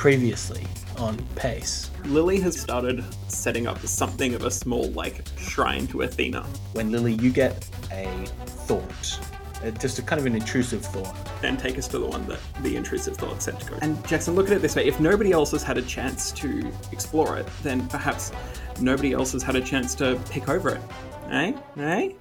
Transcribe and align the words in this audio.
previously 0.00 0.66
on 0.96 1.14
pace. 1.36 1.90
Lily 2.06 2.40
has 2.40 2.58
started 2.58 3.04
setting 3.28 3.66
up 3.66 3.78
something 3.80 4.34
of 4.34 4.44
a 4.44 4.50
small, 4.50 4.90
like, 4.92 5.22
shrine 5.36 5.86
to 5.88 6.00
Athena. 6.00 6.42
When 6.72 6.90
Lily, 6.90 7.12
you 7.16 7.30
get 7.30 7.68
a 7.92 8.06
thought, 8.46 9.20
uh, 9.62 9.70
just 9.72 9.98
a 9.98 10.02
kind 10.02 10.18
of 10.18 10.24
an 10.24 10.34
intrusive 10.34 10.82
thought. 10.86 11.14
Then 11.42 11.58
take 11.58 11.76
us 11.76 11.86
to 11.88 11.98
the 11.98 12.06
one 12.06 12.26
that 12.28 12.38
the 12.62 12.76
intrusive 12.76 13.18
thought 13.18 13.42
said 13.42 13.60
to 13.60 13.72
go. 13.72 13.78
And 13.82 14.02
Jackson, 14.08 14.34
look 14.34 14.46
at 14.46 14.54
it 14.54 14.62
this 14.62 14.74
way: 14.74 14.86
if 14.86 15.00
nobody 15.00 15.32
else 15.32 15.50
has 15.50 15.62
had 15.62 15.76
a 15.76 15.82
chance 15.82 16.32
to 16.32 16.72
explore 16.92 17.36
it, 17.36 17.46
then 17.62 17.86
perhaps 17.88 18.32
nobody 18.80 19.12
else 19.12 19.32
has 19.32 19.42
had 19.42 19.54
a 19.54 19.60
chance 19.60 19.94
to 19.96 20.18
pick 20.30 20.48
over 20.48 20.70
it. 20.76 20.82
Eh? 21.30 21.52
Eh? 21.76 22.12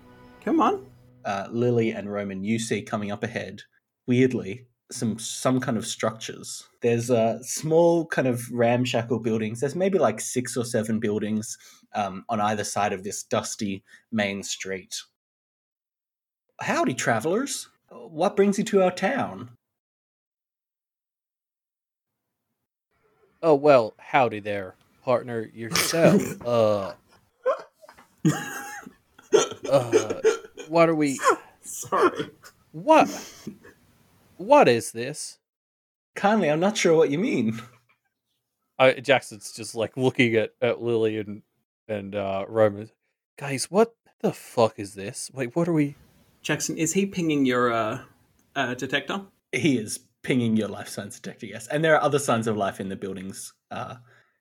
Come 0.44 0.60
on. 0.60 0.86
Uh, 1.24 1.48
Lily 1.50 1.92
and 1.92 2.12
Roman, 2.12 2.44
you 2.44 2.60
see 2.60 2.82
coming 2.82 3.10
up 3.10 3.24
ahead, 3.24 3.62
weirdly, 4.06 4.66
some 4.92 5.20
some 5.20 5.60
kind 5.60 5.78
of 5.78 5.86
structures. 5.86 6.68
There's 6.82 7.12
uh, 7.12 7.42
small 7.44 8.06
kind 8.06 8.28
of 8.28 8.50
ramshackle 8.52 9.20
buildings. 9.20 9.60
There's 9.60 9.76
maybe 9.76 10.00
like 10.00 10.20
six 10.20 10.58
or 10.58 10.66
seven 10.66 11.00
buildings 11.00 11.58
um, 11.94 12.26
on 12.30 12.42
either 12.42 12.64
side 12.64 12.94
of 12.94 13.04
this 13.04 13.24
dusty 13.24 13.84
main 14.12 14.44
street. 14.44 14.96
Howdy, 16.62 16.94
travelers. 16.96 17.70
What 17.90 18.36
brings 18.36 18.58
you 18.58 18.64
to 18.66 18.84
our 18.84 18.92
town? 18.92 19.52
Oh 23.42 23.56
well, 23.56 23.94
howdy 23.98 24.40
there, 24.42 24.76
partner. 25.04 25.50
Yourself. 25.54 26.22
uh, 26.46 26.94
uh, 29.72 30.22
what 30.68 30.90
are 30.90 30.96
we? 30.96 31.20
Sorry. 31.62 32.32
What? 32.72 33.10
What 34.40 34.70
is 34.70 34.94
this? 34.94 35.38
Kindly, 36.16 36.50
I'm 36.50 36.62
not 36.62 36.78
sure 36.78 36.96
what 36.96 37.12
you 37.12 37.20
mean. 37.20 37.62
Uh, 38.80 38.94
Jackson's 38.94 39.52
just 39.52 39.76
like 39.76 39.98
looking 39.98 40.34
at, 40.36 40.52
at 40.62 40.82
Lily 40.82 41.18
and 41.18 41.42
and 41.90 42.16
uh, 42.16 42.46
Roman. 42.48 42.90
Guys, 43.38 43.70
what 43.70 43.96
the 44.22 44.32
fuck 44.32 44.80
is 44.80 44.94
this? 44.94 45.30
Wait, 45.34 45.58
what 45.58 45.68
are 45.68 45.74
we? 45.74 45.96
Jackson, 46.42 46.78
is 46.78 46.94
he 46.94 47.06
pinging 47.06 47.46
your 47.46 47.74
uh, 47.74 48.00
uh, 48.56 48.76
detector? 48.76 49.24
He 49.52 49.78
is 49.78 50.00
pinging 50.24 50.56
your 50.56 50.70
life 50.70 50.88
signs 50.88 51.20
detector, 51.20 51.46
yes. 51.46 51.68
And 51.68 51.84
there 51.84 51.94
are 51.96 52.02
other 52.02 52.18
signs 52.18 52.48
of 52.48 52.56
life 52.56 52.80
in 52.80 52.88
the 52.88 52.96
buildings 52.96 53.52
uh, 53.72 53.96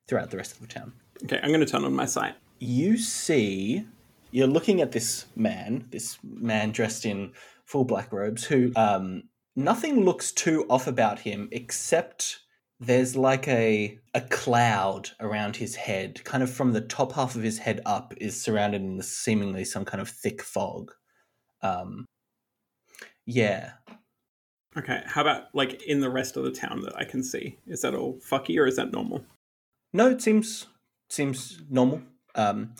throughout 0.07 0.31
the 0.31 0.37
rest 0.37 0.53
of 0.53 0.61
the 0.61 0.67
town. 0.67 0.93
Okay, 1.25 1.41
I'm 1.43 1.49
going 1.49 1.59
to 1.59 1.65
turn 1.65 1.83
on 1.83 1.93
my 1.93 2.05
sight. 2.05 2.35
You 2.59 2.97
see, 2.97 3.85
you're 4.31 4.47
looking 4.47 4.79
at 4.79 4.93
this 4.93 5.25
man, 5.35 5.87
this 5.91 6.17
man 6.23 6.71
dressed 6.71 7.05
in 7.05 7.33
full 7.65 7.83
black 7.83 8.13
robes, 8.13 8.45
who 8.45 8.71
um, 8.77 9.23
nothing 9.59 10.05
looks 10.05 10.31
too 10.31 10.65
off 10.69 10.87
about 10.87 11.19
him 11.19 11.49
except 11.51 12.39
there's 12.79 13.15
like 13.15 13.47
a 13.49 13.99
a 14.13 14.21
cloud 14.21 15.09
around 15.19 15.57
his 15.57 15.75
head. 15.75 16.23
Kind 16.23 16.41
of 16.41 16.49
from 16.49 16.71
the 16.71 16.81
top 16.81 17.11
half 17.11 17.35
of 17.35 17.43
his 17.43 17.59
head 17.59 17.81
up 17.85 18.13
is 18.17 18.41
surrounded 18.41 18.81
in 18.81 19.01
seemingly 19.01 19.65
some 19.65 19.83
kind 19.83 20.01
of 20.01 20.09
thick 20.09 20.41
fog. 20.41 20.91
Um 21.61 22.05
yeah. 23.25 23.71
Okay, 24.77 25.01
how 25.05 25.21
about 25.21 25.53
like 25.53 25.83
in 25.83 25.99
the 25.99 26.09
rest 26.09 26.37
of 26.37 26.45
the 26.45 26.51
town 26.51 26.81
that 26.83 26.95
I 26.97 27.03
can 27.03 27.21
see? 27.21 27.57
Is 27.67 27.81
that 27.81 27.93
all 27.93 28.17
fucky 28.19 28.57
or 28.57 28.65
is 28.65 28.77
that 28.77 28.93
normal? 28.93 29.23
no 29.91 30.09
it 30.09 30.21
seems 30.21 30.67
seems 31.09 31.61
normal. 31.69 32.01
Um 32.35 32.75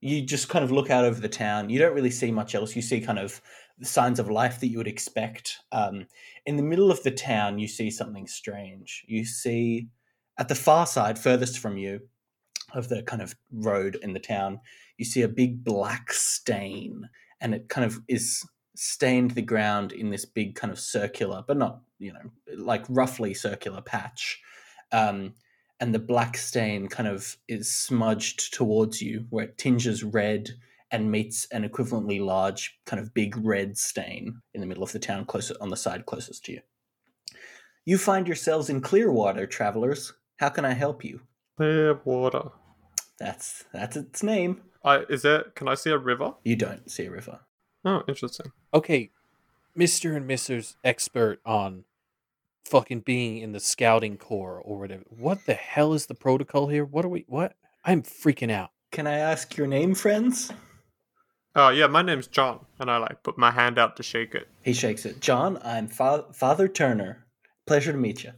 you 0.00 0.20
just 0.22 0.48
kind 0.48 0.64
of 0.64 0.70
look 0.70 0.90
out 0.90 1.04
over 1.04 1.20
the 1.20 1.28
town. 1.28 1.70
You 1.70 1.78
don't 1.78 1.94
really 1.94 2.10
see 2.10 2.30
much 2.30 2.54
else. 2.54 2.76
You 2.76 2.82
see 2.82 3.00
kind 3.00 3.18
of 3.18 3.40
the 3.78 3.86
signs 3.86 4.18
of 4.18 4.30
life 4.30 4.60
that 4.60 4.68
you 4.68 4.78
would 4.78 4.88
expect. 4.88 5.58
Um, 5.72 6.06
in 6.46 6.56
the 6.56 6.62
middle 6.62 6.90
of 6.90 7.02
the 7.02 7.10
town, 7.10 7.58
you 7.58 7.68
see 7.68 7.90
something 7.90 8.26
strange. 8.26 9.04
You 9.06 9.24
see 9.24 9.88
at 10.38 10.48
the 10.48 10.54
far 10.54 10.86
side, 10.86 11.18
furthest 11.18 11.58
from 11.58 11.76
you, 11.76 12.00
of 12.74 12.88
the 12.88 13.02
kind 13.02 13.22
of 13.22 13.34
road 13.52 13.96
in 14.02 14.12
the 14.12 14.20
town, 14.20 14.60
you 14.96 15.04
see 15.04 15.22
a 15.22 15.28
big 15.28 15.64
black 15.64 16.12
stain, 16.12 17.08
and 17.40 17.54
it 17.54 17.68
kind 17.68 17.84
of 17.84 18.00
is 18.08 18.46
stained 18.76 19.32
the 19.32 19.42
ground 19.42 19.92
in 19.92 20.10
this 20.10 20.24
big 20.24 20.54
kind 20.54 20.72
of 20.72 20.78
circular, 20.78 21.42
but 21.46 21.56
not 21.56 21.80
you 21.98 22.12
know 22.12 22.30
like 22.56 22.84
roughly 22.88 23.34
circular 23.34 23.80
patch. 23.80 24.40
Um, 24.92 25.34
and 25.80 25.94
the 25.94 26.00
black 26.00 26.36
stain 26.36 26.88
kind 26.88 27.08
of 27.08 27.36
is 27.46 27.74
smudged 27.74 28.52
towards 28.52 29.00
you, 29.00 29.26
where 29.30 29.44
it 29.44 29.58
tinges 29.58 30.02
red 30.02 30.50
and 30.90 31.10
meets 31.10 31.46
an 31.52 31.68
equivalently 31.68 32.24
large 32.24 32.78
kind 32.86 33.00
of 33.00 33.12
big 33.14 33.36
red 33.36 33.76
stain 33.76 34.40
in 34.54 34.60
the 34.60 34.66
middle 34.66 34.82
of 34.82 34.92
the 34.92 34.98
town 34.98 35.24
closer 35.24 35.54
on 35.60 35.70
the 35.70 35.76
side 35.76 36.06
closest 36.06 36.44
to 36.46 36.52
you. 36.52 36.60
You 37.84 37.98
find 37.98 38.26
yourselves 38.26 38.70
in 38.70 38.80
Clearwater, 38.80 39.46
travelers. 39.46 40.12
How 40.36 40.48
can 40.50 40.64
I 40.64 40.72
help 40.72 41.04
you? 41.04 41.20
Clear 41.56 42.00
water. 42.04 42.50
That's 43.18 43.64
that's 43.72 43.96
its 43.96 44.22
name. 44.22 44.62
I 44.84 44.98
is 45.08 45.22
there? 45.22 45.44
Can 45.54 45.68
I 45.68 45.74
see 45.74 45.90
a 45.90 45.98
river? 45.98 46.34
You 46.44 46.56
don't 46.56 46.90
see 46.90 47.06
a 47.06 47.10
river. 47.10 47.40
Oh, 47.84 48.02
interesting. 48.06 48.52
Okay, 48.72 49.10
Mister 49.74 50.16
and 50.16 50.28
Mrs. 50.28 50.76
Expert 50.84 51.40
on 51.44 51.84
fucking 52.64 53.00
being 53.00 53.38
in 53.38 53.52
the 53.52 53.60
scouting 53.60 54.16
corps 54.16 54.60
or 54.60 54.78
whatever. 54.78 55.04
What 55.08 55.46
the 55.46 55.54
hell 55.54 55.94
is 55.94 56.06
the 56.06 56.14
protocol 56.14 56.68
here? 56.68 56.84
What 56.84 57.04
are 57.04 57.08
we? 57.08 57.24
What? 57.26 57.54
I'm 57.84 58.02
freaking 58.02 58.50
out. 58.50 58.70
Can 58.92 59.06
I 59.06 59.18
ask 59.18 59.56
your 59.56 59.66
name, 59.66 59.94
friends? 59.94 60.52
Oh 61.54 61.70
yeah, 61.70 61.86
my 61.86 62.02
name's 62.02 62.26
John, 62.28 62.64
and 62.78 62.90
I 62.90 62.98
like 62.98 63.22
put 63.22 63.38
my 63.38 63.50
hand 63.50 63.78
out 63.78 63.96
to 63.96 64.02
shake 64.02 64.34
it. 64.34 64.48
He 64.62 64.72
shakes 64.72 65.04
it. 65.06 65.20
John, 65.20 65.58
I'm 65.64 65.88
Fa- 65.88 66.26
Father 66.32 66.68
Turner. 66.68 67.24
Pleasure 67.66 67.92
to 67.92 67.98
meet 67.98 68.24
you. 68.24 68.32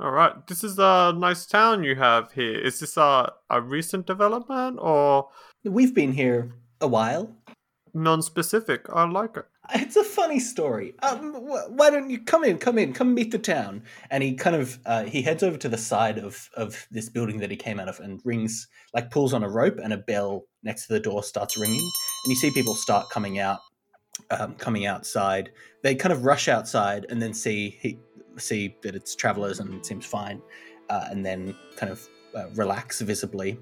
All 0.00 0.10
right, 0.10 0.44
this 0.46 0.64
is 0.64 0.78
a 0.78 1.12
nice 1.16 1.46
town 1.46 1.84
you 1.84 1.94
have 1.96 2.32
here. 2.32 2.58
Is 2.58 2.80
this 2.80 2.96
a 2.96 3.32
a 3.50 3.60
recent 3.60 4.06
development 4.06 4.78
or 4.80 5.28
We've 5.64 5.94
been 5.94 6.12
here 6.12 6.54
a 6.80 6.88
while. 6.88 7.34
non-specific? 7.94 8.86
I 8.92 9.04
like 9.08 9.36
it. 9.36 9.46
It's 9.74 9.96
a 9.96 10.04
funny 10.04 10.40
story. 10.40 10.94
Um, 11.02 11.32
wh- 11.34 11.70
why 11.70 11.88
don't 11.88 12.10
you 12.10 12.20
come 12.20 12.44
in? 12.44 12.58
Come 12.58 12.76
in. 12.76 12.92
Come 12.92 13.14
meet 13.14 13.30
the 13.30 13.38
town. 13.38 13.82
And 14.10 14.22
he 14.22 14.34
kind 14.34 14.56
of 14.56 14.78
uh, 14.84 15.04
he 15.04 15.22
heads 15.22 15.42
over 15.42 15.56
to 15.58 15.68
the 15.68 15.78
side 15.78 16.18
of 16.18 16.50
of 16.56 16.86
this 16.90 17.08
building 17.08 17.38
that 17.38 17.50
he 17.50 17.56
came 17.56 17.80
out 17.80 17.88
of 17.88 17.98
and 18.00 18.20
rings 18.24 18.68
like 18.92 19.10
pulls 19.10 19.32
on 19.32 19.42
a 19.44 19.48
rope 19.48 19.78
and 19.82 19.92
a 19.92 19.96
bell 19.98 20.44
next 20.62 20.86
to 20.86 20.92
the 20.92 21.00
door 21.00 21.22
starts 21.22 21.56
ringing. 21.58 21.88
And 22.24 22.30
you 22.30 22.36
see 22.36 22.50
people 22.50 22.74
start 22.74 23.10
coming 23.10 23.38
out, 23.38 23.60
um, 24.30 24.54
coming 24.54 24.86
outside. 24.86 25.50
They 25.82 25.94
kind 25.94 26.12
of 26.12 26.24
rush 26.24 26.48
outside 26.48 27.06
and 27.10 27.20
then 27.20 27.34
see 27.34 27.78
he 27.80 27.98
see 28.36 28.76
that 28.82 28.96
it's 28.96 29.14
travelers 29.14 29.60
and 29.60 29.74
it 29.74 29.86
seems 29.86 30.04
fine, 30.04 30.42
uh, 30.88 31.06
and 31.10 31.24
then 31.24 31.54
kind 31.76 31.92
of 31.92 32.08
uh, 32.34 32.48
relax 32.54 33.00
visibly. 33.00 33.58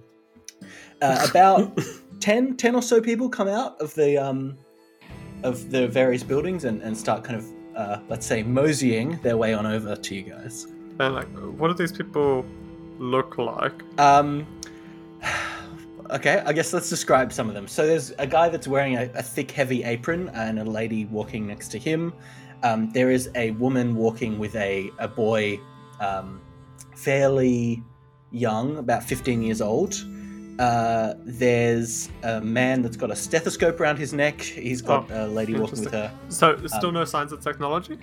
Uh, 1.02 1.26
about 1.30 1.78
10, 2.20 2.56
10 2.56 2.74
or 2.74 2.82
so 2.82 3.00
people 3.00 3.28
come 3.28 3.48
out 3.48 3.78
of 3.80 3.94
the 3.94 4.16
um, 4.16 4.56
of 5.42 5.70
the 5.70 5.88
various 5.88 6.22
buildings 6.22 6.64
and, 6.64 6.80
and 6.82 6.96
start 6.96 7.24
kind 7.24 7.36
of 7.36 7.44
uh, 7.76 7.98
let's 8.08 8.26
say 8.26 8.42
moseying 8.42 9.18
their 9.22 9.36
way 9.36 9.54
on 9.54 9.66
over 9.66 9.96
to 9.96 10.14
you 10.14 10.22
guys. 10.22 10.66
And 10.98 11.14
like, 11.14 11.28
what 11.56 11.68
do 11.68 11.74
these 11.74 11.92
people 11.92 12.44
look 12.98 13.38
like? 13.38 13.82
Um, 13.98 14.46
okay, 16.12 16.42
I 16.46 16.52
guess 16.52 16.72
let's 16.72 16.88
describe 16.90 17.32
some 17.32 17.48
of 17.48 17.54
them. 17.54 17.66
So 17.68 17.86
there's 17.86 18.10
a 18.18 18.26
guy 18.26 18.48
that's 18.48 18.68
wearing 18.68 18.96
a, 18.96 19.10
a 19.14 19.22
thick, 19.22 19.50
heavy 19.50 19.82
apron 19.84 20.28
and 20.30 20.58
a 20.58 20.64
lady 20.64 21.04
walking 21.06 21.46
next 21.46 21.68
to 21.72 21.78
him. 21.78 22.12
Um, 22.62 22.90
there 22.92 23.10
is 23.10 23.28
a 23.34 23.50
woman 23.52 23.94
walking 23.96 24.38
with 24.38 24.54
a, 24.56 24.90
a 24.98 25.08
boy 25.08 25.58
um, 26.00 26.40
fairly 26.96 27.82
young, 28.30 28.76
about 28.78 29.02
15 29.04 29.42
years 29.42 29.60
old. 29.60 29.94
Uh, 30.58 31.14
there's 31.24 32.10
a 32.22 32.40
man 32.40 32.82
that's 32.82 32.96
got 32.96 33.10
a 33.10 33.16
stethoscope 33.16 33.80
around 33.80 33.96
his 33.98 34.12
neck. 34.12 34.40
He's 34.40 34.82
got 34.82 35.10
Oh, 35.10 35.26
a 35.26 35.28
lady 35.28 35.54
walking 35.54 35.80
with 35.82 35.92
her. 35.92 36.12
So, 36.28 36.56
still 36.66 36.88
Um, 36.88 36.94
no 36.94 37.04
signs 37.04 37.32
of 37.32 37.40
technology. 37.40 37.98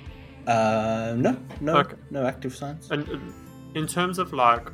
Uh, 0.47 1.13
no, 1.17 1.38
no, 1.61 1.77
Okay. 1.77 1.95
no 2.09 2.25
active 2.25 2.56
signs. 2.56 2.89
And 2.91 3.07
in 3.75 3.85
terms 3.88 4.17
of 4.17 4.33
like, 4.33 4.67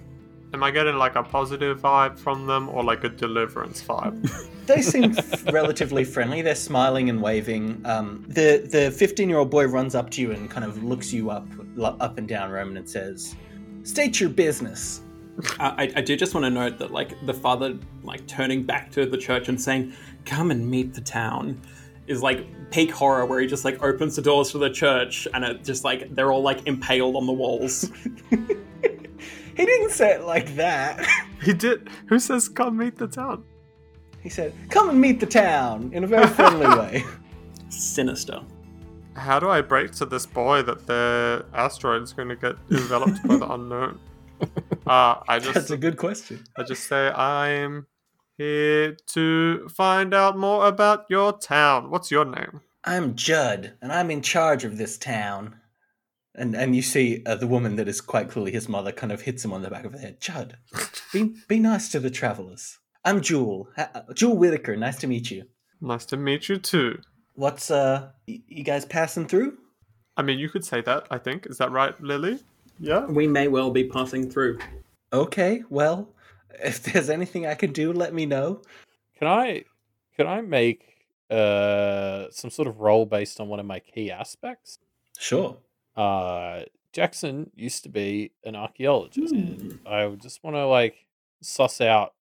am 0.56 0.64
I 0.64 0.72
getting 0.72 0.96
like 0.96 1.16
a 1.16 1.24
positive 1.24 1.82
vibe 1.82 2.18
from 2.18 2.48
them 2.48 2.70
or 2.70 2.82
like 2.84 3.04
a 3.04 3.10
deliverance 3.10 3.84
vibe? 3.84 4.18
They 4.66 4.82
seem 4.82 5.16
relatively 5.52 6.04
friendly. 6.04 6.42
They're 6.42 6.56
smiling 6.56 7.08
and 7.12 7.22
waving. 7.22 7.84
Um, 7.86 8.26
the 8.28 8.68
the 8.68 8.90
15 8.90 9.30
year 9.30 9.38
old 9.38 9.52
boy 9.52 9.66
runs 9.66 9.94
up 9.94 10.10
to 10.12 10.22
you 10.22 10.32
and 10.32 10.50
kind 10.50 10.66
of 10.66 10.84
looks 10.84 11.14
you 11.14 11.30
up 11.30 11.48
up 11.80 12.18
and 12.18 12.28
down, 12.28 12.50
Roman, 12.50 12.78
and 12.78 12.90
says, 12.90 13.36
"State 13.84 14.20
your 14.20 14.32
business." 14.32 15.02
Uh, 15.60 15.76
I, 15.78 15.94
I 15.98 16.02
do 16.02 16.16
just 16.16 16.34
want 16.34 16.46
to 16.46 16.50
note 16.50 16.80
that, 16.80 16.90
like, 16.90 17.14
the 17.28 17.34
father, 17.34 17.78
like, 18.02 18.26
turning 18.26 18.64
back 18.64 18.90
to 18.94 19.06
the 19.06 19.20
church 19.20 19.50
and 19.50 19.62
saying, 19.62 19.94
"Come 20.26 20.50
and 20.50 20.68
meet 20.68 20.96
the 20.96 21.02
town," 21.02 21.62
is 22.08 22.24
like 22.24 22.48
peak 22.72 22.92
horror, 22.92 23.28
where 23.28 23.40
he 23.40 23.46
just 23.46 23.66
like 23.66 23.84
opens 23.84 24.16
the 24.16 24.24
doors 24.24 24.52
to 24.54 24.58
the 24.58 24.72
church 24.72 25.28
and 25.32 25.44
it 25.44 25.64
just 25.64 25.84
like 25.84 26.14
they're 26.16 26.32
all 26.32 26.42
like 26.42 26.66
impaled 26.66 27.16
on 27.16 27.28
the 27.28 27.34
walls. 27.34 27.92
He 29.56 29.66
didn't 29.66 29.92
say 29.92 30.14
it 30.14 30.24
like 30.24 30.56
that. 30.56 31.06
he 31.42 31.54
did. 31.54 31.90
Who 32.08 32.20
says 32.20 32.50
come 32.50 32.78
meet 32.78 32.98
the 32.98 33.08
town? 33.08 33.44
He 34.22 34.30
said, 34.30 34.54
"Come 34.70 34.90
and 34.90 35.00
meet 35.00 35.20
the 35.20 35.26
town" 35.26 35.92
in 35.94 36.04
a 36.04 36.08
very 36.08 36.28
friendly 36.28 36.68
way. 36.80 37.04
Sinister. 37.70 38.42
How 39.16 39.40
do 39.40 39.50
I 39.50 39.62
break 39.62 39.92
to 39.94 40.06
this 40.06 40.26
boy 40.26 40.62
that 40.64 40.88
the 40.88 41.46
asteroid's 41.54 42.12
going 42.12 42.28
to 42.30 42.36
get 42.36 42.56
enveloped 42.70 43.26
by 43.26 43.38
the 43.38 43.52
unknown? 43.52 44.00
Uh, 44.86 45.24
I 45.28 45.40
just, 45.40 45.56
That's 45.56 45.72
a 45.72 45.78
good 45.78 45.98
question. 45.98 46.44
I 46.56 46.62
just 46.62 46.88
say 46.88 47.08
I'm 47.08 47.88
here 48.38 48.96
to 49.14 49.68
find 49.70 50.14
out 50.14 50.38
more 50.38 50.68
about 50.68 51.06
your 51.10 51.34
town. 51.34 51.90
What's 51.90 52.12
your 52.12 52.26
name? 52.26 52.62
I'm 52.84 53.16
Judd, 53.16 53.74
and 53.82 53.92
I'm 53.92 54.12
in 54.12 54.22
charge 54.22 54.64
of 54.64 54.78
this 54.78 55.00
town. 55.00 55.56
And 56.38 56.56
and 56.56 56.76
you 56.76 56.82
see 56.82 57.24
uh, 57.26 57.36
the 57.36 57.48
woman 57.48 57.76
that 57.78 57.88
is 57.88 58.02
quite 58.02 58.30
clearly 58.30 58.52
his 58.52 58.68
mother 58.68 58.92
kind 58.92 59.12
of 59.12 59.22
hits 59.22 59.46
him 59.46 59.54
on 59.54 59.62
the 59.62 59.70
back 59.70 59.86
of 59.86 59.94
the 59.94 60.00
head. 60.00 60.20
Judd, 60.20 60.58
be 61.14 61.34
be 61.48 61.60
nice 61.60 61.90
to 61.90 62.00
the 62.00 62.10
travelers. 62.10 62.78
I'm 63.06 63.22
Jewel, 63.22 63.70
Ha- 63.78 64.04
Jewel 64.14 64.36
Whitaker. 64.38 64.76
Nice 64.76 64.98
to 65.00 65.08
meet 65.08 65.32
you. 65.32 65.46
Nice 65.80 66.06
to 66.08 66.18
meet 66.18 66.50
you 66.50 66.58
too. 66.58 67.00
What's 67.36 67.72
uh, 67.72 68.10
y- 68.28 68.42
you 68.48 68.64
guys 68.64 68.84
passing 68.86 69.28
through? 69.28 69.58
I 70.18 70.24
mean, 70.24 70.40
you 70.40 70.50
could 70.50 70.66
say 70.66 70.82
that. 70.82 71.08
I 71.12 71.18
think 71.20 71.46
is 71.46 71.58
that 71.60 71.72
right, 71.72 72.00
Lily? 72.02 72.40
Yeah. 72.80 73.06
We 73.06 73.28
may 73.28 73.48
well 73.48 73.72
be 73.72 73.86
passing 73.86 74.30
through. 74.30 74.60
Okay, 75.14 75.64
well, 75.70 76.10
if 76.64 76.84
there's 76.84 77.10
anything 77.10 77.46
I 77.46 77.54
can 77.54 77.72
do, 77.72 77.94
let 77.94 78.14
me 78.14 78.26
know. 78.26 78.62
Can 79.18 79.28
I 79.30 79.64
can 80.18 80.28
I 80.28 80.42
make 80.42 80.82
uh 81.30 82.26
some 82.32 82.50
sort 82.50 82.68
of 82.68 82.80
roll 82.80 83.06
based 83.06 83.40
on 83.40 83.48
one 83.48 83.60
of 83.62 83.66
my 83.66 83.80
key 83.80 84.12
aspects? 84.12 84.80
Sure. 85.18 85.58
Uh 85.96 86.64
Jackson 86.94 87.52
used 87.56 87.84
to 87.84 87.90
be 87.90 88.32
an 88.44 88.56
archaeologist 88.56 89.34
and 89.34 89.80
I 89.86 90.08
just 90.16 90.44
want 90.44 90.56
to 90.56 90.66
like 90.66 91.06
suss 91.42 91.82
out 91.82 92.14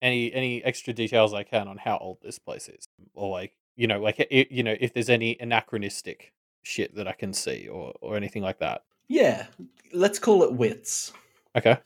any 0.00 0.32
any 0.32 0.64
extra 0.64 0.92
details 0.92 1.34
I 1.34 1.42
can 1.42 1.68
on 1.68 1.76
how 1.78 1.98
old 1.98 2.18
this 2.22 2.38
place 2.38 2.68
is 2.68 2.88
or 3.14 3.30
like 3.30 3.56
you 3.76 3.86
know 3.86 4.00
like 4.00 4.20
i 4.20 4.46
you 4.50 4.62
know 4.62 4.74
if 4.80 4.94
there's 4.94 5.10
any 5.10 5.36
anachronistic 5.38 6.32
shit 6.62 6.94
that 6.94 7.06
I 7.06 7.12
can 7.12 7.32
see 7.32 7.68
or 7.68 7.92
or 8.00 8.16
anything 8.16 8.42
like 8.42 8.58
that. 8.60 8.84
Yeah, 9.08 9.46
let's 9.92 10.18
call 10.18 10.42
it 10.42 10.52
wits. 10.52 11.12
Okay. 11.56 11.78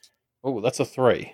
Oh, 0.44 0.60
that's 0.60 0.78
a 0.78 0.84
3. 0.84 1.32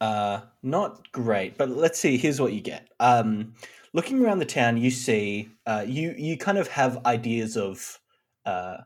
Uh, 0.00 0.40
not 0.62 1.12
great, 1.12 1.58
but 1.58 1.68
let's 1.68 1.98
see. 1.98 2.16
Here's 2.16 2.40
what 2.40 2.52
you 2.52 2.60
get. 2.60 2.88
Um, 2.98 3.54
looking 3.92 4.24
around 4.24 4.38
the 4.38 4.46
town, 4.46 4.76
you 4.78 4.90
see 4.90 5.50
uh, 5.66 5.84
you 5.86 6.14
you 6.16 6.38
kind 6.38 6.58
of 6.58 6.68
have 6.68 7.04
ideas 7.04 7.56
of. 7.56 8.00
Uh, 8.46 8.78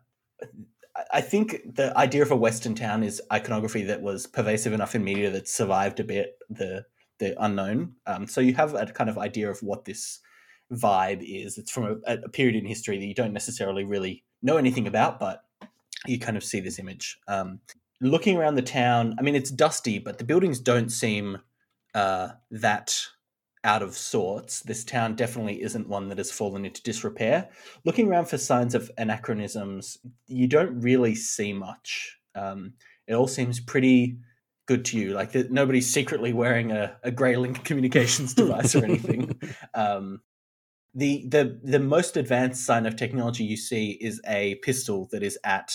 I- 1.12 1.20
think 1.20 1.75
the 1.76 1.96
idea 1.96 2.23
of 2.23 2.31
a 2.31 2.37
Western 2.37 2.75
town 2.75 3.02
is 3.02 3.23
iconography 3.32 3.85
that 3.85 4.02
was 4.02 4.26
pervasive 4.26 4.73
enough 4.73 4.94
in 4.94 5.05
media 5.05 5.31
that 5.31 5.49
survived 5.49 6.00
a 6.00 6.05
bit 6.05 6.38
the 6.50 6.85
the 7.19 7.35
unknown. 7.43 7.94
Um, 8.06 8.26
so 8.26 8.40
you 8.40 8.55
have 8.55 8.75
a 8.75 8.87
kind 8.87 9.11
of 9.11 9.19
idea 9.19 9.50
of 9.50 9.61
what 9.61 9.85
this 9.85 10.20
vibe 10.73 11.23
is. 11.23 11.58
It's 11.58 11.70
from 11.70 12.00
a, 12.06 12.14
a 12.14 12.29
period 12.29 12.56
in 12.56 12.64
history 12.64 12.99
that 12.99 13.06
you 13.06 13.14
don't 13.14 13.32
necessarily 13.32 13.85
really 13.85 14.25
know 14.43 14.56
anything 14.56 14.87
about, 14.87 15.19
but 15.19 15.43
you 16.06 16.19
kind 16.19 16.37
of 16.37 16.44
see 16.44 16.61
this 16.61 16.79
image. 16.79 17.19
Um, 17.26 17.61
looking 18.00 18.37
around 18.37 18.55
the 18.55 18.62
town, 18.62 19.17
I 19.19 19.23
mean, 19.23 19.34
it's 19.34 19.50
dusty, 19.50 19.99
but 19.99 20.19
the 20.19 20.25
buildings 20.25 20.61
don't 20.61 20.91
seem 20.91 21.38
uh, 21.94 22.29
that 22.50 22.96
out 23.64 23.82
of 23.82 23.94
sorts. 23.94 24.60
This 24.60 24.84
town 24.84 25.14
definitely 25.14 25.62
isn't 25.62 25.88
one 25.88 26.08
that 26.08 26.19
has 26.19 26.31
fallen 26.31 26.64
into 26.64 26.82
disrepair. 26.82 27.49
Looking 27.84 28.08
around 28.08 28.26
for 28.26 28.38
signs 28.38 28.75
of 28.75 28.90
anachronisms, 28.99 29.99
you 30.26 30.46
don't 30.46 30.81
really 30.81 31.14
see 31.14 31.52
much. 31.52 32.19
Um, 32.34 32.75
it 33.06 33.14
all 33.14 33.28
seems 33.28 33.60
pretty 33.60 34.19
good 34.66 34.84
to 34.87 34.99
you. 34.99 35.12
Like 35.12 35.32
that 35.32 35.50
nobody's 35.50 35.93
secretly 35.93 36.32
wearing 36.32 36.70
a, 36.70 36.96
a 37.02 37.10
Greylink 37.10 37.64
communications 37.64 38.34
device 38.34 38.75
or 38.75 38.84
anything. 38.84 39.40
Um, 39.75 40.22
the 40.94 41.26
the 41.28 41.60
the 41.62 41.78
most 41.78 42.16
advanced 42.16 42.64
sign 42.64 42.87
of 42.87 42.96
technology 42.96 43.44
you 43.44 43.56
see 43.56 43.90
is 44.00 44.20
a 44.26 44.56
pistol 44.56 45.06
that 45.12 45.22
is 45.22 45.38
at 45.44 45.72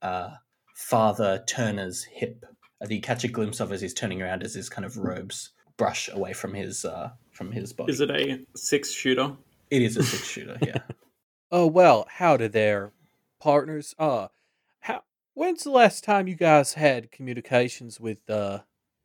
uh, 0.00 0.30
Father 0.74 1.42
Turner's 1.46 2.04
hip. 2.04 2.46
That 2.80 2.90
you 2.90 3.00
catch 3.00 3.24
a 3.24 3.28
glimpse 3.28 3.60
of 3.60 3.72
as 3.72 3.80
he's 3.80 3.92
turning 3.92 4.22
around 4.22 4.42
as 4.42 4.54
his 4.54 4.68
kind 4.68 4.84
of 4.84 4.96
robes 4.96 5.50
brush 5.76 6.08
away 6.12 6.32
from 6.32 6.54
his 6.54 6.84
uh, 6.84 7.10
from 7.32 7.52
his 7.52 7.72
body. 7.72 7.92
Is 7.92 8.00
it 8.00 8.10
a 8.10 8.40
six 8.56 8.90
shooter? 8.90 9.32
it 9.70 9.82
is 9.82 9.96
a 9.96 10.02
six 10.02 10.26
shooter. 10.34 10.58
Yeah. 10.62 10.78
Oh 11.52 11.68
well, 11.68 12.06
How 12.08 12.30
howdy 12.30 12.48
there, 12.48 12.90
partners. 13.40 13.94
Uh, 13.96 14.26
how? 14.80 15.02
When's 15.34 15.62
the 15.62 15.70
last 15.70 16.02
time 16.02 16.26
you 16.26 16.34
guys 16.34 16.72
had 16.74 17.12
communications 17.12 18.00
with 18.00 18.28
uh 18.28 18.60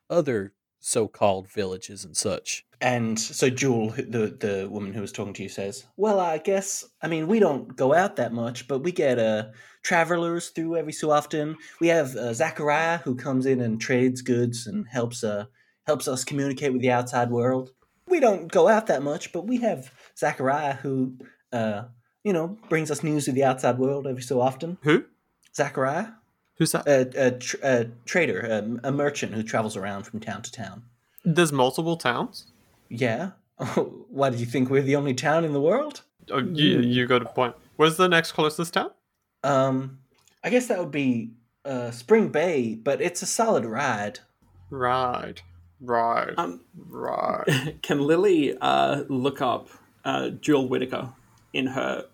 other 0.10 0.54
so-called 0.80 1.48
villages 1.48 2.04
and 2.06 2.18
such? 2.18 2.66
And 2.82 3.20
so 3.20 3.52
Jewel, 3.52 3.90
the 3.90 4.36
the 4.40 4.68
woman 4.72 4.94
who 4.94 5.02
was 5.02 5.12
talking 5.12 5.34
to 5.34 5.44
you, 5.44 5.50
says, 5.50 5.86
"Well, 5.96 6.20
I 6.20 6.40
guess 6.40 6.86
I 7.04 7.08
mean 7.08 7.28
we 7.28 7.40
don't 7.40 7.76
go 7.76 7.94
out 7.94 8.16
that 8.16 8.34
much, 8.34 8.68
but 8.68 8.80
we 8.80 8.92
get 8.94 9.20
uh 9.20 9.50
travelers 9.84 10.50
through 10.50 10.78
every 10.78 10.94
so 10.94 11.12
often. 11.12 11.56
We 11.80 11.90
have 11.90 12.16
uh, 12.16 12.34
Zachariah 12.34 12.98
who 13.00 13.14
comes 13.16 13.46
in 13.46 13.62
and 13.62 13.80
trades 13.80 14.22
goods 14.24 14.66
and 14.66 14.88
helps 14.88 15.24
uh 15.24 15.46
helps 15.90 16.08
us 16.08 16.24
communicate 16.24 16.72
with 16.72 16.82
the 16.84 16.92
outside 16.92 17.30
world. 17.32 17.72
We 18.08 18.20
don't 18.20 18.48
go 18.52 18.68
out 18.68 18.86
that 18.88 19.02
much, 19.02 19.34
but 19.34 19.48
we 19.48 19.58
have 19.68 19.92
Zachariah 20.18 20.76
who 20.84 21.18
uh 21.52 21.84
you 22.24 22.34
know 22.34 22.48
brings 22.70 22.92
us 22.92 23.04
news 23.04 23.28
of 23.28 23.34
the 23.36 23.44
outside 23.44 23.78
world 23.80 24.06
every 24.08 24.22
so 24.22 24.40
often. 24.40 24.78
Who? 24.84 25.06
Zachariah, 25.56 26.10
Who's 26.58 26.72
that? 26.74 26.88
a 26.88 27.28
a, 27.28 27.32
tr- 27.32 27.64
a 27.64 27.86
trader, 28.06 28.40
a, 28.42 28.90
a 28.90 28.92
merchant 28.92 29.34
who 29.34 29.42
travels 29.44 29.76
around 29.76 30.04
from 30.04 30.20
town 30.20 30.42
to 30.44 30.52
town." 30.52 30.84
There's 31.26 31.52
multiple 31.52 31.98
towns. 31.98 32.36
Yeah. 32.90 33.32
Why 34.20 34.30
do 34.30 34.38
you 34.38 34.46
think 34.46 34.70
we're 34.70 34.82
the 34.92 34.96
only 34.96 35.14
town 35.14 35.44
in 35.44 35.54
the 35.54 35.62
world? 35.62 36.02
Oh, 36.32 36.40
you, 36.40 36.80
you 36.82 37.08
got 37.08 37.22
a 37.24 37.26
point. 37.26 37.56
Where's 37.78 37.98
the 37.98 38.08
next 38.08 38.32
closest 38.34 38.74
town? 38.74 38.92
Um, 39.44 40.00
I 40.44 40.50
guess 40.50 40.68
that 40.68 40.80
would 40.80 40.92
be 40.92 41.32
uh, 41.66 41.92
Spring 41.92 42.30
Bay, 42.30 42.76
but 42.76 43.02
it's 43.02 43.22
a 43.22 43.26
solid 43.26 43.66
ride. 43.66 44.20
Right. 44.70 45.42
Right. 45.82 46.34
Um, 46.38 46.62
right. 46.76 47.76
can 47.82 48.02
Lily 48.02 48.58
uh, 48.60 49.04
look 49.08 49.42
up 49.42 49.70
uh, 50.04 50.30
Jewel 50.30 50.68
Whitaker 50.68 51.14
in 51.54 51.68
her 51.68 52.06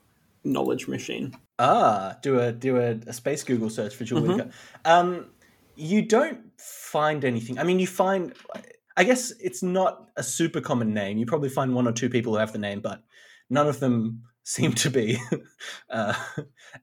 knowledge 0.44 0.88
machine? 0.88 1.36
Ah, 1.58 2.18
do 2.22 2.40
a 2.40 2.52
do 2.52 2.78
a, 2.78 3.00
a 3.08 3.14
space 3.14 3.44
Google 3.44 3.70
search 3.70 3.96
for 3.96 4.04
Jewel 4.04 4.22
Whitaker. 4.22 4.52
Um, 4.84 5.28
you 5.76 6.02
don't 6.02 6.40
find 6.60 7.24
anything. 7.24 7.58
I 7.60 7.64
mean, 7.64 7.80
you 7.80 7.88
find. 7.88 8.34
I 8.98 9.04
guess 9.04 9.32
it's 9.42 9.62
not 9.62 10.10
a 10.16 10.24
super 10.24 10.62
common 10.62 10.94
name. 10.94 11.18
You 11.18 11.26
probably 11.26 11.50
find 11.50 11.76
one 11.76 11.88
or 11.88 11.92
two 11.92 12.10
people 12.10 12.34
who 12.34 12.40
have 12.40 12.54
the 12.54 12.60
name, 12.60 12.80
but 12.82 13.04
none 13.50 13.68
of 13.68 13.80
them 13.80 14.24
seem 14.44 14.74
to 14.74 14.90
be 14.90 15.18
uh, 15.90 16.14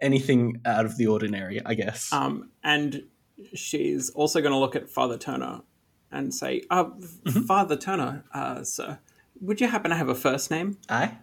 anything 0.01 0.61
out 0.65 0.85
of 0.85 0.97
the 0.97 1.07
ordinary. 1.07 1.61
I 1.65 1.75
guess. 1.75 2.12
Um, 2.12 2.51
and 2.65 3.05
she's 3.55 4.11
also 4.11 4.41
going 4.41 4.53
to 4.53 4.59
look 4.59 4.77
at 4.77 4.89
Father 4.89 5.19
Turner 5.19 5.61
and 6.12 6.33
say, 6.35 6.62
uh, 6.71 6.85
Father 7.47 7.76
Turner, 7.76 8.25
uh, 8.35 8.62
sir, 8.62 8.99
would 9.40 9.61
you 9.61 9.66
happen 9.69 9.90
to 9.90 9.97
have 9.97 10.09
a 10.09 10.14
first 10.14 10.50
name? 10.50 10.78
I? 10.88 11.19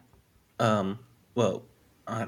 Um, 0.59 0.99
well, 1.35 1.63
I, 2.07 2.27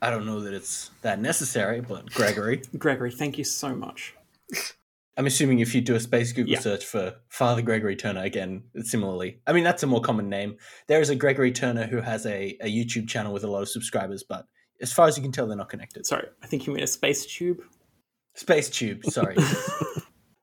I 0.00 0.10
don't 0.10 0.26
know 0.26 0.40
that 0.40 0.54
it's 0.54 0.90
that 1.02 1.20
necessary, 1.20 1.80
but 1.80 2.12
Gregory. 2.12 2.62
Gregory, 2.78 3.10
thank 3.10 3.38
you 3.38 3.44
so 3.44 3.74
much. 3.74 4.14
I'm 5.16 5.26
assuming 5.26 5.58
if 5.58 5.74
you 5.74 5.82
do 5.82 5.94
a 5.94 6.00
space 6.00 6.32
Google 6.32 6.52
Yeah. 6.54 6.60
search 6.60 6.86
for 6.86 7.16
Father 7.28 7.60
Gregory 7.60 7.96
Turner, 7.96 8.22
again, 8.22 8.62
similarly. 8.80 9.40
I 9.46 9.52
mean, 9.52 9.62
that's 9.64 9.82
a 9.82 9.86
more 9.86 10.00
common 10.00 10.30
name. 10.30 10.56
There 10.86 11.00
is 11.02 11.10
a 11.10 11.14
Gregory 11.16 11.52
Turner 11.52 11.86
who 11.86 12.00
has 12.00 12.24
a, 12.24 12.56
a 12.62 12.66
YouTube 12.66 13.08
channel 13.08 13.32
with 13.32 13.44
a 13.44 13.46
lot 13.50 13.60
of 13.60 13.68
subscribers, 13.68 14.22
but 14.22 14.46
as 14.80 14.90
far 14.92 15.06
as 15.08 15.16
you 15.18 15.22
can 15.22 15.30
tell, 15.30 15.46
they're 15.46 15.56
not 15.56 15.68
connected. 15.68 16.06
Sorry, 16.06 16.28
I 16.42 16.46
think 16.46 16.66
you 16.66 16.72
mean 16.72 16.82
a 16.82 16.86
space 16.86 17.26
tube. 17.26 17.62
Space 18.34 18.70
Tube, 18.70 19.04
sorry. 19.04 19.36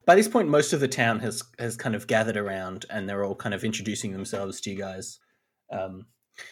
By 0.10 0.16
this 0.16 0.28
point, 0.28 0.50
most 0.50 0.74
of 0.74 0.80
the 0.80 0.88
town 0.88 1.20
has 1.20 1.44
has 1.60 1.78
kind 1.78 1.94
of 1.94 2.08
gathered 2.08 2.36
around, 2.36 2.88
and 2.90 3.08
they're 3.08 3.24
all 3.24 3.36
kind 3.36 3.54
of 3.54 3.64
introducing 3.64 4.12
themselves 4.12 4.60
to 4.62 4.72
you 4.72 4.76
guys. 4.76 5.20
Um, 5.72 6.08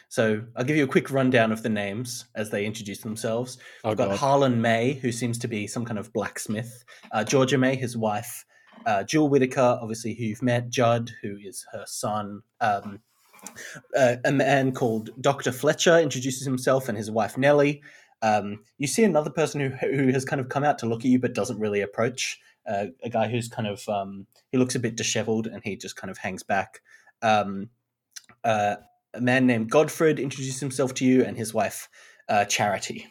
so 0.10 0.44
I'll 0.56 0.64
give 0.64 0.78
you 0.78 0.84
a 0.84 0.88
quick 0.88 1.10
rundown 1.10 1.52
of 1.52 1.64
the 1.64 1.70
names 1.70 2.26
as 2.36 2.52
they 2.52 2.68
introduce 2.68 3.00
themselves. 3.00 3.58
Oh 3.84 3.90
We've 3.90 3.98
got 3.98 4.10
god. 4.10 4.20
Harlan 4.20 4.62
May, 4.62 4.94
who 4.94 5.12
seems 5.12 5.40
to 5.40 5.48
be 5.48 5.66
some 5.66 5.86
kind 5.86 5.98
of 5.98 6.14
blacksmith. 6.14 6.86
Uh, 7.12 7.24
Georgia 7.24 7.58
May, 7.58 7.76
his 7.76 7.98
wife. 7.98 8.46
Uh, 8.86 9.04
Jewel 9.04 9.28
Whitaker, 9.28 9.80
obviously, 9.82 10.14
who 10.14 10.26
you've 10.26 10.44
met. 10.44 10.70
Judd, 10.70 11.10
who 11.24 11.38
is 11.44 11.66
her 11.72 11.86
son. 11.88 12.44
Um, 12.62 13.00
uh, 13.98 14.18
a 14.24 14.32
man 14.32 14.72
called 14.72 15.10
Dr. 15.20 15.52
Fletcher 15.52 15.98
introduces 15.98 16.46
himself 16.46 16.90
and 16.90 16.96
his 16.96 17.10
wife 17.10 17.40
Nellie. 17.40 17.82
Um, 18.22 18.60
you 18.78 18.86
see 18.86 19.04
another 19.04 19.32
person 19.32 19.62
who, 19.62 19.70
who 19.70 20.12
has 20.12 20.26
kind 20.26 20.40
of 20.40 20.48
come 20.48 20.64
out 20.64 20.78
to 20.78 20.86
look 20.86 21.00
at 21.00 21.06
you 21.06 21.18
but 21.18 21.34
doesn't 21.34 21.60
really 21.60 21.82
approach. 21.82 22.40
Uh, 22.68 22.88
a 23.04 23.10
guy 23.10 23.28
who's 23.28 23.48
kind 23.48 23.68
of, 23.68 23.88
um, 23.88 24.28
he 24.52 24.58
looks 24.58 24.76
a 24.76 24.80
bit 24.80 24.96
disheveled 24.96 25.48
and 25.48 25.64
he 25.64 25.76
just 25.76 25.96
kind 25.96 26.12
of 26.12 26.18
hangs 26.18 26.44
back. 26.44 26.82
Um, 27.22 27.70
uh, 28.44 28.76
a 29.14 29.22
man 29.22 29.48
named 29.48 29.72
Godfred 29.72 30.20
introduces 30.20 30.60
himself 30.60 30.94
to 30.96 31.06
you 31.06 31.24
and 31.24 31.38
his 31.38 31.54
wife 31.54 31.90
uh, 32.30 32.46
Charity. 32.46 33.08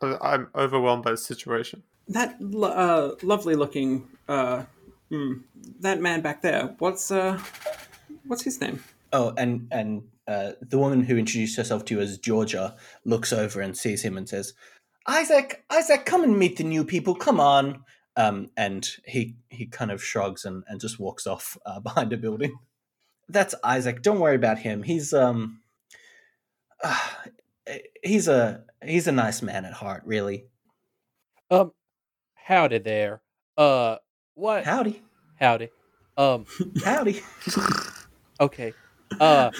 I'm 0.00 0.48
overwhelmed 0.54 1.04
by 1.04 1.12
the 1.12 1.16
situation. 1.16 1.82
That 2.08 2.36
uh, 2.40 3.16
lovely 3.22 3.54
looking, 3.54 4.08
uh, 4.28 4.64
hmm, 5.10 5.32
that 5.80 6.00
man 6.00 6.20
back 6.20 6.42
there. 6.42 6.74
What's 6.78 7.10
uh, 7.10 7.40
what's 8.26 8.42
his 8.42 8.60
name? 8.60 8.82
Oh, 9.12 9.34
and 9.36 9.68
and 9.70 10.04
uh, 10.26 10.52
the 10.60 10.78
woman 10.78 11.02
who 11.02 11.16
introduced 11.16 11.56
herself 11.56 11.84
to 11.86 11.96
you 11.96 12.00
as 12.00 12.18
Georgia 12.18 12.76
looks 13.04 13.32
over 13.32 13.60
and 13.60 13.76
sees 13.76 14.02
him 14.02 14.16
and 14.16 14.28
says, 14.28 14.54
"Isaac, 15.06 15.64
Isaac, 15.70 16.06
come 16.06 16.22
and 16.22 16.38
meet 16.38 16.56
the 16.56 16.64
new 16.64 16.84
people. 16.84 17.14
Come 17.14 17.40
on. 17.40 17.84
Um, 18.18 18.50
and 18.56 18.84
he 19.06 19.36
he 19.48 19.66
kind 19.66 19.92
of 19.92 20.02
shrugs 20.02 20.44
and, 20.44 20.64
and 20.66 20.80
just 20.80 20.98
walks 20.98 21.24
off 21.24 21.56
uh, 21.64 21.78
behind 21.88 22.12
a 22.12 22.16
building. 22.16 22.58
That's 23.28 23.54
Isaac. 23.62 24.02
Don't 24.02 24.18
worry 24.18 24.34
about 24.34 24.58
him. 24.58 24.82
He's 24.82 25.14
um 25.14 25.60
uh, 26.82 26.98
he's 28.02 28.26
a 28.26 28.64
he's 28.84 29.06
a 29.06 29.12
nice 29.12 29.40
man 29.40 29.64
at 29.64 29.72
heart, 29.72 30.02
really. 30.04 30.46
Um, 31.48 31.72
howdy 32.34 32.78
there. 32.78 33.22
Uh, 33.56 33.96
what? 34.34 34.64
Howdy, 34.64 35.00
howdy. 35.38 35.70
Um, 36.16 36.46
howdy. 36.84 37.22
okay. 38.40 38.72
Uh, 39.20 39.52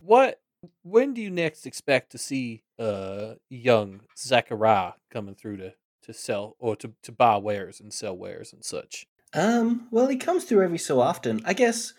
what? 0.00 0.40
When 0.82 1.14
do 1.14 1.22
you 1.22 1.30
next 1.30 1.66
expect 1.66 2.12
to 2.12 2.18
see 2.18 2.64
uh 2.78 3.34
young 3.48 4.00
Zachariah 4.18 4.92
coming 5.10 5.34
through 5.34 5.56
to 5.56 5.72
to 6.06 6.12
sell 6.12 6.56
or 6.58 6.74
to 6.76 6.92
to 7.02 7.12
buy 7.12 7.36
wares 7.36 7.80
and 7.80 7.92
sell 7.92 8.16
wares 8.16 8.52
and 8.52 8.64
such? 8.64 9.06
Um, 9.34 9.88
well, 9.90 10.06
he 10.06 10.16
comes 10.16 10.44
through 10.44 10.64
every 10.64 10.78
so 10.78 11.00
often. 11.00 11.40
I 11.44 11.52
guess 11.52 11.92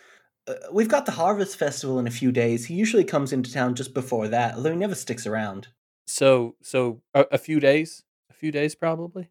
uh, 0.48 0.56
we've 0.72 0.88
got 0.88 1.06
the 1.06 1.12
Harvest 1.12 1.58
Festival 1.58 2.00
in 2.00 2.08
a 2.08 2.12
few 2.12 2.32
days. 2.32 2.66
He 2.66 2.74
usually 2.74 3.04
comes 3.04 3.34
into 3.34 3.54
town 3.54 3.76
just 3.76 3.94
before 3.94 4.28
that, 4.30 4.56
although 4.56 4.72
he 4.72 4.78
never 4.78 4.96
sticks 4.96 5.28
around. 5.28 5.68
So, 6.08 6.56
so 6.62 7.02
a, 7.14 7.26
a 7.34 7.38
few 7.38 7.60
days, 7.60 8.04
a 8.30 8.34
few 8.34 8.52
days 8.52 8.76
probably. 8.76 9.30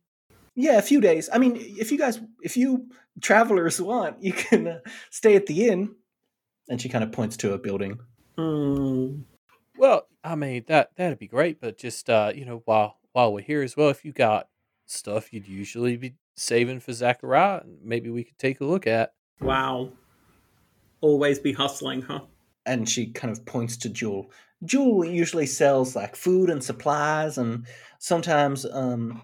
Yeah, 0.54 0.78
a 0.78 0.82
few 0.82 1.00
days. 1.00 1.28
I 1.32 1.38
mean, 1.38 1.56
if 1.56 1.90
you 1.90 1.98
guys, 1.98 2.20
if 2.42 2.56
you 2.56 2.88
travelers 3.20 3.80
want, 3.80 4.22
you 4.22 4.32
can 4.32 4.68
uh, 4.68 4.78
stay 5.10 5.36
at 5.36 5.46
the 5.46 5.68
inn. 5.68 5.94
And 6.68 6.80
she 6.80 6.88
kind 6.88 7.04
of 7.04 7.12
points 7.12 7.36
to 7.38 7.52
a 7.52 7.58
building. 7.58 7.98
Mm. 8.36 9.22
Well, 9.78 10.06
I 10.24 10.34
mean 10.34 10.64
that 10.66 10.90
that'd 10.96 11.18
be 11.18 11.28
great, 11.28 11.60
but 11.60 11.78
just 11.78 12.10
uh, 12.10 12.32
you 12.34 12.44
know, 12.44 12.62
while 12.64 12.98
while 13.12 13.32
we're 13.32 13.40
here 13.40 13.62
as 13.62 13.76
well, 13.76 13.88
if 13.88 14.04
you 14.04 14.12
got 14.12 14.48
stuff 14.86 15.32
you'd 15.32 15.48
usually 15.48 15.96
be 15.96 16.14
saving 16.36 16.80
for 16.80 16.92
Zachariah, 16.92 17.62
maybe 17.82 18.10
we 18.10 18.24
could 18.24 18.38
take 18.38 18.60
a 18.60 18.64
look 18.64 18.86
at. 18.86 19.12
Wow. 19.40 19.90
Always 21.00 21.38
be 21.38 21.52
hustling, 21.52 22.02
huh? 22.02 22.20
And 22.64 22.88
she 22.88 23.06
kind 23.06 23.30
of 23.30 23.44
points 23.46 23.76
to 23.78 23.88
Jewel. 23.88 24.30
Jewel 24.64 25.04
usually 25.04 25.46
sells 25.46 25.94
like 25.94 26.16
food 26.16 26.50
and 26.50 26.64
supplies, 26.64 27.38
and 27.38 27.66
sometimes 27.98 28.64
um, 28.72 29.22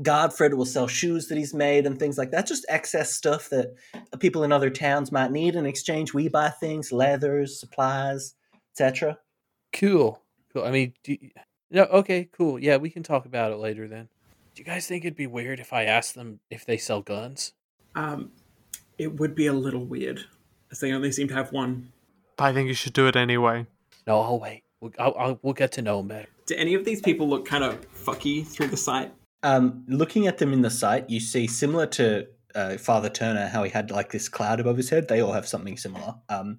Godfred 0.00 0.54
will 0.54 0.64
sell 0.64 0.86
shoes 0.86 1.26
that 1.26 1.36
he's 1.36 1.52
made 1.52 1.86
and 1.86 1.98
things 1.98 2.16
like 2.16 2.30
that. 2.30 2.46
Just 2.46 2.64
excess 2.68 3.14
stuff 3.14 3.50
that 3.50 3.74
people 4.20 4.44
in 4.44 4.52
other 4.52 4.70
towns 4.70 5.12
might 5.12 5.32
need. 5.32 5.56
In 5.56 5.66
exchange, 5.66 6.14
we 6.14 6.28
buy 6.28 6.50
things, 6.50 6.92
leathers, 6.92 7.58
supplies, 7.58 8.34
etc. 8.72 9.18
Cool, 9.72 10.22
cool. 10.52 10.64
I 10.64 10.70
mean, 10.70 10.94
do 11.02 11.12
you, 11.12 11.30
no, 11.70 11.82
okay, 11.84 12.28
cool. 12.32 12.58
Yeah, 12.58 12.76
we 12.76 12.90
can 12.90 13.02
talk 13.02 13.26
about 13.26 13.52
it 13.52 13.56
later 13.56 13.88
then. 13.88 14.08
Do 14.54 14.60
you 14.62 14.64
guys 14.64 14.86
think 14.86 15.04
it'd 15.04 15.16
be 15.16 15.26
weird 15.26 15.60
if 15.60 15.72
I 15.72 15.84
asked 15.84 16.14
them 16.14 16.40
if 16.50 16.64
they 16.66 16.76
sell 16.76 17.02
guns? 17.02 17.52
Um, 17.94 18.32
it 18.98 19.18
would 19.18 19.34
be 19.34 19.46
a 19.46 19.52
little 19.52 19.84
weird, 19.84 20.20
as 20.70 20.80
they 20.80 20.92
only 20.92 21.12
seem 21.12 21.28
to 21.28 21.34
have 21.34 21.52
one. 21.52 21.92
But 22.36 22.44
I 22.44 22.52
think 22.52 22.68
you 22.68 22.74
should 22.74 22.92
do 22.92 23.06
it 23.06 23.16
anyway. 23.16 23.66
No, 24.06 24.20
I'll 24.20 24.40
wait. 24.40 24.62
We'll, 24.80 24.92
I'll, 24.98 25.14
I'll, 25.18 25.38
we'll 25.42 25.54
get 25.54 25.72
to 25.72 25.82
know 25.82 25.98
them 25.98 26.08
better. 26.08 26.28
Do 26.46 26.54
any 26.56 26.74
of 26.74 26.84
these 26.84 27.00
people 27.00 27.28
look 27.28 27.46
kind 27.46 27.62
of 27.64 27.80
fucky 27.92 28.46
through 28.46 28.68
the 28.68 28.76
sight? 28.76 29.12
Um, 29.42 29.84
looking 29.88 30.26
at 30.26 30.38
them 30.38 30.52
in 30.52 30.62
the 30.62 30.70
site, 30.70 31.08
you 31.08 31.20
see 31.20 31.46
similar 31.46 31.86
to 31.86 32.26
uh, 32.54 32.76
Father 32.76 33.08
Turner, 33.08 33.46
how 33.48 33.62
he 33.62 33.70
had 33.70 33.90
like 33.90 34.10
this 34.10 34.28
cloud 34.28 34.58
above 34.60 34.76
his 34.76 34.90
head. 34.90 35.08
They 35.08 35.20
all 35.20 35.32
have 35.32 35.46
something 35.46 35.76
similar. 35.76 36.14
Um, 36.28 36.58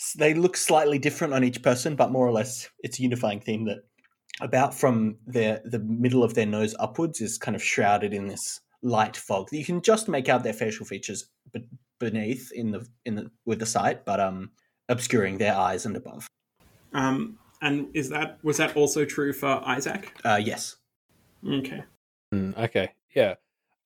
s- 0.00 0.14
they 0.18 0.32
look 0.34 0.56
slightly 0.56 0.98
different 0.98 1.34
on 1.34 1.44
each 1.44 1.62
person, 1.62 1.96
but 1.96 2.10
more 2.12 2.26
or 2.26 2.32
less, 2.32 2.68
it's 2.80 2.98
a 2.98 3.02
unifying 3.02 3.40
theme 3.40 3.64
that 3.66 3.78
about 4.40 4.74
from 4.74 5.16
their 5.26 5.60
the 5.64 5.78
middle 5.78 6.24
of 6.24 6.34
their 6.34 6.46
nose 6.46 6.74
upwards 6.78 7.20
is 7.20 7.38
kind 7.38 7.54
of 7.54 7.62
shrouded 7.62 8.12
in 8.12 8.28
this 8.28 8.60
light 8.82 9.16
fog. 9.16 9.48
You 9.52 9.64
can 9.64 9.82
just 9.82 10.08
make 10.08 10.28
out 10.28 10.42
their 10.42 10.52
facial 10.52 10.86
features 10.86 11.26
be- 11.52 11.68
beneath 11.98 12.50
in 12.52 12.72
the 12.72 12.86
in 13.04 13.14
the 13.14 13.30
with 13.44 13.58
the 13.58 13.66
sight, 13.66 14.04
but 14.04 14.20
um, 14.20 14.50
obscuring 14.88 15.38
their 15.38 15.54
eyes 15.54 15.86
and 15.86 15.96
above. 15.96 16.26
Um, 16.92 17.38
and 17.60 17.88
is 17.94 18.10
that 18.10 18.38
was 18.42 18.56
that 18.56 18.76
also 18.76 19.04
true 19.04 19.32
for 19.32 19.62
Isaac? 19.66 20.12
Uh, 20.24 20.40
yes. 20.42 20.76
Okay. 21.48 21.84
Mm, 22.34 22.56
okay, 22.56 22.92
yeah. 23.14 23.34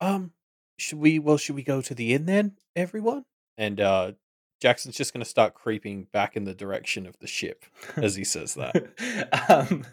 Um, 0.00 0.32
should 0.78 0.98
we? 0.98 1.18
Well, 1.18 1.36
should 1.36 1.56
we 1.56 1.62
go 1.62 1.80
to 1.82 1.94
the 1.94 2.14
inn 2.14 2.26
then, 2.26 2.56
everyone? 2.74 3.24
And 3.58 3.80
uh, 3.80 4.12
Jackson's 4.60 4.96
just 4.96 5.12
gonna 5.12 5.24
start 5.24 5.54
creeping 5.54 6.08
back 6.12 6.36
in 6.36 6.44
the 6.44 6.54
direction 6.54 7.06
of 7.06 7.18
the 7.18 7.26
ship 7.26 7.64
as 7.96 8.16
he 8.16 8.24
says 8.24 8.54
that. 8.54 9.38
um, 9.48 9.84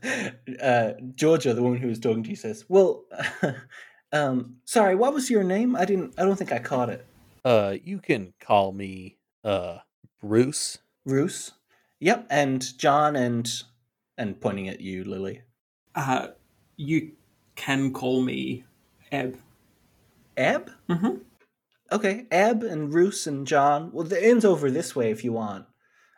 uh, 0.62 0.94
Georgia, 1.16 1.54
the 1.54 1.64
woman 1.64 1.80
who 1.80 1.88
was 1.88 2.00
talking 2.00 2.24
to 2.24 2.30
you, 2.30 2.36
says, 2.36 2.66
"Well, 2.68 3.04
um, 4.12 4.58
sorry, 4.66 4.96
what 4.96 5.14
was 5.14 5.30
your 5.30 5.44
name? 5.44 5.76
I 5.76 5.86
didn't. 5.86 6.14
I 6.18 6.24
don't 6.24 6.38
think 6.38 6.52
I 6.52 6.60
caught 6.60 6.90
it. 6.90 7.06
Uh, 7.44 7.76
you 7.84 8.00
can 8.00 8.34
call 8.40 8.72
me 8.72 9.18
uh 9.44 9.80
Bruce. 10.22 10.80
Roos. 11.06 11.52
Yep, 12.00 12.28
and 12.30 12.78
John 12.78 13.16
and 13.16 13.50
and 14.18 14.40
pointing 14.40 14.70
at 14.70 14.82
you, 14.82 15.04
Lily. 15.04 15.42
Uh, 15.96 16.28
you 16.78 17.12
can 17.56 17.92
call 17.94 18.22
me 18.22 18.64
Eb. 19.12 19.38
Eb. 20.38 20.72
Mm-hmm. 20.90 21.18
Okay, 21.94 22.26
Eb 22.32 22.64
and 22.64 22.94
Roos 22.94 23.28
and 23.28 23.46
John. 23.48 23.92
Well, 23.94 24.08
the 24.08 24.28
inn's 24.30 24.46
over 24.46 24.70
this 24.72 24.96
way 24.96 25.12
if 25.12 25.24
you 25.24 25.34
want. 25.34 25.66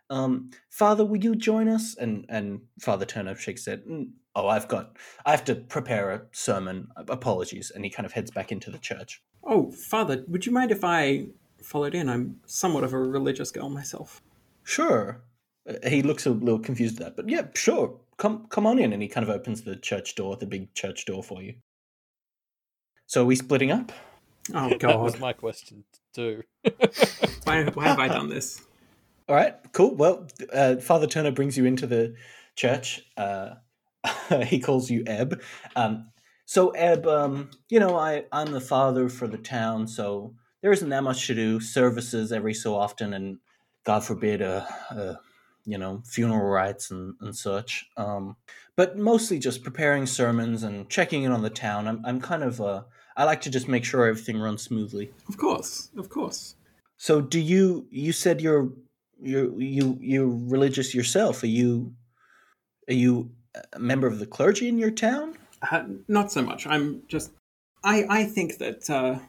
Um, 0.10 0.52
Father, 0.70 1.04
will 1.06 1.24
you 1.24 1.36
join 1.36 1.68
us? 1.68 1.96
And 1.98 2.26
and 2.30 2.62
Father 2.80 3.06
Turner 3.06 3.36
shakes 3.36 3.66
head. 3.66 3.84
"Mm, 3.86 4.12
Oh, 4.36 4.48
I've 4.50 4.68
got. 4.68 4.98
I 5.26 5.32
have 5.32 5.46
to 5.46 5.56
prepare 5.56 6.12
a 6.12 6.22
sermon. 6.34 6.90
Apologies. 6.98 7.72
And 7.74 7.86
he 7.86 7.90
kind 7.90 8.06
of 8.06 8.12
heads 8.12 8.32
back 8.32 8.52
into 8.52 8.70
the 8.70 8.78
church. 8.78 9.24
Oh, 9.44 9.72
Father, 9.72 10.26
would 10.28 10.46
you 10.46 10.52
mind 10.52 10.72
if 10.72 10.84
I 10.84 11.28
followed 11.64 11.96
in? 11.96 12.10
I'm 12.10 12.42
somewhat 12.46 12.84
of 12.84 12.92
a 12.94 13.00
religious 13.00 13.52
girl 13.52 13.70
myself. 13.70 14.22
Sure. 14.64 15.24
Uh, 15.70 15.90
He 15.90 16.02
looks 16.02 16.26
a 16.26 16.32
little 16.32 16.60
confused 16.60 17.00
at 17.00 17.06
that, 17.06 17.16
but 17.16 17.30
yeah, 17.30 17.48
sure. 17.54 18.00
Come 18.18 18.48
come 18.50 18.68
on 18.68 18.78
in. 18.80 18.92
And 18.94 19.02
he 19.02 19.08
kind 19.08 19.24
of 19.28 19.30
opens 19.34 19.62
the 19.62 19.78
church 19.78 20.16
door, 20.16 20.36
the 20.36 20.46
big 20.46 20.74
church 20.74 21.06
door 21.06 21.24
for 21.24 21.42
you. 21.42 21.56
So 23.08 23.22
are 23.22 23.26
we 23.26 23.36
splitting 23.38 23.72
up? 23.72 23.92
Oh 24.54 24.70
That 24.80 25.00
was 25.00 25.14
God, 25.14 25.20
my 25.20 25.34
question 25.34 25.84
too. 26.14 26.44
why, 27.44 27.66
why 27.66 27.88
have 27.88 28.00
I 28.00 28.08
done 28.08 28.30
this? 28.30 28.62
All 29.28 29.36
right, 29.36 29.56
cool. 29.72 29.96
Well, 29.96 30.28
uh, 30.54 30.76
Father 30.78 31.08
Turner 31.08 31.32
brings 31.32 31.58
you 31.58 31.66
into 31.66 31.88
the 31.88 32.16
church. 32.56 33.02
Uh, 33.18 33.56
he 34.46 34.60
calls 34.60 34.92
you 34.92 35.04
Eb. 35.08 35.42
Um, 35.76 36.12
so 36.46 36.70
Eb, 36.70 37.08
um, 37.08 37.50
you 37.70 37.80
know, 37.80 37.98
I 37.98 38.26
I'm 38.32 38.52
the 38.52 38.62
father 38.62 39.10
for 39.10 39.28
the 39.28 39.40
town, 39.40 39.88
so 39.88 40.36
there 40.62 40.72
isn't 40.72 40.90
that 40.90 41.04
much 41.04 41.26
to 41.28 41.34
do. 41.34 41.60
Services 41.60 42.32
every 42.32 42.54
so 42.54 42.76
often, 42.76 43.16
and 43.16 43.40
God 43.84 44.04
forbid, 44.04 44.44
uh, 44.44 44.66
uh 44.92 45.16
you 45.66 45.80
know, 45.80 46.04
funeral 46.06 46.48
rites 46.48 46.92
and 46.92 47.16
and 47.20 47.36
such. 47.36 47.88
Um, 47.98 48.36
but 48.76 48.96
mostly 48.96 49.40
just 49.40 49.64
preparing 49.64 50.06
sermons 50.06 50.62
and 50.62 50.88
checking 50.88 51.24
in 51.24 51.32
on 51.32 51.42
the 51.42 51.50
town. 51.50 51.88
I'm 51.88 52.06
I'm 52.06 52.22
kind 52.22 52.44
of 52.44 52.62
uh, 52.62 52.84
I 53.18 53.24
like 53.24 53.42
to 53.42 53.50
just 53.50 53.68
make 53.68 53.86
sure 53.86 54.06
everything 54.06 54.40
runs 54.40 54.62
smoothly. 54.62 55.12
Of 55.28 55.38
course, 55.38 55.90
of 55.98 56.10
course. 56.10 56.56
So 56.98 57.22
do 57.22 57.40
you 57.40 57.88
you 57.90 58.12
said 58.12 58.42
you're 58.42 58.72
you're 59.22 59.60
you 59.62 59.98
you're 60.02 60.28
religious 60.28 60.94
yourself. 60.94 61.44
Are 61.44 61.48
you 61.48 61.94
are 62.90 62.94
you 62.94 63.32
a 63.74 63.80
member 63.80 64.08
of 64.08 64.20
the 64.20 64.26
clergy 64.26 64.68
in 64.68 64.78
your 64.78 64.92
town? 64.92 65.38
Uh, 65.72 65.84
not 66.08 66.32
so 66.32 66.42
much. 66.42 66.68
I'm 66.68 67.04
just. 67.08 67.32
I 67.84 68.06
I 68.10 68.24
think 68.26 68.58
that 68.58 68.90
uh, 68.90 69.20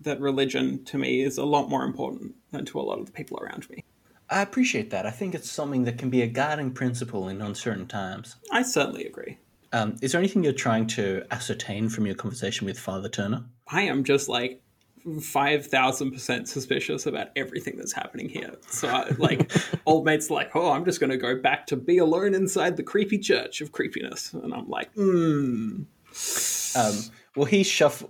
that 0.00 0.20
religion 0.20 0.84
to 0.86 0.98
me 0.98 1.22
is 1.22 1.38
a 1.38 1.44
lot 1.44 1.68
more 1.68 1.84
important 1.84 2.34
than 2.50 2.64
to 2.66 2.80
a 2.80 2.82
lot 2.82 2.98
of 2.98 3.06
the 3.06 3.12
people 3.12 3.38
around 3.38 3.68
me. 3.70 3.84
I 4.28 4.42
appreciate 4.42 4.90
that. 4.90 5.06
I 5.06 5.10
think 5.10 5.34
it's 5.34 5.50
something 5.50 5.84
that 5.84 5.98
can 5.98 6.10
be 6.10 6.22
a 6.22 6.26
guiding 6.26 6.72
principle 6.72 7.28
in 7.28 7.40
uncertain 7.40 7.86
times. 7.86 8.36
I 8.50 8.62
certainly 8.62 9.06
agree. 9.06 9.38
Um, 9.72 9.96
is 10.02 10.12
there 10.12 10.20
anything 10.20 10.44
you're 10.44 10.52
trying 10.52 10.86
to 10.88 11.24
ascertain 11.30 11.88
from 11.88 12.06
your 12.06 12.14
conversation 12.14 12.66
with 12.66 12.78
Father 12.78 13.08
Turner? 13.08 13.44
I 13.68 13.82
am 13.82 14.04
just 14.04 14.28
like 14.28 14.62
five 15.20 15.66
thousand 15.66 16.12
percent 16.12 16.48
suspicious 16.48 17.06
about 17.06 17.28
everything 17.36 17.76
that's 17.76 17.92
happening 17.92 18.28
here. 18.28 18.54
So, 18.68 18.88
I, 18.88 19.10
like, 19.18 19.50
old 19.86 20.04
mate's 20.04 20.30
like, 20.30 20.54
"Oh, 20.54 20.70
I'm 20.72 20.84
just 20.84 21.00
going 21.00 21.10
to 21.10 21.16
go 21.16 21.40
back 21.40 21.66
to 21.68 21.76
be 21.76 21.98
alone 21.98 22.34
inside 22.34 22.76
the 22.76 22.82
creepy 22.82 23.18
church 23.18 23.60
of 23.60 23.72
creepiness," 23.72 24.32
and 24.32 24.52
I'm 24.52 24.68
like, 24.68 24.92
"Hmm." 24.94 25.82
Um, 26.76 26.94
well, 27.36 27.44
he 27.44 27.62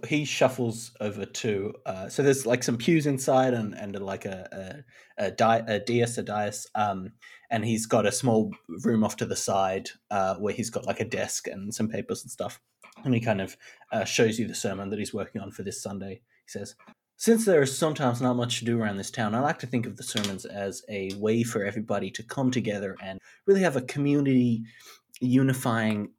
he 0.06 0.24
shuffles 0.24 0.92
over 1.00 1.24
to 1.26 1.74
uh, 1.84 2.08
so 2.08 2.22
there's 2.22 2.46
like 2.46 2.62
some 2.62 2.76
pews 2.76 3.06
inside 3.06 3.54
and 3.54 3.74
and 3.74 3.98
like 4.00 4.24
a 4.24 4.84
a, 5.18 5.26
a, 5.26 5.30
di- 5.32 5.64
a 5.66 5.80
dais 5.80 6.16
a 6.18 6.22
dais 6.22 6.68
um, 6.74 7.12
and 7.50 7.64
he's 7.64 7.86
got 7.86 8.06
a 8.06 8.12
small 8.12 8.52
room 8.84 9.04
off 9.04 9.16
to 9.16 9.26
the 9.26 9.36
side 9.36 9.90
uh, 10.10 10.34
where 10.36 10.54
he's 10.54 10.70
got 10.70 10.86
like 10.86 11.00
a 11.00 11.04
desk 11.04 11.46
and 11.46 11.74
some 11.74 11.88
papers 11.88 12.22
and 12.22 12.30
stuff 12.30 12.60
and 13.04 13.14
he 13.14 13.20
kind 13.20 13.40
of 13.40 13.56
uh, 13.92 14.04
shows 14.04 14.38
you 14.38 14.46
the 14.46 14.54
sermon 14.54 14.90
that 14.90 14.98
he's 14.98 15.14
working 15.14 15.40
on 15.40 15.50
for 15.50 15.62
this 15.62 15.82
Sunday. 15.82 16.20
He 16.44 16.48
says. 16.48 16.74
Since 17.18 17.46
there 17.46 17.62
is 17.62 17.76
sometimes 17.76 18.20
not 18.20 18.36
much 18.36 18.58
to 18.58 18.66
do 18.66 18.78
around 18.78 18.98
this 18.98 19.10
town, 19.10 19.34
I 19.34 19.40
like 19.40 19.58
to 19.60 19.66
think 19.66 19.86
of 19.86 19.96
the 19.96 20.02
sermons 20.02 20.44
as 20.44 20.82
a 20.90 21.10
way 21.16 21.42
for 21.44 21.64
everybody 21.64 22.10
to 22.10 22.22
come 22.22 22.50
together 22.50 22.94
and 23.02 23.18
really 23.46 23.62
have 23.62 23.76
a 23.76 23.80
community 23.80 24.64
unifying 25.20 26.10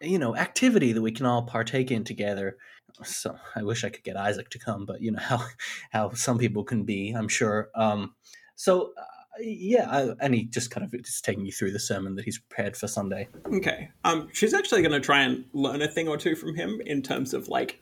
you 0.00 0.18
know 0.18 0.36
activity 0.36 0.92
that 0.92 1.02
we 1.02 1.12
can 1.12 1.26
all 1.26 1.42
partake 1.42 1.90
in 1.90 2.04
together. 2.04 2.56
So 3.04 3.36
I 3.54 3.62
wish 3.64 3.84
I 3.84 3.90
could 3.90 4.04
get 4.04 4.16
Isaac 4.16 4.48
to 4.50 4.58
come, 4.58 4.86
but 4.86 5.02
you 5.02 5.12
know 5.12 5.18
how 5.22 5.44
how 5.90 6.12
some 6.12 6.38
people 6.38 6.64
can 6.64 6.84
be. 6.84 7.12
I'm 7.12 7.28
sure. 7.28 7.68
Um, 7.74 8.14
so 8.54 8.92
yeah, 9.40 9.88
I, 9.90 10.14
and 10.20 10.34
he 10.34 10.44
just 10.44 10.70
kind 10.70 10.84
of 10.84 10.94
is 10.94 11.20
taking 11.20 11.44
you 11.44 11.52
through 11.52 11.72
the 11.72 11.80
sermon 11.80 12.16
that 12.16 12.24
he's 12.24 12.38
prepared 12.38 12.76
for 12.76 12.88
Sunday. 12.88 13.28
Okay. 13.46 13.90
Um, 14.04 14.28
she's 14.32 14.54
actually 14.54 14.82
going 14.82 14.92
to 14.92 15.00
try 15.00 15.22
and 15.22 15.44
learn 15.52 15.82
a 15.82 15.88
thing 15.88 16.08
or 16.08 16.16
two 16.16 16.34
from 16.34 16.54
him 16.54 16.80
in 16.84 17.02
terms 17.02 17.34
of 17.34 17.48
like 17.48 17.80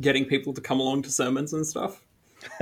getting 0.00 0.24
people 0.24 0.52
to 0.54 0.60
come 0.60 0.80
along 0.80 1.02
to 1.02 1.10
sermons 1.10 1.52
and 1.52 1.66
stuff. 1.66 2.02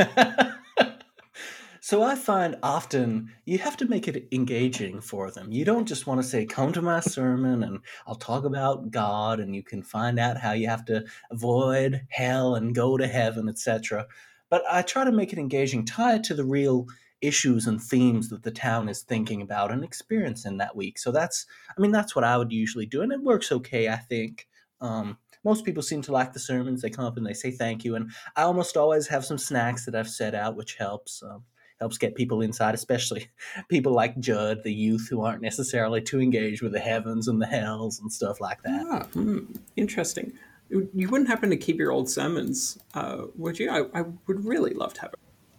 so 1.81 2.03
I 2.03 2.15
find 2.15 2.57
often 2.63 3.33
you 3.45 3.59
have 3.59 3.77
to 3.79 3.89
make 3.89 4.09
it 4.09 4.29
engaging 4.33 5.01
for 5.01 5.31
them. 5.31 5.51
You 5.51 5.65
don't 5.65 5.87
just 5.87 6.07
want 6.07 6.23
to 6.23 6.27
say, 6.27 6.47
"Come 6.47 6.73
to 6.73 6.83
my 6.83 7.01
sermon 7.01 7.63
and 7.63 7.81
I'll 8.07 8.15
talk 8.15 8.45
about 8.45 8.91
God 8.91 9.41
and 9.41 9.55
you 9.55 9.63
can 9.63 9.83
find 9.83 10.19
out 10.19 10.39
how 10.39 10.53
you 10.53 10.69
have 10.69 10.85
to 10.87 11.05
avoid 11.31 12.07
hell 12.11 12.55
and 12.55 12.75
go 12.75 12.97
to 12.97 13.07
heaven, 13.07 13.49
etc." 13.49 14.07
But 14.51 14.63
I 14.71 14.83
try 14.83 15.05
to 15.05 15.13
make 15.13 15.33
it 15.33 15.39
engaging, 15.39 15.85
tie 15.85 16.17
it 16.17 16.25
to 16.25 16.35
the 16.35 16.45
real 16.45 16.87
issues 17.27 17.67
and 17.67 17.83
themes 17.83 18.29
that 18.29 18.43
the 18.43 18.51
town 18.51 18.89
is 18.89 19.03
thinking 19.03 19.43
about 19.43 19.73
and 19.73 19.85
experiencing 19.85 20.59
that 20.59 20.77
week. 20.77 20.99
So 20.99 21.11
that's, 21.11 21.47
I 21.77 21.81
mean, 21.81 21.93
that's 21.93 22.15
what 22.15 22.25
I 22.25 22.37
would 22.37 22.53
usually 22.53 22.87
do, 22.87 23.03
and 23.03 23.13
it 23.13 23.23
works 23.23 23.53
okay, 23.53 23.89
I 23.89 23.97
think. 23.97 24.47
Um, 24.81 25.19
most 25.45 25.65
people 25.65 25.83
seem 25.83 26.01
to 26.03 26.13
like 26.13 26.33
the 26.33 26.39
sermons. 26.39 26.81
They 26.81 26.91
come 26.91 27.05
up 27.05 27.19
and 27.19 27.27
they 27.27 27.35
say 27.35 27.51
thank 27.51 27.85
you, 27.85 27.97
and 27.97 28.11
I 28.37 28.43
almost 28.43 28.77
always 28.77 29.07
have 29.09 29.25
some 29.25 29.39
snacks 29.39 29.85
that 29.87 29.95
I've 29.95 30.09
set 30.09 30.35
out, 30.35 30.57
which 30.57 30.77
helps. 30.77 31.23
Um, 31.23 31.45
helps 31.81 31.99
get 31.99 32.15
people 32.15 32.41
inside, 32.41 32.73
especially 32.73 33.29
people 33.69 33.93
like 33.93 34.19
Judd, 34.21 34.63
the 34.63 34.73
youth 34.73 35.09
who 35.11 35.23
aren't 35.23 35.43
necessarily 35.43 36.01
too 36.01 36.21
engaged 36.21 36.63
with 36.63 36.73
the 36.73 36.79
heavens 36.79 37.27
and 37.27 37.43
the 37.43 37.47
hells 37.47 37.99
and 37.99 38.13
stuff 38.13 38.41
like 38.41 38.63
that. 38.63 38.87
Ah, 38.89 39.07
hmm, 39.13 39.41
interesting. 39.77 40.33
You 40.71 41.09
wouldn't 41.11 41.29
happen 41.29 41.51
to 41.51 41.57
keep 41.57 41.77
your 41.77 41.93
old 41.93 42.09
sermons, 42.09 42.79
uh, 42.95 43.25
would 43.37 43.59
you? 43.59 43.71
I, 43.71 44.01
I 44.01 44.05
would 44.27 44.45
really 44.47 44.73
love 44.73 44.95
to 44.95 45.01
have 45.03 45.15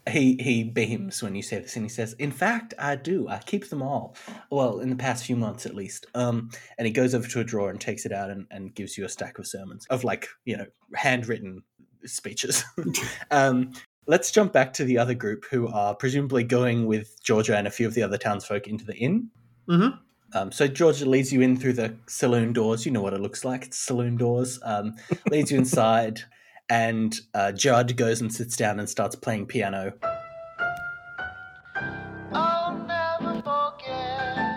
he 0.10 0.38
he 0.40 0.64
beams 0.64 1.24
when 1.24 1.34
you 1.36 1.42
say 1.42 1.60
this 1.60 1.76
and 1.76 1.84
he 1.86 1.90
says 1.90 2.14
in 2.14 2.32
fact 2.32 2.74
i 2.78 2.96
do 2.96 3.28
i 3.28 3.40
keep 3.40 3.70
them 3.70 3.82
all 3.82 4.16
well 4.52 4.80
in 4.80 4.90
the 4.90 4.96
past 4.96 5.26
few 5.26 5.36
months 5.36 5.66
at 5.66 5.74
least 5.74 6.06
um 6.14 6.50
and 6.78 6.86
he 6.86 6.94
goes 6.94 7.16
over 7.16 7.28
to 7.28 7.40
a 7.40 7.44
drawer 7.44 7.70
and 7.72 7.82
takes 7.82 8.06
it 8.06 8.12
out 8.12 8.30
and, 8.30 8.46
and 8.52 8.76
gives 8.76 8.98
you 8.98 9.06
a 9.06 9.10
stack 9.10 9.40
of 9.40 9.48
sermons 9.48 9.86
of 9.90 10.04
like 10.04 10.28
you 10.46 10.56
know 10.56 10.66
handwritten 10.94 11.64
speeches 12.06 12.64
um 13.32 13.72
let's 14.06 14.32
jump 14.32 14.54
back 14.54 14.74
to 14.74 14.84
the 14.84 14.98
other 14.98 15.16
group 15.16 15.46
who 15.50 15.68
are 15.70 15.96
presumably 15.96 16.44
going 16.44 16.86
with 16.86 17.22
georgia 17.24 17.58
and 17.58 17.66
a 17.66 17.72
few 17.72 17.88
of 17.88 17.96
the 17.96 18.04
other 18.04 18.18
townsfolk 18.18 18.68
into 18.68 18.86
the 18.86 18.96
inn 18.96 19.30
Mm-hmm. 19.68 20.38
um, 20.38 20.52
so 20.52 20.68
Georgia 20.68 21.10
leads 21.10 21.34
you 21.34 21.42
in 21.42 21.58
through 21.58 21.74
the 21.74 21.96
saloon 22.08 22.54
doors. 22.54 22.86
You 22.86 22.92
know 22.92 23.02
what 23.02 23.16
it 23.16 23.20
looks 23.20 23.44
like. 23.44 23.66
It's 23.66 23.80
saloon 23.80 24.16
doors. 24.16 24.60
Um, 24.64 24.94
leads 25.32 25.52
you 25.52 25.58
inside, 25.58 26.22
and 26.69 27.15
uh, 27.34 27.51
Judd 27.51 27.95
goes 27.95 28.22
and 28.22 28.34
sits 28.34 28.55
down 28.57 28.79
and 28.79 28.89
starts 28.89 29.15
playing 29.15 29.45
piano. 29.48 29.93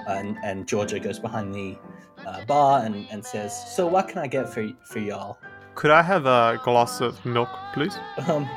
And, 0.08 0.36
and 0.42 0.66
Georgia 0.66 0.98
goes 0.98 1.18
behind 1.18 1.54
the 1.54 1.76
uh, 2.26 2.44
bar 2.46 2.84
and, 2.84 3.06
and 3.10 3.24
says, 3.24 3.52
"So 3.76 3.86
what 3.86 4.08
can 4.08 4.18
I 4.18 4.26
get 4.26 4.52
for 4.52 4.68
for 4.84 4.98
y'all?" 4.98 5.38
Could 5.74 5.90
I 5.90 6.02
have 6.02 6.26
a 6.26 6.60
glass 6.64 7.00
of 7.00 7.24
milk, 7.24 7.48
please? 7.72 7.96
Um, 8.26 8.48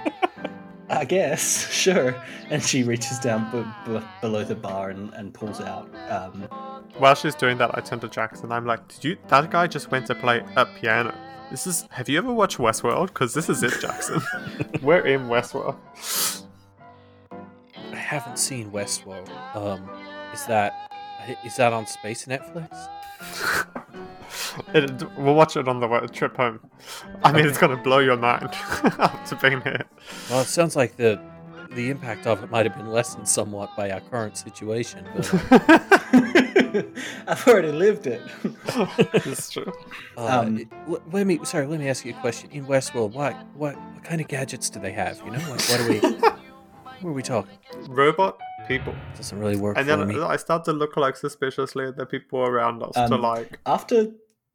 I 0.89 1.05
guess 1.05 1.69
sure. 1.71 2.15
And 2.49 2.63
she 2.63 2.83
reaches 2.83 3.19
down 3.19 3.51
b- 3.51 3.93
b- 3.93 4.05
below 4.21 4.43
the 4.43 4.55
bar 4.55 4.89
and, 4.89 5.13
and 5.13 5.33
pulls 5.33 5.61
out. 5.61 5.87
Um, 6.09 6.41
While 6.97 7.15
she's 7.15 7.35
doing 7.35 7.57
that, 7.59 7.77
I 7.77 7.81
turn 7.81 7.99
to 7.99 8.09
Jackson. 8.09 8.51
I'm 8.51 8.65
like, 8.65 8.87
"Did 8.87 9.03
you? 9.03 9.17
That 9.27 9.51
guy 9.51 9.67
just 9.67 9.91
went 9.91 10.07
to 10.07 10.15
play 10.15 10.41
a 10.55 10.65
piano. 10.65 11.13
This 11.51 11.67
is. 11.67 11.85
Have 11.91 12.07
you 12.07 12.17
ever 12.17 12.33
watched 12.33 12.57
Westworld? 12.57 13.07
Because 13.07 13.33
this 13.33 13.49
is 13.49 13.61
it, 13.61 13.73
Jackson. 13.81 14.21
We're 14.81 15.05
in 15.05 15.27
Westworld. 15.27 15.75
I 17.75 17.95
haven't 17.95 18.39
seen 18.39 18.71
Westworld. 18.71 19.29
Um, 19.53 19.87
is 20.33 20.45
that 20.45 20.91
is 21.43 21.57
that 21.57 21.73
on 21.73 21.85
Space 21.85 22.25
Netflix? 22.25 22.87
It, 24.73 24.91
we'll 25.17 25.35
watch 25.35 25.55
it 25.55 25.67
on 25.67 25.79
the 25.79 26.09
trip 26.11 26.35
home. 26.35 26.59
I 27.23 27.31
mean, 27.31 27.45
it's 27.45 27.57
gonna 27.57 27.77
blow 27.77 27.99
your 27.99 28.17
mind 28.17 28.49
after 28.53 29.35
being 29.35 29.61
here. 29.61 29.83
Well, 30.29 30.41
it 30.41 30.47
sounds 30.47 30.75
like 30.75 30.97
the 30.97 31.21
the 31.73 31.89
impact 31.89 32.27
of 32.27 32.43
it 32.43 32.51
might 32.51 32.65
have 32.65 32.75
been 32.75 32.91
lessened 32.91 33.27
somewhat 33.27 33.75
by 33.77 33.91
our 33.91 34.01
current 34.01 34.37
situation. 34.37 35.05
But, 35.15 36.30
I've 37.27 37.47
already 37.47 37.71
lived 37.71 38.07
it. 38.07 38.21
it's 39.13 39.49
true. 39.51 39.71
uh, 40.17 40.25
Um, 40.41 40.57
it- 40.59 40.67
l- 40.87 41.01
let 41.11 41.27
me 41.27 41.39
sorry, 41.43 41.67
let 41.67 41.79
me 41.79 41.89
ask 41.89 42.05
you 42.05 42.13
a 42.13 42.19
question. 42.21 42.49
In 42.51 42.65
Westworld, 42.65 43.13
what 43.13 43.35
what 43.55 43.75
what 43.75 44.03
kind 44.03 44.21
of 44.21 44.27
gadgets 44.27 44.69
do 44.69 44.79
they 44.79 44.91
have? 44.91 45.17
You 45.25 45.31
know, 45.31 45.39
like 45.49 45.61
what 45.69 45.79
are 45.81 45.89
we 45.89 45.99
what 45.99 47.09
are 47.09 47.13
we 47.13 47.23
talking? 47.23 47.57
Robot 47.89 48.37
people, 48.67 48.93
Doesn't 49.15 49.39
really 49.39 49.57
work 49.57 49.75
and 49.77 49.87
for 49.87 49.97
then 49.97 50.07
me. 50.07 50.21
I 50.21 50.35
start 50.37 50.65
to 50.65 50.73
look 50.73 50.95
like 50.97 51.15
suspiciously 51.17 51.85
at 51.87 51.97
the 51.97 52.05
people 52.05 52.39
around 52.41 52.83
us 52.83 52.93
to 52.93 53.15
Um, 53.15 53.21
like. 53.21 53.59
After, 53.65 54.07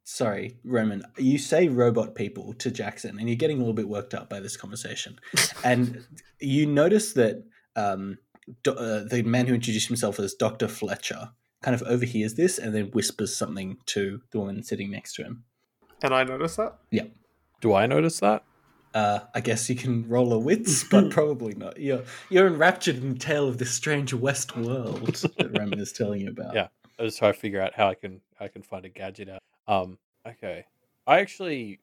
sorry, 0.05 0.57
Roman, 0.63 1.03
you 1.17 1.37
say 1.37 1.67
robot 1.67 2.15
people 2.15 2.53
to 2.55 2.71
Jackson, 2.71 3.19
and 3.19 3.27
you're 3.27 3.35
getting 3.35 3.57
a 3.57 3.59
little 3.59 3.73
bit 3.73 3.89
worked 3.89 4.13
up 4.13 4.29
by 4.29 4.39
this 4.39 4.55
conversation. 4.55 5.19
and 5.63 6.05
you 6.39 6.65
notice 6.65 7.13
that 7.13 7.43
um, 7.75 8.17
do, 8.63 8.71
uh, 8.71 9.03
the 9.03 9.23
man 9.23 9.45
who 9.47 9.53
introduced 9.55 9.87
himself 9.89 10.17
as 10.19 10.33
Dr. 10.33 10.69
Fletcher 10.69 11.31
kind 11.61 11.75
of 11.75 11.81
overhears 11.83 12.35
this 12.35 12.57
and 12.57 12.73
then 12.73 12.85
whispers 12.91 13.35
something 13.35 13.77
to 13.87 14.21
the 14.31 14.39
woman 14.39 14.63
sitting 14.63 14.91
next 14.91 15.15
to 15.15 15.23
him. 15.23 15.43
And 16.01 16.13
I 16.13 16.23
notice 16.23 16.55
that. 16.57 16.77
Yeah. 16.91 17.05
Do 17.61 17.73
I 17.73 17.87
notice 17.87 18.19
that? 18.19 18.43
Uh, 18.93 19.19
I 19.33 19.41
guess 19.41 19.69
you 19.69 19.75
can 19.75 20.07
roll 20.07 20.33
a 20.33 20.39
wits, 20.39 20.83
but 20.91 21.11
probably 21.11 21.53
not. 21.55 21.79
You're 21.79 22.03
you're 22.29 22.47
enraptured 22.47 22.97
in 22.97 23.13
the 23.13 23.19
tale 23.19 23.47
of 23.47 23.57
this 23.57 23.71
strange 23.71 24.13
West 24.13 24.55
world 24.55 25.05
that 25.37 25.57
Roman 25.57 25.79
is 25.79 25.91
telling 25.91 26.21
you 26.21 26.29
about. 26.29 26.53
Yeah. 26.53 26.67
I 26.99 27.03
was 27.03 27.17
trying 27.17 27.33
to 27.33 27.39
figure 27.39 27.61
out 27.61 27.73
how 27.75 27.89
I 27.89 27.95
can 27.95 28.21
I 28.39 28.47
can 28.47 28.61
find 28.61 28.85
a 28.85 28.89
gadget 28.89 29.29
out. 29.29 29.41
Um, 29.67 29.97
okay. 30.25 30.65
I 31.05 31.19
actually 31.19 31.79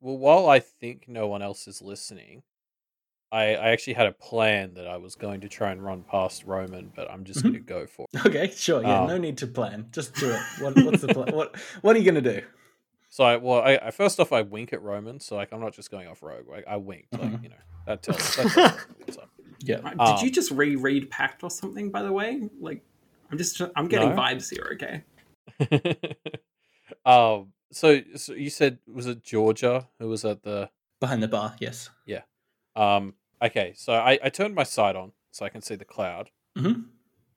well 0.00 0.18
while 0.18 0.48
I 0.48 0.60
think 0.60 1.08
no 1.08 1.26
one 1.26 1.42
else 1.42 1.66
is 1.66 1.82
listening, 1.82 2.42
I, 3.32 3.54
I 3.54 3.68
actually 3.70 3.92
had 3.94 4.06
a 4.06 4.12
plan 4.12 4.74
that 4.74 4.86
I 4.88 4.96
was 4.96 5.14
going 5.14 5.40
to 5.42 5.48
try 5.48 5.70
and 5.70 5.82
run 5.84 6.02
past 6.02 6.44
Roman, 6.44 6.90
but 6.96 7.10
I'm 7.10 7.24
just 7.24 7.40
Mhm. 7.40 7.44
gonna 7.44 7.58
go 7.60 7.86
for 7.86 8.06
it. 8.12 8.20
Okay, 8.26 8.50
sure. 8.50 8.82
Yeah, 8.82 9.00
Um, 9.02 9.06
no 9.08 9.18
need 9.18 9.38
to 9.38 9.46
plan. 9.46 9.86
Just 9.92 10.14
do 10.16 10.26
it. 10.30 10.40
What, 10.60 10.76
what's 10.84 11.00
the 11.02 11.08
plan? 11.08 11.34
What 11.34 11.56
What 11.82 11.94
are 11.94 11.98
you 12.00 12.04
gonna 12.04 12.20
do? 12.20 12.42
So 13.08 13.24
I 13.24 13.36
well 13.36 13.60
I, 13.62 13.78
I 13.82 13.90
first 13.92 14.18
off 14.20 14.32
I 14.32 14.42
wink 14.42 14.72
at 14.72 14.82
Roman, 14.82 15.20
so 15.20 15.36
like 15.36 15.52
I'm 15.52 15.60
not 15.60 15.72
just 15.74 15.90
going 15.90 16.08
off 16.08 16.22
rogue. 16.22 16.48
Like 16.48 16.64
I 16.68 16.76
winked, 16.76 17.12
like, 17.12 17.30
Mhm. 17.32 17.42
you 17.44 17.48
know. 17.50 17.56
That 17.86 18.02
tells 18.02 18.18
that 18.36 18.50
tells 18.50 18.72
what's. 18.98 19.18
Yeah. 19.62 19.76
Um, 19.98 19.98
Did 20.14 20.22
you 20.22 20.30
just 20.30 20.50
reread 20.50 21.10
Pact 21.10 21.42
or 21.44 21.50
something? 21.50 21.90
By 21.90 22.02
the 22.02 22.12
way, 22.12 22.40
like 22.60 22.82
I'm 23.30 23.38
just 23.38 23.60
I'm 23.76 23.88
getting 23.88 24.10
No. 24.10 24.16
vibes 24.16 24.50
here. 24.50 24.70
Okay. 24.74 25.04
um 27.04 27.52
so 27.72 28.00
so 28.16 28.32
you 28.32 28.50
said 28.50 28.78
was 28.86 29.06
it 29.06 29.22
Georgia 29.22 29.88
who 29.98 30.08
was 30.08 30.24
at 30.24 30.42
the 30.42 30.70
Behind 31.00 31.22
the 31.22 31.28
bar, 31.28 31.54
yes. 31.60 31.88
Yeah. 32.06 32.22
Um, 32.76 33.14
okay, 33.42 33.72
so 33.76 33.92
I, 33.94 34.18
I 34.22 34.28
turned 34.28 34.54
my 34.54 34.62
sight 34.64 34.96
on 34.96 35.12
so 35.30 35.44
I 35.44 35.48
can 35.48 35.62
see 35.62 35.74
the 35.76 35.84
cloud. 35.84 36.30
Mhm. 36.58 36.84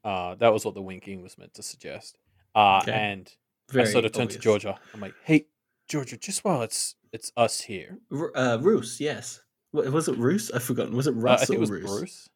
Uh, 0.03 0.35
that 0.35 0.51
was 0.51 0.65
what 0.65 0.73
the 0.75 0.81
winking 0.81 1.21
was 1.21 1.37
meant 1.37 1.53
to 1.55 1.63
suggest. 1.63 2.17
Uh, 2.55 2.79
Okay. 2.81 2.91
and 2.91 3.31
Very 3.71 3.87
I 3.87 3.91
sort 3.91 4.05
of 4.05 4.11
turned 4.11 4.31
to. 4.31 4.39
Georgia. 4.39 4.79
I'm 4.93 4.99
like, 4.99 5.13
"Hey, 5.23 5.45
Georgia, 5.87 6.17
just 6.17 6.43
while 6.43 6.61
it's 6.61 6.95
it's 7.11 7.31
us 7.37 7.61
here, 7.61 7.99
R- 8.11 8.31
uh, 8.35 8.57
Roos, 8.57 8.99
yes. 8.99 9.41
Wa- 9.71 9.89
Was 9.89 10.07
it 10.07 10.17
Roos? 10.17 10.51
I've 10.51 10.63
forgotten. 10.63 10.95
Was 10.95 11.07
it 11.07 11.11
uh, 11.15 11.19
Russ 11.19 11.43
I 11.43 11.45
think 11.45 11.55
it 11.55 11.57
or 11.57 11.61
was 11.61 11.71
Roos? 11.71 11.83
Bruce. 11.89 12.29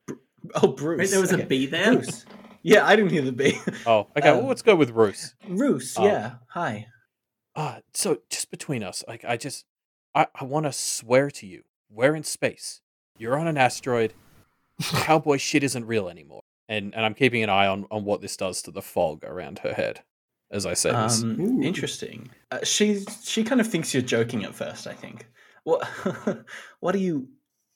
Oh, 0.55 0.67
Bruce. 0.69 0.99
Wait, 0.99 1.09
there 1.09 1.19
was 1.19 1.33
okay. 1.33 1.43
a 1.43 1.45
B 1.45 1.65
there. 1.65 1.93
Bruce. 1.95 2.25
Yeah, 2.63 2.85
I 2.85 2.95
didn't 2.95 3.11
hear 3.11 3.21
the 3.21 3.31
B. 3.31 3.57
Oh, 3.85 4.07
okay. 4.17 4.29
Um, 4.29 4.37
well, 4.39 4.47
let's 4.47 4.61
go 4.61 4.75
with 4.75 4.93
Bruce. 4.93 5.35
Roos, 5.47 5.95
Oh. 5.97 6.05
yeah. 6.05 6.35
Hi. 6.51 6.87
Uh, 7.55 7.79
so 7.93 8.19
just 8.29 8.49
between 8.51 8.83
us, 8.83 9.03
like, 9.07 9.23
I 9.25 9.35
just, 9.37 9.65
I, 10.13 10.27
I 10.35 10.43
want 10.43 10.65
to 10.67 10.71
swear 10.73 11.29
to 11.31 11.47
you, 11.47 11.63
we're 11.89 12.15
in 12.15 12.23
space. 12.23 12.81
You're 13.17 13.37
on 13.37 13.47
an 13.47 13.57
asteroid. 13.57 14.13
Cowboy 14.81 15.37
shit 15.37 15.63
isn't 15.63 15.85
real 15.85 16.07
anymore. 16.09 16.41
And 16.69 16.93
and 16.93 17.05
I'm 17.05 17.13
keeping 17.13 17.43
an 17.43 17.49
eye 17.49 17.67
on 17.67 17.85
on 17.89 18.03
what 18.03 18.21
this 18.21 18.37
does 18.37 18.61
to 18.63 18.71
the 18.71 18.81
fog 18.81 19.23
around 19.23 19.59
her 19.59 19.73
head 19.73 20.01
as 20.51 20.65
I 20.65 20.73
say 20.73 20.91
this. 20.91 21.23
Um, 21.23 21.61
interesting. 21.61 22.29
Uh, 22.51 22.59
she 22.63 23.03
she 23.23 23.43
kind 23.43 23.61
of 23.61 23.67
thinks 23.67 23.93
you're 23.93 24.03
joking 24.03 24.43
at 24.43 24.55
first. 24.55 24.87
I 24.87 24.93
think. 24.93 25.27
What 25.63 25.85
what 26.79 26.95
are 26.95 26.99
you 26.99 27.27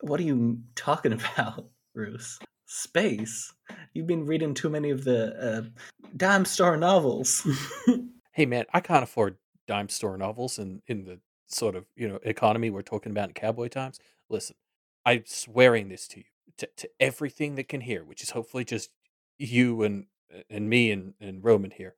what 0.01 0.19
are 0.19 0.23
you 0.23 0.59
talking 0.75 1.13
about, 1.35 1.67
Roos? 1.93 2.39
Space? 2.65 3.53
You've 3.93 4.07
been 4.07 4.25
reading 4.25 4.53
too 4.53 4.69
many 4.69 4.91
of 4.91 5.03
the 5.03 5.35
uh, 5.35 5.83
dime 6.15 6.45
store 6.45 6.77
novels. 6.77 7.45
hey 8.31 8.45
man, 8.45 8.65
I 8.73 8.79
can't 8.79 9.03
afford 9.03 9.37
dime 9.67 9.89
store 9.89 10.17
novels 10.17 10.59
in 10.59 10.81
in 10.87 11.05
the 11.05 11.19
sort 11.47 11.75
of 11.75 11.85
you 11.95 12.07
know 12.07 12.19
economy 12.23 12.69
we're 12.69 12.81
talking 12.81 13.11
about 13.11 13.29
in 13.29 13.33
cowboy 13.33 13.67
times. 13.67 13.99
Listen, 14.29 14.55
I'm 15.05 15.23
swearing 15.25 15.89
this 15.89 16.07
to 16.09 16.19
you, 16.19 16.25
to, 16.57 16.69
to 16.77 16.89
everything 16.99 17.55
that 17.55 17.69
can 17.69 17.81
hear, 17.81 18.03
which 18.03 18.23
is 18.23 18.31
hopefully 18.31 18.65
just 18.65 18.89
you 19.37 19.83
and 19.83 20.05
and 20.49 20.69
me 20.69 20.91
and, 20.91 21.13
and 21.19 21.43
Roman 21.43 21.71
here. 21.71 21.95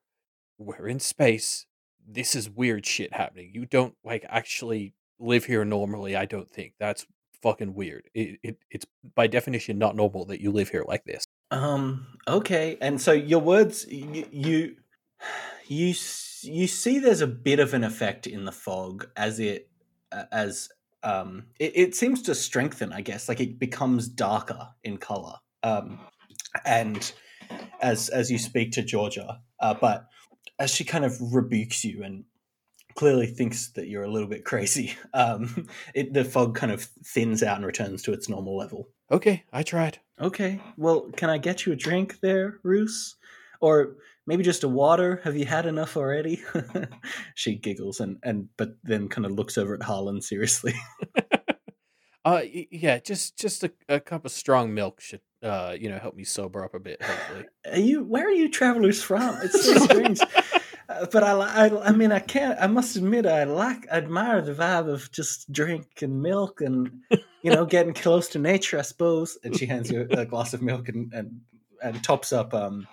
We're 0.58 0.88
in 0.88 1.00
space. 1.00 1.66
this 2.06 2.36
is 2.36 2.50
weird 2.50 2.86
shit 2.86 3.14
happening. 3.14 3.52
You 3.54 3.66
don't 3.66 3.96
like 4.04 4.26
actually 4.28 4.94
live 5.20 5.46
here 5.46 5.66
normally. 5.66 6.16
I 6.16 6.26
don't 6.26 6.50
think 6.50 6.74
that's 6.80 7.06
fucking 7.42 7.74
weird. 7.74 8.10
It, 8.14 8.40
it 8.44 8.58
it's 8.70 8.86
by 9.16 9.28
definition 9.28 9.78
not 9.78 9.96
normal 9.96 10.26
that 10.26 10.42
you 10.42 10.52
live 10.52 10.70
here 10.70 10.86
like 10.88 11.06
this. 11.06 11.26
Um. 11.52 12.08
Okay. 12.28 12.78
And 12.82 13.02
so 13.02 13.12
your 13.12 13.40
words, 13.40 13.86
you, 13.90 14.26
you, 14.32 14.76
you, 15.68 15.94
you 16.42 16.68
see, 16.68 17.00
there's 17.00 17.22
a 17.22 17.28
bit 17.28 17.60
of 17.60 17.74
an 17.74 17.84
effect 17.84 18.28
in 18.28 18.46
the 18.46 18.52
fog 18.52 19.08
as 19.16 19.40
it, 19.40 19.70
as 20.32 20.70
um, 21.04 21.46
it, 21.60 21.74
it 21.76 21.96
seems 21.96 22.22
to 22.24 22.36
strengthen. 22.36 22.94
I 22.94 23.02
guess 23.02 23.30
like 23.30 23.40
it 23.40 23.60
becomes 23.60 24.08
darker 24.08 24.70
in 24.84 24.98
color. 24.98 25.36
Um, 25.62 26.00
and 26.66 27.12
as 27.82 28.10
as 28.10 28.32
you 28.32 28.38
speak 28.38 28.72
to 28.74 28.84
Georgia, 28.84 29.40
uh, 29.60 29.74
but 29.74 30.08
as 30.60 30.74
she 30.74 30.84
kind 30.84 31.06
of 31.06 31.18
rebukes 31.34 31.84
you 31.84 32.04
and 32.04 32.26
clearly 32.96 33.26
thinks 33.26 33.70
that 33.72 33.88
you're 33.88 34.04
a 34.04 34.12
little 34.12 34.28
bit 34.28 34.46
crazy, 34.46 34.96
um, 35.14 35.68
it 35.94 36.14
the 36.14 36.26
fog 36.26 36.56
kind 36.56 36.72
of 36.72 36.84
thins 37.06 37.44
out 37.44 37.58
and 37.58 37.66
returns 37.66 38.02
to 38.04 38.14
its 38.14 38.30
normal 38.30 38.58
level. 38.58 38.90
Okay, 39.12 39.44
I 39.52 39.64
tried. 39.64 40.00
Okay. 40.20 40.62
Well, 40.78 41.10
can 41.16 41.30
I 41.30 41.38
get 41.38 41.66
you 41.66 41.74
a 41.74 41.76
drink 41.76 42.20
there, 42.22 42.60
Roos? 42.64 43.16
Or 43.60 43.96
maybe 44.26 44.44
just 44.44 44.64
a 44.64 44.70
water? 44.70 45.22
Have 45.24 45.36
you 45.36 45.46
had 45.46 45.66
enough 45.66 45.98
already? 45.98 46.42
she 47.36 47.56
giggles 47.56 48.00
and, 48.00 48.18
and 48.24 48.50
but 48.58 48.78
then 48.84 49.10
kind 49.10 49.26
of 49.26 49.32
looks 49.32 49.58
over 49.58 49.74
at 49.74 49.84
Harlan 49.84 50.22
seriously. 50.22 50.74
Uh, 52.26 52.40
yeah, 52.72 53.00
just 53.00 53.38
just 53.38 53.66
a, 53.66 53.72
a 53.90 54.00
cup 54.00 54.24
of 54.24 54.32
strong 54.32 54.74
milk 54.74 55.02
should 55.02 55.20
uh, 55.44 55.76
you 55.78 55.90
know, 55.90 56.00
help 56.00 56.16
me 56.16 56.24
sober 56.24 56.64
up 56.64 56.74
a 56.74 56.80
bit. 56.80 57.02
Hopefully. 57.02 57.46
Are 57.72 57.80
you 57.80 58.04
where 58.04 58.26
are 58.26 58.32
you 58.32 58.50
travelers 58.50 59.04
from? 59.04 59.38
It's 59.44 59.66
so 59.66 59.76
strange. 59.76 60.22
Uh, 60.90 61.06
but 61.12 61.24
I, 61.24 61.32
I, 61.68 61.88
I 61.90 61.92
mean, 61.92 62.12
I 62.12 62.20
can't. 62.20 62.58
I 62.60 62.68
must 62.68 62.96
admit, 62.96 63.26
I 63.26 63.44
like, 63.44 63.86
I 63.92 63.98
admire 63.98 64.42
the 64.42 64.54
vibe 64.54 64.90
of 64.90 65.12
just 65.12 65.52
drink 65.52 66.02
and 66.02 66.22
milk, 66.22 66.62
and 66.62 67.02
you 67.42 67.52
know, 67.52 67.66
getting 67.66 67.94
close 67.94 68.30
to 68.30 68.40
nature. 68.40 68.80
I 68.80 68.84
suppose. 68.84 69.38
And 69.44 69.58
she 69.58 69.66
hands 69.66 69.92
you 69.92 70.08
a 70.12 70.26
glass 70.26 70.54
of 70.54 70.62
milk 70.62 70.90
and 70.90 71.14
and, 71.14 71.42
and 71.82 72.04
tops 72.04 72.32
up 72.32 72.54
um, 72.54 72.88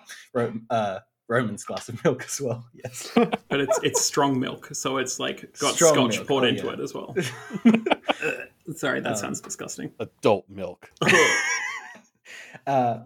uh, 0.69 0.99
Roman's 1.31 1.63
glass 1.63 1.87
of 1.87 2.03
milk 2.03 2.25
as 2.25 2.41
well. 2.41 2.65
Yes. 2.83 3.09
but 3.15 3.61
it's 3.61 3.79
it's 3.83 4.01
strong 4.01 4.37
milk, 4.39 4.69
so 4.73 4.97
it's 4.97 5.17
like 5.17 5.57
got 5.59 5.75
Strong 5.75 5.93
scotch 6.11 6.15
milk, 6.17 6.27
poured 6.27 6.43
oh, 6.43 6.47
into 6.47 6.65
yeah. 6.65 6.73
it 6.73 6.79
as 6.81 6.93
well. 6.93 7.15
Sorry, 8.75 8.99
that 8.99 9.11
Um, 9.13 9.15
sounds 9.15 9.39
disgusting. 9.41 9.91
Adult 9.99 10.45
milk. 10.49 10.91
Uh, 12.67 12.99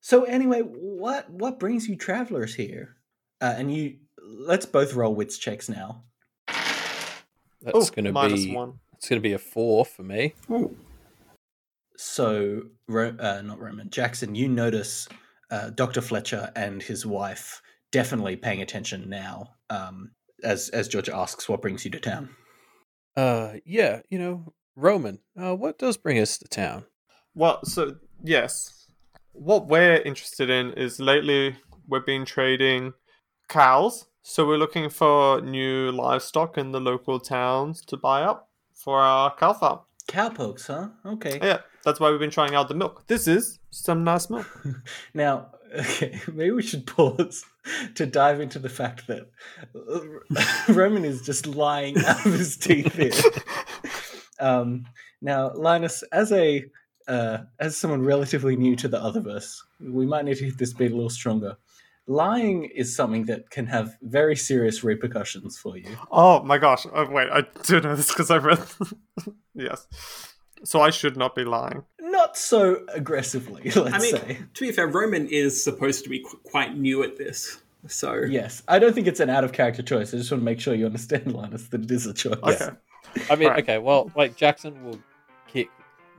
so 0.00 0.24
anyway, 0.24 0.60
what 0.60 1.28
what 1.30 1.58
brings 1.58 1.88
you 1.88 1.96
travelers 1.96 2.54
here? 2.54 2.96
Uh, 3.40 3.54
and 3.56 3.72
you 3.74 3.96
let's 4.22 4.66
both 4.66 4.94
roll 4.94 5.14
wits 5.14 5.38
checks 5.38 5.68
now. 5.68 6.04
That's 7.62 7.90
gonna 7.90 8.12
be 8.12 8.54
one. 8.54 8.78
it's 8.94 9.08
gonna 9.08 9.22
be 9.22 9.32
a 9.32 9.38
four 9.38 9.84
for 9.86 10.02
me. 10.02 10.34
Ooh. 10.50 10.76
So, 11.96 12.62
Ro- 12.88 13.16
uh, 13.18 13.42
not 13.42 13.58
Roman 13.58 13.88
Jackson, 13.90 14.34
you 14.34 14.48
notice 14.48 15.08
uh, 15.50 15.70
Doctor 15.70 16.00
Fletcher 16.02 16.52
and 16.54 16.82
his 16.82 17.04
wife 17.04 17.60
definitely 17.90 18.36
paying 18.36 18.62
attention 18.62 19.08
now. 19.08 19.54
Um, 19.68 20.12
as 20.42 20.68
as 20.70 20.88
Georgia 20.88 21.14
asks, 21.14 21.48
what 21.48 21.62
brings 21.62 21.84
you 21.84 21.90
to 21.90 22.00
town? 22.00 22.30
Uh, 23.16 23.54
yeah, 23.64 24.00
you 24.08 24.18
know, 24.18 24.52
Roman. 24.76 25.18
Uh, 25.40 25.54
what 25.54 25.78
does 25.78 25.96
bring 25.96 26.18
us 26.18 26.38
to 26.38 26.48
town? 26.48 26.84
Well, 27.34 27.64
so 27.64 27.96
yes, 28.22 28.86
what 29.32 29.66
we're 29.68 29.96
interested 29.96 30.50
in 30.50 30.72
is 30.72 31.00
lately 31.00 31.56
we've 31.88 32.06
been 32.06 32.24
trading 32.24 32.94
cows. 33.48 34.06
So 34.22 34.46
we're 34.46 34.58
looking 34.58 34.90
for 34.90 35.40
new 35.40 35.90
livestock 35.90 36.58
in 36.58 36.72
the 36.72 36.80
local 36.80 37.18
towns 37.18 37.82
to 37.86 37.96
buy 37.96 38.22
up 38.22 38.50
for 38.74 39.00
our 39.00 39.34
cow 39.34 39.54
farm. 39.54 39.80
Cowpokes, 40.08 40.66
huh? 40.66 40.88
Okay. 41.06 41.38
Yeah, 41.42 41.58
that's 41.84 42.00
why 42.00 42.10
we've 42.10 42.20
been 42.20 42.30
trying 42.30 42.54
out 42.54 42.68
the 42.68 42.74
milk. 42.74 43.06
This 43.06 43.26
is 43.28 43.58
some 43.70 44.04
nice 44.04 44.28
milk. 44.28 44.46
Now, 45.14 45.52
okay, 45.74 46.20
maybe 46.32 46.50
we 46.50 46.62
should 46.62 46.86
pause 46.86 47.44
to 47.94 48.06
dive 48.06 48.40
into 48.40 48.58
the 48.58 48.68
fact 48.68 49.06
that 49.06 49.30
uh, 49.74 50.72
Roman 50.72 51.04
is 51.04 51.22
just 51.22 51.46
lying 51.46 51.96
out 52.06 52.24
of 52.24 52.32
his 52.32 52.56
teeth 52.56 52.94
here. 52.94 53.12
Um, 54.38 54.84
now, 55.20 55.52
Linus, 55.54 56.02
as 56.12 56.32
a 56.32 56.64
uh, 57.08 57.38
as 57.58 57.76
someone 57.76 58.04
relatively 58.04 58.56
new 58.56 58.76
to 58.76 58.88
the 58.88 58.98
Otherverse, 58.98 59.56
we 59.80 60.06
might 60.06 60.24
need 60.24 60.36
to 60.36 60.44
hit 60.44 60.58
this 60.58 60.72
beat 60.72 60.92
a 60.92 60.94
little 60.94 61.10
stronger. 61.10 61.56
Lying 62.06 62.64
is 62.64 62.94
something 62.94 63.26
that 63.26 63.50
can 63.50 63.66
have 63.66 63.96
very 64.02 64.36
serious 64.36 64.82
repercussions 64.82 65.58
for 65.58 65.76
you. 65.76 65.96
Oh 66.10 66.42
my 66.42 66.58
gosh! 66.58 66.86
Oh, 66.92 67.08
wait, 67.10 67.28
I 67.30 67.44
do 67.64 67.80
know 67.80 67.94
this 67.94 68.08
because 68.08 68.30
I 68.30 68.38
read. 68.38 68.60
yes, 69.54 69.86
so 70.64 70.80
I 70.80 70.90
should 70.90 71.16
not 71.16 71.34
be 71.34 71.44
lying. 71.44 71.84
Not 72.30 72.36
so 72.36 72.84
aggressively, 72.94 73.62
let's 73.74 73.92
I 73.92 73.98
mean, 73.98 74.14
say. 74.16 74.38
to 74.54 74.60
be 74.60 74.70
fair, 74.70 74.86
Roman 74.86 75.26
is 75.26 75.62
supposed 75.64 76.04
to 76.04 76.10
be 76.10 76.20
qu- 76.20 76.38
quite 76.44 76.76
new 76.76 77.02
at 77.02 77.16
this, 77.18 77.60
so 77.88 78.14
Yes, 78.22 78.62
I 78.68 78.78
don't 78.78 78.94
think 78.94 79.08
it's 79.08 79.18
an 79.18 79.28
out 79.30 79.42
of 79.42 79.50
character 79.52 79.82
choice. 79.82 80.14
I 80.14 80.18
just 80.18 80.30
want 80.30 80.42
to 80.42 80.44
make 80.44 80.60
sure 80.60 80.72
you 80.74 80.86
understand, 80.86 81.32
Linus, 81.34 81.66
that 81.68 81.82
it 81.82 81.90
is 81.90 82.06
a 82.06 82.14
choice. 82.14 82.36
Okay. 82.40 82.68
I 83.28 83.34
mean, 83.34 83.48
Alright. 83.48 83.64
okay, 83.64 83.78
well, 83.78 84.12
like 84.14 84.36
Jackson 84.36 84.84
will 84.84 85.00
kick 85.48 85.70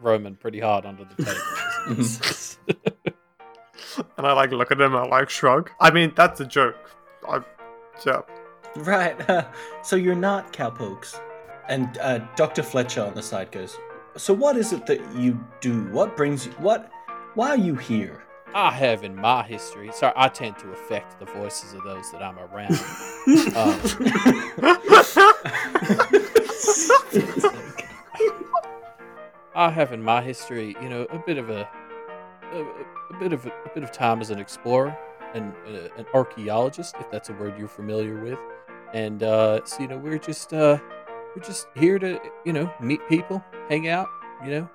Roman 0.01 0.35
pretty 0.35 0.59
hard 0.59 0.85
under 0.85 1.05
the 1.05 1.23
table. 1.23 2.03
And 4.17 4.25
I 4.25 4.33
like 4.33 4.51
look 4.51 4.71
at 4.71 4.79
him. 4.79 4.95
I 4.95 5.03
like 5.05 5.29
shrug. 5.29 5.69
I 5.79 5.91
mean, 5.91 6.13
that's 6.15 6.39
a 6.39 6.45
joke. 6.45 6.77
I, 7.27 7.41
yeah. 8.05 8.21
Right. 8.77 9.45
so 9.83 9.95
you're 9.97 10.15
not 10.15 10.53
cowpokes. 10.53 11.19
And 11.67 11.97
uh, 11.99 12.19
Dr. 12.35 12.63
Fletcher 12.63 13.01
on 13.03 13.13
the 13.15 13.21
side 13.23 13.51
goes, 13.51 13.77
So 14.17 14.33
what 14.33 14.57
is 14.57 14.73
it 14.73 14.85
that 14.87 14.99
you 15.15 15.39
do? 15.61 15.85
What 15.91 16.17
brings 16.17 16.45
you. 16.45 16.51
What. 16.53 16.91
Why 17.33 17.49
are 17.49 17.57
you 17.57 17.75
here? 17.75 18.23
I 18.53 18.71
have 18.71 19.05
in 19.05 19.15
my 19.15 19.43
history. 19.43 19.89
Sorry, 19.93 20.11
I 20.17 20.27
tend 20.27 20.59
to 20.59 20.69
affect 20.71 21.17
the 21.19 21.25
voices 21.25 21.73
of 21.73 21.83
those 21.83 22.11
that 22.11 22.21
I'm 22.21 22.37
around. 22.37 22.73
I 29.55 29.69
have 29.69 29.93
in 29.93 30.03
my 30.03 30.21
history, 30.21 30.75
you 30.81 30.89
know, 30.89 31.03
a 31.03 31.19
bit 31.19 31.37
of 31.37 31.49
a, 31.49 31.69
a, 32.51 32.65
a 33.15 33.19
bit 33.19 33.31
of 33.31 33.45
a, 33.45 33.49
a 33.49 33.69
bit 33.73 33.83
of 33.83 33.93
time 33.93 34.19
as 34.19 34.29
an 34.29 34.39
explorer 34.39 34.97
and 35.33 35.53
uh, 35.67 35.87
an 35.97 36.05
archaeologist, 36.13 36.95
if 36.99 37.09
that's 37.09 37.29
a 37.29 37.33
word 37.33 37.57
you're 37.57 37.69
familiar 37.69 38.21
with. 38.21 38.39
And 38.93 39.23
uh, 39.23 39.63
so, 39.63 39.81
you 39.81 39.87
know, 39.87 39.97
we're 39.97 40.17
just 40.17 40.53
uh, 40.53 40.79
we're 41.35 41.43
just 41.43 41.67
here 41.75 41.99
to, 41.99 42.19
you 42.45 42.53
know, 42.53 42.71
meet 42.79 42.99
people, 43.07 43.43
hang 43.69 43.87
out, 43.87 44.07
you 44.43 44.51
know, 44.51 44.69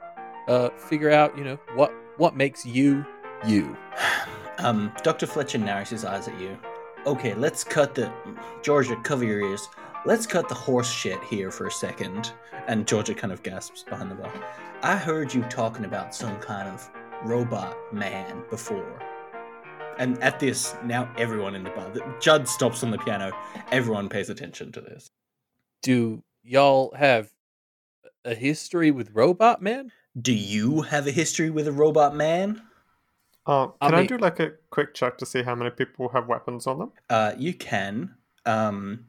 uh, 0.49 0.71
figure 0.71 1.11
out, 1.11 1.37
you 1.37 1.45
know, 1.45 1.59
what 1.75 1.93
what 2.17 2.37
makes 2.37 2.65
you 2.65 3.05
you. 3.47 3.77
Um, 4.59 4.91
Dr. 5.03 5.27
Fletcher 5.27 5.59
narrows 5.59 5.91
his 5.91 6.07
eyes 6.07 6.29
at 6.29 6.41
you. 6.41 6.59
Okay, 7.05 7.35
let's 7.35 7.63
cut 7.63 7.95
the. 7.95 8.11
Georgia, 8.63 8.97
cover 9.05 9.23
your 9.23 9.41
ears. 9.41 9.69
Let's 10.07 10.27
cut 10.27 10.49
the 10.49 10.55
horse 10.55 10.91
shit 10.91 11.23
here 11.25 11.51
for 11.51 11.67
a 11.67 11.71
second. 11.71 12.33
And 12.67 12.87
Georgia 12.87 13.15
kind 13.15 13.35
of 13.35 13.43
gasps 13.43 13.83
behind 13.83 14.11
the 14.11 14.15
bar. 14.15 14.33
I 14.83 14.97
heard 14.97 15.35
you 15.35 15.43
talking 15.43 15.85
about 15.85 16.15
some 16.15 16.39
kind 16.39 16.71
of 16.71 16.89
robot 17.23 17.77
man 17.93 18.45
before. 18.49 18.99
And 19.99 20.21
at 20.23 20.41
this, 20.41 20.75
now 20.85 21.13
everyone 21.19 21.55
in 21.55 21.63
the 21.63 21.71
bar. 21.71 21.93
Judd 22.19 22.49
stops 22.49 22.83
on 22.83 22.91
the 22.91 22.99
piano. 22.99 23.33
Everyone 23.73 24.09
pays 24.09 24.31
attention 24.31 24.73
to 24.73 24.81
this. 24.81 25.11
Do 25.83 26.23
y'all 26.47 26.95
have 26.97 27.31
a 28.25 28.35
history 28.35 28.91
with 28.91 29.11
Robot 29.13 29.61
Man? 29.61 29.93
Do 30.21 30.33
you 30.33 30.83
have 30.83 31.07
a 31.07 31.11
history 31.11 31.51
with 31.51 31.67
a 31.67 31.73
robot 31.73 32.15
man? 32.15 32.63
Uh, 33.47 33.67
can 33.67 33.95
I, 33.95 33.99
mean- 33.99 34.07
do 34.07 34.19
like 34.19 34.41
a 34.41 34.53
quick 34.71 34.95
check 34.95 35.19
to 35.19 35.27
see 35.27 35.43
how 35.43 35.55
many 35.55 35.71
people 35.71 36.09
have 36.11 36.27
weapons 36.27 36.67
on 36.67 36.79
them? 36.79 36.93
Uh, 37.11 37.33
you 37.37 37.53
can. 37.53 38.15
Um, 38.45 39.07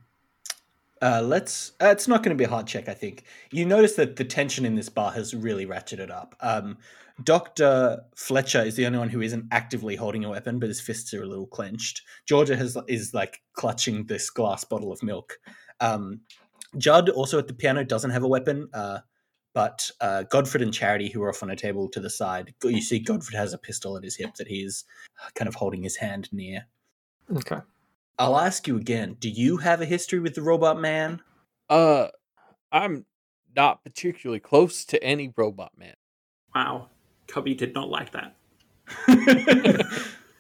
uh, 1.01 1.21
let's. 1.23 1.73
Uh, 1.81 1.87
it's 1.87 2.07
not 2.07 2.23
going 2.23 2.35
to 2.35 2.39
be 2.39 2.45
a 2.45 2.49
hard 2.49 2.67
check, 2.67 2.89
I 2.89 2.93
think. 2.93 3.23
You 3.51 3.65
notice 3.65 3.93
that 3.95 4.15
the 4.15 4.25
tension 4.25 4.65
in 4.65 4.75
this 4.75 4.89
bar 4.89 5.11
has 5.11 5.33
really 5.33 5.65
ratcheted 5.65 6.11
up. 6.11 6.35
Um, 6.41 6.77
Doctor 7.23 8.03
Fletcher 8.15 8.61
is 8.61 8.75
the 8.75 8.85
only 8.85 8.99
one 8.99 9.09
who 9.09 9.21
isn't 9.21 9.45
actively 9.51 9.95
holding 9.95 10.23
a 10.23 10.29
weapon, 10.29 10.59
but 10.59 10.69
his 10.69 10.81
fists 10.81 11.13
are 11.13 11.23
a 11.23 11.27
little 11.27 11.47
clenched. 11.47 12.01
Georgia 12.27 12.55
has 12.55 12.77
is 12.87 13.13
like 13.13 13.41
clutching 13.53 14.05
this 14.05 14.29
glass 14.29 14.63
bottle 14.63 14.91
of 14.91 15.01
milk. 15.01 15.39
Um, 15.79 16.21
Judd, 16.77 17.09
also 17.09 17.39
at 17.39 17.47
the 17.47 17.53
piano, 17.53 17.83
doesn't 17.83 18.11
have 18.11 18.23
a 18.23 18.27
weapon. 18.27 18.69
Uh, 18.73 18.99
but 19.53 19.89
uh, 20.01 20.23
Godfred 20.23 20.61
and 20.61 20.73
Charity, 20.73 21.09
who 21.09 21.23
are 21.23 21.29
off 21.29 21.41
on 21.41 21.49
a 21.49 21.55
table 21.55 21.89
to 21.89 21.99
the 21.99 22.09
side, 22.09 22.53
you 22.63 22.81
see 22.81 22.99
Godfred 22.99 23.35
has 23.35 23.53
a 23.53 23.57
pistol 23.57 23.97
at 23.97 24.03
his 24.03 24.15
hip 24.15 24.35
that 24.35 24.47
he 24.47 24.61
is 24.61 24.85
kind 25.33 25.47
of 25.47 25.55
holding 25.55 25.81
his 25.81 25.95
hand 25.95 26.29
near. 26.31 26.67
Okay. 27.35 27.59
I'll 28.19 28.37
ask 28.37 28.67
you 28.67 28.77
again. 28.77 29.15
Do 29.19 29.29
you 29.29 29.57
have 29.57 29.81
a 29.81 29.85
history 29.85 30.19
with 30.19 30.35
the 30.35 30.41
robot 30.41 30.79
man? 30.79 31.21
Uh, 31.69 32.07
I'm 32.71 33.05
not 33.55 33.83
particularly 33.83 34.39
close 34.39 34.85
to 34.85 35.03
any 35.03 35.33
Robot 35.35 35.71
Man. 35.77 35.95
wow, 36.55 36.89
Cubby 37.27 37.55
did 37.55 37.73
not 37.73 37.89
like 37.89 38.11
that. 38.11 38.35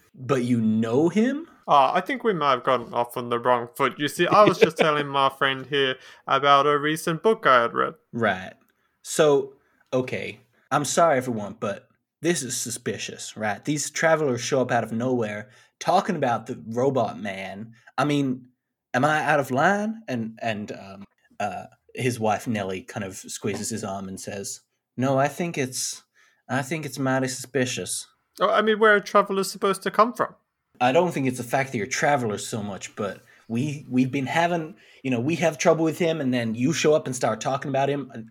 but 0.15 0.43
you 0.43 0.61
know 0.61 1.09
him? 1.09 1.47
Oh, 1.67 1.91
I 1.93 1.99
think 2.01 2.23
we 2.23 2.33
might 2.33 2.51
have 2.51 2.63
gotten 2.63 2.93
off 2.93 3.17
on 3.17 3.29
the 3.29 3.39
wrong 3.39 3.67
foot. 3.75 3.99
You 3.99 4.07
see, 4.07 4.25
I 4.25 4.45
was 4.45 4.57
just 4.57 4.77
telling 4.79 5.07
my 5.07 5.29
friend 5.29 5.65
here 5.65 5.95
about 6.25 6.65
a 6.65 6.77
recent 6.77 7.23
book 7.23 7.45
I 7.45 7.63
had 7.63 7.73
read. 7.73 7.95
Right. 8.13 8.53
So, 9.01 9.53
okay. 9.91 10.39
I'm 10.71 10.85
sorry, 10.85 11.17
everyone, 11.17 11.57
but 11.59 11.87
this 12.21 12.41
is 12.41 12.55
suspicious, 12.55 13.37
right? 13.37 13.63
These 13.63 13.89
travelers 13.89 14.41
show 14.41 14.61
up 14.61 14.71
out 14.71 14.83
of 14.83 14.91
nowhere 14.91 15.49
talking 15.79 16.15
about 16.15 16.45
the 16.45 16.61
robot 16.67 17.19
man. 17.19 17.73
I 17.97 18.05
mean, 18.05 18.47
am 18.93 19.05
I 19.05 19.23
out 19.23 19.39
of 19.39 19.51
line? 19.51 20.01
And 20.07 20.39
and 20.41 20.71
um, 20.71 21.03
uh, 21.39 21.65
his 21.93 22.19
wife 22.19 22.47
Nellie 22.47 22.81
kind 22.81 23.03
of 23.03 23.15
squeezes 23.15 23.69
his 23.69 23.83
arm 23.83 24.07
and 24.07 24.19
says, 24.19 24.61
"No, 24.95 25.17
I 25.17 25.27
think 25.27 25.57
it's, 25.57 26.03
I 26.49 26.61
think 26.61 26.85
it's 26.85 26.99
mighty 26.99 27.27
suspicious. 27.27 28.07
Oh, 28.39 28.49
I 28.49 28.61
mean, 28.61 28.79
where 28.79 28.95
are 28.95 28.99
travelers 28.99 29.51
supposed 29.51 29.83
to 29.83 29.91
come 29.91 30.13
from? 30.13 30.35
I 30.79 30.91
don't 30.91 31.11
think 31.11 31.27
it's 31.27 31.37
the 31.37 31.43
fact 31.43 31.71
that 31.71 31.77
you're 31.77 31.87
travelers 31.87 32.47
so 32.47 32.61
much, 32.61 32.95
but 32.95 33.23
we 33.47 33.85
we've 33.89 34.11
been 34.11 34.25
having, 34.27 34.75
you 35.03 35.11
know, 35.11 35.19
we 35.19 35.35
have 35.35 35.57
trouble 35.57 35.83
with 35.83 35.99
him, 35.99 36.21
and 36.21 36.33
then 36.33 36.55
you 36.55 36.73
show 36.73 36.93
up 36.93 37.07
and 37.07 37.15
start 37.15 37.41
talking 37.41 37.69
about 37.69 37.89
him. 37.89 38.29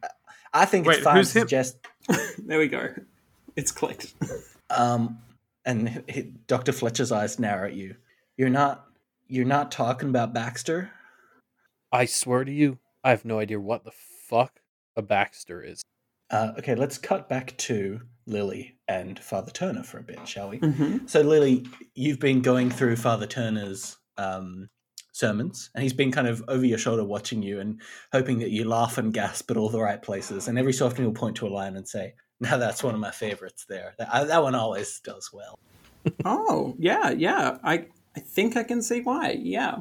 I 0.52 0.64
think 0.64 0.86
it's 0.86 0.96
Wait, 0.98 1.04
fine 1.04 1.16
who's 1.16 1.32
to 1.32 1.40
him? 1.40 1.42
suggest 1.44 1.76
there 2.38 2.58
we 2.58 2.68
go. 2.68 2.88
It's 3.56 3.72
clicked. 3.72 4.14
Um, 4.70 5.18
and 5.64 6.02
h- 6.08 6.26
Dr. 6.46 6.72
Fletcher's 6.72 7.10
eyes 7.12 7.38
narrow 7.38 7.68
at 7.68 7.74
you. 7.74 7.96
You're 8.36 8.50
not. 8.50 8.84
You're 9.28 9.44
not 9.44 9.72
talking 9.72 10.08
about 10.08 10.32
Baxter. 10.32 10.90
I 11.90 12.04
swear 12.04 12.44
to 12.44 12.52
you, 12.52 12.78
I 13.02 13.10
have 13.10 13.24
no 13.24 13.38
idea 13.40 13.58
what 13.58 13.84
the 13.84 13.90
fuck 13.90 14.60
a 14.94 15.02
Baxter 15.02 15.62
is. 15.62 15.82
Uh, 16.30 16.52
okay, 16.58 16.74
let's 16.74 16.98
cut 16.98 17.28
back 17.28 17.56
to 17.56 18.02
Lily 18.26 18.75
and 18.88 19.18
Father 19.18 19.50
Turner 19.50 19.82
for 19.82 19.98
a 19.98 20.02
bit, 20.02 20.26
shall 20.26 20.50
we? 20.50 20.58
Mm-hmm. 20.58 21.06
So, 21.06 21.20
Lily, 21.20 21.66
you've 21.94 22.20
been 22.20 22.40
going 22.40 22.70
through 22.70 22.96
Father 22.96 23.26
Turner's 23.26 23.96
um, 24.16 24.68
sermons, 25.12 25.70
and 25.74 25.82
he's 25.82 25.92
been 25.92 26.12
kind 26.12 26.28
of 26.28 26.42
over 26.48 26.64
your 26.64 26.78
shoulder 26.78 27.04
watching 27.04 27.42
you 27.42 27.60
and 27.60 27.80
hoping 28.12 28.38
that 28.38 28.50
you 28.50 28.64
laugh 28.64 28.98
and 28.98 29.12
gasp 29.12 29.50
at 29.50 29.56
all 29.56 29.68
the 29.68 29.80
right 29.80 30.02
places. 30.02 30.48
And 30.48 30.58
every 30.58 30.72
so 30.72 30.86
often 30.86 31.04
he'll 31.04 31.12
point 31.12 31.36
to 31.36 31.46
a 31.46 31.48
line 31.48 31.76
and 31.76 31.88
say, 31.88 32.14
"Now 32.40 32.58
that's 32.58 32.82
one 32.82 32.94
of 32.94 33.00
my 33.00 33.10
favorites." 33.10 33.66
There, 33.68 33.94
that, 33.98 34.08
I, 34.12 34.24
that 34.24 34.42
one 34.42 34.54
always 34.54 35.00
does 35.00 35.30
well. 35.32 35.58
Oh, 36.24 36.76
yeah, 36.78 37.10
yeah. 37.10 37.58
I 37.64 37.86
I 38.16 38.20
think 38.20 38.56
I 38.56 38.62
can 38.62 38.80
see 38.80 39.00
why. 39.00 39.40
Yeah. 39.42 39.78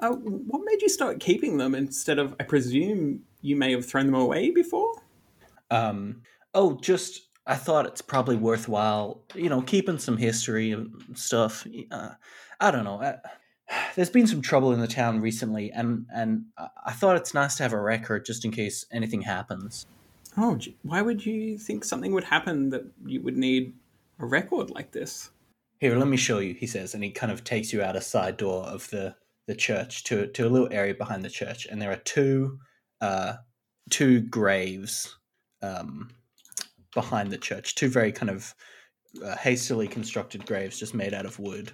Uh, 0.00 0.10
what 0.10 0.62
made 0.64 0.80
you 0.82 0.88
start 0.88 1.18
keeping 1.18 1.56
them 1.58 1.74
instead 1.74 2.20
of? 2.20 2.34
I 2.38 2.44
presume 2.44 3.22
you 3.42 3.56
may 3.56 3.72
have 3.72 3.84
thrown 3.84 4.06
them 4.06 4.14
away 4.14 4.50
before. 4.50 4.94
Um, 5.72 6.22
oh, 6.54 6.78
just 6.80 7.23
I 7.46 7.56
thought 7.56 7.86
it's 7.86 8.00
probably 8.02 8.36
worthwhile, 8.36 9.20
you 9.34 9.48
know, 9.48 9.60
keeping 9.60 9.98
some 9.98 10.16
history 10.16 10.72
and 10.72 10.90
stuff. 11.14 11.66
Uh, 11.90 12.10
I 12.60 12.70
don't 12.70 12.84
know. 12.84 13.02
I, 13.02 13.16
there's 13.96 14.10
been 14.10 14.26
some 14.26 14.42
trouble 14.42 14.72
in 14.72 14.80
the 14.80 14.86
town 14.86 15.20
recently, 15.20 15.70
and 15.72 16.06
and 16.14 16.46
I- 16.58 16.68
I 16.86 16.92
thought 16.92 17.16
it's 17.16 17.34
nice 17.34 17.56
to 17.56 17.62
have 17.62 17.72
a 17.72 17.80
record 17.80 18.24
just 18.24 18.44
in 18.44 18.50
case 18.50 18.86
anything 18.92 19.22
happens. 19.22 19.86
Oh, 20.36 20.58
why 20.82 21.00
would 21.00 21.24
you 21.24 21.58
think 21.58 21.84
something 21.84 22.12
would 22.12 22.24
happen 22.24 22.70
that 22.70 22.82
you 23.06 23.20
would 23.22 23.36
need 23.36 23.74
a 24.18 24.26
record 24.26 24.70
like 24.70 24.90
this? 24.90 25.30
Here, 25.78 25.96
let 25.96 26.08
me 26.08 26.16
show 26.16 26.38
you. 26.38 26.54
He 26.54 26.66
says, 26.66 26.94
and 26.94 27.04
he 27.04 27.10
kind 27.10 27.30
of 27.30 27.44
takes 27.44 27.72
you 27.72 27.82
out 27.82 27.94
a 27.94 28.00
side 28.00 28.36
door 28.36 28.64
of 28.64 28.88
the 28.90 29.16
the 29.46 29.54
church 29.54 30.04
to 30.04 30.26
to 30.28 30.46
a 30.46 30.50
little 30.50 30.72
area 30.72 30.94
behind 30.94 31.24
the 31.24 31.30
church, 31.30 31.66
and 31.66 31.80
there 31.80 31.92
are 31.92 31.96
two 31.96 32.58
uh, 33.00 33.34
two 33.90 34.22
graves 34.22 35.16
um, 35.62 36.10
behind 36.94 37.30
the 37.30 37.38
church. 37.38 37.74
Two 37.74 37.88
very 37.88 38.12
kind 38.12 38.30
of 38.30 38.54
uh, 39.24 39.36
hastily 39.36 39.88
constructed 39.88 40.46
graves, 40.46 40.78
just 40.78 40.94
made 40.94 41.14
out 41.14 41.26
of 41.26 41.38
wood. 41.38 41.72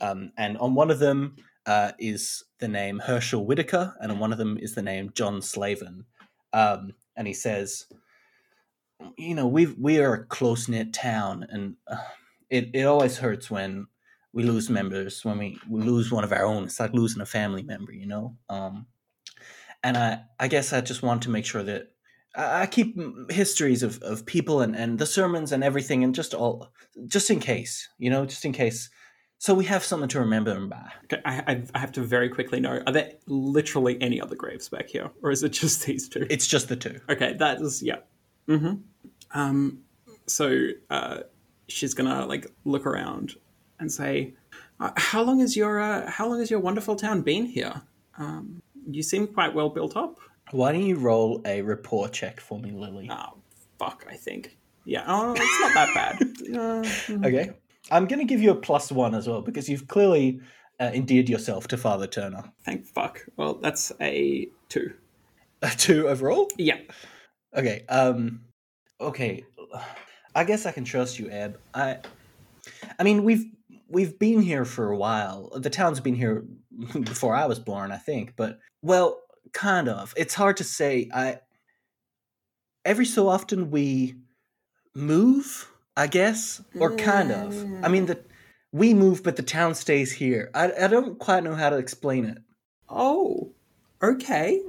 Um, 0.00 0.32
and 0.36 0.58
on 0.58 0.74
one 0.74 0.90
of 0.90 0.98
them 0.98 1.36
uh, 1.66 1.92
is 1.98 2.44
the 2.58 2.68
name 2.68 2.98
Herschel 2.98 3.46
Whitaker, 3.46 3.94
and 4.00 4.12
on 4.12 4.18
one 4.18 4.32
of 4.32 4.38
them 4.38 4.58
is 4.58 4.74
the 4.74 4.82
name 4.82 5.10
John 5.14 5.42
Slavin. 5.42 6.04
Um, 6.52 6.92
and 7.16 7.26
he 7.26 7.34
says, 7.34 7.86
"You 9.16 9.34
know, 9.34 9.46
we 9.46 9.66
we 9.66 9.98
are 9.98 10.14
a 10.14 10.26
close 10.26 10.68
knit 10.68 10.92
town, 10.92 11.46
and 11.50 11.76
uh, 11.88 11.96
it 12.50 12.70
it 12.74 12.84
always 12.84 13.18
hurts 13.18 13.50
when 13.50 13.88
we 14.32 14.42
lose 14.42 14.68
members, 14.68 15.24
when 15.24 15.38
we, 15.38 15.58
we 15.68 15.80
lose 15.80 16.12
one 16.12 16.22
of 16.22 16.32
our 16.32 16.44
own. 16.44 16.64
It's 16.64 16.78
like 16.78 16.92
losing 16.92 17.22
a 17.22 17.26
family 17.26 17.62
member, 17.62 17.92
you 17.92 18.06
know. 18.06 18.36
Um, 18.50 18.86
and 19.82 19.96
I 19.96 20.20
I 20.38 20.48
guess 20.48 20.72
I 20.72 20.82
just 20.82 21.02
want 21.02 21.22
to 21.22 21.30
make 21.30 21.46
sure 21.46 21.62
that 21.62 21.92
I 22.36 22.66
keep 22.66 22.96
histories 23.30 23.82
of, 23.82 24.02
of 24.02 24.26
people 24.26 24.60
and, 24.60 24.76
and 24.76 24.98
the 24.98 25.06
sermons 25.06 25.52
and 25.52 25.64
everything, 25.64 26.04
and 26.04 26.14
just 26.14 26.34
all 26.34 26.70
just 27.06 27.30
in 27.30 27.40
case, 27.40 27.88
you 27.98 28.10
know, 28.10 28.26
just 28.26 28.44
in 28.44 28.52
case, 28.52 28.90
so 29.38 29.54
we 29.54 29.64
have 29.66 29.84
something 29.84 30.08
to 30.10 30.20
remember 30.20 30.52
them 30.52 30.68
by. 30.68 30.90
Okay, 31.04 31.22
I, 31.24 31.42
I, 31.46 31.62
I 31.74 31.78
have 31.78 31.92
to 31.92 32.02
very 32.02 32.28
quickly 32.28 32.60
know: 32.60 32.82
Are 32.86 32.92
there 32.92 33.12
literally 33.26 34.00
any 34.00 34.20
other 34.20 34.36
graves 34.36 34.68
back 34.68 34.88
here, 34.88 35.10
or 35.22 35.30
is 35.30 35.42
it 35.42 35.50
just 35.50 35.86
these 35.86 36.08
two? 36.08 36.26
It's 36.28 36.46
just 36.46 36.68
the 36.68 36.76
two. 36.76 37.00
Okay, 37.08 37.34
that 37.34 37.60
is 37.60 37.82
yeah. 37.82 37.98
Mm-hmm. 38.48 38.74
Um, 39.32 39.80
so 40.26 40.68
uh, 40.90 41.20
she's 41.68 41.94
gonna 41.94 42.26
like 42.26 42.46
look 42.64 42.86
around 42.86 43.34
and 43.80 43.90
say, 43.90 44.34
uh, 44.80 44.90
"How 44.96 45.22
long 45.22 45.40
has 45.40 45.56
your 45.56 45.80
uh, 45.80 46.10
How 46.10 46.28
long 46.28 46.40
has 46.40 46.50
your 46.50 46.60
wonderful 46.60 46.96
town 46.96 47.22
been 47.22 47.46
here? 47.46 47.82
Um, 48.18 48.62
you 48.90 49.02
seem 49.02 49.26
quite 49.26 49.54
well 49.54 49.70
built 49.70 49.96
up." 49.96 50.18
Why 50.52 50.72
don't 50.72 50.82
you 50.84 50.96
roll 50.96 51.42
a 51.44 51.62
rapport 51.62 52.08
check 52.08 52.40
for 52.40 52.58
me, 52.58 52.70
Lily? 52.72 53.08
Oh, 53.10 53.34
fuck! 53.78 54.06
I 54.08 54.14
think. 54.14 54.56
Yeah. 54.84 55.04
Oh, 55.06 55.32
it's 55.36 55.60
not 55.60 55.74
that 55.74 55.94
bad. 55.94 56.22
Uh, 56.56 56.84
Okay. 57.26 57.50
I'm 57.90 58.06
going 58.06 58.20
to 58.20 58.24
give 58.24 58.40
you 58.40 58.50
a 58.52 58.54
plus 58.54 58.90
one 58.92 59.14
as 59.14 59.26
well 59.28 59.42
because 59.42 59.68
you've 59.68 59.88
clearly 59.88 60.40
uh, 60.80 60.90
endeared 60.94 61.28
yourself 61.28 61.66
to 61.68 61.76
Father 61.76 62.06
Turner. 62.06 62.44
thank 62.64 62.86
fuck. 62.86 63.24
Well, 63.36 63.54
that's 63.54 63.90
a 64.00 64.48
two. 64.68 64.92
A 65.62 65.70
two 65.70 66.08
overall? 66.08 66.48
Yeah. 66.56 66.78
Okay. 67.56 67.84
Um. 67.88 68.42
Okay. 69.00 69.44
I 70.34 70.44
guess 70.44 70.66
I 70.66 70.72
can 70.72 70.84
trust 70.84 71.18
you, 71.18 71.30
Eb. 71.30 71.58
I. 71.74 71.98
I 72.98 73.02
mean, 73.02 73.24
we've 73.24 73.44
we've 73.88 74.18
been 74.18 74.40
here 74.42 74.64
for 74.64 74.90
a 74.92 74.96
while. 74.96 75.50
The 75.54 75.70
town's 75.70 76.00
been 76.00 76.14
here 76.14 76.44
before 77.00 77.34
I 77.34 77.46
was 77.46 77.58
born, 77.58 77.90
I 77.90 77.96
think. 77.98 78.34
But 78.36 78.58
well, 78.82 79.20
kind 79.52 79.88
of. 79.88 80.14
It's 80.16 80.34
hard 80.34 80.56
to 80.58 80.64
say. 80.64 81.10
I. 81.14 81.40
Every 82.84 83.06
so 83.06 83.28
often 83.28 83.70
we 83.70 84.14
move, 84.94 85.68
I 85.96 86.06
guess, 86.06 86.62
or 86.78 86.96
kind 86.96 87.32
of. 87.32 87.54
I 87.84 87.88
mean, 87.88 88.06
the 88.06 88.20
we 88.72 88.94
move, 88.94 89.22
but 89.22 89.36
the 89.36 89.42
town 89.42 89.74
stays 89.74 90.12
here. 90.12 90.50
I 90.54 90.72
I 90.84 90.86
don't 90.88 91.18
quite 91.18 91.44
know 91.44 91.54
how 91.54 91.70
to 91.70 91.76
explain 91.78 92.24
it. 92.26 92.38
Oh. 92.88 93.52
Okay. 94.02 94.62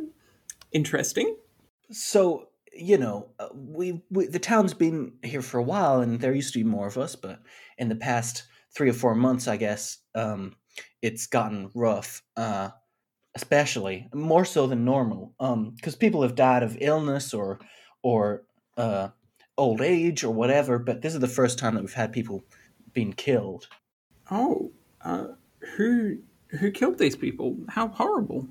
Interesting. 0.72 1.36
so 1.92 2.50
you 2.74 2.98
know 2.98 3.28
uh, 3.40 3.48
we, 3.54 4.02
we 4.12 4.28
the 4.28 4.40
town's 4.40 4.74
been 4.74 5.14
here 5.24 5.42
for 5.42 5.58
a 5.60 5.64
while 5.64 6.02
and 6.02 6.20
there 6.20 6.34
used 6.34 6.54
to 6.54 6.60
be 6.60 6.64
more 6.64 6.88
of 6.88 6.98
us 6.98 7.16
but 7.16 7.42
in 7.78 7.90
the 7.90 7.96
past 7.96 8.44
three 8.76 8.90
or 8.90 8.94
four 8.94 9.16
months 9.16 9.48
i 9.48 9.58
guess 9.58 9.98
um 10.16 10.56
it's 11.02 11.28
gotten 11.28 11.72
rough 11.74 12.22
uh 12.36 12.70
especially 13.38 14.10
more 14.14 14.46
so 14.46 14.68
than 14.68 14.84
normal 14.84 15.34
um 15.40 15.72
because 15.76 15.96
people 15.96 16.22
have 16.24 16.36
died 16.36 16.64
of 16.64 16.78
illness 16.82 17.34
or 17.34 17.60
or 18.02 18.44
uh 18.78 19.08
old 19.58 19.82
age 19.82 20.24
or 20.24 20.34
whatever 20.34 20.78
but 20.80 21.02
this 21.02 21.14
is 21.14 21.20
the 21.20 21.28
first 21.28 21.58
time 21.60 21.76
that 21.76 21.82
we've 21.82 21.94
had 21.94 22.12
people 22.12 22.44
being 22.94 23.14
killed 23.14 23.68
Oh. 24.32 24.72
Uh, 25.02 25.28
who 25.76 26.18
who 26.60 26.72
killed 26.72 26.98
these 26.98 27.16
people? 27.16 27.58
How 27.70 27.88
horrible. 27.90 28.48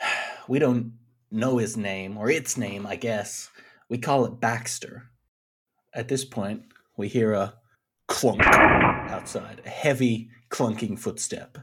we 0.48 0.58
don't 0.58 0.92
know 1.30 1.58
his 1.58 1.76
name 1.76 2.16
or 2.16 2.28
its 2.28 2.56
name 2.56 2.84
i 2.84 2.96
guess 2.96 3.50
we 3.88 3.96
call 3.96 4.24
it 4.24 4.40
baxter 4.40 5.04
at 5.94 6.08
this 6.08 6.24
point 6.24 6.60
we 6.96 7.06
hear 7.06 7.32
a 7.32 7.54
clunk 8.08 8.44
outside 8.44 9.62
a 9.64 9.68
heavy 9.68 10.28
clunking 10.50 10.98
footstep 10.98 11.56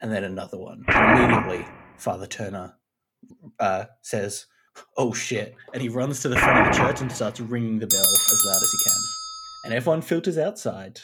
and 0.00 0.10
then 0.10 0.24
another 0.24 0.58
one 0.58 0.84
and 0.88 1.20
immediately 1.20 1.64
father 2.02 2.26
turner 2.26 2.74
uh, 3.58 3.84
says 4.02 4.46
oh 4.96 5.12
shit 5.12 5.54
and 5.72 5.82
he 5.82 5.88
runs 5.88 6.20
to 6.20 6.28
the 6.28 6.36
front 6.36 6.66
of 6.66 6.72
the 6.72 6.78
church 6.78 7.00
and 7.00 7.12
starts 7.12 7.40
ringing 7.40 7.78
the 7.78 7.86
bell 7.86 8.00
as 8.00 8.42
loud 8.46 8.62
as 8.62 8.72
he 8.72 8.78
can 8.90 9.00
and 9.64 9.74
everyone 9.74 10.02
filters 10.02 10.38
outside 10.38 11.00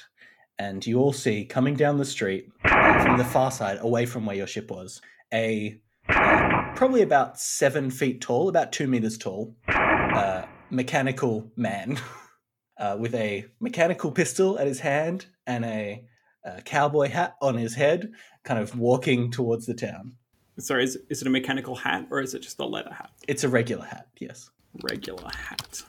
and 0.59 0.87
you 0.87 0.99
all 0.99 1.13
see 1.13 1.45
coming 1.45 1.75
down 1.75 1.99
the 1.99 2.05
street 2.05 2.49
uh, 2.65 3.03
from 3.03 3.19
the 3.19 3.25
far 3.25 3.51
side 3.51 3.79
away 3.81 4.05
from 4.07 4.27
where 4.27 4.37
your 4.37 4.47
ship 4.47 4.71
was 4.71 5.01
a 5.33 5.81
uh, 6.09 6.73
probably 6.75 7.03
about 7.03 7.39
seven 7.39 7.91
feet 7.91 8.21
tall, 8.21 8.49
about 8.49 8.73
two 8.73 8.87
meters 8.87 9.19
tall, 9.19 9.57
uh, 9.69 10.45
mechanical 10.71 11.51
man 11.57 11.99
uh, 12.79 12.97
with 12.99 13.15
a 13.15 13.45
mechanical 13.61 14.13
pistol 14.13 14.59
at 14.59 14.67
his 14.67 14.81
hand 14.81 15.27
and 15.47 15.65
a, 15.65 16.05
a 16.45 16.63
cowboy 16.63 17.09
hat 17.09 17.35
on 17.43 17.57
his 17.57 17.75
head, 17.75 18.13
kind 18.45 18.61
of 18.61 18.79
walking 18.79 19.31
towards 19.31 19.67
the 19.67 19.75
town. 19.75 20.15
Sorry, 20.59 20.85
is, 20.85 20.99
is 21.09 21.23
it 21.23 21.27
a 21.27 21.31
mechanical 21.31 21.77
hat 21.77 22.07
or 22.11 22.21
is 22.21 22.35
it 22.35 22.41
just 22.41 22.59
a 22.59 22.65
leather 22.65 22.93
hat? 22.93 23.11
It's 23.29 23.45
a 23.45 23.49
regular 23.49 23.85
hat, 23.85 24.09
yes. 24.19 24.51
Regular 24.83 25.31
hat 25.31 25.83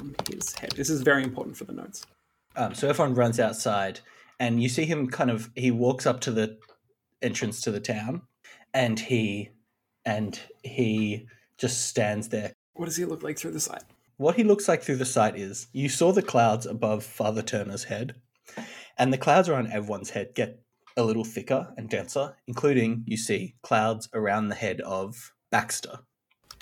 on 0.00 0.14
his 0.30 0.54
head. 0.54 0.72
This 0.72 0.90
is 0.90 1.02
very 1.02 1.22
important 1.22 1.56
for 1.56 1.64
the 1.64 1.72
notes. 1.72 2.06
Um, 2.56 2.74
so 2.74 2.88
everyone 2.88 3.14
runs 3.14 3.38
outside, 3.38 4.00
and 4.38 4.62
you 4.62 4.68
see 4.68 4.84
him 4.84 5.08
kind 5.08 5.30
of. 5.30 5.50
He 5.54 5.70
walks 5.70 6.06
up 6.06 6.20
to 6.22 6.30
the 6.30 6.58
entrance 7.22 7.60
to 7.62 7.70
the 7.70 7.80
town, 7.80 8.22
and 8.74 8.98
he 8.98 9.50
and 10.04 10.38
he 10.62 11.26
just 11.58 11.86
stands 11.86 12.28
there. 12.28 12.52
What 12.74 12.86
does 12.86 12.96
he 12.96 13.04
look 13.04 13.22
like 13.22 13.38
through 13.38 13.52
the 13.52 13.60
sight? 13.60 13.84
What 14.16 14.36
he 14.36 14.44
looks 14.44 14.68
like 14.68 14.82
through 14.82 14.96
the 14.96 15.04
sight 15.04 15.36
is 15.36 15.68
you 15.72 15.88
saw 15.88 16.12
the 16.12 16.22
clouds 16.22 16.66
above 16.66 17.04
Father 17.04 17.42
Turner's 17.42 17.84
head, 17.84 18.14
and 18.98 19.12
the 19.12 19.18
clouds 19.18 19.48
around 19.48 19.68
everyone's 19.68 20.10
head 20.10 20.34
get 20.34 20.60
a 20.96 21.02
little 21.02 21.24
thicker 21.24 21.72
and 21.76 21.88
denser, 21.88 22.34
including 22.46 23.04
you 23.06 23.16
see 23.16 23.54
clouds 23.62 24.08
around 24.14 24.48
the 24.48 24.54
head 24.54 24.80
of 24.82 25.32
Baxter. 25.50 26.00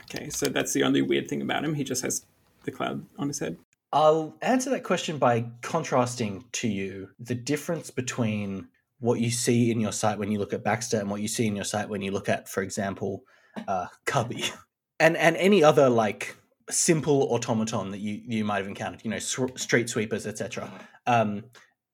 Okay, 0.05 0.29
so 0.31 0.47
that's 0.49 0.73
the 0.73 0.83
only 0.83 1.03
weird 1.03 1.29
thing 1.29 1.43
about 1.43 1.65
him. 1.65 1.75
He 1.75 1.85
just 1.85 2.03
has 2.03 2.27
the 2.65 2.71
cloud 2.71 3.05
on 3.19 3.29
his 3.29 3.39
head. 3.39 3.57
I'll 3.93 4.37
answer 4.43 4.71
that 4.71 4.85
question 4.85 5.19
by 5.19 5.47
contrasting 5.63 6.45
to 6.53 6.69
you 6.69 7.09
the 7.19 7.35
difference 7.35 7.91
between 7.91 8.69
what 9.01 9.19
you 9.19 9.31
see 9.31 9.71
in 9.71 9.81
your 9.81 9.93
sight 9.93 10.19
when 10.19 10.31
you 10.31 10.39
look 10.39 10.53
at 10.53 10.63
Baxter 10.63 11.01
and 11.01 11.11
what 11.11 11.21
you 11.21 11.29
see 11.29 11.47
in 11.47 11.57
your 11.57 11.65
sight 11.65 11.89
when 11.89 12.03
you 12.03 12.13
look 12.13 12.29
at, 12.29 12.49
for 12.49 12.63
example, 12.63 13.25
uh, 13.67 13.87
Cubby, 14.05 14.45
and 15.01 15.17
and 15.17 15.37
any 15.37 15.65
other 15.65 15.89
like 15.89 16.37
simple 16.69 17.23
automaton 17.33 17.91
that 17.91 17.99
you 17.99 18.21
you 18.25 18.45
might 18.45 18.59
have 18.59 18.69
encountered. 18.69 19.05
You 19.05 19.11
know, 19.11 19.19
sw- 19.19 19.57
street 19.57 19.89
sweepers, 19.89 20.27
etc. 20.27 20.71
Um, 21.07 21.45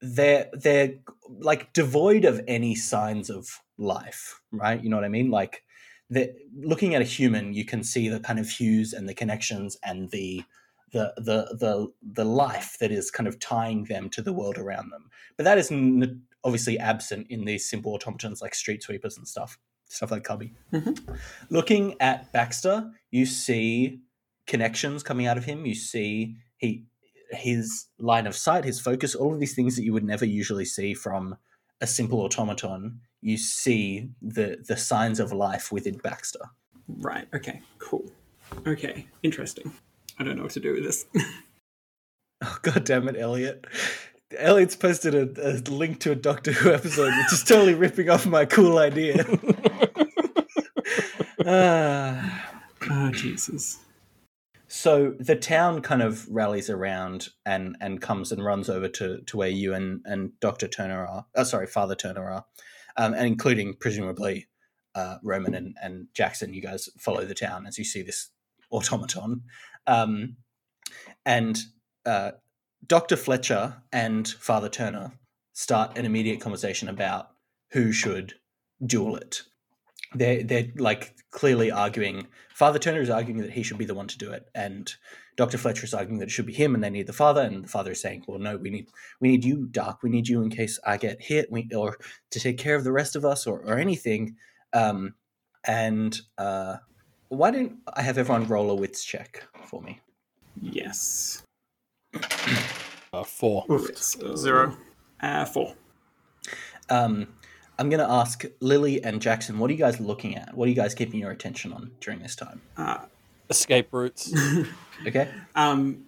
they're 0.00 0.48
they're 0.52 0.94
like 1.28 1.72
devoid 1.72 2.24
of 2.24 2.40
any 2.46 2.74
signs 2.74 3.30
of 3.30 3.48
life, 3.78 4.40
right? 4.52 4.82
You 4.82 4.90
know 4.90 4.96
what 4.96 5.04
I 5.04 5.08
mean? 5.08 5.30
Like, 5.30 5.62
the 6.10 6.32
looking 6.54 6.94
at 6.94 7.02
a 7.02 7.04
human, 7.04 7.54
you 7.54 7.64
can 7.64 7.82
see 7.82 8.08
the 8.08 8.20
kind 8.20 8.38
of 8.38 8.48
hues 8.48 8.92
and 8.92 9.08
the 9.08 9.14
connections 9.14 9.76
and 9.82 10.10
the 10.10 10.42
the 10.92 11.12
the 11.16 11.56
the 11.58 11.92
the 12.02 12.24
life 12.24 12.76
that 12.80 12.92
is 12.92 13.10
kind 13.10 13.26
of 13.26 13.38
tying 13.40 13.84
them 13.84 14.08
to 14.10 14.22
the 14.22 14.32
world 14.32 14.58
around 14.58 14.90
them. 14.90 15.10
But 15.36 15.44
that 15.44 15.58
is 15.58 15.72
n- 15.72 16.22
obviously 16.44 16.78
absent 16.78 17.26
in 17.28 17.44
these 17.44 17.68
simple 17.68 17.92
automatons 17.92 18.40
like 18.40 18.54
street 18.54 18.82
sweepers 18.82 19.16
and 19.16 19.26
stuff, 19.26 19.58
stuff 19.88 20.12
like 20.12 20.22
Cubby. 20.24 20.52
Mhm. 20.72 21.18
Looking 21.50 21.96
at 22.00 22.32
Baxter, 22.32 22.92
you 23.10 23.26
see 23.26 24.00
connections 24.46 25.02
coming 25.02 25.26
out 25.26 25.36
of 25.38 25.44
him. 25.44 25.66
You 25.66 25.74
see 25.74 26.36
he 26.56 26.84
his 27.30 27.86
line 27.98 28.26
of 28.26 28.36
sight, 28.36 28.64
his 28.64 28.80
focus, 28.80 29.14
all 29.14 29.34
of 29.34 29.40
these 29.40 29.54
things 29.54 29.76
that 29.76 29.84
you 29.84 29.92
would 29.92 30.04
never 30.04 30.24
usually 30.24 30.64
see 30.64 30.94
from 30.94 31.36
a 31.80 31.86
simple 31.86 32.20
automaton. 32.20 33.00
You 33.20 33.36
see 33.36 34.10
the 34.22 34.64
the 34.66 34.76
signs 34.76 35.20
of 35.20 35.32
life 35.32 35.72
within 35.72 35.98
Baxter. 35.98 36.50
Right. 36.88 37.26
Okay. 37.34 37.60
Cool. 37.78 38.10
Okay. 38.66 39.06
Interesting. 39.22 39.72
I 40.18 40.24
don't 40.24 40.36
know 40.36 40.44
what 40.44 40.52
to 40.52 40.60
do 40.60 40.72
with 40.72 40.84
this. 40.84 41.06
Oh 42.44 42.58
god 42.60 42.84
damn 42.84 43.08
it, 43.08 43.16
Elliot. 43.18 43.66
Elliot's 44.36 44.76
posted 44.76 45.14
a, 45.14 45.50
a 45.50 45.56
link 45.70 46.00
to 46.00 46.12
a 46.12 46.14
Doctor 46.14 46.52
Who 46.52 46.70
episode, 46.70 47.10
which 47.16 47.32
is 47.32 47.42
totally 47.42 47.72
ripping 47.72 48.10
off 48.10 48.26
my 48.26 48.44
cool 48.44 48.76
idea. 48.78 49.24
Ah. 51.46 52.52
oh 52.90 53.10
Jesus. 53.12 53.78
So 54.76 55.14
the 55.18 55.36
town 55.36 55.80
kind 55.80 56.02
of 56.02 56.28
rallies 56.28 56.68
around 56.68 57.28
and 57.46 57.76
and 57.80 58.02
comes 58.02 58.30
and 58.30 58.44
runs 58.44 58.68
over 58.68 58.88
to 58.88 59.22
to 59.22 59.36
where 59.36 59.48
you 59.48 59.72
and 59.72 60.02
and 60.04 60.38
Doctor 60.38 60.68
Turner 60.68 61.06
are. 61.06 61.26
Oh, 61.34 61.44
sorry, 61.44 61.66
Father 61.66 61.94
Turner 61.94 62.30
are, 62.30 62.44
um, 62.96 63.14
and 63.14 63.26
including 63.26 63.74
presumably 63.74 64.48
uh, 64.94 65.16
Roman 65.22 65.54
and 65.54 65.74
and 65.82 66.08
Jackson. 66.12 66.52
You 66.52 66.60
guys 66.60 66.90
follow 66.98 67.24
the 67.24 67.34
town 67.34 67.66
as 67.66 67.78
you 67.78 67.84
see 67.84 68.02
this 68.02 68.28
automaton, 68.70 69.44
um, 69.86 70.36
and 71.24 71.58
uh, 72.04 72.32
Doctor 72.86 73.16
Fletcher 73.16 73.82
and 73.92 74.28
Father 74.28 74.68
Turner 74.68 75.12
start 75.54 75.96
an 75.96 76.04
immediate 76.04 76.42
conversation 76.42 76.88
about 76.90 77.30
who 77.72 77.92
should 77.92 78.34
duel 78.84 79.16
it. 79.16 79.40
They're 80.14 80.42
they're 80.42 80.68
like 80.76 81.14
clearly 81.30 81.70
arguing. 81.70 82.26
Father 82.54 82.78
Turner 82.78 83.00
is 83.00 83.10
arguing 83.10 83.40
that 83.42 83.50
he 83.50 83.62
should 83.62 83.78
be 83.78 83.84
the 83.84 83.94
one 83.94 84.06
to 84.08 84.18
do 84.18 84.32
it, 84.32 84.48
and 84.54 84.92
Doctor 85.36 85.58
Fletcher 85.58 85.84
is 85.84 85.94
arguing 85.94 86.18
that 86.20 86.28
it 86.28 86.30
should 86.30 86.46
be 86.46 86.54
him, 86.54 86.74
and 86.74 86.82
they 86.82 86.90
need 86.90 87.06
the 87.06 87.12
father. 87.12 87.42
And 87.42 87.64
the 87.64 87.68
father 87.68 87.92
is 87.92 88.00
saying, 88.00 88.24
"Well, 88.26 88.38
no, 88.38 88.56
we 88.56 88.70
need 88.70 88.88
we 89.20 89.28
need 89.28 89.44
you, 89.44 89.66
Doc. 89.66 90.00
We 90.02 90.10
need 90.10 90.28
you 90.28 90.42
in 90.42 90.50
case 90.50 90.78
I 90.86 90.96
get 90.96 91.22
hit, 91.22 91.50
we, 91.50 91.68
or 91.74 91.98
to 92.30 92.40
take 92.40 92.58
care 92.58 92.76
of 92.76 92.84
the 92.84 92.92
rest 92.92 93.16
of 93.16 93.24
us, 93.24 93.46
or 93.46 93.60
or 93.60 93.78
anything." 93.78 94.36
Um, 94.72 95.14
and 95.64 96.18
uh, 96.38 96.76
why 97.28 97.50
don't 97.50 97.78
I 97.92 98.02
have 98.02 98.18
everyone 98.18 98.48
roll 98.48 98.70
a 98.70 98.74
wits 98.74 99.04
check 99.04 99.46
for 99.64 99.82
me? 99.82 100.00
Yes. 100.60 101.42
Uh, 103.12 103.24
four. 103.24 103.64
It's, 103.68 104.20
uh, 104.20 104.36
Zero. 104.36 104.76
Uh, 105.20 105.44
four. 105.44 105.74
Um, 106.88 107.28
I'm 107.78 107.90
going 107.90 108.00
to 108.00 108.10
ask 108.10 108.44
Lily 108.60 109.02
and 109.04 109.20
Jackson, 109.20 109.58
what 109.58 109.68
are 109.70 109.72
you 109.74 109.78
guys 109.78 110.00
looking 110.00 110.36
at? 110.36 110.54
What 110.54 110.66
are 110.66 110.70
you 110.70 110.74
guys 110.76 110.94
keeping 110.94 111.20
your 111.20 111.30
attention 111.30 111.72
on 111.72 111.90
during 112.00 112.20
this 112.20 112.34
time? 112.36 112.60
Uh, 112.76 112.98
Escape 113.50 113.88
routes. 113.92 114.32
Okay. 115.06 115.28
um, 115.54 116.06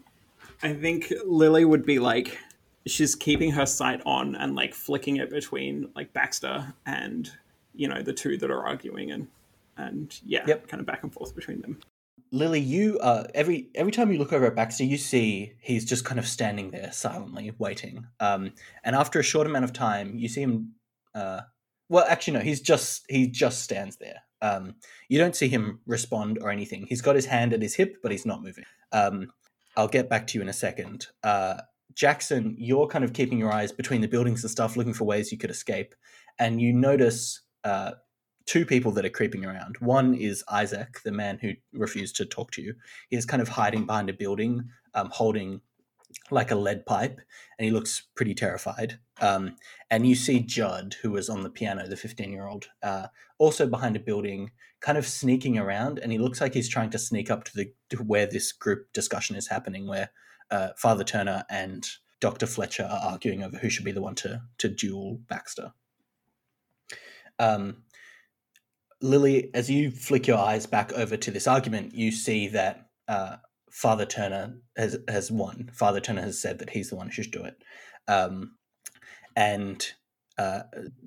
I 0.62 0.72
think 0.72 1.12
Lily 1.26 1.66
would 1.66 1.84
be 1.84 1.98
like, 1.98 2.38
she's 2.86 3.14
keeping 3.14 3.50
her 3.50 3.66
sight 3.66 4.00
on 4.06 4.34
and 4.34 4.54
like 4.54 4.72
flicking 4.72 5.16
it 5.18 5.28
between 5.28 5.90
like 5.94 6.14
Baxter 6.14 6.72
and 6.86 7.30
you 7.74 7.86
know 7.86 8.00
the 8.00 8.14
two 8.14 8.38
that 8.38 8.50
are 8.50 8.66
arguing 8.66 9.10
and 9.12 9.28
and 9.76 10.18
yeah, 10.24 10.42
Yep. 10.46 10.68
kind 10.68 10.80
of 10.80 10.86
back 10.86 11.02
and 11.02 11.12
forth 11.12 11.36
between 11.36 11.60
them. 11.60 11.78
Lily, 12.32 12.60
you 12.60 12.98
uh, 13.00 13.24
every 13.34 13.68
every 13.74 13.92
time 13.92 14.10
you 14.10 14.18
look 14.18 14.32
over 14.32 14.46
at 14.46 14.56
Baxter, 14.56 14.84
you 14.84 14.96
see 14.96 15.52
he's 15.60 15.84
just 15.84 16.06
kind 16.06 16.18
of 16.18 16.26
standing 16.26 16.70
there 16.70 16.90
silently 16.90 17.52
waiting. 17.58 18.06
Um, 18.20 18.52
and 18.84 18.96
after 18.96 19.20
a 19.20 19.22
short 19.22 19.46
amount 19.46 19.64
of 19.66 19.74
time, 19.74 20.16
you 20.16 20.28
see 20.28 20.40
him. 20.40 20.72
Uh, 21.14 21.42
well, 21.88 22.04
actually, 22.08 22.34
no, 22.34 22.40
he's 22.40 22.60
just 22.60 23.04
he 23.08 23.26
just 23.26 23.62
stands 23.62 23.96
there. 23.96 24.22
Um, 24.40 24.76
you 25.08 25.18
don't 25.18 25.34
see 25.34 25.48
him 25.48 25.80
respond 25.86 26.38
or 26.40 26.50
anything. 26.50 26.86
He's 26.86 27.02
got 27.02 27.16
his 27.16 27.26
hand 27.26 27.52
at 27.52 27.62
his 27.62 27.74
hip, 27.74 27.96
but 28.02 28.12
he's 28.12 28.26
not 28.26 28.42
moving. 28.42 28.64
Um, 28.92 29.32
I'll 29.76 29.88
get 29.88 30.08
back 30.08 30.26
to 30.28 30.38
you 30.38 30.42
in 30.42 30.48
a 30.48 30.52
second. 30.52 31.06
Uh, 31.22 31.60
Jackson, 31.94 32.54
you're 32.58 32.86
kind 32.86 33.04
of 33.04 33.12
keeping 33.12 33.38
your 33.38 33.52
eyes 33.52 33.72
between 33.72 34.00
the 34.00 34.08
buildings 34.08 34.44
and 34.44 34.50
stuff, 34.50 34.76
looking 34.76 34.94
for 34.94 35.04
ways 35.04 35.32
you 35.32 35.38
could 35.38 35.50
escape, 35.50 35.94
and 36.38 36.60
you 36.60 36.72
notice 36.72 37.40
uh, 37.64 37.92
two 38.46 38.64
people 38.64 38.92
that 38.92 39.04
are 39.04 39.10
creeping 39.10 39.44
around. 39.44 39.76
One 39.80 40.14
is 40.14 40.44
Isaac, 40.50 41.00
the 41.04 41.12
man 41.12 41.38
who 41.40 41.52
refused 41.72 42.16
to 42.16 42.24
talk 42.24 42.50
to 42.52 42.62
you. 42.62 42.74
He 43.10 43.16
is 43.16 43.26
kind 43.26 43.42
of 43.42 43.48
hiding 43.48 43.84
behind 43.84 44.08
a 44.10 44.14
building, 44.14 44.68
um, 44.94 45.10
holding 45.12 45.60
like 46.30 46.50
a 46.50 46.56
lead 46.56 46.86
pipe, 46.86 47.20
and 47.58 47.64
he 47.64 47.70
looks 47.70 48.02
pretty 48.14 48.34
terrified. 48.34 48.98
Um, 49.20 49.56
and 49.90 50.06
you 50.06 50.14
see 50.14 50.40
Judd, 50.40 50.96
who 51.02 51.10
was 51.10 51.28
on 51.28 51.42
the 51.42 51.50
piano, 51.50 51.86
the 51.86 51.96
15 51.96 52.30
year 52.32 52.46
old, 52.46 52.68
uh, 52.82 53.08
also 53.38 53.66
behind 53.66 53.96
a 53.96 54.00
building, 54.00 54.50
kind 54.80 54.98
of 54.98 55.06
sneaking 55.06 55.58
around, 55.58 55.98
and 55.98 56.12
he 56.12 56.18
looks 56.18 56.40
like 56.40 56.54
he's 56.54 56.68
trying 56.68 56.90
to 56.90 56.98
sneak 56.98 57.30
up 57.30 57.44
to 57.44 57.54
the 57.54 57.72
to 57.90 57.98
where 57.98 58.26
this 58.26 58.52
group 58.52 58.92
discussion 58.92 59.36
is 59.36 59.48
happening, 59.48 59.86
where 59.86 60.10
uh, 60.50 60.70
Father 60.76 61.04
Turner 61.04 61.44
and 61.50 61.86
Dr. 62.20 62.46
Fletcher 62.46 62.84
are 62.84 63.12
arguing 63.12 63.42
over 63.42 63.58
who 63.58 63.70
should 63.70 63.84
be 63.84 63.92
the 63.92 64.02
one 64.02 64.14
to 64.16 64.42
to 64.58 64.68
duel 64.68 65.20
Baxter. 65.28 65.72
Um, 67.38 67.84
Lily, 69.00 69.50
as 69.54 69.70
you 69.70 69.90
flick 69.90 70.26
your 70.26 70.38
eyes 70.38 70.66
back 70.66 70.92
over 70.92 71.16
to 71.16 71.30
this 71.30 71.46
argument, 71.46 71.94
you 71.94 72.10
see 72.10 72.48
that 72.48 72.88
uh, 73.06 73.36
Father 73.78 74.06
Turner 74.06 74.56
has 74.76 74.98
has 75.06 75.30
won. 75.30 75.70
Father 75.72 76.00
Turner 76.00 76.22
has 76.22 76.42
said 76.42 76.58
that 76.58 76.70
he's 76.70 76.90
the 76.90 76.96
one 76.96 77.06
who 77.06 77.12
should 77.12 77.30
do 77.30 77.44
it, 77.44 77.62
um, 78.08 78.56
and 79.36 79.92
uh, 80.36 80.62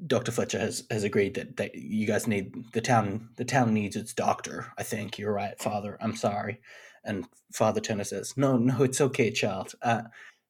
Doctor 0.07 0.31
Fletcher 0.31 0.57
has 0.57 0.85
has 0.89 1.03
agreed 1.03 1.33
that, 1.33 1.57
that 1.57 1.75
you 1.75 2.07
guys 2.07 2.27
need 2.27 2.53
the 2.71 2.79
town. 2.79 3.27
The 3.35 3.43
town 3.43 3.73
needs 3.73 3.97
its 3.97 4.13
doctor. 4.13 4.71
I 4.77 4.83
think 4.83 5.19
you're 5.19 5.33
right, 5.33 5.59
Father. 5.59 5.97
I'm 5.99 6.15
sorry. 6.15 6.61
And 7.03 7.25
Father 7.51 7.81
Turner 7.81 8.05
says, 8.05 8.37
"No, 8.37 8.55
no, 8.55 8.83
it's 8.83 9.01
okay, 9.01 9.31
child. 9.31 9.73
Uh, 9.81 10.03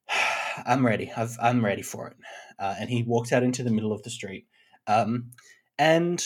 I'm 0.68 0.86
ready. 0.86 1.12
I've, 1.18 1.36
I'm 1.42 1.66
ready 1.66 1.82
for 1.82 2.08
it." 2.10 2.18
Uh, 2.60 2.76
and 2.80 2.88
he 2.92 3.02
walks 3.02 3.32
out 3.32 3.42
into 3.42 3.64
the 3.64 3.72
middle 3.72 3.94
of 3.94 4.04
the 4.04 4.12
street, 4.12 4.46
um, 4.86 5.32
and 5.80 6.24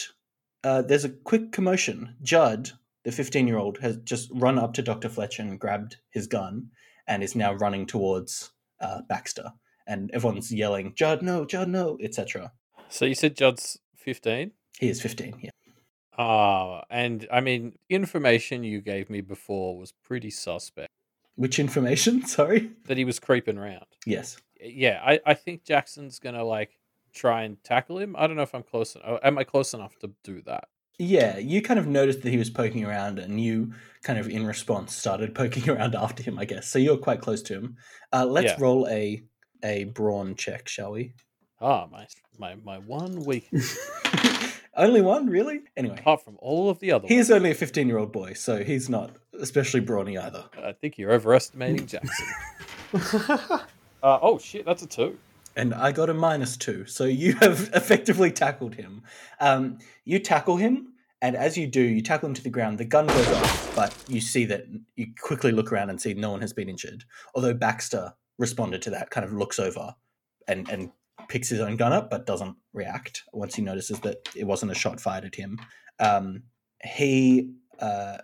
uh, 0.61 0.81
there's 0.81 1.05
a 1.05 1.09
quick 1.09 1.53
commotion. 1.53 2.17
Judd, 2.21 2.71
the 3.05 3.11
15 3.11 3.47
year 3.47 3.57
old, 3.57 3.77
has 3.77 3.97
just 3.97 4.29
run 4.33 4.59
up 4.59 4.73
to 4.73 4.81
Dr. 4.81 5.07
Fletcher 5.07 5.41
and 5.43 5.57
grabbed 5.59 5.97
his 6.09 6.27
gun 6.27 6.69
and 7.07 7.23
is 7.23 7.35
now 7.35 7.53
running 7.53 7.85
towards 7.85 8.51
uh, 8.81 9.01
Baxter. 9.07 9.53
And 9.87 10.11
everyone's 10.13 10.51
yelling, 10.51 10.93
Judd, 10.95 11.21
no, 11.21 11.45
Judd, 11.45 11.69
no, 11.69 11.97
etc. 12.01 12.51
so 12.89 13.05
you 13.05 13.15
said 13.15 13.37
Judd's 13.37 13.79
15? 13.95 14.51
He 14.79 14.89
is 14.89 15.01
15, 15.01 15.35
yeah. 15.41 15.51
Ah, 16.17 16.83
and 16.89 17.27
I 17.31 17.41
mean, 17.41 17.77
information 17.89 18.63
you 18.63 18.81
gave 18.81 19.09
me 19.09 19.21
before 19.21 19.77
was 19.77 19.91
pretty 20.03 20.29
suspect 20.31 20.89
Which 21.35 21.59
information? 21.59 22.25
Sorry? 22.27 22.71
that 22.85 22.97
he 22.97 23.05
was 23.05 23.19
creeping 23.19 23.57
around. 23.57 23.85
Yes. 24.05 24.37
Yeah, 24.61 25.01
I, 25.05 25.19
I 25.25 25.33
think 25.33 25.65
Jackson's 25.65 26.17
gonna 26.19 26.43
like 26.43 26.79
try 27.13 27.43
and 27.43 27.61
tackle 27.63 27.99
him. 27.99 28.15
I 28.17 28.27
don't 28.27 28.37
know 28.37 28.41
if 28.43 28.55
I'm 28.55 28.63
close. 28.63 28.95
en- 28.95 29.19
Am 29.21 29.37
I 29.37 29.43
close 29.43 29.73
enough 29.73 29.97
to 29.99 30.11
do 30.23 30.41
that? 30.43 30.69
Yeah, 30.97 31.37
you 31.37 31.61
kind 31.61 31.79
of 31.79 31.87
noticed 31.87 32.21
that 32.21 32.29
he 32.29 32.37
was 32.37 32.49
poking 32.49 32.85
around, 32.85 33.19
and 33.19 33.39
you 33.41 33.73
kind 34.03 34.17
of, 34.19 34.29
in 34.29 34.45
response, 34.45 34.95
started 34.95 35.35
poking 35.41 35.69
around 35.69 35.93
after 35.95 36.23
him, 36.23 36.39
I 36.39 36.45
guess. 36.45 36.67
So 36.67 36.79
you're 36.79 36.97
quite 36.97 37.21
close 37.21 37.41
to 37.43 37.53
him. 37.55 37.75
Uh, 38.13 38.25
let's 38.25 38.45
Yeah. 38.51 38.57
roll 38.59 38.87
a 38.87 39.23
a 39.63 39.85
brawn 39.85 40.35
check, 40.35 40.67
shall 40.67 40.91
we? 40.91 41.13
Ah, 41.59 41.87
my 41.91 42.05
my 42.37 42.55
my 42.63 42.77
one 42.79 43.25
week. 43.25 43.49
Only 44.77 45.01
one, 45.01 45.27
really? 45.27 45.61
Anyway, 45.77 45.97
Apart 45.97 46.23
from 46.25 46.35
all 46.39 46.69
of 46.69 46.79
the 46.79 46.91
other 46.91 47.07
he's 47.07 47.29
ones. 47.29 47.37
only 47.37 47.51
a 47.51 47.55
15 47.55 47.87
year 47.87 47.97
old 47.97 48.11
boy, 48.11 48.33
so 48.33 48.61
he's 48.61 48.89
not 48.89 49.15
especially 49.39 49.79
brawny 49.79 50.17
either. 50.17 50.43
I 50.61 50.73
think 50.73 50.97
you're 50.97 51.13
overestimating 51.13 51.87
Jackson. 51.87 52.27
uh, 54.03 54.19
oh 54.21 54.37
shit, 54.37 54.65
that's 54.65 54.83
a 54.83 54.87
two. 54.87 55.17
And 55.55 55.73
I 55.73 55.91
got 55.91 56.09
a 56.09 56.13
minus 56.13 56.57
two, 56.57 56.85
so 56.85 57.05
you 57.05 57.33
have 57.41 57.69
effectively 57.73 58.31
tackled 58.31 58.75
him. 58.75 59.03
Um, 59.39 59.79
you 60.03 60.19
tackle 60.19 60.57
him, 60.57 60.93
and 61.21 61.35
as 61.35 61.57
you 61.57 61.67
do, 61.67 61.81
you 61.81 62.01
tackle 62.01 62.29
him 62.29 62.35
to 62.35 62.43
the 62.43 62.49
ground. 62.49 62.77
The 62.77 62.85
gun 62.85 63.07
goes 63.07 63.27
off, 63.29 63.75
but 63.75 63.95
you 64.07 64.21
see 64.21 64.45
that 64.45 64.65
you 64.95 65.07
quickly 65.19 65.51
look 65.51 65.71
around 65.71 65.89
and 65.89 65.99
see 65.99 66.13
no 66.13 66.31
one 66.31 66.41
has 66.41 66.53
been 66.53 66.69
injured. 66.69 67.05
Although 67.33 67.53
Baxter 67.53 68.13
responded 68.37 68.81
to 68.83 68.89
that, 68.91 69.09
kind 69.09 69.25
of 69.25 69.33
looks 69.33 69.59
over 69.59 69.95
and, 70.47 70.69
and 70.69 70.91
picks 71.29 71.49
his 71.49 71.61
own 71.61 71.77
gun 71.77 71.93
up, 71.93 72.09
but 72.09 72.25
doesn't 72.25 72.55
react 72.73 73.23
once 73.33 73.55
he 73.55 73.61
notices 73.61 73.99
that 74.01 74.17
it 74.35 74.45
wasn't 74.45 74.71
a 74.71 74.75
shot 74.75 74.99
fired 74.99 75.25
at 75.25 75.35
him. 75.35 75.57
Um, 75.99 76.43
he, 76.83 77.53
uh, 77.79 78.17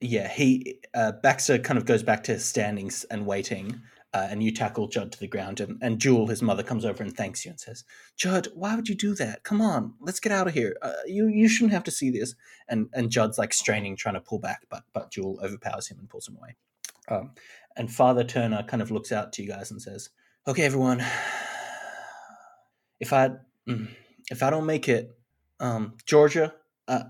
yeah, 0.00 0.28
he 0.28 0.80
uh, 0.94 1.12
Baxter 1.22 1.58
kind 1.58 1.78
of 1.78 1.86
goes 1.86 2.02
back 2.02 2.24
to 2.24 2.38
standing 2.38 2.90
and 3.10 3.26
waiting, 3.26 3.80
uh, 4.14 4.28
and 4.30 4.44
you 4.44 4.52
tackle 4.52 4.86
Judd 4.86 5.10
to 5.10 5.18
the 5.18 5.26
ground, 5.26 5.58
and, 5.58 5.76
and 5.82 5.98
Jewel, 5.98 6.28
his 6.28 6.40
mother, 6.40 6.62
comes 6.62 6.84
over 6.84 7.02
and 7.02 7.14
thanks 7.14 7.44
you 7.44 7.50
and 7.50 7.58
says, 7.58 7.82
"Judd, 8.16 8.46
why 8.54 8.76
would 8.76 8.88
you 8.88 8.94
do 8.94 9.12
that? 9.16 9.42
Come 9.42 9.60
on, 9.60 9.94
let's 10.00 10.20
get 10.20 10.30
out 10.30 10.46
of 10.46 10.54
here. 10.54 10.76
Uh, 10.80 10.92
you 11.04 11.26
you 11.26 11.48
shouldn't 11.48 11.72
have 11.72 11.82
to 11.84 11.90
see 11.90 12.10
this." 12.10 12.36
And 12.68 12.88
and 12.92 13.10
Judd's 13.10 13.38
like 13.38 13.52
straining, 13.52 13.96
trying 13.96 14.14
to 14.14 14.20
pull 14.20 14.38
back, 14.38 14.66
but 14.70 14.84
but 14.92 15.10
Jewel 15.10 15.40
overpowers 15.42 15.88
him 15.88 15.98
and 15.98 16.08
pulls 16.08 16.28
him 16.28 16.36
away. 16.36 16.54
Um, 17.08 17.32
and 17.76 17.92
Father 17.92 18.22
Turner 18.22 18.62
kind 18.62 18.80
of 18.80 18.92
looks 18.92 19.10
out 19.10 19.32
to 19.34 19.42
you 19.42 19.48
guys 19.48 19.72
and 19.72 19.82
says, 19.82 20.10
"Okay, 20.46 20.62
everyone, 20.62 21.00
if 23.00 23.12
I 23.12 23.30
mm, 23.68 23.88
if 24.30 24.44
I 24.44 24.50
don't 24.50 24.66
make 24.66 24.88
it, 24.88 25.18
um, 25.58 25.94
Georgia, 26.06 26.54
uh, 26.86 27.02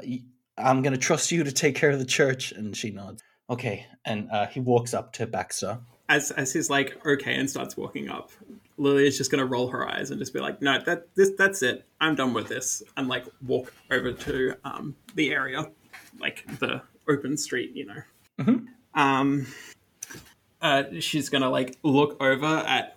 I'm 0.57 0.81
gonna 0.81 0.97
trust 0.97 1.31
you 1.33 1.45
to 1.45 1.53
take 1.53 1.77
care 1.77 1.91
of 1.91 1.99
the 1.99 2.07
church." 2.07 2.51
And 2.51 2.75
she 2.75 2.91
nods. 2.93 3.23
Okay, 3.51 3.85
and 4.07 4.31
uh, 4.31 4.47
he 4.47 4.61
walks 4.61 4.95
up 4.95 5.13
to 5.13 5.27
Baxter. 5.27 5.81
As 6.09 6.31
as 6.33 6.53
he's 6.53 6.69
like 6.69 7.05
okay 7.07 7.35
and 7.35 7.49
starts 7.49 7.77
walking 7.77 8.11
up, 8.11 8.31
Lily 8.77 9.07
is 9.07 9.17
just 9.17 9.31
gonna 9.31 9.47
roll 9.47 9.69
her 9.69 9.89
eyes 9.89 10.11
and 10.11 10.19
just 10.19 10.33
be 10.35 10.41
like, 10.41 10.61
no, 10.61 10.79
that 10.85 11.15
this 11.15 11.31
that's 11.39 11.63
it. 11.63 11.85
I'm 12.01 12.15
done 12.15 12.35
with 12.35 12.49
this, 12.49 12.83
and 12.97 13.09
like 13.09 13.25
walk 13.47 13.73
over 13.91 14.13
to 14.13 14.55
um 14.65 14.95
the 15.15 15.33
area, 15.33 15.71
like 16.21 16.45
the 16.59 16.83
open 17.09 17.37
street, 17.37 17.73
you 17.75 17.87
know. 17.87 18.03
Mhm. 18.39 18.67
Um, 18.95 19.47
uh, 20.61 20.85
she's 21.01 21.29
gonna 21.31 21.49
like 21.51 21.79
look 21.83 22.21
over 22.23 22.47
at 22.47 22.97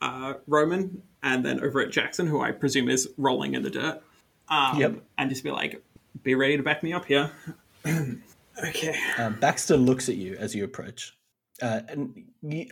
uh, 0.00 0.34
Roman 0.48 1.02
and 1.22 1.44
then 1.44 1.60
over 1.62 1.80
at 1.80 1.90
Jackson, 1.90 2.26
who 2.26 2.40
I 2.40 2.50
presume 2.50 2.88
is 2.88 3.08
rolling 3.16 3.54
in 3.54 3.62
the 3.62 3.70
dirt. 3.70 4.02
Um, 4.48 4.78
Yep. 4.78 5.02
And 5.18 5.30
just 5.30 5.44
be 5.44 5.50
like, 5.52 5.82
be 6.24 6.34
ready 6.34 6.56
to 6.56 6.62
back 6.64 6.82
me 6.82 6.92
up 6.92 7.04
here. 7.04 7.30
okay. 7.86 8.96
Um, 9.18 9.38
Baxter 9.38 9.76
looks 9.76 10.08
at 10.08 10.16
you 10.16 10.34
as 10.36 10.54
you 10.54 10.64
approach. 10.64 11.16
Uh, 11.62 11.80
and 11.88 12.24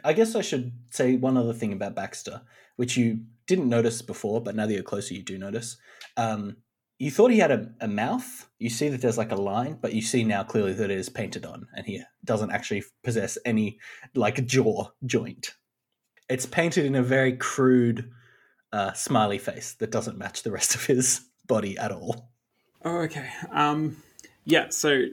I 0.04 0.12
guess 0.12 0.34
I 0.34 0.42
should 0.42 0.72
say 0.90 1.16
one 1.16 1.36
other 1.36 1.52
thing 1.52 1.72
about 1.72 1.94
Baxter, 1.94 2.42
which 2.76 2.96
you 2.96 3.20
didn't 3.46 3.68
notice 3.68 4.02
before, 4.02 4.40
but 4.40 4.56
now 4.56 4.66
that 4.66 4.74
you're 4.74 4.82
closer, 4.82 5.14
you 5.14 5.22
do 5.22 5.38
notice. 5.38 5.76
Um, 6.16 6.56
you 6.98 7.10
thought 7.10 7.30
he 7.30 7.38
had 7.38 7.50
a, 7.50 7.70
a 7.80 7.88
mouth. 7.88 8.48
You 8.58 8.68
see 8.68 8.88
that 8.90 9.00
there's 9.00 9.16
like 9.16 9.32
a 9.32 9.36
line, 9.36 9.78
but 9.80 9.94
you 9.94 10.02
see 10.02 10.22
now 10.22 10.42
clearly 10.42 10.74
that 10.74 10.90
it 10.90 10.98
is 10.98 11.08
painted 11.08 11.46
on, 11.46 11.66
and 11.74 11.86
he 11.86 12.02
doesn't 12.24 12.50
actually 12.50 12.84
possess 13.02 13.38
any 13.44 13.78
like 14.14 14.44
jaw 14.44 14.88
joint. 15.06 15.54
It's 16.28 16.44
painted 16.44 16.84
in 16.84 16.94
a 16.94 17.02
very 17.02 17.36
crude 17.36 18.10
uh, 18.72 18.92
smiley 18.92 19.38
face 19.38 19.72
that 19.74 19.90
doesn't 19.90 20.18
match 20.18 20.42
the 20.42 20.50
rest 20.52 20.74
of 20.74 20.84
his 20.84 21.22
body 21.46 21.78
at 21.78 21.90
all. 21.90 22.30
Oh, 22.84 22.98
okay. 22.98 23.30
Um, 23.50 23.96
yeah. 24.44 24.68
So, 24.68 25.04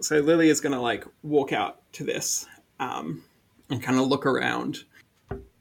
so 0.00 0.20
Lily 0.20 0.48
is 0.48 0.60
gonna 0.60 0.80
like 0.80 1.04
walk 1.22 1.52
out 1.52 1.80
to 1.94 2.04
this, 2.04 2.46
um, 2.80 3.22
and 3.70 3.82
kind 3.82 3.98
of 3.98 4.06
look 4.06 4.26
around, 4.26 4.84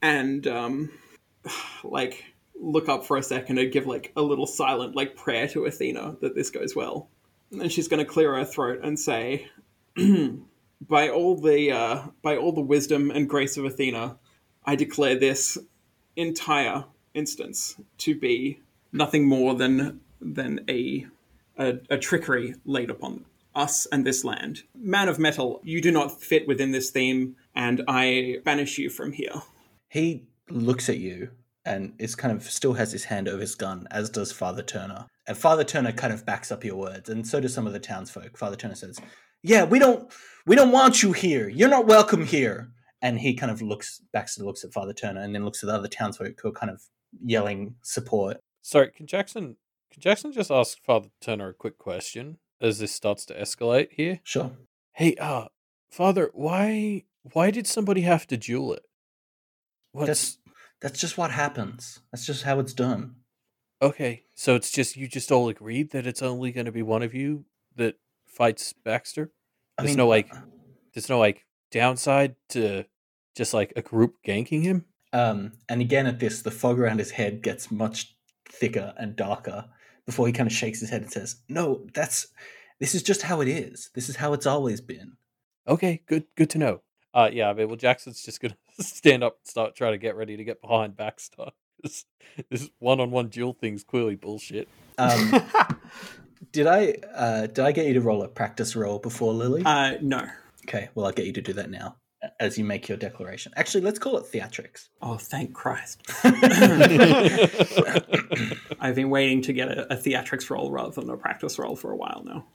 and 0.02 0.46
um, 0.48 0.92
like 1.84 2.24
look 2.60 2.88
up 2.88 3.06
for 3.06 3.18
a 3.18 3.24
second 3.24 3.58
and 3.58 3.72
give 3.72 3.86
like 3.86 4.12
a 4.16 4.22
little 4.22 4.48
silent 4.48 4.96
like 4.96 5.16
prayer 5.16 5.48
to 5.50 5.66
Athena 5.66 6.18
that 6.22 6.36
this 6.36 6.50
goes 6.50 6.76
well, 6.76 7.10
and 7.52 7.62
then 7.62 7.70
she's 7.70 7.88
gonna 7.88 8.06
clear 8.06 8.36
her 8.36 8.46
throat 8.46 8.80
and 8.84 9.00
say, 9.00 9.48
"By 10.82 11.10
all 11.10 11.36
the 11.36 11.72
uh, 11.72 12.02
by 12.22 12.38
all 12.38 12.52
the 12.52 12.62
wisdom 12.62 13.12
and 13.12 13.30
grace 13.30 13.58
of 13.58 13.66
Athena, 13.66 14.18
I 14.66 14.76
declare 14.76 15.18
this 15.18 15.58
entire 16.16 16.86
instance 17.14 17.76
to 18.00 18.16
be 18.16 18.60
nothing 18.92 19.28
more 19.28 19.56
than 19.56 20.02
than 20.22 20.62
a 20.70 21.08
a, 21.58 21.80
a 21.90 21.98
trickery 21.98 22.56
laid 22.66 22.90
upon 22.90 23.26
us 23.56 23.86
and 23.88 24.06
this 24.06 24.24
land. 24.24 24.64
Man 24.76 25.10
of 25.10 25.20
metal, 25.20 25.62
you 25.64 25.82
do 25.82 25.92
not 25.92 26.22
fit 26.22 26.48
within 26.48 26.72
this 26.72 26.90
theme, 26.90 27.36
and 27.56 27.84
I 27.88 28.38
banish 28.44 28.78
you 28.78 28.90
from 28.90 29.12
here. 29.12 29.42
He 29.90 30.28
looks 30.50 30.90
at 30.90 30.98
you 30.98 31.30
and 31.66 31.94
is 31.98 32.16
kind 32.16 32.36
of 32.36 32.44
still 32.44 32.74
has 32.74 32.92
his 32.92 33.06
hand 33.06 33.28
over 33.28 33.42
his 33.42 33.56
gun, 33.56 33.88
as 33.92 34.10
does 34.10 34.32
Father 34.32 34.62
Turner. 34.62 35.08
And 35.28 35.38
Father 35.38 35.64
Turner 35.64 35.92
kind 35.92 36.14
of 36.14 36.26
backs 36.26 36.52
up 36.52 36.64
your 36.64 36.76
words, 36.76 37.10
and 37.10 37.28
so 37.28 37.40
do 37.40 37.48
some 37.48 37.66
of 37.66 37.74
the 37.74 37.80
townsfolk. 37.80 38.38
Father 38.38 38.56
Turner 38.56 38.76
says, 38.76 39.00
"Yeah, 39.42 39.64
we 39.64 39.80
don't, 39.80 40.12
we 40.46 40.56
don't 40.56 40.72
want 40.72 41.02
you 41.02 41.14
here. 41.14 41.50
You're 41.50 41.70
not 41.70 41.88
welcome 41.88 42.26
here." 42.26 42.72
And 43.02 43.20
he 43.20 43.34
kind 43.34 43.52
of 43.52 43.62
looks, 43.62 44.02
Baxter 44.14 44.44
looks 44.44 44.64
at 44.64 44.74
Father 44.74 44.94
Turner, 44.94 45.22
and 45.22 45.34
then 45.34 45.46
looks 45.46 45.64
at 45.64 45.68
the 45.68 45.76
other 45.76 45.88
townsfolk 45.88 46.40
who 46.42 46.50
are 46.50 46.54
kind 46.54 46.72
of 46.72 46.82
yelling 47.24 47.76
support. 47.82 48.38
Sorry, 48.62 48.92
can 48.92 49.08
Jackson 49.08 49.58
can 49.92 50.02
Jackson 50.02 50.32
just 50.32 50.52
ask 50.52 50.78
Father 50.84 51.10
Turner 51.22 51.50
a 51.50 51.54
quick 51.54 51.78
question 51.78 52.38
as 52.62 52.80
this 52.80 52.92
starts 52.92 53.26
to 53.26 53.34
escalate 53.40 53.90
here? 53.92 54.20
Sure. 54.24 54.52
Hey, 54.94 55.16
uh, 55.16 55.46
Father, 55.90 56.30
why 56.34 57.04
why 57.34 57.52
did 57.52 57.68
somebody 57.68 58.02
have 58.02 58.28
to 58.28 58.38
duel 58.38 58.74
it? 58.74 58.84
What's 59.92 60.08
That's 60.08 60.38
that's 60.82 61.00
just 61.00 61.18
what 61.18 61.32
happens. 61.32 62.00
That's 62.12 62.26
just 62.26 62.44
how 62.44 62.60
it's 62.60 62.74
done. 62.74 63.16
okay? 63.82 64.24
So 64.36 64.56
it's 64.56 64.72
just 64.72 64.96
you 64.98 65.08
just 65.08 65.32
all 65.32 65.50
agreed 65.50 65.92
that 65.92 66.06
it's 66.06 66.22
only 66.22 66.52
going 66.52 66.66
to 66.66 66.72
be 66.72 66.82
one 66.84 67.02
of 67.04 67.14
you 67.14 67.46
that 67.76 67.96
fights 68.28 68.74
Baxter. 68.74 69.32
I 69.78 69.84
There's 69.84 69.92
mean, 69.92 69.98
no 69.98 70.08
like, 70.08 70.32
there's 70.94 71.10
no 71.10 71.20
like 71.20 71.46
downside 71.72 72.36
to 72.50 72.86
just 73.36 73.54
like 73.54 73.74
a 73.76 73.82
group 73.82 74.16
ganking 74.26 74.64
him. 74.64 74.86
Um, 75.14 75.54
and 75.70 75.82
again, 75.82 76.08
at 76.08 76.20
this, 76.20 76.42
the 76.42 76.52
fog 76.52 76.80
around 76.80 77.00
his 77.00 77.12
head 77.12 77.42
gets 77.42 77.72
much 77.72 78.16
thicker 78.50 78.94
and 78.98 79.16
darker 79.16 79.66
before 80.06 80.28
he 80.28 80.34
kind 80.34 80.48
of 80.48 80.54
shakes 80.54 80.80
his 80.80 80.90
head 80.90 81.02
and 81.02 81.12
says, 81.12 81.38
"No, 81.50 81.86
that's 81.94 82.28
this 82.80 82.96
is 82.96 83.04
just 83.04 83.24
how 83.24 83.42
it 83.42 83.48
is. 83.48 83.90
This 83.94 84.10
is 84.10 84.18
how 84.18 84.34
it's 84.34 84.46
always 84.46 84.82
been." 84.82 85.18
Okay, 85.68 86.02
good, 86.06 86.26
good 86.36 86.50
to 86.52 86.58
know. 86.58 86.82
Uh, 87.14 87.30
yeah, 87.32 87.50
I 87.50 87.54
mean, 87.54 87.68
well, 87.68 87.78
Jackson's 87.78 88.22
just 88.22 88.42
gonna 88.42 88.58
stand 88.80 89.24
up 89.24 89.38
and 89.42 89.48
start 89.48 89.76
trying 89.76 89.94
to 89.94 89.98
get 89.98 90.16
ready 90.16 90.38
to 90.38 90.44
get 90.44 90.62
behind 90.62 90.96
Baxter. 90.96 91.48
This, 91.84 92.06
this 92.50 92.70
one-on-one 92.80 93.28
duel 93.28 93.54
thing's 93.54 93.84
clearly 93.84 94.16
bullshit. 94.16 94.68
Um, 94.98 95.44
did 96.52 96.66
I 96.66 96.96
uh, 97.14 97.42
did 97.42 97.60
I 97.60 97.74
get 97.74 97.86
you 97.86 97.94
to 97.94 98.02
roll 98.02 98.24
a 98.24 98.28
practice 98.28 98.76
roll 98.76 98.98
before 98.98 99.34
Lily? 99.34 99.62
Uh, 99.64 99.98
no. 100.02 100.26
okay, 100.68 100.90
well, 100.96 101.06
I'll 101.06 101.12
get 101.12 101.28
you 101.28 101.34
to 101.34 101.42
do 101.42 101.54
that 101.54 101.70
now 101.70 101.98
as 102.40 102.58
you 102.58 102.66
make 102.66 102.88
your 102.88 102.98
declaration. 102.98 103.54
Actually, 103.56 103.82
let's 103.82 104.00
call 104.00 104.18
it 104.18 104.26
theatrics. 104.32 104.90
Oh, 105.02 105.18
thank 105.18 105.54
Christ. 105.54 106.02
I've 108.80 108.96
been 108.96 109.10
waiting 109.10 109.42
to 109.44 109.54
get 109.54 109.70
a, 109.70 109.94
a 109.94 109.98
theatrics 109.98 110.50
roll 110.50 110.72
rather 110.72 110.92
than 110.92 111.10
a 111.10 111.18
practice 111.18 111.58
roll 111.60 111.76
for 111.76 111.92
a 111.92 111.96
while 111.96 112.24
now. 112.26 112.46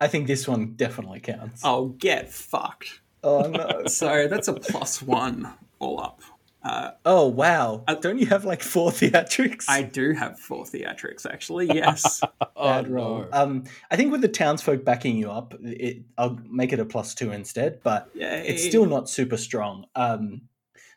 I 0.00 0.08
think 0.08 0.26
this 0.26 0.46
one 0.46 0.74
definitely 0.74 1.20
counts. 1.20 1.62
Oh, 1.64 1.86
get 1.88 2.30
fucked. 2.30 3.00
Oh 3.22 3.42
no! 3.48 3.82
So 3.88 4.28
that's 4.28 4.48
a 4.48 4.52
plus 4.54 5.02
one 5.02 5.52
all 5.78 6.00
up. 6.00 6.20
Uh, 6.66 6.90
oh 7.04 7.28
wow! 7.28 7.84
Don't 8.00 8.18
you 8.18 8.26
have 8.26 8.44
like 8.44 8.60
four 8.60 8.90
theatrics? 8.90 9.66
I 9.68 9.82
do 9.82 10.12
have 10.14 10.40
four 10.40 10.64
theatrics, 10.64 11.24
actually. 11.24 11.70
Yes. 11.76 12.22
oh, 12.56 12.80
no. 12.80 13.28
Um, 13.32 13.64
I 13.90 13.96
think 13.96 14.10
with 14.10 14.22
the 14.22 14.28
townsfolk 14.28 14.84
backing 14.84 15.16
you 15.16 15.30
up, 15.30 15.54
it, 15.62 16.02
I'll 16.18 16.40
make 16.50 16.72
it 16.72 16.80
a 16.80 16.84
plus 16.84 17.14
two 17.14 17.30
instead. 17.30 17.80
But 17.84 18.10
Yay. 18.14 18.46
it's 18.48 18.64
still 18.64 18.86
not 18.86 19.08
super 19.08 19.36
strong. 19.36 19.84
Um, 19.94 20.42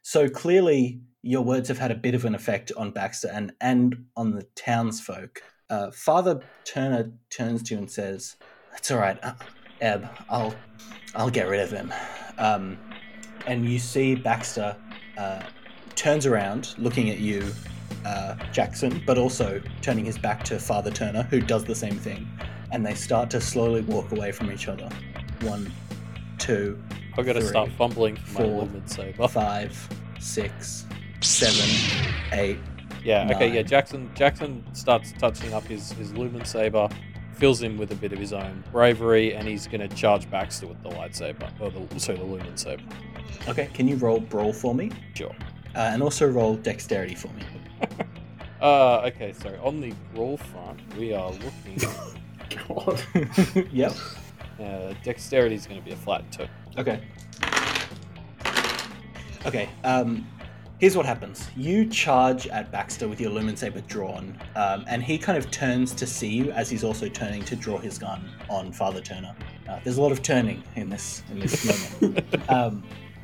so 0.01 0.27
clearly, 0.27 1.01
your 1.21 1.43
words 1.43 1.67
have 1.67 1.77
had 1.77 1.91
a 1.91 1.95
bit 1.95 2.15
of 2.15 2.25
an 2.25 2.33
effect 2.33 2.71
on 2.75 2.89
Baxter 2.89 3.29
and 3.31 3.51
and 3.61 4.05
on 4.17 4.31
the 4.31 4.43
townsfolk. 4.55 5.43
Uh, 5.69 5.91
Father 5.91 6.41
Turner 6.65 7.11
turns 7.29 7.61
to 7.63 7.75
you 7.75 7.81
and 7.81 7.91
says, 7.91 8.37
"That's 8.71 8.89
all 8.89 8.97
right, 8.97 9.19
uh, 9.21 9.33
Eb. 9.81 10.09
I'll 10.29 10.55
I'll 11.13 11.29
get 11.29 11.47
rid 11.47 11.59
of 11.59 11.69
him." 11.69 11.93
Um, 12.39 12.79
and 13.45 13.69
you 13.69 13.77
see 13.77 14.15
Baxter 14.15 14.75
uh, 15.17 15.41
turns 15.99 16.25
around, 16.25 16.75
looking 16.77 17.09
at 17.09 17.19
you, 17.19 17.45
uh, 18.05 18.33
Jackson, 18.53 19.03
but 19.05 19.17
also 19.17 19.61
turning 19.81 20.05
his 20.05 20.17
back 20.17 20.45
to 20.45 20.57
Father 20.57 20.89
Turner, 20.89 21.23
who 21.23 21.41
does 21.41 21.65
the 21.65 21.75
same 21.75 21.97
thing, 21.97 22.25
and 22.71 22.85
they 22.85 22.95
start 22.95 23.29
to 23.31 23.41
slowly 23.41 23.81
walk 23.81 24.13
away 24.13 24.31
from 24.31 24.49
each 24.49 24.69
other. 24.69 24.87
One, 25.41 25.69
two, 26.37 26.81
I've 27.17 27.25
got 27.25 27.33
to 27.33 27.41
three, 27.41 27.49
start 27.49 27.69
fumbling 27.77 28.15
for 28.15 28.43
my 28.43 28.47
four, 28.47 28.63
lumen 28.63 28.87
saber. 28.87 29.27
five, 29.27 29.89
six, 30.19 30.85
seven, 31.19 32.09
eight, 32.31 32.59
Yeah. 33.03 33.29
Okay. 33.35 33.53
Yeah. 33.53 33.61
Jackson. 33.63 34.09
Jackson 34.15 34.63
starts 34.73 35.11
touching 35.19 35.53
up 35.53 35.65
his 35.65 35.91
his 35.93 36.13
lumen 36.13 36.45
saber, 36.45 36.87
fills 37.33 37.61
him 37.61 37.77
with 37.77 37.91
a 37.91 37.95
bit 37.95 38.13
of 38.13 38.19
his 38.19 38.31
own 38.31 38.63
bravery, 38.71 39.33
and 39.33 39.45
he's 39.45 39.67
going 39.67 39.87
to 39.87 39.93
charge 39.93 40.31
Baxter 40.31 40.67
with 40.67 40.81
the 40.81 40.89
lightsaber, 40.91 41.49
or 41.59 41.71
the 41.71 41.99
sorry, 41.99 42.19
the 42.19 42.23
lumen 42.23 42.55
saber. 42.55 42.83
Okay, 43.49 43.69
can 43.73 43.85
you 43.89 43.97
roll 43.97 44.21
brawl 44.21 44.53
for 44.53 44.73
me? 44.73 44.91
Sure. 45.13 45.35
Uh, 45.75 45.79
and 45.93 46.01
also 46.01 46.27
roll 46.27 46.55
dexterity 46.55 47.15
for 47.15 47.29
me. 47.29 47.43
Uh. 48.61 49.03
Okay. 49.05 49.31
Sorry. 49.31 49.57
On 49.59 49.79
the 49.79 49.93
roll 50.13 50.35
front, 50.35 50.81
we 50.97 51.13
are 51.13 51.31
looking. 51.31 51.79
God. 52.67 53.01
yep. 53.71 53.93
uh, 54.59 54.93
dexterity 55.03 55.55
is 55.55 55.65
going 55.65 55.79
to 55.79 55.85
be 55.85 55.91
a 55.91 55.95
flat 55.95 56.29
two. 56.31 56.45
Okay. 56.77 57.01
Okay. 59.45 59.69
Um, 59.85 60.27
here's 60.79 60.97
what 60.97 61.05
happens. 61.05 61.49
You 61.55 61.85
charge 61.85 62.47
at 62.47 62.71
Baxter 62.71 63.07
with 63.07 63.21
your 63.21 63.29
lumen 63.29 63.55
saber 63.55 63.81
drawn, 63.81 64.37
um, 64.55 64.83
and 64.87 65.01
he 65.03 65.17
kind 65.17 65.37
of 65.37 65.49
turns 65.51 65.93
to 65.93 66.05
see 66.05 66.27
you 66.29 66.51
as 66.51 66.69
he's 66.69 66.83
also 66.83 67.07
turning 67.07 67.43
to 67.45 67.55
draw 67.55 67.77
his 67.77 67.97
gun 67.97 68.29
on 68.49 68.73
Father 68.73 68.99
Turner. 68.99 69.35
Uh, 69.69 69.79
there's 69.83 69.97
a 69.97 70.01
lot 70.01 70.11
of 70.11 70.21
turning 70.21 70.61
in 70.75 70.89
this 70.89 71.23
in 71.31 71.39
this 71.39 72.01
moment. 72.01 72.49
um, 72.49 72.83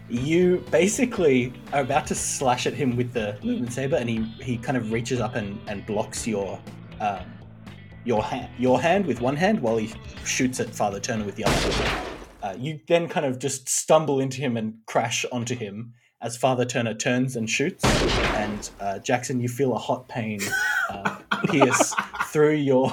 you 0.10 0.64
basically 0.72 1.54
are 1.74 1.82
about 1.82 2.06
to 2.08 2.16
slash 2.16 2.68
at 2.68 2.74
him 2.74 2.96
with 2.96 3.14
the 3.14 3.38
lumen 3.42 3.70
saber, 3.70 3.96
and 3.96 4.10
he 4.10 4.24
he 4.42 4.58
kind 4.58 4.78
of 4.78 4.92
reaches 4.92 5.20
up 5.20 5.36
and, 5.36 5.60
and 5.68 5.86
blocks 5.86 6.28
your 6.28 6.60
um, 7.00 7.26
your 8.04 8.24
hand 8.24 8.50
your 8.58 8.82
hand 8.82 9.06
with 9.06 9.22
one 9.22 9.36
hand 9.36 9.60
while 9.60 9.78
he 9.78 9.92
shoots 10.24 10.60
at 10.60 10.70
Father 10.70 11.00
Turner 11.00 11.26
with 11.26 11.36
the 11.36 11.46
other. 11.46 12.06
Uh, 12.44 12.56
you 12.60 12.80
then 12.88 13.08
kind 13.08 13.26
of 13.26 13.40
just 13.40 13.68
stumble 13.68 14.20
into 14.20 14.38
him 14.38 14.56
and 14.56 14.76
crash 14.86 15.26
onto 15.32 15.56
him 15.56 15.94
as 16.22 16.38
Father 16.38 16.66
Turner 16.66 16.94
turns 16.94 17.36
and 17.36 17.50
shoots. 17.50 17.84
And 18.36 18.70
uh, 18.80 19.00
Jackson, 19.00 19.40
you 19.40 19.48
feel 19.48 19.74
a 19.74 19.80
hot 19.80 20.08
pain 20.08 20.40
uh, 20.90 21.18
pierce 21.48 21.96
through 22.28 22.56
your 22.56 22.92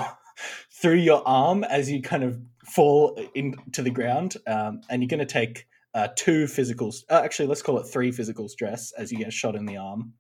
through 0.71 0.97
your 0.97 1.23
arm 1.27 1.65
as 1.65 1.91
you 1.91 2.01
kind 2.01 2.25
of 2.25 2.41
fall 2.65 3.19
into 3.35 3.83
the 3.83 3.91
ground, 3.91 4.37
um, 4.47 4.81
and 4.89 5.03
you're 5.03 5.09
going 5.09 5.21
to 5.21 5.27
take 5.27 5.67
uh, 5.95 6.09
two 6.17 6.47
physical. 6.47 6.93
Uh, 7.11 7.21
actually, 7.25 7.49
let's 7.49 7.63
call 7.63 7.79
it 7.79 7.85
three 7.85 8.13
physical 8.13 8.49
stress 8.49 8.93
as 8.93 9.13
you 9.13 9.19
get 9.19 9.33
shot 9.33 9.57
in 9.57 9.67
the 9.67 9.77
arm. 9.77 10.15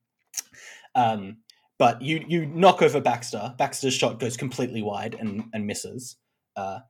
Um, 0.94 1.38
but 1.78 2.02
you 2.02 2.24
you 2.28 2.46
knock 2.46 2.82
over 2.82 3.00
Baxter. 3.00 3.54
Baxter's 3.58 3.94
shot 3.94 4.20
goes 4.20 4.36
completely 4.36 4.82
wide 4.82 5.16
and 5.18 5.44
and 5.52 5.66
misses. 5.66 6.16
Uh, 6.56 6.80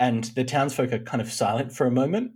and 0.00 0.24
the 0.34 0.44
townsfolk 0.44 0.92
are 0.92 0.98
kind 0.98 1.20
of 1.20 1.30
silent 1.30 1.72
for 1.72 1.86
a 1.86 1.90
moment, 1.90 2.32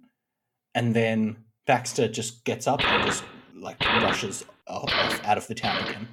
and 0.75 0.95
then 0.95 1.39
Baxter 1.67 2.07
just 2.07 2.45
gets 2.45 2.67
up 2.67 2.85
and 2.85 3.07
just 3.07 3.25
like 3.55 3.81
rushes 3.81 4.45
off, 4.69 4.93
out 5.25 5.39
of 5.39 5.47
the 5.47 5.55
town 5.55 5.89
again. 5.89 6.09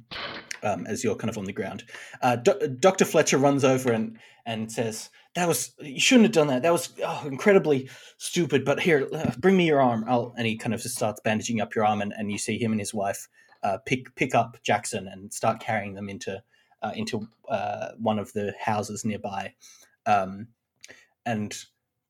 Um, 0.62 0.86
as 0.86 1.04
you're 1.04 1.14
kind 1.14 1.28
of 1.28 1.36
on 1.36 1.44
the 1.44 1.52
ground, 1.52 1.84
uh, 2.22 2.36
Do- 2.36 2.76
Doctor 2.80 3.04
Fletcher 3.04 3.36
runs 3.36 3.64
over 3.64 3.92
and 3.92 4.18
and 4.46 4.72
says, 4.72 5.10
"That 5.34 5.48
was 5.48 5.74
you 5.80 6.00
shouldn't 6.00 6.26
have 6.26 6.32
done 6.32 6.48
that. 6.48 6.62
That 6.62 6.72
was 6.72 6.92
oh, 7.04 7.24
incredibly 7.26 7.88
stupid. 8.18 8.64
But 8.64 8.80
here, 8.80 9.08
uh, 9.12 9.32
bring 9.38 9.56
me 9.56 9.66
your 9.66 9.80
arm." 9.80 10.04
I'll, 10.08 10.34
and 10.36 10.46
he 10.46 10.56
kind 10.56 10.74
of 10.74 10.82
just 10.82 10.96
starts 10.96 11.20
bandaging 11.20 11.60
up 11.60 11.74
your 11.74 11.84
arm, 11.84 12.00
and, 12.02 12.12
and 12.16 12.30
you 12.30 12.38
see 12.38 12.58
him 12.58 12.72
and 12.72 12.80
his 12.80 12.94
wife 12.94 13.28
uh, 13.62 13.78
pick 13.84 14.14
pick 14.14 14.34
up 14.34 14.58
Jackson 14.62 15.08
and 15.08 15.32
start 15.32 15.60
carrying 15.60 15.94
them 15.94 16.08
into 16.08 16.42
uh, 16.82 16.92
into 16.94 17.26
uh, 17.48 17.88
one 17.98 18.18
of 18.18 18.32
the 18.34 18.54
houses 18.60 19.04
nearby. 19.04 19.54
Um, 20.06 20.48
and 21.26 21.56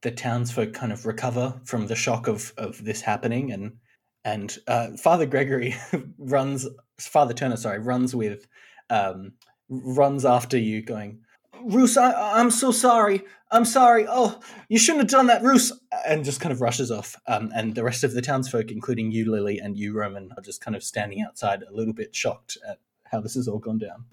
the 0.03 0.11
townsfolk 0.11 0.75
kind 0.75 0.93
of 0.93 1.07
recover 1.07 1.61
from 1.65 1.87
the 1.87 1.97
shock 1.97 2.27
of 2.27 2.53
of 2.59 2.85
this 2.85 3.01
happening 3.01 3.53
and 3.53 3.79
and 4.25 4.59
uh, 4.67 4.97
Father 4.97 5.27
Gregory 5.27 5.75
runs 6.19 6.67
Father 6.99 7.35
Turner 7.35 7.57
sorry 7.57 7.79
runs 7.79 8.15
with 8.15 8.47
um, 8.91 9.33
runs 9.69 10.25
after 10.25 10.59
you 10.59 10.83
going 10.83 11.21
Roos 11.65 11.97
I, 11.97 12.39
I'm 12.41 12.51
so 12.51 12.71
sorry. 12.71 13.23
I'm 13.51 13.65
sorry. 13.65 14.07
Oh 14.09 14.41
you 14.69 14.79
shouldn't 14.79 15.03
have 15.03 15.11
done 15.11 15.27
that 15.29 15.43
Roos. 15.43 15.73
And 16.07 16.25
just 16.25 16.41
kind 16.41 16.53
of 16.53 16.61
rushes 16.61 16.91
off. 16.91 17.17
Um, 17.27 17.51
and 17.55 17.75
the 17.75 17.85
rest 17.85 18.05
of 18.05 18.13
the 18.13 18.23
townsfolk 18.23 18.71
including 18.71 19.13
you 19.13 19.31
Lily 19.31 19.59
and 19.59 19.77
you 19.77 19.93
Roman 19.93 20.33
are 20.37 20.43
just 20.43 20.61
kind 20.61 20.77
of 20.77 20.83
standing 20.83 21.23
outside 21.23 21.63
a 21.63 21.73
little 21.75 21.95
bit 21.95 22.15
shocked 22.15 22.59
at 22.69 22.79
how 23.05 23.21
this 23.21 23.35
has 23.35 23.49
all 23.49 23.59
gone 23.59 23.79
down. 23.79 24.05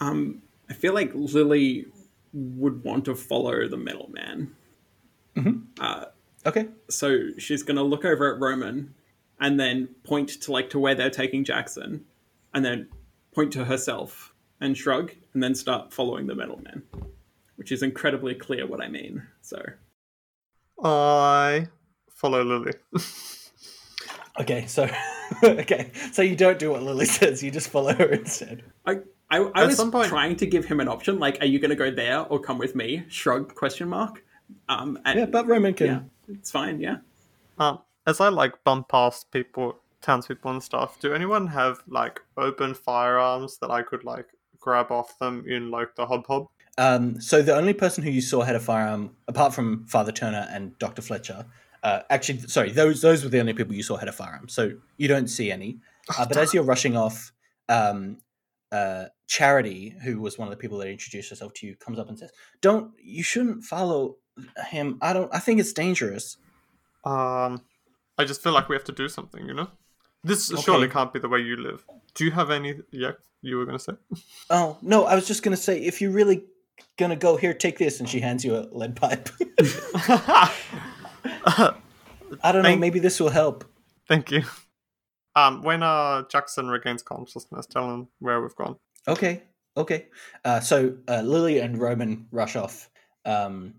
Um, 0.00 0.42
I 0.70 0.74
feel 0.74 0.94
like 0.94 1.10
Lily 1.14 1.86
would 2.32 2.84
want 2.84 3.04
to 3.06 3.14
follow 3.14 3.66
the 3.68 3.76
metal 3.76 4.10
man. 4.12 4.54
Mhm. 5.36 5.64
Uh, 5.80 6.06
okay. 6.46 6.68
so 6.88 7.28
she's 7.38 7.62
gonna 7.62 7.82
look 7.82 8.04
over 8.04 8.32
at 8.34 8.40
Roman 8.40 8.94
and 9.40 9.58
then 9.58 9.88
point 10.04 10.28
to 10.42 10.52
like 10.52 10.70
to 10.70 10.78
where 10.78 10.94
they're 10.94 11.10
taking 11.10 11.44
Jackson, 11.44 12.04
and 12.52 12.64
then 12.64 12.88
point 13.32 13.52
to 13.52 13.64
herself 13.64 14.34
and 14.60 14.76
shrug, 14.76 15.12
and 15.34 15.42
then 15.42 15.54
start 15.54 15.92
following 15.92 16.26
the 16.26 16.34
metal 16.34 16.60
man, 16.62 16.82
which 17.56 17.72
is 17.72 17.82
incredibly 17.82 18.34
clear 18.34 18.66
what 18.66 18.80
I 18.80 18.88
mean. 18.88 19.22
So 19.42 19.62
I 20.82 21.68
follow 22.10 22.42
Lily. 22.44 22.72
okay 24.40 24.66
so 24.66 24.88
okay 25.44 25.90
so 26.12 26.22
you 26.22 26.36
don't 26.36 26.58
do 26.60 26.70
what 26.70 26.82
Lily 26.82 27.04
says 27.18 27.42
you 27.42 27.50
just 27.50 27.70
follow 27.70 27.92
her 27.94 28.06
instead 28.06 28.62
I. 28.86 29.00
I, 29.30 29.38
I 29.54 29.66
was 29.66 29.76
some 29.76 29.90
point- 29.92 30.08
trying 30.08 30.36
to 30.36 30.46
give 30.46 30.64
him 30.64 30.80
an 30.80 30.88
option, 30.88 31.18
like, 31.18 31.36
"Are 31.42 31.46
you 31.46 31.58
going 31.58 31.68
to 31.68 31.76
go 31.76 31.90
there 31.90 32.20
or 32.20 32.40
come 32.40 32.56
with 32.56 32.74
me?" 32.74 33.04
Shrug 33.08 33.54
question 33.54 33.86
mark. 33.86 34.24
Um, 34.70 34.98
and 35.04 35.18
yeah 35.18 35.26
but 35.26 35.46
Roman 35.46 35.74
can 35.74 35.86
yeah, 35.86 36.00
it's 36.34 36.50
fine. 36.50 36.80
Yeah, 36.80 36.96
Um, 37.58 37.80
as 38.06 38.22
I 38.22 38.28
like 38.30 38.64
bump 38.64 38.88
past 38.88 39.30
people, 39.30 39.76
townspeople 40.00 40.50
and 40.50 40.62
stuff, 40.62 40.98
do 40.98 41.12
anyone 41.12 41.48
have 41.48 41.82
like 41.86 42.22
open 42.38 42.72
firearms 42.72 43.58
that 43.58 43.70
I 43.70 43.82
could 43.82 44.02
like 44.02 44.28
grab 44.68 44.92
off 44.92 45.18
them 45.18 45.44
in 45.48 45.70
like 45.70 45.94
the 45.96 46.06
hub 46.06 46.26
hub? 46.26 46.46
Um, 46.76 47.20
so 47.20 47.40
the 47.42 47.56
only 47.56 47.72
person 47.72 48.04
who 48.04 48.10
you 48.10 48.20
saw 48.20 48.42
had 48.42 48.54
a 48.54 48.60
firearm, 48.60 49.16
apart 49.26 49.54
from 49.54 49.86
Father 49.86 50.12
Turner 50.12 50.46
and 50.50 50.78
Doctor 50.78 51.00
Fletcher, 51.00 51.46
uh, 51.82 52.00
actually, 52.10 52.40
sorry, 52.40 52.70
those 52.70 53.00
those 53.00 53.24
were 53.24 53.30
the 53.30 53.40
only 53.40 53.54
people 53.54 53.74
you 53.74 53.82
saw 53.82 53.96
had 53.96 54.08
a 54.08 54.12
firearm. 54.12 54.48
So 54.48 54.72
you 54.98 55.08
don't 55.08 55.28
see 55.28 55.50
any. 55.50 55.78
Uh, 56.18 56.26
but 56.26 56.36
as 56.36 56.52
you're 56.52 56.64
rushing 56.64 56.96
off, 56.96 57.32
um, 57.68 58.18
uh, 58.70 59.06
Charity, 59.26 59.94
who 60.02 60.20
was 60.20 60.38
one 60.38 60.48
of 60.48 60.50
the 60.50 60.56
people 60.56 60.78
that 60.78 60.88
introduced 60.88 61.30
herself 61.30 61.54
to 61.54 61.66
you, 61.66 61.76
comes 61.76 61.98
up 61.98 62.08
and 62.08 62.18
says, 62.18 62.30
"Don't 62.60 62.92
you 63.02 63.22
shouldn't 63.22 63.64
follow 63.64 64.16
him. 64.70 64.98
I 65.00 65.12
don't. 65.14 65.34
I 65.34 65.38
think 65.38 65.60
it's 65.60 65.72
dangerous." 65.72 66.36
Um, 67.04 67.62
I 68.18 68.24
just 68.24 68.42
feel 68.42 68.52
like 68.52 68.68
we 68.68 68.76
have 68.76 68.84
to 68.84 68.92
do 68.92 69.08
something, 69.08 69.46
you 69.46 69.54
know. 69.54 69.68
This 70.24 70.52
Okay. 70.52 70.62
surely 70.62 70.88
can't 70.88 71.12
be 71.12 71.18
the 71.20 71.28
way 71.28 71.40
you 71.40 71.56
live. 71.56 71.84
Do 72.14 72.24
you 72.24 72.30
have 72.32 72.50
any? 72.50 72.74
Yeah, 72.90 73.12
you 73.42 73.56
were 73.56 73.64
gonna 73.64 73.78
say. 73.78 73.92
Oh 74.50 74.76
no, 74.82 75.04
I 75.04 75.14
was 75.14 75.26
just 75.26 75.42
gonna 75.42 75.56
say, 75.56 75.78
if 75.80 76.00
you're 76.00 76.10
really 76.10 76.44
gonna 76.96 77.16
go 77.16 77.36
here, 77.36 77.54
take 77.54 77.78
this, 77.78 78.00
and 78.00 78.08
she 78.08 78.20
hands 78.20 78.44
you 78.44 78.56
a 78.56 78.66
lead 78.72 78.96
pipe. 78.96 79.28
I 82.42 82.52
don't 82.52 82.62
know. 82.62 82.76
Maybe 82.76 82.98
this 82.98 83.20
will 83.20 83.30
help. 83.30 83.64
Thank 84.08 84.30
you. 84.30 84.42
Um, 85.36 85.62
when 85.62 85.82
uh 85.82 86.22
Jackson 86.28 86.68
regains 86.68 87.02
consciousness, 87.02 87.66
tell 87.66 87.92
him 87.92 88.08
where 88.18 88.40
we've 88.40 88.54
gone. 88.56 88.76
Okay, 89.06 89.42
okay. 89.76 90.06
Uh, 90.44 90.60
so 90.60 90.96
uh, 91.06 91.22
Lily 91.22 91.60
and 91.60 91.78
Roman 91.78 92.26
rush 92.32 92.56
off. 92.56 92.90
Um, 93.24 93.74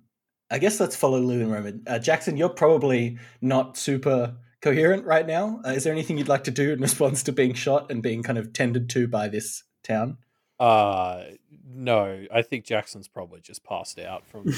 I 0.50 0.58
guess 0.58 0.80
let's 0.80 0.96
follow 0.96 1.20
Lily 1.20 1.42
and 1.44 1.52
Roman. 1.52 1.84
Uh, 1.86 2.00
Jackson, 2.00 2.38
you're 2.38 2.50
probably 2.50 3.18
not 3.42 3.78
super 3.78 4.36
coherent 4.62 5.06
right 5.06 5.26
now. 5.26 5.62
Uh, 5.66 5.70
is 5.70 5.84
there 5.84 5.94
anything 5.94 6.18
you'd 6.18 6.28
like 6.28 6.44
to 6.46 6.52
do 6.52 6.72
in 6.72 6.82
response 6.82 7.24
to 7.24 7.32
being 7.32 7.54
shot 7.54 7.92
and 7.92 8.02
being 8.02 8.24
kind 8.24 8.38
of 8.38 8.54
tended 8.54 8.90
to 8.92 9.08
by 9.08 9.28
this 9.28 9.64
town? 9.84 10.18
Uh, 10.60 11.24
no, 11.74 12.26
I 12.34 12.42
think 12.42 12.66
Jackson's 12.66 13.08
probably 13.08 13.40
just 13.40 13.64
passed 13.64 14.00
out 14.00 14.28
from 14.28 14.54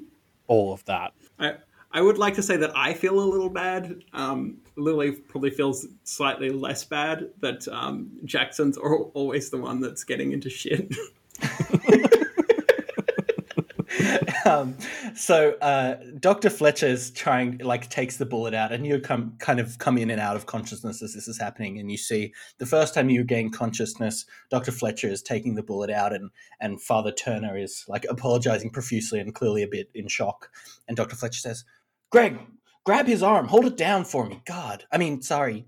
all 0.46 0.72
of 0.72 0.84
that. 0.84 1.12
I 1.38 1.54
I 1.92 2.00
would 2.00 2.18
like 2.18 2.34
to 2.34 2.42
say 2.42 2.56
that 2.56 2.70
I 2.76 2.94
feel 2.94 3.18
a 3.18 3.26
little 3.26 3.48
bad. 3.48 4.04
Um, 4.12 4.58
Lily 4.76 5.10
probably 5.10 5.50
feels 5.50 5.88
slightly 6.04 6.50
less 6.50 6.84
bad 6.84 7.30
that 7.40 7.66
um, 7.66 8.12
Jackson's 8.24 8.78
al- 8.78 9.10
always 9.14 9.50
the 9.50 9.58
one 9.58 9.80
that's 9.80 10.04
getting 10.04 10.30
into 10.30 10.48
shit. 10.48 10.94
um, 14.44 14.76
so 15.20 15.52
uh, 15.60 15.96
Dr. 16.18 16.48
Fletcher's 16.48 17.10
trying, 17.10 17.58
like, 17.58 17.90
takes 17.90 18.16
the 18.16 18.24
bullet 18.24 18.54
out, 18.54 18.72
and 18.72 18.86
you 18.86 18.98
come 19.00 19.36
kind 19.38 19.60
of 19.60 19.78
come 19.78 19.98
in 19.98 20.10
and 20.10 20.20
out 20.20 20.36
of 20.36 20.46
consciousness 20.46 21.02
as 21.02 21.14
this 21.14 21.28
is 21.28 21.38
happening. 21.38 21.78
And 21.78 21.90
you 21.90 21.98
see 21.98 22.32
the 22.58 22.66
first 22.66 22.94
time 22.94 23.10
you 23.10 23.22
gain 23.22 23.50
consciousness, 23.50 24.24
Dr. 24.50 24.72
Fletcher 24.72 25.08
is 25.08 25.22
taking 25.22 25.54
the 25.54 25.62
bullet 25.62 25.90
out, 25.90 26.14
and 26.14 26.30
and 26.60 26.80
Father 26.80 27.12
Turner 27.12 27.56
is 27.56 27.84
like 27.86 28.06
apologizing 28.08 28.70
profusely 28.70 29.20
and 29.20 29.34
clearly 29.34 29.62
a 29.62 29.68
bit 29.68 29.90
in 29.94 30.08
shock. 30.08 30.50
And 30.88 30.96
Dr. 30.96 31.16
Fletcher 31.16 31.40
says, 31.40 31.64
"Greg, 32.10 32.38
grab 32.84 33.06
his 33.06 33.22
arm, 33.22 33.46
hold 33.46 33.66
it 33.66 33.76
down 33.76 34.04
for 34.04 34.26
me. 34.26 34.42
God, 34.46 34.84
I 34.90 34.98
mean, 34.98 35.22
sorry, 35.22 35.66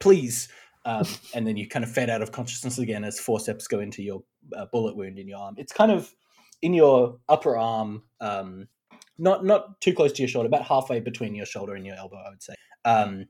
please." 0.00 0.48
Um, 0.86 1.06
and 1.34 1.46
then 1.46 1.56
you 1.56 1.68
kind 1.68 1.84
of 1.84 1.90
fade 1.90 2.10
out 2.10 2.22
of 2.22 2.32
consciousness 2.32 2.78
again 2.78 3.04
as 3.04 3.18
forceps 3.18 3.66
go 3.66 3.80
into 3.80 4.02
your 4.02 4.22
uh, 4.54 4.66
bullet 4.70 4.96
wound 4.96 5.18
in 5.18 5.28
your 5.28 5.38
arm. 5.38 5.54
It's 5.56 5.72
kind 5.72 5.90
of 5.90 6.14
in 6.64 6.72
your 6.72 7.18
upper 7.28 7.58
arm, 7.58 8.04
um, 8.20 8.68
not 9.18 9.44
not 9.44 9.80
too 9.80 9.94
close 9.94 10.12
to 10.12 10.22
your 10.22 10.28
shoulder, 10.28 10.46
about 10.46 10.64
halfway 10.64 11.00
between 11.00 11.34
your 11.34 11.46
shoulder 11.46 11.74
and 11.74 11.86
your 11.86 11.96
elbow, 11.96 12.22
I 12.24 12.30
would 12.30 12.42
say. 12.42 12.54
Um, 12.84 13.26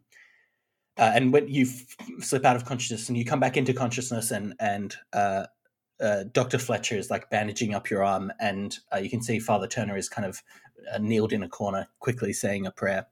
uh, 0.96 1.12
and 1.14 1.32
when 1.32 1.48
you 1.48 1.66
f- 1.66 2.24
slip 2.24 2.44
out 2.44 2.56
of 2.56 2.64
consciousness 2.64 3.08
and 3.08 3.18
you 3.18 3.24
come 3.24 3.40
back 3.40 3.56
into 3.56 3.72
consciousness, 3.72 4.30
and 4.30 4.54
and 4.60 4.94
uh, 5.12 5.46
uh, 6.00 6.24
Doctor 6.32 6.58
Fletcher 6.58 6.96
is 6.96 7.10
like 7.10 7.30
bandaging 7.30 7.74
up 7.74 7.90
your 7.90 8.04
arm, 8.04 8.32
and 8.40 8.76
uh, 8.94 8.98
you 8.98 9.10
can 9.10 9.22
see 9.22 9.38
Father 9.38 9.66
Turner 9.66 9.96
is 9.96 10.08
kind 10.08 10.26
of 10.26 10.42
uh, 10.92 10.98
kneeled 10.98 11.32
in 11.32 11.42
a 11.42 11.48
corner, 11.48 11.88
quickly 11.98 12.32
saying 12.32 12.66
a 12.66 12.70
prayer, 12.70 13.06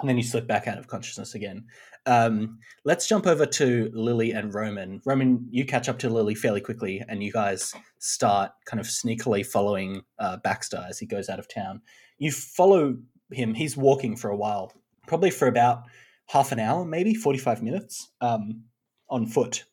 and 0.00 0.08
then 0.08 0.16
you 0.16 0.22
slip 0.22 0.46
back 0.46 0.66
out 0.66 0.78
of 0.78 0.88
consciousness 0.88 1.34
again. 1.34 1.64
Um, 2.04 2.58
let's 2.84 3.08
jump 3.08 3.26
over 3.26 3.46
to 3.46 3.90
Lily 3.92 4.30
and 4.32 4.54
Roman. 4.54 5.00
Roman, 5.04 5.46
you 5.50 5.64
catch 5.64 5.88
up 5.88 5.98
to 6.00 6.10
Lily 6.10 6.34
fairly 6.34 6.60
quickly, 6.60 7.02
and 7.08 7.22
you 7.22 7.32
guys 7.32 7.74
start 8.06 8.52
kind 8.64 8.80
of 8.80 8.86
sneakily 8.86 9.44
following 9.44 10.02
uh, 10.18 10.36
Baxter 10.38 10.84
as 10.88 10.98
he 10.98 11.06
goes 11.06 11.28
out 11.28 11.38
of 11.38 11.48
town. 11.48 11.82
You 12.18 12.32
follow 12.32 12.96
him; 13.30 13.54
he's 13.54 13.76
walking 13.76 14.16
for 14.16 14.30
a 14.30 14.36
while, 14.36 14.72
probably 15.06 15.30
for 15.30 15.48
about 15.48 15.84
half 16.28 16.52
an 16.52 16.58
hour, 16.58 16.84
maybe 16.84 17.14
45 17.14 17.62
minutes 17.62 18.10
um, 18.20 18.64
on 19.08 19.26
foot 19.26 19.64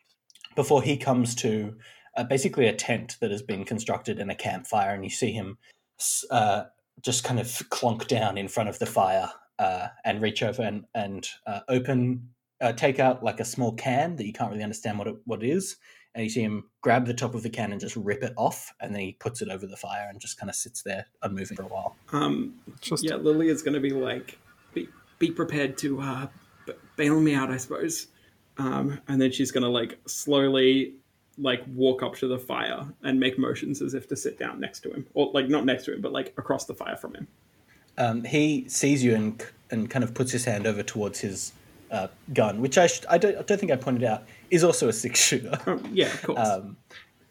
before 0.55 0.81
he 0.81 0.97
comes 0.97 1.35
to 1.35 1.75
uh, 2.15 2.23
basically 2.23 2.67
a 2.67 2.73
tent 2.73 3.17
that 3.21 3.31
has 3.31 3.41
been 3.41 3.65
constructed 3.65 4.19
in 4.19 4.29
a 4.29 4.35
campfire. 4.35 4.93
And 4.93 5.03
you 5.03 5.09
see 5.09 5.31
him 5.31 5.57
uh, 6.29 6.65
just 7.01 7.23
kind 7.23 7.39
of 7.39 7.61
clunk 7.69 8.07
down 8.07 8.37
in 8.37 8.47
front 8.47 8.69
of 8.69 8.79
the 8.79 8.85
fire 8.85 9.31
uh, 9.59 9.87
and 10.05 10.21
reach 10.21 10.43
over 10.43 10.61
and, 10.61 10.85
and 10.93 11.27
uh, 11.47 11.61
open, 11.69 12.29
uh, 12.61 12.73
take 12.73 12.99
out 12.99 13.23
like 13.23 13.39
a 13.39 13.45
small 13.45 13.73
can 13.73 14.15
that 14.17 14.25
you 14.25 14.33
can't 14.33 14.51
really 14.51 14.63
understand 14.63 14.99
what 14.99 15.07
it, 15.07 15.15
what 15.25 15.43
it 15.43 15.49
is. 15.49 15.77
And 16.15 16.23
you 16.23 16.29
see 16.29 16.41
him 16.41 16.65
grab 16.81 17.05
the 17.07 17.13
top 17.13 17.33
of 17.33 17.41
the 17.41 17.49
can 17.49 17.71
and 17.71 17.81
just 17.81 17.95
rip 17.95 18.21
it 18.23 18.33
off, 18.37 18.71
and 18.79 18.93
then 18.93 19.01
he 19.01 19.13
puts 19.13 19.41
it 19.41 19.49
over 19.49 19.65
the 19.65 19.75
fire 19.77 20.07
and 20.09 20.19
just 20.19 20.37
kind 20.37 20.49
of 20.49 20.55
sits 20.55 20.83
there 20.83 21.07
unmoving 21.23 21.57
for 21.57 21.63
a 21.63 21.67
while. 21.67 21.95
Um, 22.11 22.53
Just 22.81 23.03
yeah, 23.03 23.15
Lily 23.15 23.47
is 23.49 23.63
going 23.63 23.73
to 23.73 23.79
be 23.79 23.89
like, 23.89 24.37
be, 24.75 24.87
be 25.17 25.31
prepared 25.31 25.75
to 25.79 26.01
uh, 26.01 26.27
b- 26.67 26.73
bail 26.97 27.19
me 27.19 27.33
out, 27.33 27.49
I 27.49 27.57
suppose. 27.57 28.07
Um, 28.59 28.99
and 29.07 29.19
then 29.19 29.31
she's 29.31 29.51
going 29.51 29.63
to 29.63 29.69
like 29.69 29.97
slowly 30.05 30.93
like 31.39 31.63
walk 31.73 32.03
up 32.03 32.13
to 32.17 32.27
the 32.27 32.37
fire 32.37 32.85
and 33.01 33.19
make 33.19 33.39
motions 33.39 33.81
as 33.81 33.95
if 33.95 34.07
to 34.09 34.15
sit 34.15 34.37
down 34.37 34.59
next 34.59 34.81
to 34.81 34.91
him, 34.91 35.07
or 35.15 35.31
like 35.33 35.49
not 35.49 35.65
next 35.65 35.85
to 35.85 35.93
him, 35.95 36.01
but 36.01 36.11
like 36.11 36.31
across 36.37 36.65
the 36.65 36.75
fire 36.75 36.95
from 36.95 37.15
him. 37.15 37.27
um, 37.97 38.23
he 38.23 38.65
sees 38.67 39.03
you 39.03 39.15
and 39.15 39.43
and 39.71 39.89
kind 39.89 40.03
of 40.03 40.13
puts 40.13 40.31
his 40.31 40.45
hand 40.45 40.67
over 40.67 40.83
towards 40.83 41.21
his 41.21 41.53
uh, 41.93 42.07
gun, 42.33 42.59
which 42.59 42.77
I, 42.77 42.87
sh- 42.87 43.05
I 43.09 43.17
don't 43.17 43.37
I 43.37 43.43
don't 43.43 43.59
think 43.59 43.71
I 43.71 43.75
pointed 43.77 44.03
out 44.03 44.23
is 44.49 44.63
also 44.63 44.89
a 44.89 44.93
six 44.93 45.19
shooter. 45.21 45.57
Oh, 45.67 45.79
yeah, 45.91 46.07
of 46.07 46.23
course. 46.23 46.39
Um, 46.49 46.77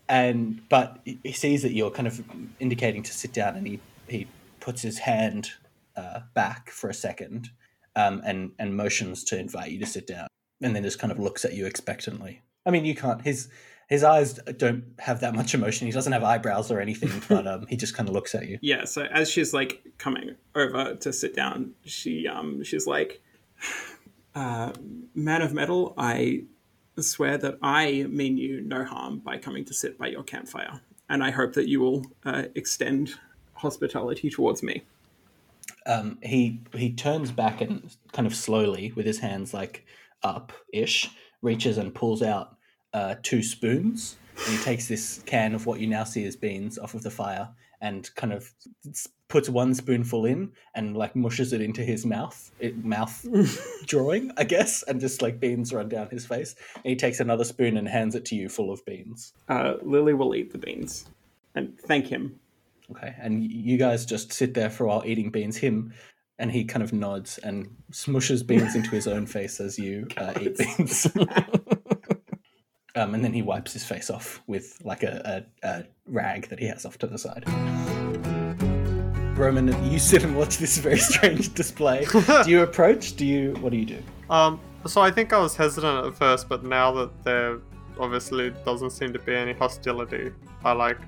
and 0.09 0.67
but 0.69 1.01
he 1.05 1.19
he 1.23 1.33
sees 1.33 1.63
that 1.63 1.73
you're 1.73 1.91
kind 1.91 2.07
of 2.09 2.23
indicating 2.61 3.03
to 3.03 3.13
sit 3.13 3.33
down, 3.33 3.57
and 3.57 3.67
he 3.67 3.81
he 4.09 4.27
puts 4.61 4.81
his 4.83 4.99
hand 4.99 5.51
uh, 5.97 6.21
back 6.35 6.71
for 6.71 6.89
a 6.89 6.95
second, 6.95 7.51
um, 7.97 8.23
and 8.25 8.53
and 8.59 8.77
motions 8.77 9.25
to 9.25 9.39
invite 9.39 9.71
you 9.73 9.79
to 9.81 9.87
sit 9.87 10.07
down, 10.07 10.29
and 10.61 10.75
then 10.77 10.83
just 10.83 10.99
kind 10.99 11.13
of 11.13 11.19
looks 11.19 11.45
at 11.45 11.55
you 11.55 11.67
expectantly. 11.67 12.41
I 12.65 12.71
mean, 12.71 12.85
you 12.85 12.95
can't 12.95 13.21
his. 13.23 13.49
His 13.89 14.05
eyes 14.05 14.35
don't 14.57 14.85
have 15.01 15.21
that 15.21 15.35
much 15.35 15.53
emotion. 15.55 15.87
He 15.87 15.93
doesn't 15.93 16.15
have 16.15 16.23
eyebrows 16.25 16.71
or 16.71 16.81
anything, 16.81 17.11
but 17.29 17.47
um, 17.47 17.67
he 17.67 17.77
just 17.77 17.95
kind 17.95 18.09
of 18.09 18.15
looks 18.15 18.35
at 18.35 18.49
you. 18.49 18.59
yeah, 18.63 18.85
so 18.87 19.03
as 19.03 19.29
she's 19.31 19.53
like 19.53 19.83
coming 19.99 20.37
over 20.55 20.95
to 20.95 21.13
sit 21.13 21.35
down, 21.37 21.73
she 21.85 22.27
um 22.27 22.65
she's 22.65 22.87
like, 22.87 23.21
uh, 24.35 24.73
"Man 25.15 25.43
of 25.43 25.53
metal, 25.53 25.95
I 25.97 26.45
swear 26.99 27.39
that 27.39 27.59
I 27.63 28.05
mean 28.05 28.37
you 28.37 28.61
no 28.61 28.85
harm 28.85 29.19
by 29.19 29.39
coming 29.39 29.65
to 29.67 29.75
sit 29.75 29.99
by 29.99 30.09
your 30.09 30.23
campfire, 30.23 30.81
and 31.09 31.23
I 31.23 31.31
hope 31.31 31.55
that 31.55 31.69
you 31.69 31.81
will 31.81 32.07
uh, 32.25 32.45
extend 32.55 33.15
hospitality 33.55 34.31
towards 34.31 34.63
me." 34.63 34.83
um, 35.87 36.19
he 36.23 36.61
he 36.75 36.93
turns 36.93 37.31
back 37.31 37.61
and 37.61 37.95
kind 38.13 38.27
of 38.27 38.35
slowly 38.35 38.93
with 38.95 39.07
his 39.07 39.19
hands 39.19 39.53
like 39.53 39.85
up 40.23 40.53
ish 40.73 41.11
reaches 41.41 41.79
and 41.79 41.95
pulls 41.95 42.23
out 42.23 42.57
uh, 42.95 43.17
two 43.23 43.43
spoons 43.43 44.17
and 44.47 44.57
he 44.57 44.63
takes 44.63 44.89
this 44.89 45.23
can 45.27 45.55
of 45.55 45.67
what 45.67 45.81
you 45.81 45.87
now 45.87 46.05
see 46.05 46.25
as 46.25 46.37
beans 46.37 46.79
off 46.79 46.95
of 46.95 47.03
the 47.03 47.11
fire 47.11 47.49
and 47.81 48.15
kind 48.15 48.33
of 48.33 48.53
puts 49.33 49.49
one 49.49 49.75
spoonful 49.75 50.27
in 50.27 50.53
and 50.75 50.97
like 50.97 51.17
mushes 51.17 51.55
it 51.55 51.63
into 51.63 51.83
his 51.83 52.05
mouth 52.05 52.51
it, 52.61 52.85
mouth 52.85 53.27
drawing 53.87 54.31
i 54.37 54.45
guess 54.45 54.83
and 54.85 55.01
just 55.01 55.23
like 55.23 55.41
beans 55.41 55.73
run 55.73 55.89
down 55.89 56.07
his 56.11 56.27
face 56.27 56.55
and 56.77 56.85
he 56.85 56.95
takes 56.95 57.19
another 57.19 57.45
spoon 57.45 57.79
and 57.79 57.89
hands 57.89 58.15
it 58.15 58.27
to 58.27 58.35
you 58.35 58.49
full 58.49 58.71
of 58.71 58.85
beans 58.85 59.33
Uh, 59.49 59.75
Lily 59.83 60.13
will 60.13 60.35
eat 60.35 60.53
the 60.53 60.59
beans 60.59 61.07
and 61.55 61.79
thank 61.79 62.07
him. 62.07 62.39
Okay, 62.91 63.15
and 63.21 63.43
you 63.45 63.77
guys 63.79 64.05
just 64.05 64.33
sit 64.33 64.55
there 64.55 64.71
for 64.71 64.85
a 64.85 64.89
while 64.89 65.03
eating 65.05 65.31
beans. 65.31 65.57
Him, 65.57 65.95
and 66.39 66.51
he 66.51 66.65
kind 66.65 66.83
of 66.83 66.93
nods 66.93 67.39
and 67.39 67.75
smushes 67.91 68.47
beans 68.47 68.75
into 68.75 68.91
his 68.91 69.07
own 69.07 69.27
face 69.27 69.61
as 69.61 69.79
you 69.79 70.09
uh, 70.17 70.33
eat 70.41 70.59
beans. 70.59 71.07
um, 72.95 73.15
and 73.15 73.25
then 73.25 73.33
he 73.33 73.43
wipes 73.43 73.73
his 73.73 73.85
face 73.85 74.11
off 74.11 74.43
with 74.47 74.79
like 74.85 75.03
a, 75.03 75.47
a, 75.63 75.69
a 75.69 75.85
rag 76.07 76.49
that 76.49 76.59
he 76.59 76.67
has 76.67 76.85
off 76.85 76.99
to 76.99 77.07
the 77.07 77.19
side. 77.19 77.45
Roman, 79.43 79.91
you 79.91 79.99
sit 79.99 80.23
and 80.23 80.37
watch 80.37 80.59
this 80.59 80.79
very 80.79 80.99
strange 80.99 81.53
display. 81.63 82.07
do 82.45 82.45
you 82.51 82.63
approach? 82.63 83.17
Do 83.17 83.27
you? 83.27 83.55
What 83.61 83.73
do 83.73 83.77
you 83.77 83.85
do? 83.87 83.99
Um, 84.31 84.61
so 84.87 85.01
I 85.01 85.11
think 85.11 85.33
I 85.33 85.39
was 85.39 85.57
hesitant 85.57 86.07
at 86.07 86.15
first, 86.15 86.49
but 86.49 86.65
now 86.65 86.93
that 86.93 87.25
there 87.25 87.59
obviously 87.99 88.51
doesn't 88.65 88.91
seem 88.91 89.13
to 89.13 89.19
be 89.19 89.35
any 89.35 89.53
hostility, 89.53 90.31
I 90.65 90.73
like 90.73 90.99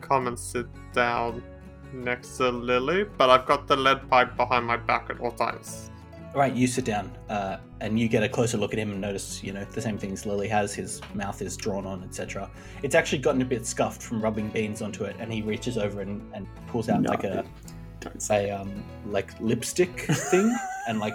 come 0.00 0.26
and 0.26 0.38
sit 0.38 0.66
down 0.94 1.42
next 1.92 2.38
to 2.38 2.48
Lily, 2.50 3.04
but 3.18 3.28
I've 3.28 3.44
got 3.44 3.66
the 3.66 3.76
lead 3.76 4.08
pipe 4.08 4.36
behind 4.38 4.66
my 4.66 4.78
back 4.78 5.10
at 5.10 5.20
all 5.20 5.30
times. 5.32 5.90
All 6.34 6.40
right, 6.40 6.54
you 6.54 6.66
sit 6.66 6.86
down, 6.86 7.14
uh, 7.28 7.58
and 7.82 8.00
you 8.00 8.08
get 8.08 8.22
a 8.22 8.28
closer 8.28 8.56
look 8.56 8.72
at 8.72 8.78
him 8.78 8.90
and 8.90 9.02
notice, 9.02 9.44
you 9.44 9.52
know, 9.52 9.66
the 9.66 9.82
same 9.82 9.98
things 9.98 10.24
Lily 10.24 10.48
has. 10.48 10.74
His 10.74 11.02
mouth 11.12 11.42
is 11.42 11.58
drawn 11.58 11.84
on, 11.84 12.02
etc. 12.04 12.50
It's 12.82 12.94
actually 12.94 13.18
gotten 13.18 13.42
a 13.42 13.44
bit 13.44 13.66
scuffed 13.66 14.02
from 14.02 14.22
rubbing 14.22 14.48
beans 14.48 14.80
onto 14.80 15.04
it, 15.04 15.14
and 15.18 15.30
he 15.30 15.42
reaches 15.42 15.76
over 15.76 16.00
and, 16.00 16.22
and 16.34 16.46
pulls 16.68 16.88
out 16.88 17.02
No. 17.02 17.10
like 17.10 17.24
a 17.24 17.34
Don't 17.44 17.46
say. 18.18 18.50
a 18.50 18.60
um 18.60 18.84
like 19.06 19.38
lipstick 19.40 20.00
thing, 20.00 20.54
and 20.88 20.98
like 20.98 21.14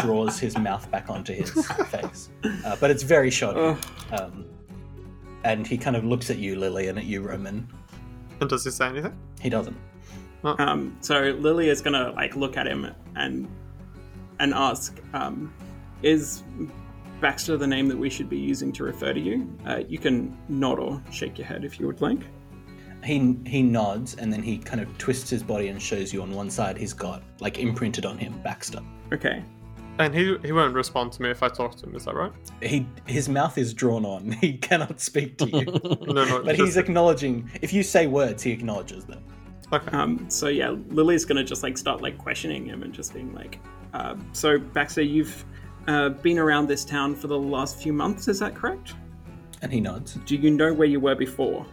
draws 0.00 0.38
his 0.38 0.56
mouth 0.58 0.90
back 0.90 1.10
onto 1.10 1.32
his 1.32 1.50
face. 1.86 2.28
Uh, 2.64 2.76
but 2.80 2.90
it's 2.90 3.02
very 3.02 3.30
shoddy. 3.30 3.76
Um, 4.12 4.44
and 5.44 5.66
he 5.66 5.76
kind 5.76 5.96
of 5.96 6.04
looks 6.04 6.30
at 6.30 6.38
you, 6.38 6.54
Lily, 6.56 6.86
and 6.88 6.98
at 6.98 7.04
you, 7.04 7.20
Roman. 7.22 7.66
And 8.40 8.48
does 8.48 8.64
he 8.64 8.70
say 8.70 8.86
anything? 8.86 9.16
He 9.40 9.48
doesn't. 9.48 9.76
Um, 10.44 10.96
so 11.00 11.20
Lily 11.38 11.68
is 11.68 11.80
gonna 11.80 12.10
like 12.12 12.36
look 12.36 12.56
at 12.56 12.66
him 12.66 12.92
and 13.16 13.48
and 14.40 14.54
ask, 14.54 14.98
um, 15.14 15.52
"Is 16.02 16.42
Baxter 17.20 17.56
the 17.56 17.66
name 17.66 17.88
that 17.88 17.96
we 17.98 18.10
should 18.10 18.28
be 18.28 18.38
using 18.38 18.72
to 18.72 18.84
refer 18.84 19.12
to 19.12 19.20
you?" 19.20 19.48
Uh, 19.66 19.82
you 19.88 19.98
can 19.98 20.36
nod 20.48 20.78
or 20.78 21.02
shake 21.12 21.38
your 21.38 21.46
head 21.46 21.64
if 21.64 21.78
you 21.78 21.86
would 21.86 22.00
like. 22.00 22.20
He 23.04 23.36
he 23.46 23.62
nods, 23.62 24.14
and 24.14 24.32
then 24.32 24.42
he 24.42 24.58
kind 24.58 24.80
of 24.80 24.96
twists 24.98 25.28
his 25.30 25.42
body 25.42 25.68
and 25.68 25.80
shows 25.82 26.12
you 26.12 26.22
on 26.22 26.30
one 26.32 26.50
side 26.50 26.76
he's 26.78 26.92
got 26.92 27.22
like 27.40 27.58
imprinted 27.58 28.06
on 28.06 28.16
him 28.18 28.32
Baxter. 28.42 28.80
Okay. 29.12 29.42
And 29.98 30.14
he 30.14 30.36
he 30.44 30.52
won't 30.52 30.74
respond 30.74 31.12
to 31.12 31.22
me 31.22 31.30
if 31.30 31.42
I 31.42 31.48
talk 31.48 31.76
to 31.76 31.86
him. 31.86 31.94
Is 31.96 32.04
that 32.06 32.14
right? 32.14 32.32
he 32.62 32.86
his 33.06 33.28
mouth 33.28 33.58
is 33.58 33.74
drawn 33.74 34.04
on. 34.06 34.32
He 34.40 34.54
cannot 34.58 35.00
speak 35.00 35.36
to 35.38 35.46
you. 35.48 35.64
No, 36.06 36.24
no. 36.24 36.42
but 36.42 36.56
just- 36.56 36.60
he's 36.60 36.76
acknowledging. 36.76 37.50
If 37.60 37.72
you 37.72 37.82
say 37.82 38.06
words, 38.06 38.42
he 38.42 38.50
acknowledges 38.52 39.04
them. 39.04 39.22
okay. 39.72 39.90
Um, 39.96 40.24
so 40.30 40.48
yeah, 40.48 40.70
Lily's 40.88 41.24
gonna 41.24 41.44
just 41.44 41.62
like 41.62 41.76
start 41.76 42.00
like 42.02 42.16
questioning 42.18 42.64
him 42.66 42.82
and 42.82 42.92
just 42.94 43.12
being 43.14 43.34
like, 43.34 43.58
uh, 43.94 44.14
"So 44.32 44.58
Baxter, 44.58 45.02
you've 45.02 45.44
uh, 45.88 46.10
been 46.10 46.38
around 46.38 46.68
this 46.68 46.84
town 46.84 47.14
for 47.16 47.26
the 47.26 47.38
last 47.38 47.78
few 47.82 47.92
months, 47.92 48.28
is 48.28 48.38
that 48.38 48.54
correct? 48.54 48.94
And 49.60 49.72
he 49.72 49.80
nods. 49.80 50.14
Do 50.26 50.36
you 50.36 50.50
know 50.50 50.72
where 50.72 50.88
you 50.88 51.00
were 51.00 51.14
before? 51.16 51.66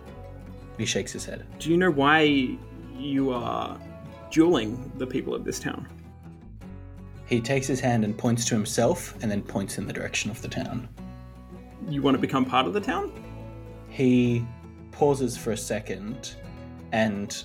He 0.80 0.86
shakes 0.86 1.12
his 1.12 1.26
head. 1.26 1.46
Do 1.60 1.70
you 1.70 1.78
know 1.78 1.92
why 1.92 2.58
you 2.98 3.32
are 3.32 3.78
dueling 4.32 4.92
the 4.98 5.06
people 5.06 5.36
of 5.36 5.44
this 5.44 5.60
town?" 5.60 5.88
He 7.26 7.42
takes 7.42 7.68
his 7.68 7.80
hand 7.80 8.04
and 8.04 8.18
points 8.18 8.46
to 8.46 8.56
himself, 8.56 9.14
and 9.22 9.30
then 9.30 9.44
points 9.44 9.78
in 9.78 9.86
the 9.86 9.94
direction 9.94 10.32
of 10.32 10.42
the 10.42 10.48
town. 10.48 10.90
You 11.88 12.02
want 12.02 12.16
to 12.16 12.22
become 12.22 12.46
part 12.46 12.66
of 12.66 12.74
the 12.74 12.80
town? 12.82 13.12
He 13.90 14.46
pauses 14.92 15.38
for 15.38 15.52
a 15.52 15.58
second, 15.58 16.36
and 16.92 17.44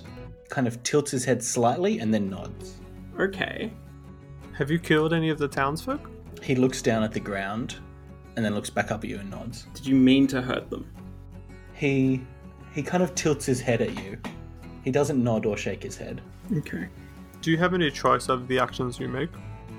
kind 0.49 0.66
of 0.66 0.82
tilts 0.85 1.11
his 1.11 1.24
head 1.24 1.43
slightly, 1.43 1.99
and 1.99 2.14
then 2.14 2.30
nods. 2.30 2.80
Okay. 3.18 3.72
Have 4.53 4.70
you 4.70 4.78
killed 4.78 5.12
any 5.12 5.28
of 5.28 5.39
the 5.39 5.49
townsfolk? 5.49 6.09
He 6.41 6.55
looks 6.55 6.80
down 6.80 7.03
at 7.03 7.12
the 7.12 7.20
ground, 7.20 7.76
and 8.37 8.45
then 8.45 8.55
looks 8.55 8.70
back 8.70 8.93
up 8.93 9.03
at 9.03 9.11
you 9.11 9.18
and 9.18 9.30
nods. 9.30 9.66
Did 9.74 9.87
you 9.87 9.97
mean 9.97 10.26
to 10.28 10.41
hurt 10.41 10.70
them? 10.70 10.87
He 11.74 12.24
he 12.75 12.83
kind 12.83 13.03
of 13.03 13.14
tilts 13.14 13.47
his 13.47 13.61
head 13.61 13.81
at 13.81 13.97
you. 14.03 14.18
He 14.83 14.91
doesn't 14.91 15.22
nod 15.22 15.47
or 15.47 15.57
shake 15.57 15.83
his 15.83 15.97
head. 15.97 16.20
Okay. 16.59 16.89
Do 17.41 17.51
you 17.51 17.57
have 17.59 17.72
any 17.75 17.91
choice 17.91 18.29
of 18.29 18.49
the 18.49 18.59
actions 18.59 18.99
you 18.99 19.09
make? 19.09 19.31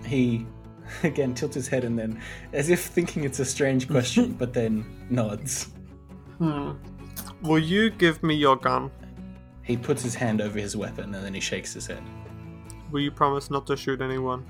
he 0.06 0.46
again 1.04 1.34
tilts 1.34 1.56
his 1.56 1.68
head 1.68 1.84
and 1.84 1.98
then 1.98 2.22
as 2.54 2.70
if 2.70 2.80
thinking 2.86 3.24
it's 3.24 3.40
a 3.40 3.46
strange 3.46 3.90
question 3.90 4.34
but 4.40 4.54
then 4.54 4.86
nods 5.10 5.70
Hmm. 6.38 6.74
Will 7.42 7.58
you 7.60 7.90
give 7.90 8.22
me 8.22 8.36
your 8.36 8.56
gun? 8.56 8.92
he 9.64 9.76
puts 9.78 10.04
his 10.04 10.14
hand 10.14 10.42
over 10.42 10.60
his 10.60 10.76
weapon 10.78 11.16
and 11.16 11.24
then 11.26 11.34
he 11.34 11.40
shakes 11.40 11.74
his 11.74 11.88
head 11.88 12.04
Will 12.92 13.00
you 13.02 13.10
promise 13.10 13.50
not 13.50 13.66
to 13.68 13.76
shoot 13.76 14.00
anyone? 14.02 14.46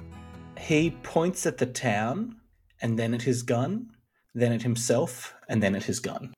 he 0.60 0.92
points 1.04 1.46
at 1.46 1.58
the 1.58 1.66
town 1.68 2.36
and 2.82 3.00
then 3.00 3.14
at 3.14 3.22
his 3.22 3.42
gun, 3.44 3.92
then 4.34 4.52
at 4.52 4.62
himself, 4.64 5.34
and 5.48 5.64
then 5.64 5.76
at 5.76 5.84
his 5.84 6.00
gun. 6.02 6.34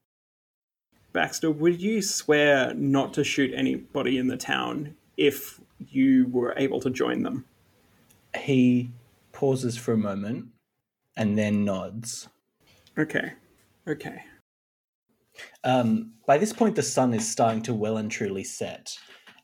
Baxter, 1.14 1.52
would 1.52 1.82
you 1.82 2.02
swear 2.02 2.74
not 2.74 3.14
to 3.16 3.24
shoot 3.24 3.54
anybody 3.54 4.18
in 4.18 4.28
the 4.28 4.38
town 4.38 4.96
if 5.16 5.60
you 5.80 6.28
were 6.30 6.54
able 6.58 6.80
to 6.82 6.90
join 6.90 7.24
them? 7.24 7.46
He 8.38 8.92
pauses 9.32 9.78
for 9.78 9.94
a 9.94 9.98
moment 9.98 10.48
and 11.16 11.38
then 11.38 11.66
nods. 11.66 12.28
Okay. 12.98 13.34
Okay. 13.88 14.24
Um, 15.64 16.14
by 16.26 16.38
this 16.38 16.54
point, 16.54 16.76
the 16.76 16.84
sun 16.84 17.14
is 17.14 17.30
starting 17.30 17.62
to 17.64 17.74
well 17.74 17.98
and 17.98 18.10
truly 18.10 18.44
set, 18.44 18.98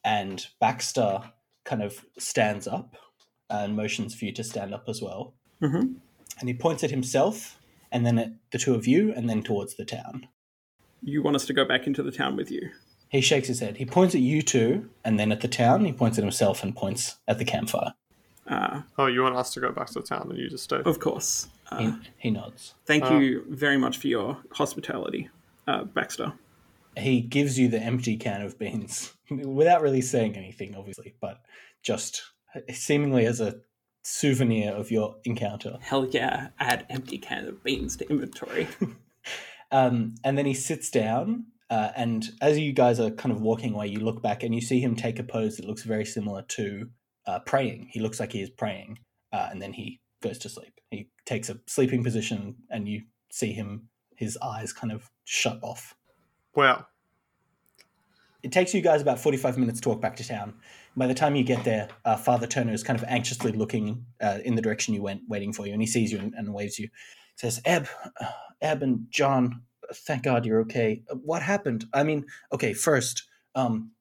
and 0.04 0.46
Baxter 0.60 1.22
kind 1.66 1.82
of 1.82 2.04
stands 2.18 2.68
up 2.68 2.96
and 3.50 3.76
motions 3.76 4.16
for 4.16 4.26
you 4.26 4.32
to 4.34 4.44
stand 4.44 4.74
up 4.74 4.86
as 4.88 5.02
well. 5.02 5.34
Mm-hmm. 5.62 5.94
And 6.40 6.50
he 6.50 6.54
points 6.54 6.84
at 6.84 6.90
himself, 6.90 7.60
and 7.92 8.06
then 8.06 8.18
at 8.18 8.32
the 8.52 8.58
two 8.58 8.74
of 8.74 8.88
you, 8.88 9.14
and 9.14 9.30
then 9.30 9.44
towards 9.44 9.76
the 9.76 9.86
town. 9.86 10.28
You 11.04 11.22
want 11.22 11.36
us 11.36 11.46
to 11.48 11.54
go 11.54 11.66
back 11.66 11.88
into 11.88 12.02
the 12.04 12.12
town 12.12 12.36
with 12.36 12.50
you? 12.52 12.70
He 13.10 13.22
shakes 13.22 13.48
his 13.48 13.60
head. 13.60 13.78
He 13.78 13.86
points 13.86 14.16
at 14.16 14.22
you 14.22 14.42
two, 14.42 14.90
and 15.04 15.20
then 15.20 15.32
at 15.32 15.42
the 15.42 15.48
town. 15.48 15.86
He 15.86 15.94
points 15.94 16.18
at 16.18 16.24
himself 16.24 16.64
and 16.64 16.76
points 16.76 17.18
at 17.28 17.38
the 17.38 17.46
campfire. 17.46 17.94
Uh, 18.48 18.82
Oh, 18.98 19.06
you 19.06 19.22
want 19.22 19.36
us 19.36 19.54
to 19.54 19.60
go 19.60 19.72
back 19.72 19.88
to 19.88 19.94
the 19.96 20.02
town 20.02 20.28
and 20.30 20.38
you 20.40 20.50
just 20.50 20.64
stay? 20.66 20.82
of 20.84 21.00
course. 21.00 21.48
Uh, 21.72 21.78
He, 21.78 21.94
he 22.18 22.32
nods. 22.32 22.74
thank 22.86 23.06
Uh, 23.06 23.16
you 23.16 23.46
very 23.50 23.78
much 23.78 23.98
for 23.98 24.08
your 24.08 24.38
hospitality, 24.52 25.30
uh, 25.68 25.84
Baxter. 25.86 26.34
He 26.98 27.22
gives 27.22 27.58
you 27.58 27.68
the 27.70 27.80
empty 27.80 28.18
can 28.18 28.42
of 28.42 28.60
beans 28.60 29.14
without 29.30 29.82
really 29.82 30.02
saying 30.02 30.36
anything, 30.36 30.76
obviously, 30.76 31.14
but 31.22 31.40
just 31.82 32.22
seemingly 32.72 33.26
as 33.26 33.40
a 33.42 33.60
souvenir 34.04 34.72
of 34.74 34.92
your 34.92 35.16
encounter. 35.24 35.78
Hell 35.82 36.06
yeah, 36.08 36.50
add 36.60 36.86
empty 36.90 37.18
can 37.18 37.48
of 37.48 37.64
beans 37.64 37.96
to 37.98 38.10
inventory. 38.10 38.68
Um, 39.74 40.14
and 40.24 40.38
then 40.38 40.46
he 40.46 40.54
sits 40.54 40.92
down, 40.92 41.48
uh, 41.72 41.90
and 41.96 42.30
as 42.42 42.60
you 42.60 42.72
guys 42.72 43.00
are 43.00 43.10
kind 43.10 43.34
of 43.34 43.42
walking 43.42 43.74
away, 43.74 43.88
you 43.88 44.00
look 44.00 44.22
back 44.22 44.44
and 44.44 44.54
you 44.54 44.62
see 44.62 44.80
him 44.80 44.96
take 44.96 45.18
a 45.18 45.24
pose 45.24 45.58
that 45.58 45.66
looks 45.66 45.82
very 45.82 46.06
similar 46.06 46.44
to 46.44 46.90
uh, 47.26 47.40
praying. 47.40 47.90
He 47.92 48.00
looks 48.00 48.20
like 48.20 48.32
he 48.32 48.42
is 48.42 48.52
praying, 48.52 49.00
uh, 49.34 49.48
and 49.52 49.60
then 49.60 49.74
he 49.74 50.00
goes 50.22 50.38
to 50.40 50.50
sleep. 50.50 50.80
He 50.92 51.10
takes 51.26 51.50
a 51.50 51.60
sleeping 51.68 52.04
position, 52.04 52.56
and 52.70 52.88
you 52.88 53.02
see 53.32 53.52
him, 53.52 53.90
his 54.16 54.38
eyes 54.44 54.72
kind 54.72 54.94
of 54.94 55.10
shut 55.26 55.58
off. 55.64 55.96
Well, 56.56 56.88
It 58.44 58.52
takes 58.52 58.74
you 58.76 58.82
guys 58.82 59.02
about 59.02 59.20
45 59.20 59.58
minutes 59.58 59.80
to 59.82 59.90
walk 59.90 60.02
back 60.02 60.18
to 60.18 60.28
town. 60.28 60.54
By 60.96 61.08
the 61.08 61.14
time 61.16 61.36
you 61.36 61.44
get 61.44 61.64
there, 61.64 61.88
uh, 62.06 62.18
Father 62.18 62.46
Turner 62.46 62.74
is 62.74 62.84
kind 62.84 63.00
of 63.00 63.06
anxiously 63.08 63.54
looking 63.54 64.06
uh, 64.22 64.40
in 64.46 64.54
the 64.54 64.62
direction 64.62 64.94
you 64.94 65.02
went, 65.02 65.22
waiting 65.28 65.52
for 65.52 65.66
you, 65.66 65.74
and 65.74 65.82
he 65.82 65.88
sees 65.88 66.12
you 66.12 66.20
and, 66.20 66.34
and 66.36 66.54
waves 66.54 66.78
you. 66.78 66.86
He 66.88 67.38
Says, 67.38 67.62
Eb, 67.66 67.88
Eb 68.64 68.82
and 68.82 69.06
John, 69.12 69.62
thank 69.94 70.24
God 70.24 70.46
you're 70.46 70.62
okay. 70.62 71.04
What 71.24 71.44
happened? 71.44 71.86
I 71.94 72.04
mean, 72.04 72.26
okay, 72.52 72.74
first, 72.74 73.24
um, 73.54 73.92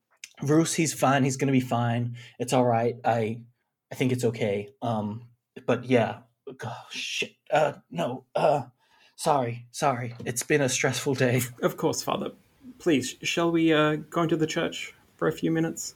Bruce, 0.41 0.75
he's 0.75 0.95
fine. 0.95 1.25
He's 1.25 1.37
going 1.37 1.49
to 1.49 1.53
be 1.53 1.61
fine. 1.61 2.17
It's 2.39 2.53
all 2.53 2.65
right. 2.65 2.97
I, 3.05 3.41
I 3.91 3.95
think 3.95 4.13
it's 4.13 4.25
okay. 4.25 4.71
Um, 4.81 5.27
but 5.67 5.85
yeah, 5.85 6.19
oh, 6.65 6.87
shit. 6.91 7.33
Uh, 7.51 7.75
no, 7.91 8.25
uh, 8.35 8.63
sorry, 9.17 9.67
sorry. 9.71 10.15
It's 10.25 10.43
been 10.43 10.63
a 10.63 10.69
stressful 10.69 11.15
day. 11.15 11.43
of 11.63 11.77
course, 11.77 12.03
Father. 12.03 12.31
Please, 12.79 13.17
shall 13.23 13.51
we 13.53 13.73
uh, 13.73 13.97
go 14.11 14.23
into 14.23 14.37
the 14.37 14.47
church 14.47 14.95
for 15.17 15.29
a 15.29 15.33
few 15.33 15.51
minutes? 15.51 15.95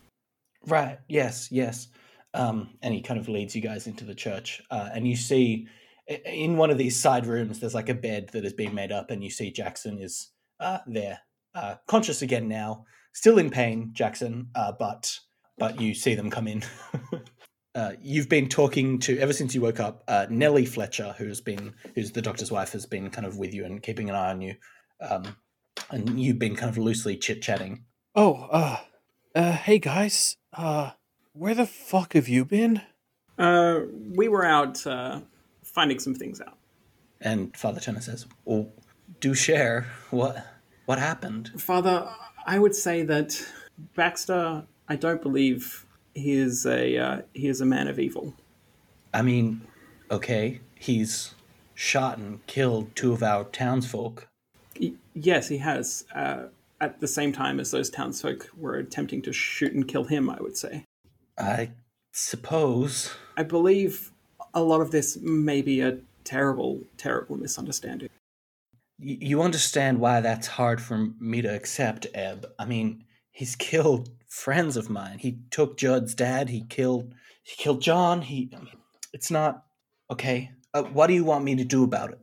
Right. 0.67 0.99
Yes. 1.09 1.51
Yes. 1.51 1.89
Um, 2.35 2.71
and 2.83 2.93
he 2.93 3.01
kind 3.01 3.19
of 3.19 3.29
leads 3.29 3.57
you 3.57 3.63
guys 3.63 3.87
into 3.87 4.05
the 4.05 4.15
church, 4.15 4.61
uh, 4.71 4.91
and 4.93 5.09
you 5.09 5.17
see 5.17 5.69
in 6.07 6.57
one 6.57 6.71
of 6.71 6.79
these 6.79 7.01
side 7.01 7.27
rooms, 7.27 7.61
there's 7.61 7.75
like 7.75 7.89
a 7.89 7.95
bed 7.95 8.31
that 8.33 8.45
has 8.45 8.53
been 8.53 8.75
made 8.75 8.93
up, 8.93 9.11
and 9.11 9.23
you 9.23 9.31
see 9.31 9.51
Jackson 9.51 9.99
is 9.99 10.31
uh, 10.61 10.79
there, 10.87 11.21
uh, 11.55 11.77
conscious 11.87 12.23
again 12.23 12.49
now, 12.49 12.85
still 13.13 13.39
in 13.39 13.51
pain, 13.51 13.91
Jackson, 13.93 14.49
uh, 14.55 14.73
but 14.79 15.19
but 15.59 15.81
you 15.81 15.95
see 15.95 16.15
them 16.15 16.31
come 16.31 16.47
in. 16.47 16.63
uh, 17.75 17.93
you've 18.01 18.29
been 18.29 18.49
talking 18.49 18.99
to 19.01 19.19
ever 19.19 19.33
since 19.33 19.55
you 19.55 19.61
woke 19.63 19.81
up. 19.81 20.05
Uh, 20.07 20.27
Nellie 20.29 20.67
Fletcher, 20.67 21.15
who's 21.19 21.41
been 21.41 21.75
who's 21.95 22.13
the 22.13 22.23
doctor's 22.23 22.53
wife, 22.53 22.73
has 22.73 22.87
been 22.87 23.11
kind 23.11 23.27
of 23.27 23.39
with 23.39 23.53
you 23.53 23.65
and 23.65 23.83
keeping 23.83 24.09
an 24.09 24.17
eye 24.17 24.31
on 24.31 24.41
you, 24.41 24.55
um, 25.01 25.37
and 25.91 26.21
you've 26.21 26.39
been 26.39 26.57
kind 26.57 26.71
of 26.71 26.79
loosely 26.79 27.17
chit 27.17 27.43
chatting. 27.43 27.85
Oh, 28.15 28.49
uh, 28.51 28.79
uh, 29.35 29.53
hey 29.53 29.79
guys, 29.79 30.37
uh, 30.53 30.93
where 31.33 31.55
the 31.55 31.67
fuck 31.67 32.13
have 32.13 32.29
you 32.29 32.45
been? 32.45 32.83
Uh, 33.39 33.81
we 34.15 34.29
were 34.29 34.45
out 34.45 34.87
uh, 34.87 35.21
finding 35.77 35.99
some 35.99 36.15
things 36.15 36.41
out. 36.41 36.57
And 37.21 37.55
Father 37.57 37.81
Turner 37.81 38.01
says, 38.01 38.27
"Well, 38.45 38.69
do 39.21 39.35
share 39.35 39.87
what 40.11 40.45
what 40.87 40.99
happened." 40.99 41.53
Father, 41.61 42.09
I 42.47 42.59
would 42.59 42.75
say 42.75 43.03
that 43.05 43.31
Baxter, 43.95 44.65
I 44.89 44.97
don't 44.97 45.23
believe 45.23 45.87
he 46.15 46.33
is 46.33 46.67
a 46.67 46.97
uh, 46.97 47.23
he 47.35 47.47
is 47.47 47.61
a 47.61 47.67
man 47.67 47.87
of 47.89 47.99
evil. 47.99 48.35
I 49.15 49.23
mean, 49.23 49.61
okay, 50.11 50.61
he's 50.75 51.35
shot 51.75 52.19
and 52.19 52.45
killed 52.47 52.97
two 52.97 53.13
of 53.13 53.23
our 53.23 53.45
townsfolk. 53.45 54.27
Yes, 55.15 55.49
he 55.49 55.59
has. 55.59 56.05
Uh, 56.15 56.47
at 56.79 57.01
the 57.01 57.09
same 57.09 57.33
time 57.33 57.59
as 57.59 57.71
those 57.71 57.89
townsfolk 57.89 58.51
were 58.55 58.77
attempting 58.77 59.23
to 59.23 59.33
shoot 59.33 59.73
and 59.73 59.89
kill 59.89 60.05
him, 60.05 60.29
I 60.29 60.37
would 60.41 60.59
say. 60.59 60.85
I 61.39 61.71
suppose. 62.13 63.15
I 63.35 63.45
believe 63.45 64.13
a 64.57 64.63
lot 64.63 64.81
of 64.81 64.91
this 64.91 65.19
may 65.21 65.61
be 65.61 65.81
a 65.83 65.99
terrible, 66.25 66.81
terrible 66.97 67.37
misunderstanding. 67.37 68.09
You 68.99 69.43
understand 69.43 70.01
why 70.01 70.23
that's 70.23 70.47
hard 70.47 70.81
for 70.81 71.09
me 71.21 71.43
to 71.43 71.55
accept, 71.55 72.07
Eb. 72.15 72.47
I 72.59 72.65
mean, 72.65 73.05
he's 73.31 73.55
killed 73.55 74.09
friends 74.27 74.79
of 74.79 74.89
mine. 74.89 75.19
He 75.19 75.39
took 75.51 75.77
Judd's 75.77 76.15
dad. 76.15 76.49
He 76.49 76.63
killed. 76.63 77.13
He 77.43 77.63
killed 77.63 77.83
John. 77.83 78.23
He. 78.23 78.51
It's 79.13 79.31
not 79.31 79.65
okay. 80.11 80.51
Uh, 80.73 80.85
what 80.85 81.09
do 81.09 81.13
you 81.13 81.25
want 81.25 81.45
me 81.45 81.55
to 81.57 81.65
do 81.65 81.85
about 81.85 82.13
it? 82.13 82.19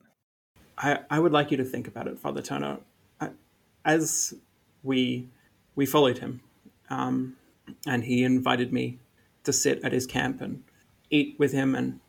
I, 0.79 0.99
I 1.11 1.19
would 1.19 1.31
like 1.31 1.51
you 1.51 1.57
to 1.57 1.63
think 1.63 1.87
about 1.87 2.07
it, 2.07 2.17
Father 2.17 2.41
Turner. 2.41 2.79
I, 3.21 3.29
as 3.85 4.33
we 4.81 5.27
we 5.75 5.85
followed 5.85 6.17
him, 6.17 6.41
um, 6.89 7.37
and 7.85 8.03
he 8.03 8.23
invited 8.23 8.73
me 8.73 8.97
to 9.43 9.53
sit 9.53 9.83
at 9.83 9.91
his 9.91 10.07
camp 10.07 10.41
and 10.41 10.63
eat 11.11 11.35
with 11.37 11.51
him. 11.51 11.75
And 11.75 11.99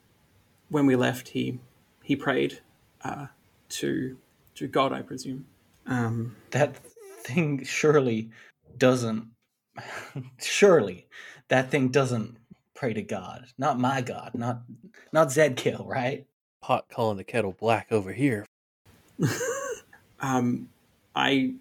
when 0.69 0.87
we 0.87 0.97
left, 0.97 1.29
he 1.29 1.59
he 2.03 2.17
prayed 2.17 2.61
uh, 3.03 3.27
to 3.71 4.17
to 4.57 4.67
God, 4.67 4.93
I 4.93 5.03
presume. 5.03 5.47
Um, 5.87 6.37
that 6.51 6.77
thing 7.23 7.65
surely 7.65 8.31
doesn't 8.77 9.29
surely 10.39 11.07
that 11.49 11.71
thing 11.71 11.89
doesn't 11.89 12.37
pray 12.75 12.93
to 12.93 13.03
god 13.03 13.47
not 13.57 13.79
my 13.79 14.01
god 14.01 14.33
not 14.35 14.63
not 15.13 15.29
Zedkiel 15.29 15.87
right 15.87 16.27
Pot 16.65 16.89
calling 16.89 17.19
the 17.19 17.25
kettle 17.25 17.53
black 17.53 17.89
over 17.93 18.15
here. 18.15 18.47
um, 20.21 20.71
I 21.15 21.57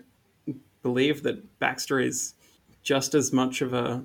believe 0.82 1.24
that 1.24 1.60
Baxter 1.60 2.00
is 2.00 2.36
just 2.84 3.14
as 3.14 3.34
much 3.34 3.62
of 3.62 3.74
a 3.74 4.02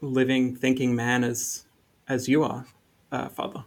living, 0.00 0.56
thinking 0.56 0.96
man 0.96 1.22
as 1.22 1.66
as 2.08 2.30
you 2.30 2.44
are, 2.44 2.64
uh, 3.12 3.28
Father. 3.28 3.62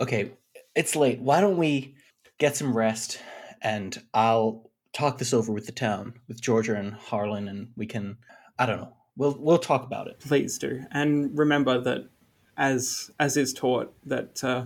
Okay 0.00 0.32
it's 0.74 0.94
late. 0.94 1.18
Why 1.20 1.40
don't 1.40 1.56
we 1.56 1.94
get 2.38 2.56
some 2.56 2.76
rest 2.76 3.20
and 3.60 4.00
i'll 4.14 4.70
talk 4.92 5.18
this 5.18 5.34
over 5.34 5.52
with 5.52 5.66
the 5.66 5.72
town 5.72 6.14
with 6.28 6.40
georgia 6.40 6.76
and 6.76 6.94
harlan 6.94 7.48
and 7.48 7.68
we 7.76 7.84
can 7.84 8.16
i 8.60 8.64
don't 8.64 8.76
know 8.76 8.92
we'll 9.18 9.36
we'll 9.38 9.58
talk 9.58 9.84
about 9.84 10.06
it. 10.06 10.18
Please 10.20 10.56
do, 10.56 10.84
and 10.92 11.36
remember 11.36 11.78
that, 11.78 12.08
as 12.56 13.10
as 13.20 13.36
is 13.36 13.52
taught, 13.52 13.92
that 14.06 14.42
uh, 14.42 14.64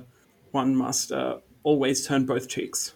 one 0.52 0.76
must 0.76 1.10
uh, 1.10 1.38
always 1.64 2.06
turn 2.06 2.26
both 2.26 2.48
cheeks. 2.48 2.92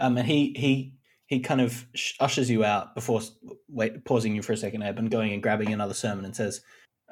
um 0.00 0.18
and 0.18 0.26
he 0.26 0.52
he 0.56 0.92
he 1.26 1.40
kind 1.40 1.60
of 1.62 1.86
sh- 1.94 2.14
ushers 2.20 2.50
you 2.50 2.64
out 2.64 2.94
before 2.94 3.22
wait 3.68 4.04
pausing 4.04 4.34
you 4.34 4.42
for 4.42 4.52
a 4.52 4.56
second 4.56 4.82
Eb, 4.82 4.98
and 4.98 5.10
going 5.10 5.32
and 5.32 5.42
grabbing 5.42 5.72
another 5.72 5.94
sermon 5.94 6.24
and 6.24 6.34
says 6.34 6.60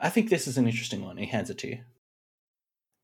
i 0.03 0.11
think 0.11 0.29
this 0.29 0.47
is 0.49 0.59
an 0.59 0.67
interesting 0.67 1.03
one. 1.05 1.17
He 1.17 1.27
hands 1.27 1.51
it 1.51 1.59
to 1.59 1.69
you 1.69 1.79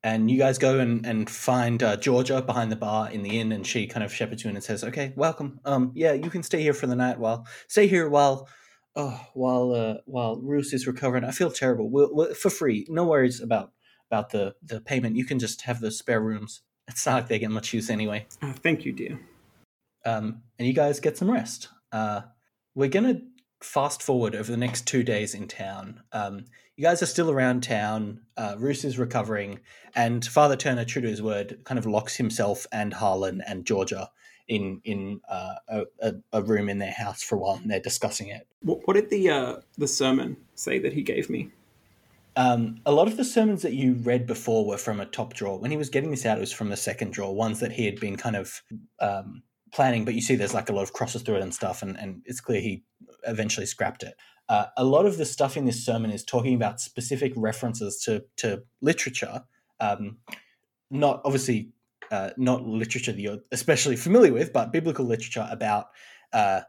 and 0.03 0.31
you 0.31 0.39
guys 0.39 0.59
go 0.59 0.79
and, 0.79 1.05
and 1.05 1.29
find 1.29 1.83
uh, 1.83 1.97
Georgia 1.97 2.41
behind 2.43 2.71
the 2.71 2.77
bar 2.77 3.11
in 3.11 3.23
the 3.23 3.41
inn, 3.41 3.53
and 3.53 3.67
she 3.67 3.87
kind 3.87 4.05
of 4.05 4.13
shepherds 4.13 4.45
you 4.45 4.51
in 4.51 4.57
and 4.57 4.65
says, 4.65 4.85
"Okay, 4.85 5.13
welcome. 5.17 5.61
Um, 5.65 5.93
yeah, 5.95 6.13
you 6.13 6.31
can 6.31 6.43
stay 6.43 6.63
here 6.63 6.75
for 6.75 6.87
the 6.87 6.97
night 6.97 7.19
while 7.19 7.47
stay 7.69 7.87
here 7.87 8.09
while, 8.09 8.49
oh, 8.95 9.21
while 9.35 9.73
uh, 9.73 9.95
while 10.05 10.41
Roos 10.41 10.73
is 10.73 10.87
recovering. 10.87 11.25
I 11.25 11.31
feel 11.31 11.51
terrible. 11.51 11.91
We'll, 11.91 12.15
we'll, 12.15 12.35
for 12.35 12.51
free. 12.51 12.87
No 12.89 13.05
worries 13.05 13.41
about 13.41 13.73
about 14.11 14.31
the 14.31 14.55
the 14.63 14.81
payment. 14.81 15.17
You 15.17 15.25
can 15.25 15.39
just 15.39 15.63
have 15.63 15.81
the 15.81 15.91
spare 15.91 16.21
rooms. 16.21 16.63
It's 16.89 17.05
not 17.05 17.15
like 17.15 17.29
they 17.29 17.39
get 17.39 17.51
much 17.51 17.73
use 17.73 17.91
anyway. 17.91 18.27
Uh, 18.41 18.53
thank 18.53 18.85
you, 18.85 18.93
dear. 18.93 19.21
Um, 20.05 20.43
and 20.59 20.69
you 20.69 20.75
guys 20.75 21.01
get 21.01 21.19
some 21.19 21.31
rest. 21.31 21.69
Uh, 21.91 22.23
we're 22.75 22.89
gonna 22.89 23.21
fast 23.63 24.03
forward 24.03 24.35
over 24.35 24.51
the 24.51 24.57
next 24.57 24.87
two 24.87 25.03
days 25.03 25.35
in 25.35 25.49
town. 25.49 26.03
Um, 26.13 26.45
you 26.77 26.83
guys 26.83 27.03
are 27.03 27.07
still 27.07 27.31
around 27.31 27.63
town. 27.63 28.21
Uh, 28.37 28.55
Roos 28.59 28.85
is 28.85 28.99
recovering, 28.99 29.61
and 29.95 30.25
Father 30.25 30.57
Turner, 30.57 30.85
true 30.85 31.03
to 31.03 31.09
his 31.09 31.23
word, 31.23 31.59
kind 31.65 31.79
of 31.79 31.87
locks 31.87 32.17
himself 32.17 32.67
and 32.71 32.93
Harlan 32.93 33.43
and 33.47 33.65
Georgia 33.65 34.11
in 34.49 34.81
in 34.85 35.21
uh, 35.29 35.55
a, 36.01 36.13
a, 36.33 36.43
room 36.43 36.69
in 36.69 36.79
their 36.79 36.93
house 36.93 37.23
for 37.23 37.37
a 37.37 37.39
while, 37.39 37.57
and 37.57 37.71
they're 37.71 37.81
discussing 37.81 38.29
it. 38.29 38.47
What, 38.61 38.87
what 38.87 38.95
did 38.95 39.11
the 39.11 39.31
uh, 39.31 39.57
the 39.77 39.89
sermon 39.89 40.37
say 40.55 40.79
that 40.79 40.93
he 40.93 41.03
gave 41.03 41.31
me? 41.31 41.51
Um, 42.37 42.81
a 42.85 42.93
lot 42.93 43.09
of 43.09 43.17
the 43.17 43.25
sermons 43.25 43.63
that 43.63 43.73
you 43.73 43.95
read 43.95 44.27
before 44.27 44.67
were 44.67 44.77
from 44.77 45.01
a 45.01 45.07
top 45.07 45.33
drawer. 45.33 45.59
When 45.59 45.71
he 45.71 45.79
was 45.79 45.89
getting 45.89 46.11
this 46.11 46.27
out, 46.27 46.37
it 46.37 46.41
was 46.41 46.53
from 46.53 46.69
the 46.69 46.77
second 46.77 47.15
drawer, 47.15 47.35
ones 47.35 47.61
that 47.61 47.73
he 47.73 47.87
had 47.87 47.99
been 47.99 48.17
kind 48.17 48.37
of 48.37 48.63
um, 49.01 49.43
planning. 49.73 50.05
But 50.05 50.15
you 50.15 50.21
see, 50.21 50.37
there's 50.37 50.53
like 50.53 50.69
a 50.69 50.75
lot 50.75 50.83
of 50.83 50.93
crosses 50.93 51.23
through 51.23 51.37
it 51.37 51.43
and 51.43 51.55
stuff, 51.55 51.83
and, 51.83 51.99
and 51.99 52.21
it's 52.27 52.43
clear 52.43 52.61
he 52.61 52.85
eventually 53.27 53.65
scrapped 53.65 54.03
it. 54.03 54.15
Uh, 54.49 54.67
a 54.77 54.85
lot 54.85 55.07
of 55.07 55.17
the 55.19 55.25
stuff 55.25 55.57
in 55.57 55.65
this 55.65 55.85
sermon 55.85 56.11
is 56.11 56.25
talking 56.25 56.55
about 56.55 56.81
specific 56.81 57.33
references 57.37 57.99
to 58.05 58.25
to 58.37 58.63
literature, 58.81 59.43
um, 59.81 60.19
not 60.91 61.21
obviously 61.25 61.71
uh, 62.11 62.31
not 62.37 62.67
literature 62.67 63.13
that 63.13 63.21
you're 63.21 63.41
especially 63.51 63.97
familiar 63.97 64.33
with, 64.33 64.53
but 64.53 64.73
biblical 64.73 65.05
literature 65.05 65.49
about 65.51 65.89
uh, 66.33 66.61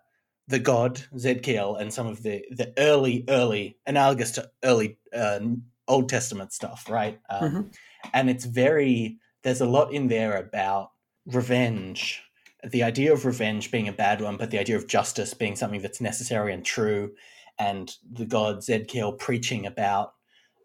the 0.47 0.59
god 0.59 1.01
Zedkiel 1.15 1.79
and 1.79 1.93
some 1.93 2.07
of 2.07 2.23
the 2.23 2.43
the 2.49 2.73
early 2.77 3.25
early 3.29 3.77
analogous 3.85 4.31
to 4.31 4.49
early 4.63 4.97
uh, 5.13 5.39
Old 5.87 6.09
Testament 6.09 6.53
stuff, 6.53 6.89
right? 6.89 7.19
Um, 7.29 7.51
Mhm. 7.51 7.75
And 8.13 8.29
it's 8.29 8.45
very 8.45 9.19
there's 9.43 9.61
a 9.61 9.65
lot 9.65 9.93
in 9.93 10.07
there 10.07 10.37
about 10.37 10.91
revenge, 11.25 12.23
the 12.63 12.83
idea 12.83 13.13
of 13.13 13.25
revenge 13.25 13.71
being 13.71 13.87
a 13.87 13.93
bad 13.93 14.21
one, 14.21 14.37
but 14.37 14.51
the 14.51 14.59
idea 14.59 14.75
of 14.75 14.87
justice 14.87 15.33
being 15.33 15.55
something 15.55 15.81
that's 15.81 16.01
necessary 16.01 16.53
and 16.53 16.65
true, 16.65 17.13
and 17.59 17.95
the 18.09 18.25
god 18.25 18.57
Zedkiel 18.57 19.17
preaching 19.17 19.65
about 19.65 20.13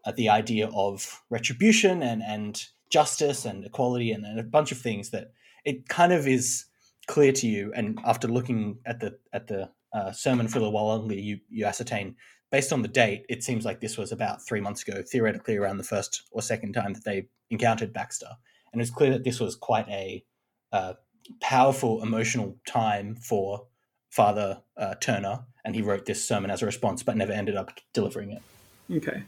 uh, 0.04 0.12
the 0.12 0.28
idea 0.28 0.68
of 0.74 1.22
retribution 1.30 2.02
and 2.02 2.22
and 2.22 2.66
justice 2.90 3.46
and 3.46 3.64
equality 3.64 4.12
and, 4.12 4.24
and 4.24 4.38
a 4.38 4.42
bunch 4.42 4.70
of 4.70 4.78
things 4.78 5.10
that 5.10 5.32
it 5.64 5.88
kind 5.88 6.12
of 6.12 6.28
is 6.28 6.66
clear 7.06 7.32
to 7.32 7.48
you. 7.48 7.72
And 7.74 7.98
after 8.04 8.28
looking 8.28 8.78
at 8.86 9.00
the 9.00 9.18
at 9.32 9.48
the 9.48 9.70
uh, 9.92 10.12
sermon 10.12 10.48
for 10.48 10.60
while 10.60 10.86
longer 10.86 11.14
you 11.14 11.40
you 11.48 11.64
ascertain 11.64 12.16
based 12.50 12.72
on 12.72 12.82
the 12.82 12.88
date 12.88 13.24
it 13.28 13.42
seems 13.42 13.64
like 13.64 13.80
this 13.80 13.98
was 13.98 14.12
about 14.12 14.46
three 14.46 14.60
months 14.60 14.86
ago 14.86 15.02
theoretically 15.02 15.56
around 15.56 15.76
the 15.78 15.84
first 15.84 16.22
or 16.32 16.40
second 16.40 16.72
time 16.72 16.92
that 16.92 17.04
they 17.04 17.26
encountered 17.50 17.92
baxter. 17.92 18.28
And 18.72 18.80
it's 18.80 18.90
clear 18.90 19.10
that 19.10 19.24
this 19.24 19.40
was 19.40 19.56
quite 19.56 19.88
a 19.88 20.24
uh, 20.72 20.94
powerful 21.40 22.02
emotional 22.02 22.56
time 22.66 23.16
for 23.16 23.66
father 24.10 24.62
uh, 24.76 24.94
turner 24.96 25.44
and 25.64 25.74
he 25.74 25.82
wrote 25.82 26.06
this 26.06 26.26
sermon 26.26 26.50
as 26.50 26.62
a 26.62 26.66
response 26.66 27.02
but 27.02 27.16
never 27.16 27.32
ended 27.32 27.56
up 27.56 27.80
delivering 27.92 28.30
it 28.30 28.42
Okay. 28.90 29.22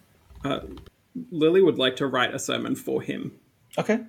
Uh, 0.45 0.61
Lily 1.31 1.63
would 1.63 1.79
like 1.79 1.97
to 1.97 2.07
write 2.07 2.35
a 2.35 2.39
sermon 2.39 2.75
for 2.75 3.01
him, 3.01 3.33
okay 3.79 4.01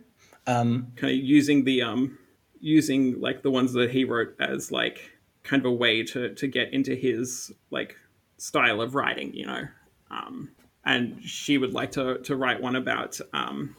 um, 0.47 0.91
kind 0.95 1.13
of 1.13 1.23
using 1.23 1.63
the 1.63 1.81
um, 1.81 2.17
using 2.59 3.19
like 3.19 3.41
the 3.41 3.51
ones 3.51 3.73
that 3.73 3.91
he 3.91 4.05
wrote 4.05 4.35
as 4.39 4.71
like 4.71 5.11
kind 5.43 5.61
of 5.61 5.71
a 5.71 5.73
way 5.73 6.03
to 6.03 6.33
to 6.35 6.47
get 6.47 6.73
into 6.73 6.95
his 6.95 7.51
like 7.71 7.95
style 8.37 8.81
of 8.81 8.95
writing, 8.95 9.33
you 9.33 9.45
know. 9.45 9.67
Um, 10.11 10.51
and 10.83 11.21
she 11.23 11.57
would 11.57 11.73
like 11.73 11.91
to 11.93 12.19
to 12.19 12.35
write 12.35 12.61
one 12.61 12.75
about 12.75 13.19
um, 13.33 13.75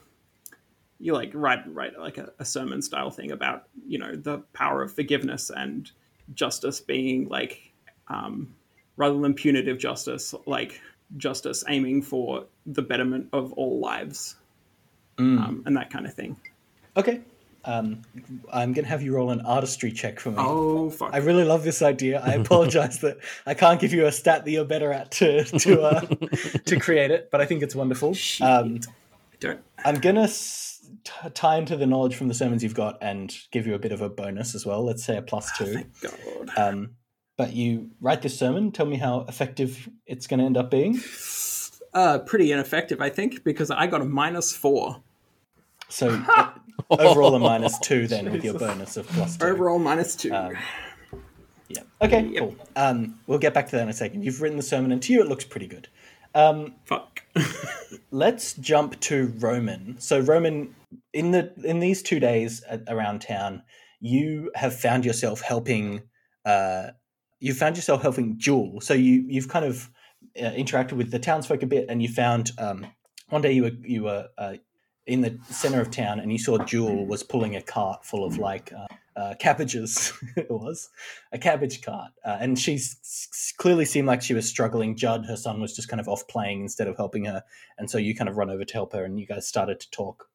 you 0.99 1.13
like 1.13 1.31
write 1.35 1.63
write 1.73 1.99
like 1.99 2.19
a, 2.19 2.33
a 2.39 2.45
sermon 2.45 2.83
style 2.83 3.11
thing 3.11 3.31
about 3.31 3.69
you 3.87 3.99
know 3.99 4.15
the 4.15 4.39
power 4.53 4.83
of 4.83 4.93
forgiveness 4.93 5.51
and 5.55 5.91
justice 6.35 6.81
being 6.81 7.29
like 7.29 7.73
um, 8.09 8.55
rather 8.97 9.19
than 9.19 9.35
punitive 9.35 9.79
justice, 9.79 10.35
like 10.47 10.81
justice 11.17 11.65
aiming 11.69 12.03
for 12.03 12.47
the 12.67 12.83
betterment 12.83 13.29
of 13.33 13.53
all 13.53 13.79
lives 13.81 14.37
mm. 15.19 15.41
um, 15.41 15.63
and 15.67 15.77
that 15.77 15.91
kind 15.91 16.07
of 16.07 16.15
thing. 16.15 16.37
okay 16.97 17.21
um, 17.65 18.01
i'm 18.53 18.73
gonna 18.73 18.87
have 18.87 19.03
you 19.03 19.15
roll 19.15 19.31
an 19.31 19.41
artistry 19.41 19.91
check 19.91 20.21
for 20.21 20.31
me 20.31 20.37
Oh 20.39 20.91
fuck! 20.91 21.11
I 21.13 21.19
really 21.19 21.43
love 21.43 21.65
this 21.65 21.83
idea. 21.83 22.21
I 22.21 22.35
apologize 22.35 23.01
that 23.03 23.19
I 23.45 23.55
can't 23.55 23.81
give 23.81 23.93
you 23.93 24.07
a 24.07 24.13
stat 24.13 24.45
that 24.45 24.51
you're 24.51 24.65
better 24.65 24.93
at 24.93 25.11
to 25.13 25.45
to 25.45 25.83
uh, 25.83 26.01
to 26.67 26.79
create 26.79 27.11
it, 27.11 27.29
but 27.33 27.41
I 27.41 27.47
think 27.47 27.63
it's 27.65 27.75
wonderful. 27.75 28.15
Um, 28.41 28.81
don't. 29.41 29.61
I'm 29.85 29.97
gonna 29.97 30.23
s- 30.23 30.89
t- 31.03 31.31
tie 31.35 31.57
into 31.59 31.77
the 31.77 31.87
knowledge 31.87 32.15
from 32.15 32.29
the 32.29 32.35
sermons 32.35 32.63
you've 32.63 32.75
got 32.75 32.99
and 33.03 33.37
give 33.51 33.67
you 33.67 33.75
a 33.75 33.81
bit 33.81 33.91
of 33.91 34.01
a 34.01 34.09
bonus 34.09 34.55
as 34.55 34.65
well. 34.65 34.85
Let's 34.85 35.05
say 35.05 35.17
a 35.17 35.23
plus 35.23 35.57
two. 35.59 35.75
Thank 35.75 36.01
God. 36.01 36.51
Um, 36.57 36.91
but 37.37 37.53
you 37.53 37.91
write 38.01 38.23
this 38.23 38.39
sermon. 38.39 38.73
Tell 38.73 38.87
me 38.87 38.97
how 38.97 39.21
effective 39.29 39.89
it's 40.07 40.27
going 40.27 40.41
to 40.41 40.47
end 40.47 40.57
up 40.57 40.71
being. 40.71 41.01
Uh, 41.95 42.19
pretty 42.19 42.53
ineffective, 42.53 43.01
I 43.01 43.09
think, 43.11 43.43
because 43.45 43.71
I 43.71 43.87
got 43.87 44.01
a 44.03 44.05
minus 44.05 44.55
four. 44.55 45.03
So 45.89 46.23
uh, 46.29 46.51
overall 46.91 47.35
a 47.35 47.39
minus 47.39 47.79
two 47.79 48.07
then 48.07 48.31
with 48.33 48.45
your 48.45 48.59
bonus 48.59 48.97
of 48.97 49.07
plus 49.09 49.37
two. 49.37 49.47
Overall, 49.47 49.79
minus 49.79 50.17
two. 50.17 50.33
Um, 50.35 50.55
Yeah. 51.69 51.83
Okay. 52.03 52.23
Yep. 52.27 52.39
Cool. 52.43 52.57
Um, 52.77 53.19
we'll 53.27 53.39
get 53.39 53.55
back 53.55 53.67
to 53.69 53.77
that 53.77 53.83
in 53.83 53.89
a 53.89 53.93
second. 53.93 54.25
You've 54.25 54.41
written 54.43 54.57
the 54.57 54.63
sermon, 54.63 54.93
and 54.93 55.03
to 55.03 55.13
you 55.13 55.21
it 55.21 55.29
looks 55.29 55.45
pretty 55.45 55.67
good. 55.67 55.89
Um, 56.35 56.75
Fuck. 56.85 57.23
let's 58.11 58.55
jump 58.55 59.01
to 59.01 59.33
Roman. 59.39 59.99
So 59.99 60.21
Roman, 60.21 60.75
in 61.13 61.31
the 61.31 61.53
in 61.65 61.81
these 61.81 62.03
two 62.03 62.21
days 62.21 62.63
a- 62.71 62.81
around 62.89 63.21
town, 63.23 63.63
you 64.01 64.51
have 64.55 64.79
found 64.79 65.05
yourself 65.05 65.41
helping. 65.41 66.03
Uh, 66.45 66.89
you 67.41 67.55
found 67.55 67.77
yourself 67.77 68.03
helping 68.03 68.39
Jewel. 68.39 68.81
So 68.81 68.95
you 68.95 69.25
you've 69.29 69.49
kind 69.49 69.65
of 69.65 69.91
uh, 70.39 70.51
interacted 70.51 70.93
with 70.95 71.11
the 71.11 71.19
townsfolk 71.19 71.63
a 71.63 71.67
bit, 71.67 71.87
and 71.89 72.03
you 72.03 72.09
found 72.09 72.51
um, 72.59 72.87
one 73.29 73.43
day 73.43 73.53
you 73.53 73.63
were 73.63 73.73
you 73.83 74.05
were 74.05 74.29
uh, 74.39 74.55
in 75.07 75.21
the 75.21 75.39
center 75.51 75.81
of 75.81 75.91
town, 75.91 76.21
and 76.21 76.33
you 76.33 76.39
saw 76.39 76.59
Jewel 76.59 77.07
was 77.07 77.23
pulling 77.23 77.57
a 77.57 77.63
cart 77.63 78.05
full 78.05 78.25
of 78.25 78.39
like. 78.39 78.73
Uh, 78.73 78.87
uh, 79.17 79.35
cabbages. 79.39 80.13
It 80.37 80.51
was 80.51 80.91
a 81.33 81.39
cabbage 81.39 81.81
cart. 81.81 82.13
Uh, 82.23 82.37
and 82.39 82.59
she 82.59 82.75
s- 82.75 82.97
s- 83.03 83.53
clearly 83.57 83.87
seemed 83.87 84.07
like 84.07 84.21
she 84.21 84.35
was 84.35 84.47
struggling. 84.47 84.95
Judd 84.95 85.25
her 85.25 85.37
son 85.39 85.59
was 85.59 85.75
just 85.75 85.89
kind 85.89 86.01
of 86.01 86.07
off 86.09 86.29
playing 86.29 86.61
instead 86.61 86.87
of 86.87 86.99
helping 86.99 87.25
her. 87.25 87.43
And 87.79 87.91
so 87.91 87.97
you 87.97 88.15
kind 88.15 88.29
of 88.29 88.37
run 88.37 88.51
over 88.51 88.67
to 88.67 88.73
help 88.75 88.93
her 88.93 89.07
and 89.07 89.19
you 89.19 89.27
guys 89.27 89.49
started 89.49 89.81
to 89.81 89.91
talk. 89.91 90.29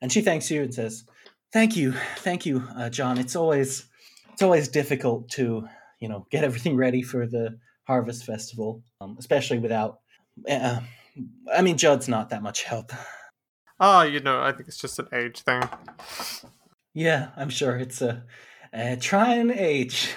And 0.00 0.10
she 0.10 0.22
thanks 0.22 0.50
you 0.50 0.62
and 0.62 0.72
says 0.72 1.04
thank 1.52 1.76
you. 1.76 1.92
Thank 2.20 2.46
you 2.46 2.64
uh, 2.74 2.88
john. 2.88 3.18
It's 3.18 3.36
always 3.36 3.84
it's 4.32 4.40
always 4.42 4.68
difficult 4.68 5.28
to 5.32 5.68
you 6.00 6.08
know 6.08 6.26
get 6.30 6.44
everything 6.44 6.76
ready 6.76 7.02
for 7.02 7.26
the 7.26 7.58
harvest 7.86 8.24
festival 8.24 8.82
um, 9.00 9.16
especially 9.18 9.58
without 9.58 10.00
uh, 10.50 10.80
i 11.54 11.62
mean 11.62 11.76
judd's 11.76 12.08
not 12.08 12.30
that 12.30 12.42
much 12.42 12.64
help 12.64 12.92
Ah, 13.80 14.02
you 14.02 14.20
know, 14.20 14.42
I 14.42 14.52
think 14.52 14.68
it's 14.68 14.76
just 14.78 14.98
an 14.98 15.08
age 15.12 15.40
thing. 15.42 15.62
yeah 16.94 17.30
i'm 17.36 17.50
sure 17.50 17.76
it's 17.76 18.02
a, 18.02 18.24
a 18.72 18.96
trying 18.96 19.50
age 19.50 20.14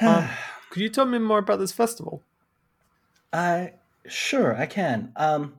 Um, 0.00 0.28
could 0.70 0.82
you 0.82 0.88
tell 0.88 1.06
me 1.06 1.18
more 1.18 1.38
about 1.38 1.58
this 1.58 1.72
festival? 1.72 2.24
Uh, 3.32 3.68
sure, 4.06 4.56
I 4.56 4.66
can. 4.66 5.12
Um, 5.16 5.54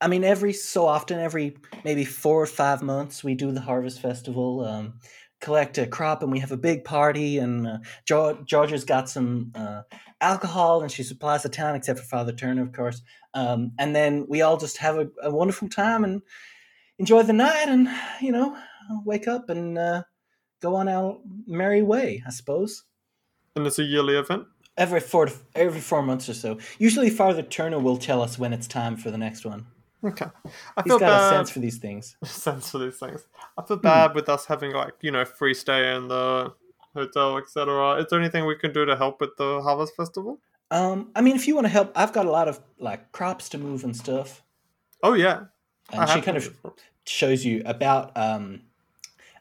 I 0.00 0.08
mean, 0.08 0.24
every 0.24 0.52
so 0.52 0.86
often, 0.86 1.18
every 1.18 1.56
maybe 1.84 2.04
four 2.04 2.42
or 2.42 2.46
five 2.46 2.82
months, 2.82 3.24
we 3.24 3.34
do 3.34 3.50
the 3.52 3.60
harvest 3.62 4.00
festival. 4.00 4.64
Um, 4.64 5.00
collect 5.40 5.78
a 5.78 5.86
crop, 5.86 6.22
and 6.22 6.32
we 6.32 6.38
have 6.40 6.52
a 6.52 6.56
big 6.56 6.84
party. 6.84 7.38
And 7.38 7.66
uh, 7.66 7.78
Geor- 8.08 8.44
Georgia's 8.44 8.84
got 8.84 9.08
some 9.08 9.52
uh, 9.54 9.82
alcohol, 10.20 10.82
and 10.82 10.90
she 10.90 11.02
supplies 11.02 11.42
the 11.42 11.48
town, 11.48 11.74
except 11.74 11.98
for 12.00 12.04
Father 12.06 12.32
Turner, 12.32 12.62
of 12.62 12.72
course. 12.72 13.02
Um, 13.34 13.72
and 13.78 13.94
then 13.94 14.26
we 14.28 14.42
all 14.42 14.56
just 14.56 14.78
have 14.78 14.96
a, 14.96 15.08
a 15.22 15.30
wonderful 15.30 15.68
time 15.68 16.04
and 16.04 16.22
enjoy 16.98 17.22
the 17.22 17.32
night, 17.32 17.68
and 17.68 17.88
you 18.20 18.32
know, 18.32 18.56
wake 19.04 19.28
up 19.28 19.50
and 19.50 19.76
uh, 19.78 20.02
go 20.62 20.74
on 20.74 20.88
our 20.88 21.18
merry 21.46 21.82
way, 21.82 22.22
I 22.26 22.30
suppose 22.30 22.84
And 23.54 23.66
it's 23.66 23.78
a 23.78 23.84
yearly 23.84 24.16
event? 24.16 24.44
every 24.78 25.00
four 25.00 25.28
every 25.54 25.80
four 25.80 26.02
months 26.02 26.28
or 26.28 26.34
so. 26.34 26.58
Usually, 26.78 27.10
Father 27.10 27.42
Turner 27.42 27.78
will 27.78 27.96
tell 27.96 28.22
us 28.22 28.38
when 28.38 28.52
it's 28.52 28.66
time 28.66 28.96
for 28.96 29.10
the 29.10 29.18
next 29.18 29.44
one. 29.44 29.66
Okay. 30.06 30.26
I 30.76 30.82
He's 30.82 30.92
feel 30.92 30.98
got 30.98 31.10
bad. 31.10 31.20
a 31.22 31.28
sense 31.28 31.50
for 31.50 31.58
these 31.60 31.78
things. 31.78 32.16
sense 32.24 32.70
for 32.70 32.78
these 32.78 32.98
things. 32.98 33.26
I 33.58 33.62
Hmm. 33.62 33.66
feel 33.66 33.76
bad 33.78 34.14
with 34.14 34.28
us 34.28 34.46
having 34.46 34.72
like 34.72 34.94
you 35.00 35.10
know 35.10 35.24
free 35.24 35.54
stay 35.54 35.94
in 35.96 36.08
the 36.08 36.52
hotel, 36.94 37.38
etc. 37.38 37.96
Is 37.96 38.06
there 38.10 38.20
anything 38.20 38.46
we 38.46 38.56
can 38.56 38.72
do 38.72 38.84
to 38.84 38.96
help 38.96 39.20
with 39.20 39.36
the 39.36 39.60
harvest 39.62 39.96
festival? 39.96 40.38
Um, 40.70 41.10
I 41.14 41.20
mean, 41.20 41.36
if 41.36 41.46
you 41.46 41.54
want 41.54 41.66
to 41.66 41.70
help, 41.72 41.92
I've 41.94 42.12
got 42.12 42.26
a 42.26 42.30
lot 42.30 42.48
of 42.48 42.60
like 42.78 43.12
crops 43.12 43.48
to 43.50 43.58
move 43.58 43.84
and 43.84 43.96
stuff. 43.96 44.42
Oh 45.02 45.14
yeah, 45.14 45.44
I 45.92 45.96
And 45.98 46.08
she 46.10 46.20
kind 46.20 46.36
of 46.36 46.56
shows 47.06 47.44
you 47.44 47.62
about 47.64 48.16
um, 48.16 48.62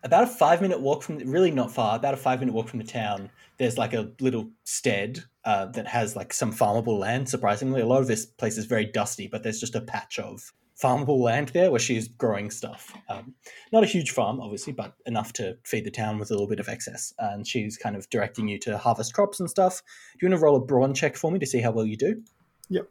about 0.04 0.24
a 0.24 0.28
five 0.28 0.62
minute 0.62 0.80
walk 0.82 1.04
from 1.04 1.18
really 1.18 1.52
not 1.52 1.72
far. 1.72 1.96
About 1.96 2.14
a 2.14 2.18
five 2.18 2.40
minute 2.40 2.54
walk 2.54 2.68
from 2.70 2.80
the 2.80 2.86
town. 2.86 3.30
There's 3.58 3.78
like 3.78 3.94
a 3.94 4.12
little 4.20 4.50
stead 4.66 5.24
uh, 5.46 5.68
that 5.68 5.88
has 5.88 6.16
like 6.16 6.34
some 6.34 6.52
farmable 6.52 7.00
land. 7.00 7.30
Surprisingly, 7.30 7.82
a 7.82 7.86
lot 7.86 8.02
of 8.02 8.08
this 8.08 8.26
place 8.26 8.58
is 8.58 8.66
very 8.66 8.86
dusty, 8.86 9.28
but 9.28 9.44
there's 9.44 9.60
just 9.60 9.76
a 9.76 9.82
patch 9.82 10.20
of 10.20 10.52
farmable 10.82 11.20
land 11.20 11.50
there 11.50 11.72
where 11.72 11.80
she's 11.80 12.08
growing 12.10 12.52
stuff. 12.52 12.92
Um, 13.08 13.34
not 13.72 13.84
a 13.84 13.88
huge 13.88 14.12
farm, 14.12 14.42
obviously, 14.42 14.74
but 14.74 14.94
enough 15.06 15.32
to 15.34 15.58
feed 15.64 15.86
the 15.86 15.92
town 15.92 16.20
with 16.20 16.32
a 16.32 16.34
little 16.34 16.48
bit 16.48 16.60
of 16.60 16.68
excess. 16.68 17.14
And 17.18 17.48
she's 17.48 17.78
kind 17.78 17.96
of 17.96 18.10
directing 18.10 18.48
you 18.48 18.60
to 18.60 18.78
harvest 18.78 19.14
crops 19.14 19.40
and 19.40 19.50
stuff. 19.50 19.82
Do 20.20 20.26
you 20.26 20.30
want 20.30 20.40
to 20.40 20.44
roll 20.44 20.56
a 20.58 20.60
brawn 20.60 20.94
check 20.94 21.16
for 21.16 21.32
me 21.32 21.40
to 21.40 21.46
see 21.46 21.62
how 21.62 21.72
well 21.72 21.86
you 21.86 21.96
do? 21.96 22.22
Yep. 22.70 22.90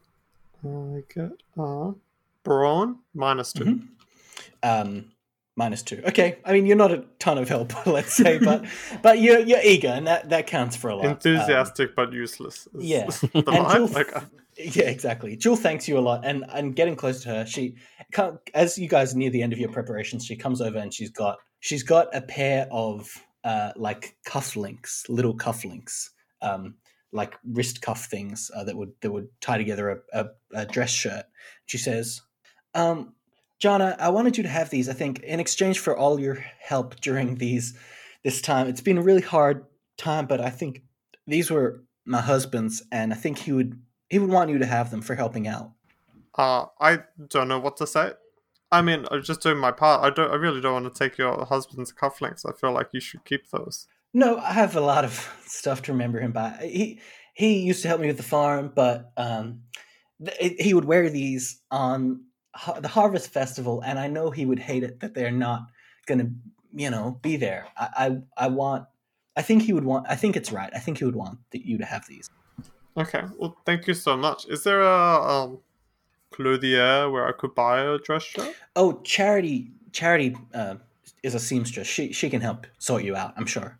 I 0.64 1.02
get 1.14 1.32
uh, 1.58 1.92
brawn 2.42 3.00
minus 3.12 3.52
2 3.52 3.64
Mhm. 3.64 3.88
Um, 4.62 5.10
minus 5.56 5.82
two. 5.82 6.02
Okay, 6.06 6.38
I 6.44 6.52
mean 6.52 6.66
you're 6.66 6.76
not 6.76 6.92
a 6.92 7.04
ton 7.18 7.38
of 7.38 7.48
help, 7.48 7.86
let's 7.86 8.12
say, 8.12 8.38
but 8.38 8.64
but 9.02 9.20
you're 9.20 9.40
you're 9.40 9.62
eager, 9.62 9.88
and 9.88 10.06
that 10.06 10.30
that 10.30 10.46
counts 10.46 10.76
for 10.76 10.90
a 10.90 10.96
lot. 10.96 11.06
Um, 11.06 11.12
Enthusiastic 11.12 11.94
but 11.94 12.12
useless. 12.12 12.68
yeah. 12.78 13.06
the 13.32 13.44
and. 13.46 13.72
Jewel, 13.72 13.86
Like, 13.88 14.14
yeah, 14.58 14.84
exactly. 14.84 15.36
Jewel 15.36 15.56
thanks 15.56 15.88
you 15.88 15.98
a 15.98 16.00
lot, 16.00 16.24
and 16.24 16.44
and 16.52 16.74
getting 16.74 16.96
close 16.96 17.22
to 17.22 17.28
her, 17.30 17.46
she 17.46 17.76
as 18.54 18.78
you 18.78 18.88
guys 18.88 19.14
near 19.14 19.30
the 19.30 19.42
end 19.42 19.52
of 19.52 19.58
your 19.58 19.70
preparations, 19.70 20.24
she 20.24 20.36
comes 20.36 20.60
over 20.60 20.78
and 20.78 20.92
she's 20.92 21.10
got 21.10 21.38
she's 21.60 21.82
got 21.82 22.14
a 22.14 22.20
pair 22.20 22.68
of 22.70 23.08
uh 23.44 23.72
like 23.76 24.16
cufflinks, 24.26 25.08
little 25.08 25.36
cufflinks, 25.36 26.10
um, 26.42 26.76
like 27.12 27.38
wrist 27.44 27.80
cuff 27.80 28.06
things 28.06 28.50
uh, 28.54 28.64
that 28.64 28.76
would 28.76 28.92
that 29.00 29.10
would 29.10 29.28
tie 29.40 29.58
together 29.58 30.04
a, 30.12 30.20
a, 30.20 30.26
a 30.52 30.66
dress 30.66 30.90
shirt. 30.90 31.24
She 31.66 31.78
says, 31.78 32.20
um, 32.74 33.13
"Jana, 33.64 33.96
I 33.98 34.10
wanted 34.10 34.36
you 34.36 34.42
to 34.42 34.48
have 34.50 34.68
these. 34.68 34.90
I 34.90 34.92
think 34.92 35.20
in 35.20 35.40
exchange 35.40 35.78
for 35.78 35.96
all 35.96 36.20
your 36.20 36.34
help 36.60 37.00
during 37.00 37.36
these 37.36 37.72
this 38.22 38.42
time. 38.42 38.68
It's 38.68 38.82
been 38.82 38.98
a 38.98 39.02
really 39.02 39.22
hard 39.22 39.64
time, 39.96 40.26
but 40.26 40.38
I 40.38 40.50
think 40.50 40.82
these 41.26 41.50
were 41.50 41.82
my 42.04 42.20
husband's, 42.20 42.82
and 42.92 43.10
I 43.10 43.16
think 43.16 43.38
he 43.38 43.52
would 43.52 43.80
he 44.10 44.18
would 44.18 44.28
want 44.28 44.50
you 44.50 44.58
to 44.58 44.66
have 44.66 44.90
them 44.90 45.00
for 45.00 45.14
helping 45.14 45.48
out. 45.48 45.72
uh, 46.36 46.66
I 46.78 47.04
don't 47.30 47.48
know 47.48 47.58
what 47.58 47.78
to 47.78 47.86
say. 47.86 48.12
I 48.70 48.82
mean, 48.82 49.06
I'm 49.10 49.22
just 49.22 49.40
doing 49.40 49.56
my 49.56 49.70
part. 49.70 50.04
I 50.04 50.10
don't. 50.10 50.30
I 50.30 50.34
really 50.34 50.60
don't 50.60 50.82
want 50.82 50.94
to 50.94 50.98
take 50.98 51.16
your 51.16 51.46
husband's 51.46 51.90
cufflinks. 51.90 52.44
I 52.46 52.52
feel 52.52 52.72
like 52.72 52.88
you 52.92 53.00
should 53.00 53.24
keep 53.24 53.48
those. 53.48 53.86
No, 54.12 54.36
I 54.36 54.52
have 54.52 54.76
a 54.76 54.80
lot 54.82 55.06
of 55.06 55.34
stuff 55.46 55.80
to 55.84 55.92
remember 55.92 56.20
him 56.20 56.32
by. 56.32 56.50
He 56.60 57.00
he 57.32 57.60
used 57.60 57.80
to 57.80 57.88
help 57.88 58.02
me 58.02 58.08
with 58.08 58.18
the 58.18 58.22
farm, 58.22 58.72
but 58.76 59.10
um, 59.16 59.62
th- 60.22 60.56
he 60.60 60.74
would 60.74 60.84
wear 60.84 61.08
these 61.08 61.62
on 61.70 62.24
the 62.80 62.88
harvest 62.88 63.30
festival, 63.30 63.82
and 63.84 63.98
I 63.98 64.06
know 64.08 64.30
he 64.30 64.46
would 64.46 64.58
hate 64.58 64.82
it 64.84 65.00
that 65.00 65.14
they're 65.14 65.30
not 65.30 65.66
going 66.06 66.18
to, 66.20 66.30
you 66.74 66.90
know, 66.90 67.18
be 67.22 67.36
there. 67.36 67.66
I, 67.76 67.88
I 68.36 68.44
I 68.44 68.48
want. 68.48 68.86
I 69.36 69.42
think 69.42 69.62
he 69.62 69.72
would 69.72 69.84
want. 69.84 70.06
I 70.08 70.14
think 70.14 70.36
it's 70.36 70.52
right. 70.52 70.70
I 70.74 70.78
think 70.78 70.98
he 70.98 71.04
would 71.04 71.16
want 71.16 71.38
that 71.50 71.66
you 71.66 71.78
to 71.78 71.84
have 71.84 72.06
these. 72.06 72.30
Okay. 72.96 73.22
Well, 73.38 73.56
thank 73.66 73.86
you 73.86 73.94
so 73.94 74.16
much. 74.16 74.46
Is 74.46 74.62
there 74.62 74.82
a 74.82 75.22
um, 75.22 75.58
clothier 76.30 77.10
where 77.10 77.26
I 77.26 77.32
could 77.32 77.54
buy 77.54 77.80
a 77.80 77.98
dress 77.98 78.22
shirt? 78.22 78.54
Oh, 78.76 79.00
Charity. 79.02 79.72
Charity 79.92 80.36
uh, 80.54 80.76
is 81.22 81.34
a 81.34 81.40
seamstress. 81.40 81.86
She 81.86 82.12
she 82.12 82.30
can 82.30 82.40
help 82.40 82.66
sort 82.78 83.02
you 83.02 83.16
out. 83.16 83.34
I'm 83.36 83.46
sure. 83.46 83.78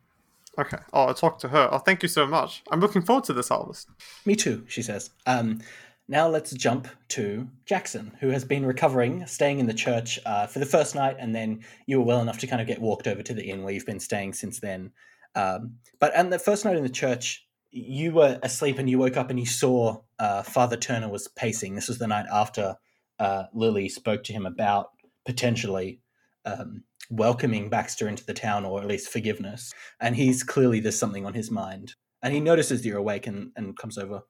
Okay. 0.59 0.79
Oh, 0.93 1.07
I'll 1.07 1.14
talk 1.14 1.39
to 1.41 1.49
her. 1.49 1.68
Oh, 1.72 1.79
thank 1.79 2.03
you 2.03 2.09
so 2.09 2.27
much. 2.27 2.62
I'm 2.70 2.81
looking 2.81 3.03
forward 3.03 3.25
to 3.25 3.33
this 3.33 3.49
harvest. 3.49 3.89
Me 4.25 4.37
too, 4.37 4.64
she 4.68 4.83
says. 4.83 5.11
Um, 5.27 5.61
now 6.09 6.28
let's 6.28 6.52
jump 6.52 6.88
to 7.09 7.48
Jackson, 7.64 8.12
who 8.20 8.28
has 8.28 8.44
been 8.44 8.66
recovering, 8.66 9.26
staying 9.26 9.59
in 9.59 9.66
the 9.66 9.74
church 9.74 10.18
uh, 10.26 10.46
for 10.46 10.59
the 10.59 10.66
first 10.66 10.94
night, 10.94 11.16
and 11.18 11.34
then 11.34 11.64
you 11.86 11.98
were 11.98 12.05
well 12.05 12.20
enough 12.20 12.38
to 12.38 12.46
kind 12.46 12.61
of 12.61 12.68
get 12.68 12.80
walked 12.80 13.07
over 13.07 13.22
to 13.22 13.34
the 13.34 13.48
inn 13.48 13.62
where 13.62 13.72
you've 13.72 13.86
been 13.86 14.00
staying 14.00 14.34
since 14.34 14.61
then. 14.61 14.92
Um, 15.34 15.76
but 16.00 16.16
on 16.16 16.30
the 16.30 16.38
first 16.38 16.64
night 16.64 16.76
in 16.76 16.82
the 16.82 16.88
church, 16.88 17.46
you 17.70 18.12
were 18.12 18.38
asleep 18.42 18.78
and 18.78 18.88
you 18.88 18.98
woke 18.98 19.16
up 19.16 19.30
and 19.30 19.40
you 19.40 19.46
saw 19.46 20.00
uh, 20.18 20.42
Father 20.42 20.76
Turner 20.76 21.09
was 21.09 21.26
pacing. 21.28 21.74
This 21.74 21.88
was 21.88 21.98
the 21.98 22.07
night 22.07 22.26
after 22.30 22.76
uh, 23.18 23.44
Lily 23.52 23.88
spoke 23.88 24.22
to 24.24 24.32
him 24.32 24.46
about 24.46 24.90
potentially 25.24 26.00
um, 26.44 26.84
welcoming 27.11 27.68
Baxter 27.70 28.09
into 28.09 28.24
the 28.24 28.34
town 28.34 28.64
or 28.64 28.80
at 28.80 28.86
least 28.86 29.09
forgiveness. 29.09 29.72
And 30.00 30.14
he's 30.14 30.42
clearly 30.42 30.80
there's 30.80 30.98
something 30.98 31.26
on 31.26 31.34
his 31.34 31.50
mind. 31.50 31.94
And 32.22 32.32
he 32.32 32.40
notices 32.40 32.86
you're 32.86 32.98
awake 32.98 33.26
and, 33.26 33.50
and 33.57 33.76
comes 33.76 33.98
over. 33.98 34.22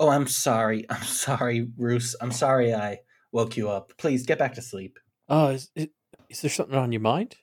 Oh, 0.00 0.08
I'm 0.10 0.26
sorry. 0.26 0.86
I'm 0.90 1.02
sorry, 1.02 1.68
Roos. 1.76 2.16
I'm 2.20 2.32
sorry 2.32 2.74
I 2.74 2.98
woke 3.32 3.56
you 3.56 3.68
up. 3.68 3.92
Please 3.98 4.26
get 4.26 4.38
back 4.38 4.54
to 4.54 4.62
sleep. 4.62 4.98
Oh, 5.28 5.48
is, 5.48 5.70
is 5.74 5.88
is 6.30 6.42
there 6.42 6.50
something 6.50 6.76
on 6.76 6.92
your 6.92 7.00
mind? 7.00 7.36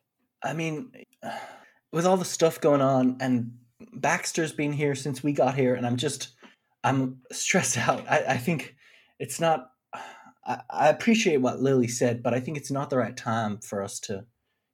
I 0.44 0.54
mean, 0.54 0.92
with 1.92 2.06
all 2.06 2.18
the 2.18 2.26
stuff 2.26 2.62
going 2.62 2.82
on, 2.82 3.18
and 3.20 3.54
Baxter's 3.94 4.52
been 4.52 4.74
here 4.74 4.96
since 4.96 5.24
we 5.24 5.34
got 5.34 5.56
here, 5.56 5.76
and 5.76 5.86
I'm 5.86 5.98
just, 5.98 6.30
I'm 6.84 7.22
stressed 7.32 7.78
out. 7.88 8.06
I, 8.10 8.24
I 8.30 8.38
think 8.38 8.76
it's 9.20 9.40
not. 9.40 9.70
I, 10.48 10.62
I 10.70 10.90
appreciate 10.90 11.38
what 11.38 11.62
Lily 11.62 11.88
said, 11.88 12.22
but 12.22 12.36
I 12.36 12.40
think 12.40 12.58
it's 12.58 12.70
not 12.70 12.92
the 12.92 12.98
right 12.98 13.18
time 13.18 13.58
for 13.60 13.82
us 13.84 14.00
to. 14.02 14.26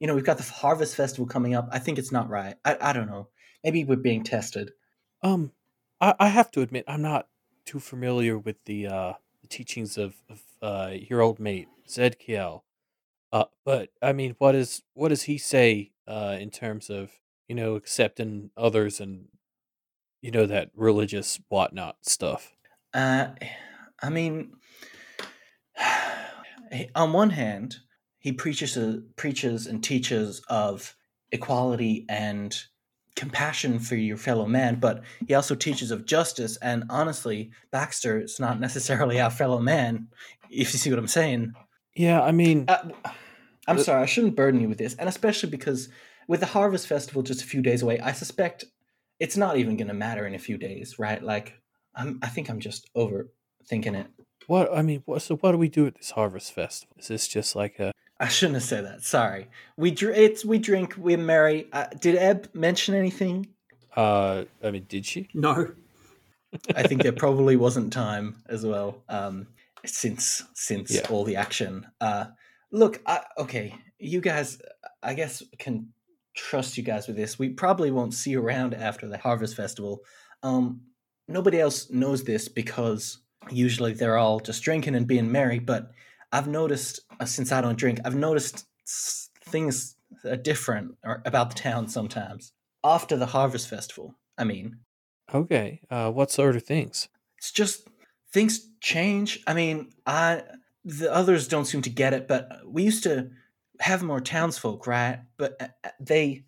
You 0.02 0.08
know, 0.08 0.16
we've 0.16 0.26
got 0.26 0.38
the 0.38 0.44
Harvest 0.44 0.96
Festival 0.96 1.28
coming 1.28 1.54
up. 1.54 1.70
I 1.72 1.80
think 1.80 2.00
it's 2.00 2.12
not 2.12 2.28
right. 2.28 2.56
I, 2.66 2.76
I 2.82 2.92
don't 2.92 3.08
know. 3.08 3.30
Maybe 3.64 3.86
we're 3.86 3.96
being 3.98 4.24
tested. 4.24 4.72
Um, 5.22 5.52
I, 6.02 6.16
I 6.20 6.28
have 6.28 6.50
to 6.52 6.62
admit 6.62 6.86
I'm 6.88 7.04
not 7.04 7.28
too 7.66 7.80
familiar 7.80 8.38
with 8.38 8.64
the 8.66 8.88
uh 8.88 9.14
the 9.42 9.48
teachings 9.48 9.98
of 9.98 10.16
of 10.30 10.42
uh 10.62 10.92
your 10.94 11.22
old 11.22 11.40
mate 11.40 11.68
Zedkiel. 11.88 12.62
Uh, 13.34 13.46
but 13.64 13.90
I 14.02 14.14
mean, 14.14 14.36
what 14.40 14.56
is 14.56 14.84
what 14.94 15.10
does 15.10 15.24
he 15.24 15.38
say 15.38 15.94
uh 16.08 16.38
in 16.40 16.50
terms 16.52 16.90
of 16.90 17.12
you 17.48 17.56
know 17.56 17.76
accepting 17.76 18.52
others 18.58 19.00
and 19.00 19.28
you 20.22 20.32
know 20.32 20.46
that 20.46 20.72
religious 20.76 21.40
whatnot 21.50 22.06
stuff? 22.06 22.56
Uh, 22.94 23.30
I 24.02 24.10
mean, 24.10 24.56
on 26.96 27.14
one 27.14 27.32
hand, 27.32 27.78
he 28.20 28.32
preaches 28.32 28.78
preaches 29.16 29.68
and 29.68 29.84
teaches 29.84 30.42
of 30.50 30.96
equality 31.32 32.06
and 32.10 32.56
compassion 33.16 33.80
for 33.80 33.96
your 33.96 34.18
fellow 34.18 34.46
man, 34.46 34.76
but 34.80 35.04
he 35.28 35.34
also 35.34 35.56
teaches 35.56 35.92
of 35.92 36.06
justice. 36.06 36.58
And 36.58 36.84
honestly, 36.90 37.52
Baxter 37.72 38.20
is 38.22 38.40
not 38.40 38.60
necessarily 38.60 39.20
our 39.20 39.30
fellow 39.30 39.60
man. 39.60 40.08
If 40.50 40.74
you 40.74 40.80
see 40.80 40.90
what 40.90 41.00
I'm 41.00 41.08
saying. 41.08 41.54
Yeah, 41.96 42.22
I 42.22 42.32
mean, 42.32 42.66
Uh, 42.68 42.90
I'm 43.68 43.78
Uh, 43.78 43.84
sorry, 43.84 44.02
I 44.04 44.06
shouldn't 44.06 44.36
burden 44.36 44.62
you 44.62 44.70
with 44.70 44.78
this, 44.78 44.96
and 44.96 45.08
especially 45.08 45.50
because 45.50 45.90
with 46.28 46.40
the 46.40 46.46
Harvest 46.48 46.88
Festival 46.88 47.22
just 47.22 47.42
a 47.42 47.46
few 47.46 47.62
days 47.62 47.82
away, 47.82 48.00
I 48.00 48.12
suspect 48.14 48.66
it's 49.20 49.38
not 49.38 49.58
even 49.58 49.78
going 49.78 49.88
to 49.90 49.94
matter 49.94 50.26
in 50.26 50.34
a 50.34 50.40
few 50.40 50.58
days, 50.58 50.98
right? 50.98 51.22
Like, 51.22 51.54
I'm, 51.96 52.20
I 52.24 52.28
think 52.28 52.50
I'm 52.50 52.60
just 52.60 52.90
overthinking 52.96 53.96
it. 53.96 54.08
what 54.48 54.74
I 54.76 54.82
mean, 54.82 55.04
what, 55.06 55.22
so 55.22 55.36
what 55.38 55.52
do 55.52 55.58
we 55.58 55.70
do 55.70 55.86
at 55.86 55.96
this 55.96 56.12
harvest 56.12 56.54
festival? 56.54 56.96
Is 56.98 57.08
this 57.10 57.28
just 57.28 57.56
like 57.56 57.80
a 57.80 57.92
I 58.22 58.28
shouldn't 58.28 58.56
have 58.56 58.64
said 58.64 58.86
that. 58.86 59.04
Sorry. 59.04 59.48
We 59.78 59.92
dr- 59.92 60.16
it's 60.16 60.46
we 60.46 60.60
drink, 60.60 60.96
we 60.98 61.16
marry. 61.16 61.68
Uh, 61.74 61.88
did 62.00 62.16
Eb 62.16 62.50
mention 62.54 62.94
anything? 62.96 63.48
uh? 63.98 64.44
I 64.64 64.72
mean, 64.72 64.86
did 64.88 65.06
she? 65.06 65.28
No. 65.34 65.72
I 66.76 66.84
think 66.84 67.02
there 67.04 67.12
probably 67.14 67.56
wasn't 67.56 67.92
time 67.92 68.44
as 68.48 68.66
well. 68.66 69.04
Um, 69.10 69.48
since 69.86 70.44
since 70.54 70.94
Yeah. 70.94 71.08
all 71.10 71.24
the 71.24 71.36
action. 71.36 71.88
Uh, 72.00 72.26
look, 72.72 73.02
I, 73.08 73.22
okay, 73.40 73.74
you 73.98 74.22
guys, 74.22 74.62
I 75.02 75.14
guess 75.16 75.42
can 75.58 75.88
trust 76.36 76.78
you 76.78 76.84
guys 76.84 77.08
with 77.08 77.16
this. 77.18 77.40
We 77.40 77.50
probably 77.50 77.90
won't 77.92 78.14
see 78.14 78.32
you 78.32 78.42
around 78.42 78.74
after 78.76 79.08
the 79.08 79.18
Harvest 79.18 79.56
Festival. 79.56 80.02
Um, 80.44 80.82
nobody 81.28 81.60
else 81.60 81.90
knows 81.90 82.24
this 82.24 82.48
because 82.48 83.18
usually 83.50 83.94
they're 83.94 84.18
all 84.18 84.40
just 84.40 84.62
drinking 84.64 84.96
and 84.96 85.08
being 85.08 85.32
merry. 85.32 85.58
But 85.60 85.92
I've 86.32 86.48
noticed 86.48 87.02
uh, 87.20 87.26
since 87.26 87.52
I 87.52 87.62
don't 87.62 87.78
drink, 87.78 88.00
I've 88.06 88.16
noticed 88.16 88.66
things 89.46 89.96
are 90.26 90.36
different 90.38 90.96
or, 91.04 91.22
about 91.26 91.50
the 91.50 91.56
town 91.56 91.88
sometimes 91.88 92.54
after 92.84 93.18
the 93.18 93.28
Harvest 93.28 93.68
Festival. 93.70 94.16
I 94.38 94.44
mean, 94.44 94.78
Okay. 95.34 95.80
Uh, 95.90 96.12
what 96.12 96.32
sort 96.32 96.56
of 96.56 96.64
things? 96.64 97.08
it's 97.38 97.52
just 97.52 97.88
things 98.34 98.68
change. 98.82 99.40
I 99.48 99.54
mean, 99.54 99.92
I 100.06 100.44
the 100.84 101.14
others 101.14 101.48
don't 101.48 101.66
seem 101.66 101.82
to 101.84 101.90
get 101.90 102.14
it, 102.14 102.28
but 102.28 102.50
we 102.66 102.84
used 102.84 103.04
to 103.04 103.30
have 103.80 104.04
more 104.04 104.20
townsfolk, 104.20 104.88
right? 104.88 105.20
But 105.38 105.56
uh, 105.62 105.68
uh, 105.84 105.90
they, 106.00 106.46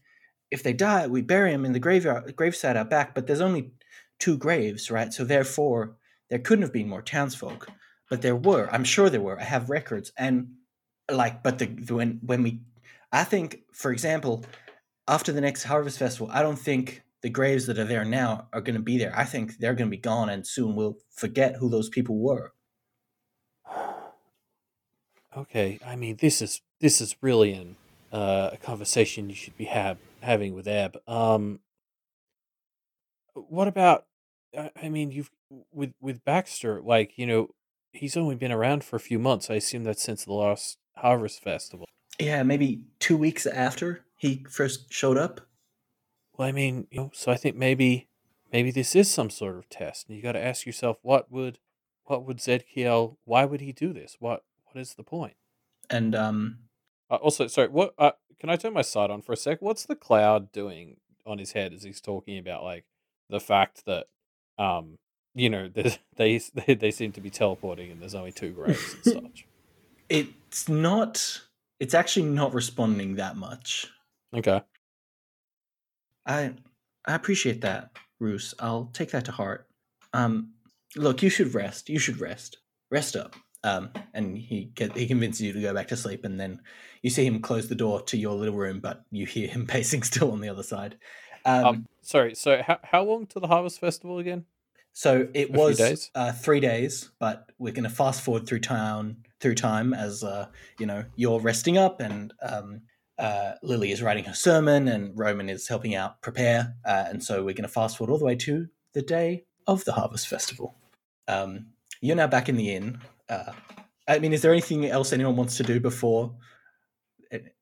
if 0.52 0.64
they 0.64 0.74
die, 0.74 1.08
we 1.08 1.22
bury 1.22 1.52
them 1.52 1.66
in 1.66 1.74
the 1.74 1.80
graveyard, 1.80 2.36
graveside 2.36 2.78
out 2.78 2.90
back. 2.90 3.16
But 3.16 3.28
there's 3.28 3.42
only 3.42 3.72
two 4.20 4.38
graves, 4.38 4.92
right? 4.92 5.14
So 5.14 5.24
therefore, 5.24 5.96
there 6.30 6.40
couldn't 6.40 6.64
have 6.64 6.74
been 6.74 6.90
more 6.90 7.02
townsfolk, 7.02 7.68
but 8.14 8.22
there 8.22 8.36
were. 8.36 8.70
I'm 8.72 8.84
sure 8.84 9.10
there 9.10 9.20
were. 9.20 9.40
I 9.40 9.44
have 9.44 9.72
records, 9.72 10.12
and 10.16 10.50
like, 11.12 11.42
but 11.42 11.58
the 11.58 11.66
when 11.90 12.20
when 12.22 12.44
we, 12.44 12.62
I 13.12 13.24
think, 13.24 13.62
for 13.74 13.92
example, 13.92 14.46
after 15.08 15.32
the 15.32 15.42
next 15.42 15.64
harvest 15.64 15.98
festival, 15.98 16.30
I 16.32 16.44
don't 16.44 16.60
think 16.60 17.02
the 17.24 17.32
graves 17.32 17.66
that 17.66 17.80
are 17.80 17.86
there 17.86 18.06
now 18.06 18.50
are 18.54 18.62
going 18.62 18.76
to 18.76 18.84
be 18.84 19.00
there. 19.00 19.12
I 19.18 19.24
think 19.24 19.58
they're 19.58 19.74
going 19.74 19.90
to 19.90 19.98
be 19.98 20.00
gone, 20.00 20.30
and 20.30 20.46
soon 20.46 20.76
we'll 20.76 21.00
forget 21.10 21.56
who 21.56 21.72
those 21.72 21.90
people 21.90 22.20
were. 22.20 22.54
Okay, 25.36 25.80
I 25.84 25.96
mean 25.96 26.18
this 26.20 26.40
is 26.40 26.62
this 26.82 27.02
is 27.02 27.16
really 27.20 27.54
an 27.54 27.78
uh, 28.12 28.52
a 28.54 28.58
conversation 28.58 29.28
you 29.28 29.36
should 29.36 29.58
be 29.58 29.66
have 29.66 29.98
having 30.22 30.54
with 30.54 30.68
Ab. 30.68 31.00
Um, 31.08 31.62
what 33.34 33.68
about? 33.68 34.06
I 34.56 34.90
mean, 34.90 35.10
you've 35.10 35.32
with 35.72 35.94
with 36.00 36.24
Baxter, 36.24 36.80
like 36.80 37.18
you 37.18 37.26
know, 37.26 37.50
he's 37.94 38.18
only 38.18 38.36
been 38.36 38.52
around 38.52 38.84
for 38.84 38.96
a 38.96 39.00
few 39.00 39.20
months. 39.20 39.50
I 39.50 39.56
assume 39.56 39.84
that's 39.84 40.04
since 40.04 40.26
the 40.26 40.34
last 40.34 40.78
Harvest 40.98 41.42
Festival. 41.42 41.86
Yeah, 42.20 42.44
maybe 42.44 42.84
two 43.00 43.18
weeks 43.18 43.46
after 43.46 44.06
he 44.18 44.46
first 44.50 44.92
showed 44.92 45.18
up. 45.18 45.42
Well, 46.38 46.48
I 46.48 46.52
mean, 46.52 46.88
you 46.92 47.00
know, 47.00 47.12
so 47.14 47.32
I 47.32 47.36
think 47.36 47.56
maybe 47.56 48.08
maybe 48.52 48.72
this 48.72 48.96
is 48.96 49.10
some 49.10 49.30
sort 49.30 49.58
of 49.58 49.70
test, 49.70 50.08
and 50.08 50.16
you 50.18 50.24
got 50.24 50.34
to 50.34 50.44
ask 50.44 50.66
yourself, 50.66 50.98
what 51.02 51.32
would 51.32 51.60
what 52.06 52.26
would 52.26 52.38
Zedkiel? 52.38 53.18
Why 53.26 53.46
would 53.46 53.62
he 53.62 53.72
do 53.72 53.94
this? 53.94 54.18
What 54.20 54.44
what 54.66 54.80
is 54.80 54.96
the 54.96 55.04
point? 55.04 55.36
And 55.90 56.16
um, 56.16 56.60
Uh, 57.10 57.16
also, 57.16 57.48
sorry, 57.48 57.68
what? 57.68 57.94
Uh, 57.98 58.12
can 58.40 58.50
I 58.50 58.56
turn 58.56 58.74
my 58.74 58.82
sight 58.82 59.10
on 59.10 59.22
for 59.22 59.34
a 59.34 59.38
sec? 59.38 59.62
What's 59.62 59.86
the 59.86 59.96
cloud 59.96 60.52
doing 60.52 60.98
on 61.26 61.38
his 61.38 61.52
head 61.54 61.74
as 61.74 61.84
he's 61.84 62.02
talking 62.02 62.38
about 62.38 62.64
like 62.64 62.86
the 63.30 63.40
fact 63.40 63.86
that, 63.86 64.08
um, 64.58 64.98
you 65.36 65.50
know, 65.50 65.68
they 66.16 66.40
they 66.66 66.74
they 66.76 66.92
seem 66.92 67.12
to 67.14 67.22
be 67.22 67.30
teleporting 67.30 67.92
and 67.92 68.02
there's 68.02 68.16
only 68.16 68.32
two 68.32 68.52
graves 68.52 68.94
and 68.94 69.04
such. 69.24 69.46
it's 70.10 70.70
not. 70.70 71.42
It's 71.80 71.94
actually 71.94 72.28
not 72.28 72.54
responding 72.54 73.16
that 73.16 73.36
much. 73.36 73.88
Okay. 74.34 74.62
I 76.26 76.54
I 77.06 77.16
appreciate 77.16 77.62
that, 77.62 77.92
Roos. 78.20 78.54
I'll 78.60 78.90
take 78.94 79.12
that 79.12 79.26
to 79.26 79.32
heart. 79.32 79.68
Um, 80.14 80.52
look, 80.96 81.22
you 81.22 81.30
should 81.30 81.54
rest. 81.54 81.90
You 81.90 82.00
should 82.00 82.20
rest. 82.22 82.58
Rest 82.92 83.16
up. 83.16 83.36
Um, 83.66 83.92
and 84.14 84.38
he 84.38 84.72
get, 84.76 84.96
he 84.96 85.08
convinces 85.08 85.42
you 85.42 85.54
to 85.54 85.62
go 85.62 85.74
back 85.74 85.88
to 85.88 85.96
sleep, 85.98 86.26
and 86.26 86.40
then 86.40 86.62
you 87.02 87.10
see 87.10 87.26
him 87.26 87.42
close 87.42 87.68
the 87.70 87.76
door 87.76 88.02
to 88.04 88.18
your 88.18 88.34
little 88.34 88.56
room, 88.56 88.80
but 88.82 89.04
you 89.10 89.26
hear 89.26 89.48
him 89.48 89.66
pacing 89.68 90.04
still 90.04 90.32
on 90.32 90.42
the 90.42 90.50
other 90.50 90.64
side. 90.64 90.98
Um, 91.46 91.66
Um, 91.66 91.86
sorry. 92.02 92.36
So 92.36 92.62
how 92.62 92.80
how 92.84 93.04
long 93.04 93.26
to 93.28 93.40
the 93.40 93.48
Harvest 93.48 93.80
Festival 93.80 94.20
again? 94.20 94.46
So 94.94 95.28
it 95.34 95.48
few 95.48 95.58
was 95.58 95.78
days? 95.78 96.12
Uh, 96.14 96.32
three 96.32 96.60
days, 96.60 97.10
but 97.20 97.52
we're 97.58 97.74
going 97.74 97.84
to 97.84 97.90
fast 97.90 98.22
forward 98.22 98.48
through 98.48 98.60
town 98.60 99.18
through 99.40 99.56
time 99.56 99.94
as 99.94 100.24
uh, 100.24 100.48
you 100.80 100.86
know 100.86 101.04
you're 101.16 101.40
resting 101.40 101.78
up, 101.78 102.00
and 102.00 102.32
um, 102.44 102.82
uh, 103.18 103.54
Lily 103.64 103.92
is 103.92 104.04
writing 104.04 104.24
her 104.26 104.36
sermon, 104.36 104.88
and 104.88 105.18
Roman 105.18 105.50
is 105.50 105.68
helping 105.68 105.96
out 105.96 106.22
prepare, 106.22 106.76
uh, 106.86 107.06
and 107.08 107.24
so 107.24 107.44
we're 107.44 107.56
going 107.56 107.64
to 107.64 107.68
fast 107.68 107.98
forward 107.98 108.12
all 108.12 108.20
the 108.20 108.26
way 108.26 108.36
to 108.36 108.68
the 108.94 109.02
day 109.02 109.46
of 109.66 109.84
the 109.84 109.94
Harvest 109.94 110.28
Festival. 110.28 110.76
Um, 111.28 111.68
you're 112.00 112.16
now 112.16 112.28
back 112.28 112.48
in 112.48 112.56
the 112.56 112.76
inn. 112.76 113.00
Uh, 113.28 113.52
I 114.08 114.20
mean, 114.20 114.32
is 114.32 114.44
there 114.44 114.52
anything 114.52 114.86
else 114.86 115.12
anyone 115.12 115.36
wants 115.36 115.58
to 115.58 115.64
do 115.64 115.80
before 115.80 116.36
it, 117.32 117.56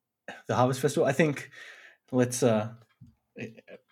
the 0.48 0.54
Harvest 0.54 0.80
Festival? 0.80 1.06
I 1.08 1.12
think 1.12 1.50
let's. 2.10 2.42
Uh, 2.42 2.68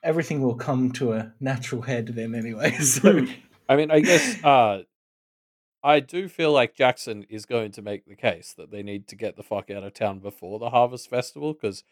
everything 0.03 0.42
will 0.42 0.55
come 0.55 0.92
to 0.92 1.12
a 1.12 1.32
natural 1.40 1.82
head 1.82 2.09
then, 2.09 2.34
anyway. 2.34 2.72
So. 2.80 3.26
I 3.68 3.76
mean, 3.76 3.90
I 3.90 4.01
guess 4.01 4.42
uh, 4.42 4.82
I 5.82 6.01
do 6.01 6.28
feel 6.28 6.53
like 6.53 6.74
Jackson 6.74 7.24
is 7.30 7.46
going 7.46 7.72
to 7.72 7.82
make 7.82 8.05
the 8.05 8.16
case 8.16 8.53
that 8.57 8.70
they 8.70 8.82
need 8.82 9.07
to 9.09 9.16
get 9.16 9.36
the 9.36 9.42
fuck 9.42 9.70
out 9.70 9.84
of 9.84 9.94
town 9.94 10.18
before 10.18 10.59
the 10.59 10.70
Harvest 10.70 11.09
Festival 11.09 11.55
because 11.55 11.84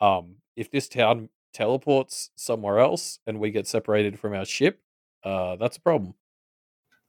um, 0.00 0.36
if 0.56 0.70
this 0.70 0.88
town 0.88 1.28
teleports 1.52 2.30
somewhere 2.36 2.78
else 2.78 3.18
and 3.26 3.38
we 3.38 3.50
get 3.50 3.66
separated 3.66 4.18
from 4.18 4.34
our 4.34 4.44
ship, 4.44 4.80
uh, 5.24 5.56
that's 5.56 5.76
a 5.76 5.80
problem. 5.80 6.14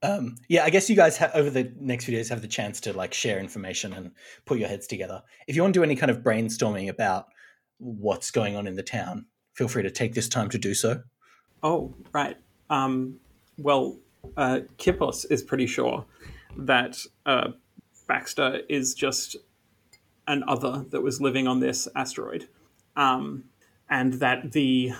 Um, 0.03 0.35
yeah, 0.47 0.63
I 0.63 0.69
guess 0.69 0.89
you 0.89 0.95
guys 0.95 1.17
ha- 1.17 1.31
over 1.33 1.49
the 1.49 1.73
next 1.79 2.05
few 2.05 2.15
days 2.15 2.29
have 2.29 2.41
the 2.41 2.47
chance 2.47 2.79
to 2.81 2.93
like 2.93 3.13
share 3.13 3.39
information 3.39 3.93
and 3.93 4.11
put 4.45 4.59
your 4.59 4.67
heads 4.67 4.85
together. 4.85 5.23
If 5.47 5.55
you 5.55 5.63
want 5.63 5.73
to 5.73 5.79
do 5.79 5.83
any 5.83 5.95
kind 5.95 6.11
of 6.11 6.19
brainstorming 6.19 6.89
about 6.89 7.27
what's 7.79 8.29
going 8.29 8.55
on 8.55 8.67
in 8.67 8.75
the 8.75 8.83
town, 8.83 9.25
feel 9.57 9.67
free 9.67 9.81
to 9.81 9.89
take 9.89 10.13
this 10.13 10.29
time 10.29 10.49
to 10.49 10.57
do 10.59 10.75
so. 10.75 11.01
Oh, 11.63 11.93
right. 12.13 12.37
Um, 12.69 13.19
well, 13.57 13.97
uh, 14.37 14.59
Kippos 14.77 15.25
is 15.31 15.41
pretty 15.41 15.65
sure 15.65 16.05
that 16.55 16.99
uh, 17.25 17.49
Baxter 18.07 18.61
is 18.69 18.93
just 18.93 19.35
an 20.27 20.43
other 20.47 20.85
that 20.91 21.01
was 21.01 21.19
living 21.19 21.47
on 21.47 21.59
this 21.59 21.87
asteroid, 21.95 22.47
um, 22.95 23.45
and 23.89 24.13
that 24.13 24.51
the 24.51 24.91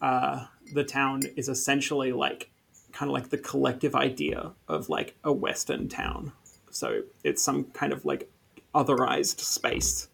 uh, 0.00 0.46
the 0.72 0.84
town 0.84 1.22
is 1.36 1.50
essentially 1.50 2.12
like 2.12 2.50
kind 2.92 3.10
of 3.10 3.12
like 3.12 3.28
the 3.28 3.38
collective 3.38 3.94
idea 3.94 4.52
of 4.68 4.88
like 4.88 5.16
a 5.22 5.32
Western 5.32 5.88
town. 5.88 6.32
So 6.70 7.02
it's 7.24 7.42
some 7.42 7.64
kind 7.64 7.92
of 7.92 8.06
like 8.06 8.30
otherized 8.74 9.40
space, 9.40 10.08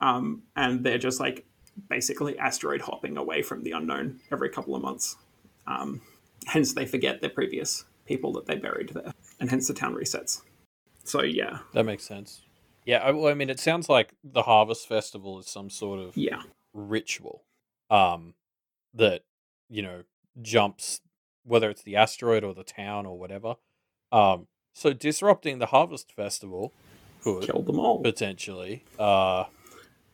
um, 0.00 0.42
and 0.54 0.84
they're 0.84 0.98
just 0.98 1.18
like 1.18 1.46
basically 1.88 2.38
asteroid 2.38 2.80
hopping 2.82 3.16
away 3.16 3.42
from 3.42 3.62
the 3.62 3.72
unknown 3.72 4.20
every 4.30 4.48
couple 4.48 4.74
of 4.74 4.82
months. 4.82 5.16
Um, 5.66 6.00
hence, 6.46 6.72
they 6.74 6.86
forget 6.86 7.20
their 7.20 7.30
previous 7.30 7.84
people 8.06 8.32
that 8.32 8.46
they 8.46 8.56
buried 8.56 8.90
there, 8.90 9.12
and 9.38 9.50
hence 9.50 9.68
the 9.68 9.74
town 9.74 9.94
resets. 9.94 10.42
So 11.04 11.22
yeah, 11.22 11.58
That 11.72 11.84
makes 11.84 12.04
sense. 12.04 12.42
Yeah, 12.84 12.98
I, 12.98 13.30
I 13.30 13.34
mean, 13.34 13.50
it 13.50 13.60
sounds 13.60 13.88
like 13.88 14.14
the 14.24 14.42
Harvest 14.42 14.88
Festival 14.88 15.38
is 15.38 15.46
some 15.46 15.70
sort 15.70 16.00
of 16.00 16.16
yeah, 16.16 16.42
ritual 16.72 17.42
um, 17.90 18.34
that, 18.94 19.22
you 19.68 19.82
know, 19.82 20.02
jumps, 20.40 21.00
whether 21.44 21.70
it's 21.70 21.82
the 21.82 21.96
asteroid 21.96 22.42
or 22.42 22.54
the 22.54 22.64
town 22.64 23.06
or 23.06 23.18
whatever. 23.18 23.56
Um, 24.12 24.46
so 24.72 24.92
disrupting 24.92 25.58
the 25.58 25.66
Harvest 25.66 26.12
Festival 26.12 26.72
could 27.22 27.42
killed 27.42 27.66
them 27.66 27.78
all. 27.78 28.00
potentially 28.02 28.84
uh, 28.98 29.44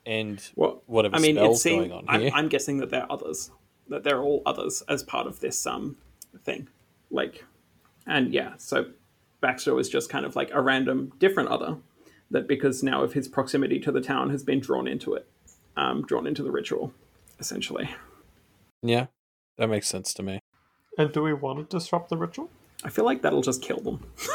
end 0.07 0.51
Well, 0.55 0.83
whatever 0.87 1.17
I 1.17 1.19
mean, 1.19 1.37
it 1.37 1.41
spells 1.41 1.63
seems. 1.63 1.89
going 1.89 1.93
on 1.93 2.05
I'm, 2.09 2.21
here. 2.21 2.31
I'm 2.35 2.49
guessing 2.49 2.79
that 2.79 2.91
they're 2.91 3.11
others. 3.11 3.51
That 3.89 4.03
they're 4.05 4.23
all 4.23 4.43
others 4.47 4.83
as 4.89 5.03
part 5.03 5.27
of 5.27 5.41
this 5.41 5.67
um 5.67 5.97
thing, 6.45 6.69
like, 7.11 7.45
and 8.07 8.33
yeah. 8.33 8.55
So 8.59 8.87
Baxter 9.41 9.75
was 9.75 9.89
just 9.89 10.11
kind 10.11 10.25
of 10.27 10.35
like 10.37 10.51
a 10.53 10.61
random 10.61 11.13
different 11.19 11.51
other 11.51 11.77
that 12.31 12.49
because 12.49 12.83
now 12.83 13.03
of 13.03 13.13
his 13.13 13.29
proximity 13.29 13.79
to 13.81 13.93
the 13.93 14.01
town 14.01 14.31
has 14.31 14.43
been 14.43 14.59
drawn 14.61 14.89
into 14.89 15.15
it, 15.15 15.29
um, 15.77 16.03
drawn 16.05 16.27
into 16.27 16.43
the 16.43 16.51
ritual, 16.51 16.93
essentially. 17.39 17.89
Yeah, 18.83 19.07
that 19.59 19.69
makes 19.69 19.87
sense 19.89 20.13
to 20.15 20.23
me. 20.23 20.41
And 20.99 21.13
do 21.13 21.23
we 21.23 21.33
want 21.33 21.71
to 21.71 21.77
disrupt 21.79 22.09
the 22.09 22.17
ritual? 22.17 22.51
I 22.85 22.91
feel 22.91 23.05
like 23.05 23.23
that'll 23.23 23.43
just 23.43 23.63
kill 23.63 23.81
them. 23.81 24.05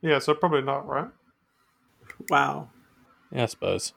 Yeah, 0.00 0.20
so 0.20 0.32
probably 0.34 0.62
not, 0.62 0.86
right? 0.86 1.08
Wow. 2.30 2.68
Yeah, 3.32 3.42
I 3.42 3.46
suppose. 3.46 3.92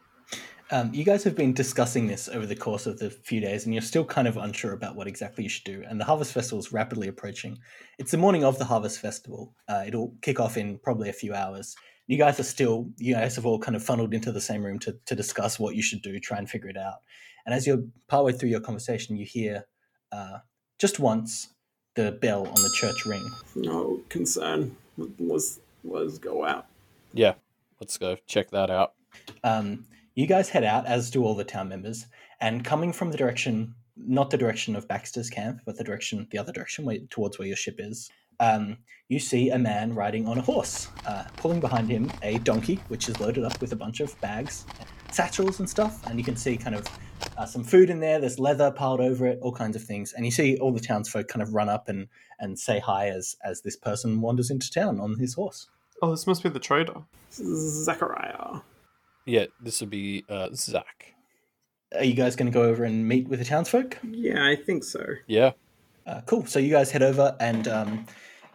Um, 0.73 0.93
you 0.93 1.03
guys 1.03 1.23
have 1.25 1.35
been 1.35 1.51
discussing 1.51 2.07
this 2.07 2.29
over 2.29 2.45
the 2.45 2.55
course 2.55 2.85
of 2.85 2.97
the 2.97 3.09
few 3.09 3.41
days, 3.41 3.65
and 3.65 3.73
you're 3.73 3.81
still 3.81 4.05
kind 4.05 4.25
of 4.25 4.37
unsure 4.37 4.71
about 4.71 4.95
what 4.95 5.05
exactly 5.05 5.43
you 5.43 5.49
should 5.49 5.65
do. 5.65 5.83
And 5.87 5.99
the 5.99 6.05
Harvest 6.05 6.31
Festival 6.31 6.59
is 6.59 6.71
rapidly 6.71 7.09
approaching. 7.09 7.59
It's 7.99 8.11
the 8.11 8.17
morning 8.17 8.45
of 8.45 8.57
the 8.57 8.63
Harvest 8.63 9.01
Festival. 9.01 9.53
Uh, 9.67 9.83
it'll 9.85 10.15
kick 10.21 10.39
off 10.39 10.55
in 10.55 10.77
probably 10.77 11.09
a 11.09 11.13
few 11.13 11.33
hours. 11.33 11.75
You 12.07 12.17
guys 12.17 12.39
are 12.39 12.43
still, 12.43 12.89
you 12.97 13.15
guys 13.15 13.35
have 13.35 13.45
all 13.45 13.59
kind 13.59 13.75
of 13.75 13.83
funneled 13.83 14.13
into 14.13 14.31
the 14.31 14.39
same 14.39 14.63
room 14.63 14.79
to, 14.79 14.97
to 15.07 15.15
discuss 15.15 15.59
what 15.59 15.75
you 15.75 15.81
should 15.81 16.01
do, 16.01 16.17
try 16.19 16.37
and 16.37 16.49
figure 16.49 16.69
it 16.69 16.77
out. 16.77 16.99
And 17.45 17.53
as 17.53 17.67
you're 17.67 17.83
partway 18.07 18.31
through 18.31 18.49
your 18.49 18.61
conversation, 18.61 19.17
you 19.17 19.25
hear 19.25 19.65
uh, 20.13 20.37
just 20.79 20.99
once 20.99 21.49
the 21.95 22.13
bell 22.13 22.47
on 22.47 22.53
the 22.53 22.75
church 22.79 23.05
ring. 23.05 23.29
No 23.55 23.99
concern. 24.07 24.77
Let's 24.97 25.59
let's 25.83 26.17
go 26.17 26.45
out. 26.45 26.67
Yeah, 27.13 27.33
let's 27.81 27.97
go 27.97 28.17
check 28.25 28.51
that 28.51 28.69
out. 28.69 28.93
Um, 29.43 29.85
you 30.15 30.27
guys 30.27 30.49
head 30.49 30.63
out, 30.63 30.85
as 30.85 31.09
do 31.09 31.23
all 31.23 31.35
the 31.35 31.43
town 31.43 31.69
members, 31.69 32.07
and 32.39 32.65
coming 32.65 32.93
from 32.93 33.11
the 33.11 33.17
direction, 33.17 33.75
not 33.95 34.29
the 34.29 34.37
direction 34.37 34.75
of 34.75 34.87
Baxter's 34.87 35.29
camp, 35.29 35.61
but 35.65 35.77
the 35.77 35.83
direction, 35.83 36.27
the 36.31 36.37
other 36.37 36.51
direction, 36.51 36.85
where, 36.85 36.97
towards 37.09 37.39
where 37.39 37.47
your 37.47 37.57
ship 37.57 37.75
is, 37.79 38.09
um, 38.39 38.77
you 39.07 39.19
see 39.19 39.49
a 39.49 39.57
man 39.57 39.93
riding 39.93 40.27
on 40.27 40.37
a 40.37 40.41
horse, 40.41 40.87
uh, 41.05 41.25
pulling 41.37 41.59
behind 41.59 41.89
him 41.89 42.11
a 42.23 42.39
donkey, 42.39 42.79
which 42.87 43.09
is 43.09 43.19
loaded 43.19 43.43
up 43.43 43.59
with 43.61 43.73
a 43.73 43.75
bunch 43.75 43.99
of 43.99 44.19
bags, 44.21 44.65
satchels, 45.11 45.59
and 45.59 45.69
stuff. 45.69 46.05
And 46.07 46.17
you 46.17 46.23
can 46.23 46.35
see 46.35 46.57
kind 46.57 46.75
of 46.75 46.87
uh, 47.37 47.45
some 47.45 47.63
food 47.63 47.89
in 47.89 47.99
there. 47.99 48.19
There's 48.19 48.39
leather 48.39 48.71
piled 48.71 49.01
over 49.01 49.27
it, 49.27 49.39
all 49.41 49.51
kinds 49.51 49.75
of 49.75 49.83
things. 49.83 50.13
And 50.13 50.25
you 50.25 50.31
see 50.31 50.57
all 50.57 50.71
the 50.71 50.79
townsfolk 50.79 51.27
kind 51.27 51.41
of 51.41 51.53
run 51.53 51.69
up 51.69 51.89
and 51.89 52.07
and 52.39 52.57
say 52.57 52.79
hi 52.79 53.09
as 53.09 53.35
as 53.43 53.61
this 53.61 53.75
person 53.75 54.21
wanders 54.21 54.49
into 54.49 54.71
town 54.71 54.99
on 54.99 55.19
his 55.19 55.35
horse. 55.35 55.67
Oh, 56.01 56.11
this 56.11 56.25
must 56.25 56.41
be 56.41 56.49
the 56.49 56.59
trader. 56.59 57.03
Zachariah. 57.31 58.61
Yeah, 59.25 59.45
this 59.61 59.81
would 59.81 59.89
be 59.89 60.25
uh, 60.29 60.49
Zach. 60.53 61.13
Are 61.95 62.03
you 62.03 62.13
guys 62.13 62.35
going 62.35 62.51
to 62.51 62.57
go 62.57 62.63
over 62.63 62.83
and 62.83 63.07
meet 63.07 63.27
with 63.27 63.39
the 63.39 63.45
townsfolk? 63.45 63.97
Yeah, 64.09 64.45
I 64.45 64.55
think 64.55 64.83
so. 64.83 65.05
Yeah, 65.27 65.51
Uh, 66.05 66.21
cool. 66.25 66.45
So 66.45 66.57
you 66.59 66.71
guys 66.71 66.89
head 66.91 67.03
over, 67.03 67.35
and 67.39 67.67
um, 67.67 68.05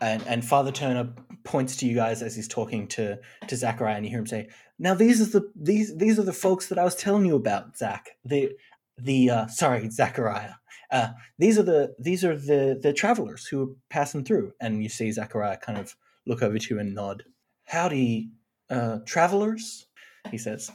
and 0.01 0.23
and 0.27 0.45
Father 0.45 0.73
Turner 0.73 1.13
points 1.45 1.77
to 1.77 1.87
you 1.87 1.95
guys 1.95 2.23
as 2.23 2.35
he's 2.35 2.49
talking 2.49 2.89
to 2.89 3.19
to 3.47 3.57
Zachariah, 3.57 3.97
and 3.97 4.05
you 4.05 4.11
hear 4.11 4.19
him 4.19 4.27
say, 4.27 4.49
"Now 4.79 4.95
these 4.95 5.21
are 5.21 5.31
the 5.41 5.51
these 5.55 5.97
these 5.97 6.19
are 6.19 6.25
the 6.25 6.33
folks 6.33 6.69
that 6.69 6.79
I 6.79 6.85
was 6.85 6.97
telling 6.97 7.27
you 7.27 7.37
about, 7.37 7.77
Zach. 7.77 8.11
The 8.25 8.53
the 8.99 9.31
uh, 9.31 9.47
sorry, 9.49 9.89
Zachariah. 9.91 10.55
Uh, 10.91 11.09
these 11.39 11.59
are 11.59 11.63
the 11.63 11.95
these 11.99 12.25
are 12.25 12.37
the 12.37 12.79
the 12.83 12.93
travelers 12.93 13.47
who 13.47 13.63
are 13.63 13.75
passing 13.91 14.25
through." 14.25 14.53
And 14.61 14.83
you 14.83 14.89
see 14.89 15.13
Zachariah 15.13 15.59
kind 15.59 15.79
of 15.79 15.95
look 16.27 16.43
over 16.43 16.59
to 16.59 16.75
you 16.75 16.81
and 16.81 16.95
nod. 16.95 17.25
Howdy, 17.67 18.31
uh, 18.71 18.99
travelers. 19.07 19.86
He 20.31 20.39
says, 20.39 20.71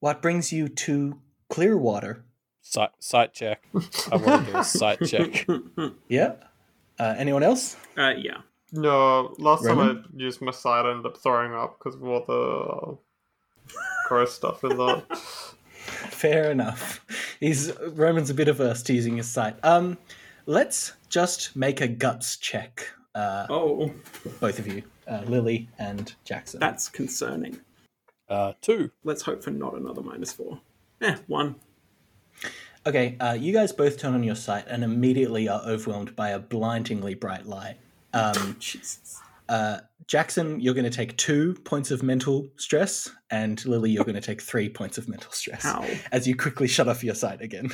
"What 0.00 0.20
brings 0.22 0.52
you 0.52 0.68
to 0.68 1.20
Clearwater?" 1.50 2.24
sight, 2.62 2.90
sight 2.98 3.34
check. 3.34 3.62
I 4.10 4.16
want 4.16 4.46
to 4.46 4.52
do 4.52 4.58
a 4.58 4.64
sight 4.64 4.98
check. 5.06 5.46
Yeah. 6.08 6.34
Uh, 6.98 7.14
anyone 7.18 7.42
else? 7.42 7.76
Uh, 7.98 8.14
yeah. 8.16 8.38
No, 8.72 9.34
last 9.38 9.64
time 9.64 9.78
Roman? 9.78 10.04
I 10.06 10.22
used 10.22 10.40
my 10.40 10.50
side, 10.50 10.86
I 10.86 10.90
ended 10.90 11.06
up 11.06 11.18
throwing 11.18 11.52
up 11.54 11.78
because 11.78 11.94
of 11.96 12.04
all 12.04 12.24
the 12.26 13.72
uh, 13.72 13.74
gross 14.08 14.32
stuff 14.34 14.64
in 14.64 14.76
there. 14.76 15.02
Fair 15.84 16.50
enough. 16.50 17.04
He's 17.40 17.72
Roman's 17.80 18.30
a 18.30 18.34
bit 18.34 18.48
averse 18.48 18.82
to 18.84 18.94
using 18.94 19.16
his 19.16 19.28
sight. 19.28 19.56
Um, 19.62 19.98
let's 20.46 20.92
just 21.08 21.54
make 21.54 21.80
a 21.80 21.88
guts 21.88 22.36
check, 22.36 22.86
uh, 23.14 23.46
Oh, 23.50 23.92
both 24.40 24.58
of 24.58 24.66
you. 24.66 24.82
uh, 25.06 25.22
Lily 25.26 25.68
and 25.78 26.14
Jackson. 26.24 26.60
That's 26.60 26.88
concerning. 26.88 27.60
Uh, 28.28 28.52
two. 28.60 28.90
Let's 29.04 29.22
hope 29.22 29.42
for 29.42 29.50
not 29.50 29.74
another 29.74 30.02
minus 30.02 30.32
four. 30.32 30.60
Eh, 31.00 31.16
one. 31.26 31.56
Okay, 32.86 33.16
uh, 33.18 33.32
you 33.32 33.52
guys 33.52 33.72
both 33.72 33.98
turn 33.98 34.14
on 34.14 34.22
your 34.22 34.34
sight 34.34 34.66
and 34.68 34.84
immediately 34.84 35.48
are 35.48 35.62
overwhelmed 35.66 36.14
by 36.14 36.30
a 36.30 36.38
blindingly 36.38 37.14
bright 37.14 37.46
light. 37.46 37.76
Um, 38.12 38.56
Jesus. 38.60 39.20
uh, 39.48 39.80
Jackson, 40.06 40.60
you're 40.60 40.74
going 40.74 40.84
to 40.84 40.90
take 40.90 41.16
two 41.16 41.54
points 41.64 41.90
of 41.90 42.02
mental 42.02 42.48
stress, 42.56 43.10
and 43.30 43.64
Lily, 43.64 43.90
you're 43.90 44.04
going 44.04 44.14
to 44.14 44.20
take 44.20 44.42
three 44.42 44.68
points 44.68 44.98
of 44.98 45.08
mental 45.08 45.32
stress 45.32 45.62
How? 45.62 45.86
as 46.12 46.28
you 46.28 46.36
quickly 46.36 46.68
shut 46.68 46.88
off 46.88 47.02
your 47.02 47.14
sight 47.14 47.40
again. 47.40 47.70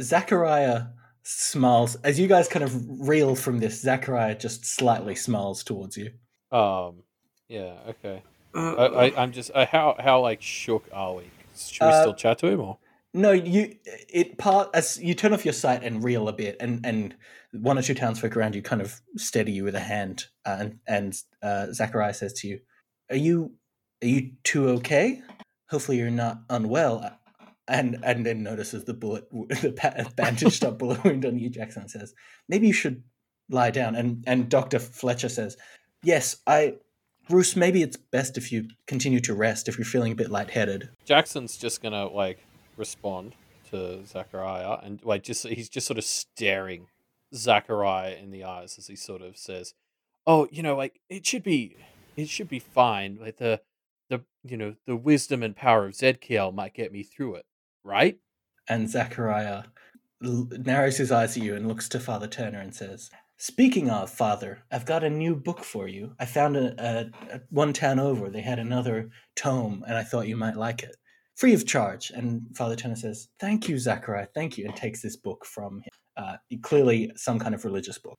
Zachariah 0.00 0.86
smiles 1.22 1.96
as 1.96 2.18
you 2.18 2.26
guys 2.26 2.48
kind 2.48 2.64
of 2.64 3.08
reel 3.08 3.36
from 3.36 3.58
this. 3.58 3.80
Zachariah 3.80 4.34
just 4.36 4.64
slightly 4.64 5.14
smiles 5.14 5.62
towards 5.62 5.96
you. 5.96 6.10
Um, 6.50 7.02
yeah, 7.48 7.74
okay. 7.88 8.22
Uh, 8.54 8.74
I, 8.74 9.06
I, 9.06 9.22
I'm 9.22 9.32
just 9.32 9.50
uh, 9.54 9.66
how 9.66 9.96
how 9.98 10.20
like 10.20 10.42
shook 10.42 10.84
are 10.92 11.14
we? 11.14 11.24
Should 11.56 11.84
we 11.84 11.90
Uh, 11.90 12.00
still 12.02 12.14
chat 12.14 12.38
to 12.38 12.46
him 12.48 12.60
or? 12.60 12.78
No, 13.14 13.32
you 13.32 13.76
it 13.84 14.38
part 14.38 14.70
as 14.74 14.98
you 15.00 15.14
turn 15.14 15.32
off 15.32 15.44
your 15.44 15.54
sight 15.54 15.82
and 15.82 16.04
reel 16.04 16.28
a 16.28 16.32
bit, 16.32 16.56
and 16.60 16.84
and 16.84 17.16
one 17.52 17.78
or 17.78 17.82
two 17.82 17.94
townsfolk 17.94 18.36
around 18.36 18.54
you 18.54 18.62
kind 18.62 18.82
of 18.82 19.00
steady 19.16 19.52
you 19.52 19.64
with 19.64 19.74
a 19.74 19.80
hand, 19.80 20.26
uh, 20.44 20.56
and 20.60 20.78
and 20.86 21.22
uh, 21.42 21.72
Zachariah 21.72 22.14
says 22.14 22.34
to 22.34 22.48
you, 22.48 22.60
"Are 23.10 23.16
you 23.16 23.52
are 24.02 24.08
you 24.08 24.32
two 24.44 24.68
okay? 24.70 25.22
Hopefully, 25.70 25.98
you're 25.98 26.10
not 26.10 26.42
unwell." 26.50 27.18
And 27.66 27.98
and 28.02 28.24
then 28.24 28.42
notices 28.42 28.84
the 28.84 28.94
bullet, 28.94 29.28
the 29.30 30.12
bandaged 30.16 30.64
up 30.64 30.78
bullet 30.78 31.02
wound 31.04 31.24
on 31.24 31.38
you, 31.38 31.50
Jackson 31.50 31.88
says, 31.88 32.14
"Maybe 32.48 32.66
you 32.66 32.72
should 32.72 33.02
lie 33.50 33.70
down." 33.70 33.94
And 33.94 34.22
and 34.26 34.48
Doctor 34.48 34.78
Fletcher 34.78 35.28
says, 35.28 35.56
"Yes, 36.02 36.36
I." 36.46 36.74
Bruce, 37.28 37.54
maybe 37.54 37.82
it's 37.82 37.96
best 37.96 38.38
if 38.38 38.50
you 38.50 38.68
continue 38.86 39.20
to 39.20 39.34
rest 39.34 39.68
if 39.68 39.76
you're 39.76 39.84
feeling 39.84 40.12
a 40.12 40.16
bit 40.16 40.30
lightheaded. 40.30 40.88
Jackson's 41.04 41.58
just 41.58 41.82
gonna 41.82 42.06
like 42.08 42.38
respond 42.76 43.34
to 43.70 44.04
Zachariah 44.06 44.78
and 44.82 45.04
like 45.04 45.22
just 45.22 45.46
he's 45.46 45.68
just 45.68 45.86
sort 45.86 45.98
of 45.98 46.04
staring 46.04 46.86
Zachariah 47.34 48.14
in 48.14 48.30
the 48.30 48.44
eyes 48.44 48.76
as 48.78 48.86
he 48.86 48.96
sort 48.96 49.20
of 49.20 49.36
says, 49.36 49.74
"Oh, 50.26 50.48
you 50.50 50.62
know, 50.62 50.74
like 50.74 51.00
it 51.10 51.26
should 51.26 51.42
be, 51.42 51.76
it 52.16 52.30
should 52.30 52.48
be 52.48 52.58
fine. 52.58 53.18
Like 53.20 53.36
the, 53.36 53.60
the 54.08 54.22
you 54.42 54.56
know, 54.56 54.76
the 54.86 54.96
wisdom 54.96 55.42
and 55.42 55.54
power 55.54 55.84
of 55.84 55.92
Zedkiel 55.92 56.54
might 56.54 56.72
get 56.72 56.92
me 56.92 57.02
through 57.02 57.34
it, 57.34 57.44
right?" 57.84 58.18
And 58.66 58.88
Zachariah 58.88 59.64
narrows 60.20 60.96
his 60.96 61.12
eyes 61.12 61.36
at 61.36 61.42
you 61.42 61.54
and 61.54 61.68
looks 61.68 61.88
to 61.90 62.00
Father 62.00 62.26
Turner 62.26 62.60
and 62.60 62.74
says, 62.74 63.10
Speaking 63.40 63.88
of, 63.88 64.10
Father, 64.10 64.64
I've 64.72 64.84
got 64.84 65.04
a 65.04 65.10
new 65.10 65.36
book 65.36 65.62
for 65.62 65.86
you. 65.86 66.12
I 66.18 66.24
found 66.24 66.56
a, 66.56 66.74
a, 66.76 67.36
a 67.36 67.40
one 67.50 67.72
town 67.72 68.00
over. 68.00 68.30
They 68.30 68.40
had 68.40 68.58
another 68.58 69.10
tome, 69.36 69.84
and 69.86 69.96
I 69.96 70.02
thought 70.02 70.26
you 70.26 70.36
might 70.36 70.56
like 70.56 70.82
it. 70.82 70.96
Free 71.36 71.54
of 71.54 71.64
charge. 71.64 72.10
And 72.10 72.42
Father 72.56 72.74
Turner 72.74 72.96
says, 72.96 73.28
Thank 73.38 73.68
you, 73.68 73.78
Zachariah, 73.78 74.26
thank 74.34 74.58
you, 74.58 74.64
and 74.64 74.74
takes 74.74 75.02
this 75.02 75.14
book 75.14 75.46
from 75.46 75.80
him. 75.82 75.90
Uh, 76.16 76.36
clearly, 76.62 77.12
some 77.14 77.38
kind 77.38 77.54
of 77.54 77.64
religious 77.64 77.96
book. 77.96 78.18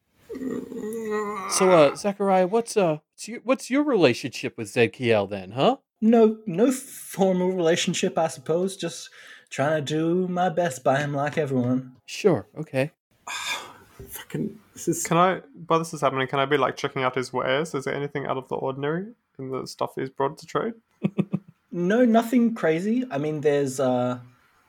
So, 1.52 1.70
uh, 1.70 1.96
Zachariah, 1.96 2.48
what's 2.48 2.78
uh, 2.78 3.00
what's 3.12 3.28
your, 3.28 3.42
what's 3.44 3.70
your 3.70 3.84
relationship 3.84 4.58
with 4.58 4.74
Zedkiel 4.74 5.30
then, 5.30 5.52
huh? 5.52 5.78
No, 6.00 6.38
no 6.46 6.72
formal 6.72 7.52
relationship, 7.52 8.18
I 8.18 8.30
suppose. 8.30 8.78
Just 8.78 9.10
trying 9.50 9.84
to 9.84 9.94
do 9.94 10.30
my 10.30 10.48
best 10.48 10.82
by 10.82 11.00
him, 11.00 11.14
like 11.14 11.38
everyone. 11.38 11.98
Sure, 12.06 12.48
okay. 12.58 12.92
Fucking. 14.08 14.58
This 14.74 14.88
is. 14.88 15.04
Can 15.04 15.18
I, 15.18 15.42
while 15.68 15.80
this 15.80 15.94
is 15.94 16.02
happening, 16.02 16.28
can 16.28 16.40
I 16.40 16.46
be 16.46 16.58
like 16.58 16.78
checking 16.78 17.04
out 17.04 17.16
his 17.16 17.34
wares? 17.34 17.74
Is 17.74 17.86
there 17.86 17.94
anything 17.94 18.26
out 18.26 18.38
of 18.38 18.48
the 18.48 18.56
ordinary 18.56 19.08
in 19.38 19.52
the 19.52 19.68
stuff 19.68 19.92
he's 19.96 20.10
brought 20.10 20.38
to 20.38 20.46
trade? 20.46 20.74
No, 21.72 22.04
nothing 22.04 22.56
crazy. 22.56 23.06
I 23.12 23.20
mean, 23.20 23.42
there's 23.42 23.80
uh, 23.80 24.20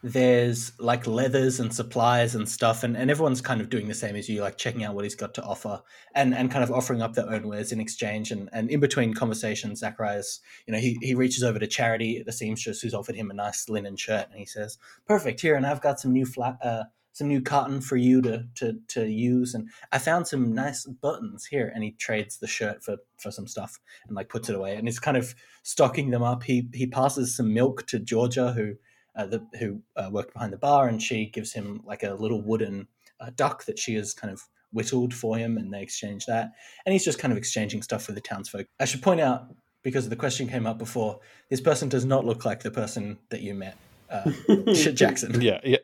there's 0.02 0.78
like 0.78 1.06
leathers 1.06 1.58
and 1.58 1.74
supplies 1.74 2.34
and 2.34 2.46
stuff, 2.46 2.82
and, 2.82 2.94
and 2.94 3.10
everyone's 3.10 3.40
kind 3.40 3.62
of 3.62 3.70
doing 3.70 3.88
the 3.88 3.94
same 3.94 4.16
as 4.16 4.28
you, 4.28 4.42
like 4.42 4.58
checking 4.58 4.84
out 4.84 4.94
what 4.94 5.04
he's 5.04 5.14
got 5.14 5.32
to 5.34 5.42
offer, 5.42 5.80
and 6.14 6.34
and 6.34 6.50
kind 6.50 6.62
of 6.62 6.70
offering 6.70 7.00
up 7.00 7.14
their 7.14 7.30
own 7.30 7.48
wares 7.48 7.72
in 7.72 7.80
exchange. 7.80 8.30
And, 8.30 8.50
and 8.52 8.70
in 8.70 8.80
between 8.80 9.14
conversations, 9.14 9.80
Zacharias, 9.80 10.40
you 10.66 10.72
know, 10.74 10.78
he 10.78 10.98
he 11.00 11.14
reaches 11.14 11.42
over 11.42 11.58
to 11.58 11.66
Charity, 11.66 12.22
the 12.22 12.32
seamstress, 12.32 12.82
who's 12.82 12.94
offered 12.94 13.14
him 13.14 13.30
a 13.30 13.34
nice 13.34 13.68
linen 13.70 13.96
shirt, 13.96 14.26
and 14.30 14.38
he 14.38 14.44
says, 14.44 14.76
"Perfect 15.06 15.40
here, 15.40 15.54
and 15.54 15.66
I've 15.66 15.80
got 15.80 16.00
some 16.00 16.12
new 16.12 16.26
flat." 16.26 16.58
Uh, 16.62 16.84
some 17.12 17.28
new 17.28 17.40
cotton 17.40 17.80
for 17.80 17.96
you 17.96 18.22
to, 18.22 18.46
to, 18.56 18.78
to 18.88 19.06
use. 19.06 19.54
And 19.54 19.68
i 19.92 19.98
found 19.98 20.26
some 20.26 20.54
nice 20.54 20.84
buttons 20.84 21.46
here. 21.46 21.70
And 21.74 21.82
he 21.82 21.92
trades 21.92 22.38
the 22.38 22.46
shirt 22.46 22.82
for, 22.82 22.98
for 23.18 23.30
some 23.30 23.46
stuff 23.46 23.78
and 24.06 24.16
like 24.16 24.28
puts 24.28 24.48
it 24.48 24.54
away. 24.54 24.76
And 24.76 24.86
he's 24.86 24.98
kind 24.98 25.16
of 25.16 25.34
stocking 25.62 26.10
them 26.10 26.22
up. 26.22 26.44
He 26.44 26.68
he 26.72 26.86
passes 26.86 27.36
some 27.36 27.52
milk 27.52 27.86
to 27.88 27.98
georgia 27.98 28.52
who 28.52 28.74
uh, 29.16 29.26
the, 29.26 29.46
who 29.58 29.82
uh, 29.96 30.08
worked 30.10 30.32
behind 30.32 30.52
the 30.52 30.58
bar. 30.58 30.88
And 30.88 31.02
she 31.02 31.26
gives 31.26 31.52
him 31.52 31.82
like 31.84 32.02
a 32.02 32.14
little 32.14 32.40
wooden 32.40 32.88
uh, 33.20 33.30
duck 33.34 33.64
that 33.64 33.78
she 33.78 33.94
has 33.94 34.14
kind 34.14 34.32
of 34.32 34.42
whittled 34.72 35.12
for 35.12 35.36
him. 35.36 35.58
And 35.58 35.72
they 35.72 35.82
exchange 35.82 36.26
that. 36.26 36.52
And 36.86 36.92
he's 36.92 37.04
just 37.04 37.18
kind 37.18 37.32
of 37.32 37.38
exchanging 37.38 37.82
stuff 37.82 38.06
with 38.06 38.14
the 38.14 38.22
townsfolk. 38.22 38.66
I 38.78 38.84
should 38.84 39.02
point 39.02 39.20
out 39.20 39.54
because 39.82 40.08
the 40.08 40.16
question 40.16 40.48
came 40.48 40.66
up 40.66 40.78
before 40.78 41.20
this 41.48 41.60
person 41.60 41.88
does 41.88 42.04
not 42.04 42.24
look 42.24 42.44
like 42.44 42.62
the 42.62 42.70
person 42.70 43.18
that 43.30 43.40
you 43.40 43.54
met 43.54 43.76
uh, 44.10 44.30
jackson. 44.72 45.40
Yeah, 45.40 45.60
yeah. 45.64 45.76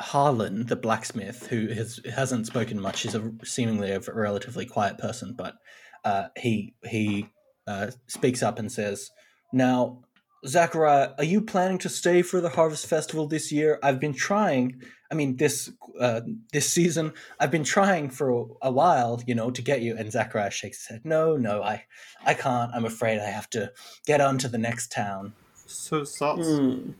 Harlan, 0.00 0.66
the 0.66 0.76
blacksmith, 0.76 1.46
who 1.46 1.68
has 1.68 2.00
hasn't 2.12 2.46
spoken 2.46 2.80
much, 2.80 3.04
is 3.06 3.14
a 3.14 3.30
seemingly 3.44 3.90
a 3.90 4.00
relatively 4.00 4.66
quiet 4.66 4.98
person, 4.98 5.34
but 5.36 5.56
uh, 6.04 6.28
he 6.36 6.74
he 6.84 7.28
uh, 7.66 7.90
speaks 8.08 8.42
up 8.42 8.58
and 8.58 8.70
says, 8.72 9.10
"Now, 9.52 10.02
Zachariah, 10.46 11.12
are 11.16 11.24
you 11.24 11.40
planning 11.40 11.78
to 11.78 11.88
stay 11.88 12.22
for 12.22 12.40
the 12.40 12.48
Harvest 12.48 12.86
Festival 12.86 13.28
this 13.28 13.52
year? 13.52 13.78
I've 13.82 14.00
been 14.00 14.14
trying. 14.14 14.82
I 15.12 15.14
mean, 15.14 15.36
this 15.36 15.70
uh, 16.00 16.22
this 16.52 16.72
season, 16.72 17.12
I've 17.38 17.52
been 17.52 17.64
trying 17.64 18.10
for 18.10 18.30
a, 18.30 18.44
a 18.62 18.72
while, 18.72 19.22
you 19.26 19.34
know, 19.36 19.52
to 19.52 19.62
get 19.62 19.80
you." 19.80 19.96
And 19.96 20.10
Zachariah 20.10 20.50
shakes 20.50 20.78
his 20.78 20.88
head, 20.88 21.04
"No, 21.04 21.36
no, 21.36 21.62
I 21.62 21.84
I 22.26 22.34
can't. 22.34 22.72
I'm 22.74 22.84
afraid 22.84 23.20
I 23.20 23.30
have 23.30 23.48
to 23.50 23.72
get 24.06 24.20
on 24.20 24.38
to 24.38 24.48
the 24.48 24.58
next 24.58 24.90
town." 24.90 25.34
So 25.66 26.02
sucks. 26.02 26.48
Hmm. 26.48 26.90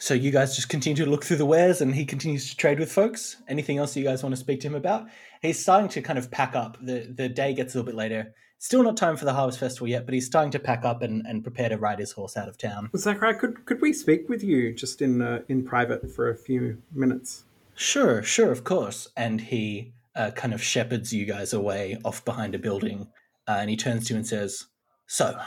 So 0.00 0.14
you 0.14 0.30
guys 0.30 0.54
just 0.54 0.68
continue 0.68 1.04
to 1.04 1.10
look 1.10 1.24
through 1.24 1.38
the 1.38 1.46
wares, 1.46 1.80
and 1.80 1.92
he 1.92 2.04
continues 2.04 2.48
to 2.50 2.56
trade 2.56 2.78
with 2.78 2.90
folks. 2.90 3.36
Anything 3.48 3.78
else 3.78 3.96
you 3.96 4.04
guys 4.04 4.22
want 4.22 4.32
to 4.32 4.40
speak 4.40 4.60
to 4.60 4.68
him 4.68 4.76
about? 4.76 5.08
He's 5.42 5.58
starting 5.58 5.88
to 5.90 6.00
kind 6.00 6.18
of 6.18 6.30
pack 6.30 6.54
up. 6.54 6.78
the 6.80 7.12
The 7.12 7.28
day 7.28 7.52
gets 7.52 7.74
a 7.74 7.78
little 7.78 7.86
bit 7.86 7.96
later. 7.96 8.32
Still 8.60 8.84
not 8.84 8.96
time 8.96 9.16
for 9.16 9.24
the 9.24 9.32
harvest 9.32 9.58
festival 9.58 9.88
yet, 9.88 10.04
but 10.04 10.14
he's 10.14 10.26
starting 10.26 10.52
to 10.52 10.58
pack 10.60 10.84
up 10.84 11.02
and, 11.02 11.26
and 11.26 11.42
prepare 11.42 11.68
to 11.68 11.76
ride 11.76 11.98
his 11.98 12.12
horse 12.12 12.36
out 12.36 12.48
of 12.48 12.58
town. 12.58 12.90
Zachariah, 12.96 13.34
could 13.34 13.66
could 13.66 13.80
we 13.80 13.92
speak 13.92 14.28
with 14.28 14.42
you 14.44 14.72
just 14.72 15.02
in 15.02 15.20
uh, 15.20 15.42
in 15.48 15.64
private 15.64 16.08
for 16.10 16.30
a 16.30 16.36
few 16.36 16.80
minutes? 16.92 17.44
Sure, 17.74 18.22
sure, 18.22 18.52
of 18.52 18.62
course. 18.62 19.08
And 19.16 19.40
he 19.40 19.94
uh, 20.14 20.30
kind 20.30 20.54
of 20.54 20.62
shepherds 20.62 21.12
you 21.12 21.24
guys 21.24 21.52
away 21.52 21.98
off 22.04 22.24
behind 22.24 22.54
a 22.54 22.58
building, 22.58 23.08
uh, 23.48 23.58
and 23.60 23.70
he 23.70 23.76
turns 23.76 24.06
to 24.06 24.14
you 24.14 24.18
and 24.18 24.26
says, 24.26 24.66
"So, 25.06 25.40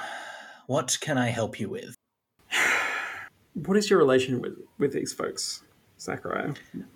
what 0.68 0.98
can 1.00 1.18
I 1.18 1.30
help 1.30 1.58
you 1.58 1.70
with?" 1.70 1.96
What 3.66 3.78
is 3.78 3.90
your 3.90 4.00
relation 4.00 4.42
with 4.42 4.58
with 4.80 4.94
these 4.94 5.14
folks, 5.14 5.64
Zachariah? 6.00 6.54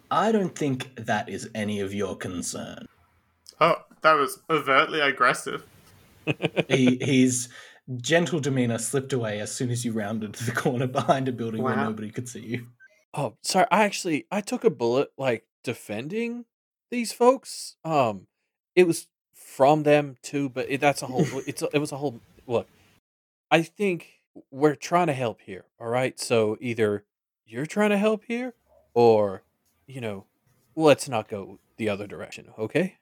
I 0.10 0.32
don't 0.32 0.56
think 0.56 0.96
that 0.96 1.30
is 1.30 1.50
any 1.54 1.80
of 1.80 1.94
your 1.94 2.16
concern. 2.16 2.88
Oh, 3.62 3.76
that 4.02 4.14
was 4.14 4.40
overtly 4.50 5.00
aggressive. 5.00 5.64
he 6.68 6.98
he's 7.02 7.50
gentle 7.98 8.40
demeanor 8.40 8.80
slipped 8.80 9.14
away 9.14 9.40
as 9.40 9.52
soon 9.52 9.70
as 9.70 9.86
you 9.86 9.92
rounded 9.92 10.34
the 10.34 10.52
corner 10.52 10.88
behind 10.88 11.28
a 11.28 11.32
building 11.32 11.62
where 11.62 11.76
nobody 11.76 12.10
could 12.10 12.28
see 12.28 12.42
you. 12.42 12.68
Oh, 13.14 13.38
sorry. 13.44 13.68
I 13.70 13.84
actually 13.84 14.26
I 14.32 14.42
took 14.42 14.64
a 14.64 14.72
bullet 14.72 15.10
like 15.18 15.46
defending 15.64 16.46
these 16.90 17.14
folks. 17.14 17.76
Um, 17.84 18.28
it 18.76 18.88
was 18.88 19.08
from 19.34 19.84
them 19.84 20.18
too, 20.24 20.50
but 20.50 20.66
it, 20.70 20.82
that's 20.82 21.04
a 21.04 21.08
whole. 21.08 21.26
It's 21.46 21.62
a, 21.62 21.70
it 21.74 21.80
was 21.80 21.92
a 21.92 21.98
whole. 21.98 22.20
Look, 22.48 22.68
I 23.52 23.62
think 23.62 24.22
we're 24.52 24.76
trying 24.76 25.08
to 25.08 25.14
help 25.14 25.42
here. 25.42 25.66
All 25.80 25.88
right, 25.88 26.20
so 26.20 26.58
either 26.60 27.04
you're 27.46 27.66
trying 27.66 27.92
to 27.92 27.98
help 27.98 28.24
here, 28.28 28.54
or 28.94 29.44
you 29.88 30.02
know, 30.02 30.26
let's 30.76 31.08
not 31.08 31.28
go 31.28 31.60
the 31.78 31.90
other 31.90 32.08
direction. 32.08 32.48
Okay. 32.58 32.98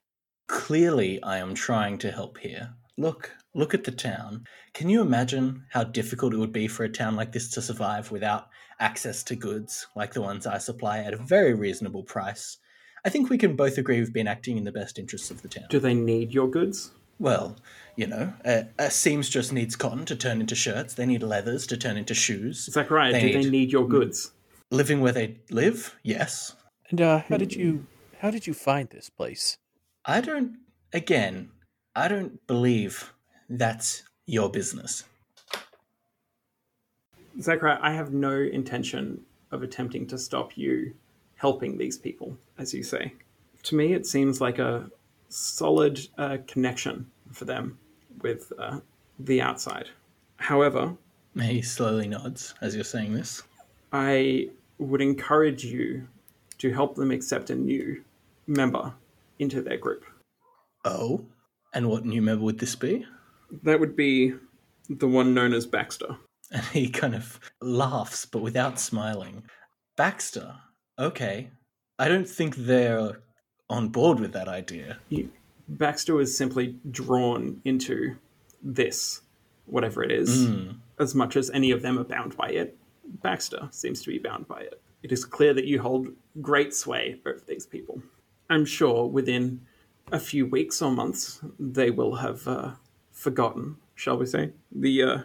Clearly, 0.47 1.21
I 1.23 1.37
am 1.37 1.53
trying 1.53 1.97
to 1.99 2.11
help 2.11 2.37
here. 2.37 2.73
Look, 2.97 3.31
look 3.55 3.73
at 3.73 3.85
the 3.85 3.91
town. 3.91 4.45
Can 4.73 4.89
you 4.89 5.01
imagine 5.01 5.65
how 5.69 5.83
difficult 5.83 6.33
it 6.33 6.37
would 6.37 6.51
be 6.51 6.67
for 6.67 6.83
a 6.83 6.89
town 6.89 7.15
like 7.15 7.31
this 7.31 7.49
to 7.51 7.61
survive 7.61 8.11
without 8.11 8.49
access 8.79 9.23
to 9.23 9.35
goods 9.35 9.87
like 9.95 10.13
the 10.13 10.21
ones 10.21 10.45
I 10.45 10.57
supply 10.59 10.99
at 10.99 11.13
a 11.13 11.17
very 11.17 11.53
reasonable 11.53 12.03
price? 12.03 12.57
I 13.05 13.09
think 13.09 13.29
we 13.29 13.37
can 13.37 13.55
both 13.55 13.77
agree 13.77 13.99
we've 13.99 14.13
been 14.13 14.27
acting 14.27 14.57
in 14.57 14.63
the 14.63 14.71
best 14.71 14.99
interests 14.99 15.31
of 15.31 15.41
the 15.41 15.47
town. 15.47 15.65
Do 15.69 15.79
they 15.79 15.93
need 15.93 16.33
your 16.33 16.49
goods? 16.49 16.91
Well, 17.19 17.55
you 17.95 18.07
know, 18.07 18.33
a, 18.43 18.65
a 18.79 18.89
seamstress 18.91 19.51
needs 19.51 19.75
cotton 19.75 20.05
to 20.05 20.15
turn 20.15 20.41
into 20.41 20.55
shirts. 20.55 20.93
They 20.95 21.05
need 21.05 21.23
leathers 21.23 21.67
to 21.67 21.77
turn 21.77 21.95
into 21.97 22.13
shoes. 22.13 22.65
Zachariah, 22.71 23.11
They 23.13 23.21
do 23.21 23.33
they 23.33 23.39
need- 23.43 23.51
need 23.51 23.71
your 23.71 23.87
goods? 23.87 24.31
Living 24.71 25.01
where 25.01 25.11
they 25.11 25.37
live, 25.51 25.95
yes. 26.03 26.55
And 26.89 26.99
uh, 26.99 27.19
how 27.29 27.37
did 27.37 27.53
you 27.53 27.85
how 28.19 28.31
did 28.31 28.47
you 28.47 28.53
find 28.53 28.89
this 28.89 29.09
place? 29.09 29.57
I 30.05 30.19
don't, 30.21 30.57
again, 30.93 31.51
I 31.95 32.07
don't 32.07 32.45
believe 32.47 33.13
that's 33.49 34.03
your 34.25 34.49
business. 34.49 35.03
Zachariah, 37.39 37.79
I 37.81 37.91
have 37.93 38.13
no 38.13 38.31
intention 38.39 39.21
of 39.51 39.61
attempting 39.63 40.07
to 40.07 40.17
stop 40.17 40.57
you 40.57 40.93
helping 41.35 41.77
these 41.77 41.97
people, 41.97 42.37
as 42.57 42.73
you 42.73 42.83
say. 42.83 43.13
To 43.63 43.75
me, 43.75 43.93
it 43.93 44.05
seems 44.07 44.39
like 44.41 44.59
a 44.59 44.89
solid 45.33 45.99
uh, 46.17 46.37
connection 46.47 47.09
for 47.31 47.45
them 47.45 47.77
with 48.21 48.51
uh, 48.57 48.79
the 49.19 49.41
outside. 49.41 49.89
However, 50.37 50.95
He 51.39 51.61
slowly 51.61 52.07
nods 52.07 52.53
as 52.61 52.75
you're 52.75 52.83
saying 52.83 53.13
this. 53.13 53.43
I 53.91 54.49
would 54.77 55.01
encourage 55.01 55.63
you 55.63 56.07
to 56.59 56.71
help 56.71 56.95
them 56.95 57.11
accept 57.11 57.49
a 57.49 57.55
new 57.55 58.03
member 58.47 58.93
into 59.39 59.61
their 59.61 59.77
group. 59.77 60.05
Oh, 60.85 61.25
and 61.73 61.89
what 61.89 62.05
new 62.05 62.21
member 62.21 62.43
would 62.43 62.59
this 62.59 62.75
be? 62.75 63.05
That 63.63 63.79
would 63.79 63.95
be 63.95 64.33
the 64.89 65.07
one 65.07 65.33
known 65.33 65.53
as 65.53 65.65
Baxter. 65.65 66.17
And 66.51 66.63
he 66.65 66.87
kind 66.87 67.15
of 67.15 67.39
laughs, 67.61 68.27
but 68.27 68.43
without 68.43 68.79
smiling. 68.79 69.41
Baxter, 69.95 70.53
okay. 70.99 71.49
I 71.97 72.07
don't 72.07 72.29
think 72.29 72.55
they're 72.55 73.21
on 73.73 73.89
board 73.89 74.19
with 74.19 74.31
that 74.33 74.47
idea. 74.47 74.99
You, 75.09 75.29
Baxter 75.67 76.13
was 76.13 76.35
simply 76.37 76.75
drawn 76.91 77.59
into 77.65 78.15
this, 78.61 79.21
whatever 79.65 80.03
it 80.03 80.11
is, 80.11 80.29
Mm. 80.47 80.75
as 80.99 81.15
much 81.15 81.35
as 81.35 81.49
any 81.49 81.71
of 81.71 81.81
them 81.81 81.97
are 81.97 82.03
bound 82.03 82.37
by 82.37 82.49
it. 82.49 82.77
Baxter 83.21 83.67
seems 83.71 84.01
to 84.03 84.09
be 84.09 84.19
bound 84.19 84.47
by 84.47 84.61
it. 84.61 84.79
It 85.01 85.11
is 85.11 85.25
clear 85.25 85.53
that 85.55 85.65
you 85.65 85.81
hold 85.81 86.07
great 86.41 86.73
sway 86.73 87.19
over 87.25 87.41
these 87.45 87.65
people. 87.65 88.01
I'm 88.49 88.65
sure 88.65 89.05
within 89.07 89.61
a 90.11 90.19
few 90.19 90.45
weeks 90.45 90.81
or 90.81 90.91
months 90.91 91.41
they 91.59 91.89
will 91.89 92.15
have 92.17 92.47
uh, 92.47 92.71
forgotten, 93.11 93.77
shall 93.95 94.17
we 94.17 94.25
say, 94.27 94.51
the 94.71 95.03
uh, 95.03 95.17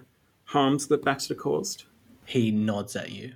harms 0.45 0.87
that 0.89 1.05
Baxter 1.05 1.35
caused. 1.35 1.85
He 2.25 2.51
nods 2.51 2.97
at 2.97 3.11
you. 3.13 3.35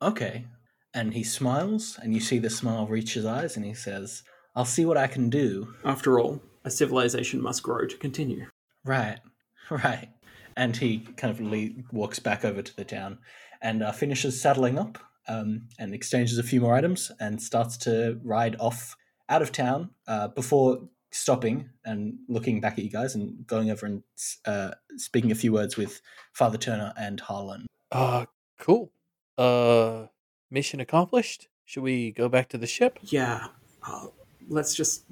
Okay. 0.00 0.46
And 0.94 1.14
he 1.14 1.24
smiles, 1.24 1.98
and 2.02 2.12
you 2.14 2.20
see 2.20 2.38
the 2.38 2.50
smile 2.50 2.86
reach 2.86 3.14
his 3.14 3.24
eyes, 3.24 3.56
and 3.56 3.64
he 3.64 3.72
says, 3.74 4.22
I'll 4.54 4.64
see 4.64 4.84
what 4.84 4.96
I 4.96 5.06
can 5.06 5.30
do. 5.30 5.74
After 5.84 6.20
all, 6.20 6.40
a 6.64 6.70
civilization 6.70 7.40
must 7.42 7.62
grow 7.62 7.86
to 7.86 7.96
continue. 7.96 8.46
Right, 8.84 9.18
right. 9.70 10.08
And 10.56 10.76
he 10.76 10.98
kind 11.16 11.30
of 11.30 11.40
le- 11.40 11.82
walks 11.92 12.18
back 12.18 12.44
over 12.44 12.62
to 12.62 12.76
the 12.76 12.84
town 12.84 13.18
and 13.62 13.82
uh, 13.82 13.92
finishes 13.92 14.40
saddling 14.40 14.78
up 14.78 14.98
um, 15.28 15.68
and 15.78 15.94
exchanges 15.94 16.38
a 16.38 16.42
few 16.42 16.60
more 16.60 16.74
items 16.74 17.10
and 17.20 17.40
starts 17.40 17.76
to 17.78 18.20
ride 18.22 18.56
off 18.60 18.96
out 19.28 19.40
of 19.40 19.52
town 19.52 19.90
uh, 20.06 20.28
before 20.28 20.88
stopping 21.10 21.70
and 21.84 22.14
looking 22.28 22.60
back 22.60 22.74
at 22.74 22.84
you 22.84 22.90
guys 22.90 23.14
and 23.14 23.46
going 23.46 23.70
over 23.70 23.86
and 23.86 24.02
uh, 24.46 24.72
speaking 24.96 25.30
a 25.30 25.34
few 25.34 25.52
words 25.52 25.76
with 25.76 26.00
Father 26.32 26.58
Turner 26.58 26.92
and 26.98 27.20
Harlan. 27.20 27.66
Uh, 27.90 28.26
cool. 28.58 28.92
Uh, 29.38 30.06
mission 30.50 30.80
accomplished. 30.80 31.48
Should 31.64 31.82
we 31.82 32.12
go 32.12 32.28
back 32.28 32.48
to 32.50 32.58
the 32.58 32.66
ship? 32.66 32.98
Yeah, 33.02 33.46
uh, 33.86 34.06
let's 34.48 34.74
just. 34.74 35.04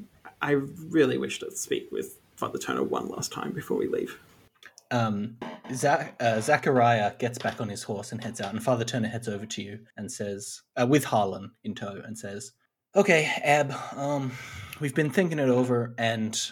I 0.43 0.53
really 0.53 1.19
wish 1.19 1.39
to 1.41 1.51
speak 1.51 1.89
with 1.93 2.19
Father 2.37 2.59
Turner 2.59 2.83
one 2.83 3.09
last 3.09 3.31
time 3.33 3.53
before 3.53 3.77
we 3.77 3.87
leave. 3.87 4.19
Um, 4.91 5.37
Zach, 5.73 6.17
uh, 6.21 6.41
Zachariah 6.41 7.13
gets 7.19 7.39
back 7.39 7.61
on 7.61 7.69
his 7.69 7.83
horse 7.83 8.11
and 8.11 8.23
heads 8.23 8.41
out, 8.41 8.53
and 8.53 8.63
Father 8.63 8.85
Turner 8.85 9.09
heads 9.09 9.29
over 9.29 9.47
to 9.47 9.63
you 9.63 9.81
and 9.97 10.11
says, 10.11 10.63
uh, 10.81 10.87
with 10.87 11.05
Harlan 11.05 11.53
in 11.63 11.75
tow, 11.75 12.01
and 12.05 12.19
says, 12.19 12.53
"Okay, 12.97 13.31
Ab, 13.45 13.73
um, 13.97 14.33
we've 14.81 14.95
been 14.95 15.11
thinking 15.11 15.39
it 15.39 15.49
over, 15.49 15.95
and 15.99 16.51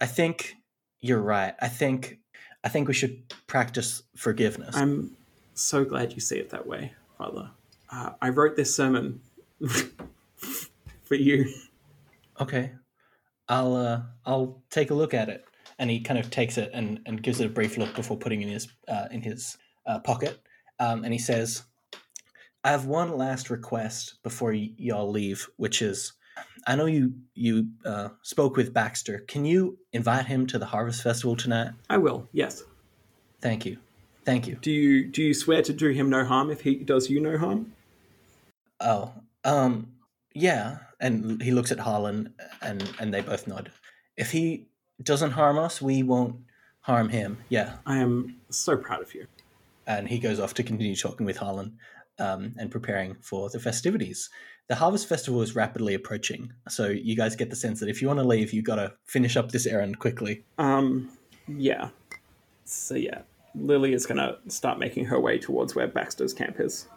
I 0.00 0.06
think 0.06 0.56
you're 1.00 1.20
right. 1.20 1.54
I 1.60 1.68
think, 1.68 2.18
I 2.64 2.68
think 2.68 2.88
we 2.88 2.94
should 2.94 3.32
practice 3.46 4.02
forgiveness." 4.16 4.76
I'm 4.76 5.16
so 5.54 5.84
glad 5.84 6.12
you 6.12 6.20
see 6.20 6.38
it 6.38 6.50
that 6.50 6.66
way, 6.66 6.92
Father. 7.18 7.50
Uh, 7.90 8.12
I 8.20 8.30
wrote 8.30 8.56
this 8.56 8.74
sermon 8.74 9.20
for 11.04 11.14
you. 11.14 11.46
Okay, 12.40 12.72
I'll, 13.48 13.74
uh, 13.74 14.02
I'll 14.24 14.62
take 14.70 14.90
a 14.90 14.94
look 14.94 15.14
at 15.14 15.28
it. 15.28 15.44
And 15.78 15.90
he 15.90 16.00
kind 16.00 16.18
of 16.18 16.30
takes 16.30 16.56
it 16.56 16.70
and, 16.72 17.00
and 17.04 17.22
gives 17.22 17.38
it 17.40 17.46
a 17.46 17.50
brief 17.50 17.76
look 17.76 17.94
before 17.94 18.16
putting 18.16 18.40
it 18.40 18.46
in 18.46 18.52
his 18.52 18.68
uh, 18.88 19.08
in 19.10 19.20
his 19.20 19.58
uh, 19.84 19.98
pocket. 19.98 20.40
Um, 20.80 21.04
and 21.04 21.12
he 21.12 21.18
says, 21.18 21.64
I 22.64 22.70
have 22.70 22.86
one 22.86 23.18
last 23.18 23.50
request 23.50 24.14
before 24.22 24.52
y- 24.52 24.70
y'all 24.78 25.10
leave, 25.10 25.46
which 25.56 25.82
is, 25.82 26.14
I 26.66 26.76
know 26.76 26.86
you 26.86 27.12
you 27.34 27.68
uh, 27.84 28.08
spoke 28.22 28.56
with 28.56 28.72
Baxter. 28.72 29.24
Can 29.28 29.44
you 29.44 29.76
invite 29.92 30.24
him 30.24 30.46
to 30.46 30.58
the 30.58 30.64
Harvest 30.64 31.02
Festival 31.02 31.36
tonight? 31.36 31.72
I 31.90 31.98
will. 31.98 32.26
Yes. 32.32 32.62
Thank 33.42 33.66
you, 33.66 33.76
thank 34.24 34.46
you. 34.46 34.56
Do 34.62 34.70
you 34.70 35.06
do 35.08 35.22
you 35.22 35.34
swear 35.34 35.60
to 35.60 35.74
do 35.74 35.90
him 35.90 36.08
no 36.08 36.24
harm 36.24 36.50
if 36.50 36.62
he 36.62 36.76
does 36.76 37.10
you 37.10 37.20
no 37.20 37.36
harm? 37.36 37.72
Oh, 38.80 39.12
um, 39.44 39.88
yeah. 40.36 40.78
And 41.00 41.42
he 41.42 41.50
looks 41.50 41.72
at 41.72 41.78
Harlan, 41.80 42.32
and 42.62 42.80
and 43.00 43.12
they 43.12 43.20
both 43.20 43.46
nod. 43.46 43.70
If 44.16 44.30
he 44.32 44.68
doesn't 45.02 45.32
harm 45.32 45.58
us, 45.58 45.82
we 45.82 46.02
won't 46.02 46.36
harm 46.80 47.08
him. 47.10 47.38
Yeah. 47.48 47.74
I 47.84 47.98
am 47.98 48.36
so 48.50 48.76
proud 48.76 49.02
of 49.02 49.14
you. 49.14 49.26
and 49.86 50.08
he 50.08 50.18
goes 50.18 50.40
off 50.40 50.54
to 50.54 50.62
continue 50.62 50.96
talking 50.96 51.26
with 51.26 51.36
Harlan 51.36 51.78
um, 52.18 52.54
and 52.58 52.70
preparing 52.70 53.16
for 53.20 53.48
the 53.50 53.60
festivities. 53.60 54.30
The 54.68 54.74
Harvest 54.74 55.08
Festival 55.08 55.42
is 55.42 55.54
rapidly 55.54 55.94
approaching, 55.94 56.52
so 56.68 56.88
you 56.88 57.14
guys 57.16 57.36
get 57.36 57.50
the 57.50 57.56
sense 57.56 57.78
that 57.80 57.88
if 57.88 58.02
you 58.02 58.08
want 58.08 58.18
to 58.18 58.26
leave, 58.26 58.52
you 58.52 58.62
got 58.62 58.76
to 58.76 58.92
finish 59.04 59.36
up 59.36 59.52
this 59.52 59.66
errand 59.66 60.00
quickly. 60.00 60.44
Um, 60.58 61.08
yeah. 61.46 61.90
So 62.64 62.96
yeah, 62.96 63.22
Lily 63.54 63.92
is 63.92 64.06
gonna 64.06 64.38
start 64.48 64.78
making 64.80 65.04
her 65.06 65.20
way 65.20 65.38
towards 65.38 65.76
where 65.76 65.86
Baxter's 65.86 66.34
camp 66.34 66.58
is. 66.58 66.88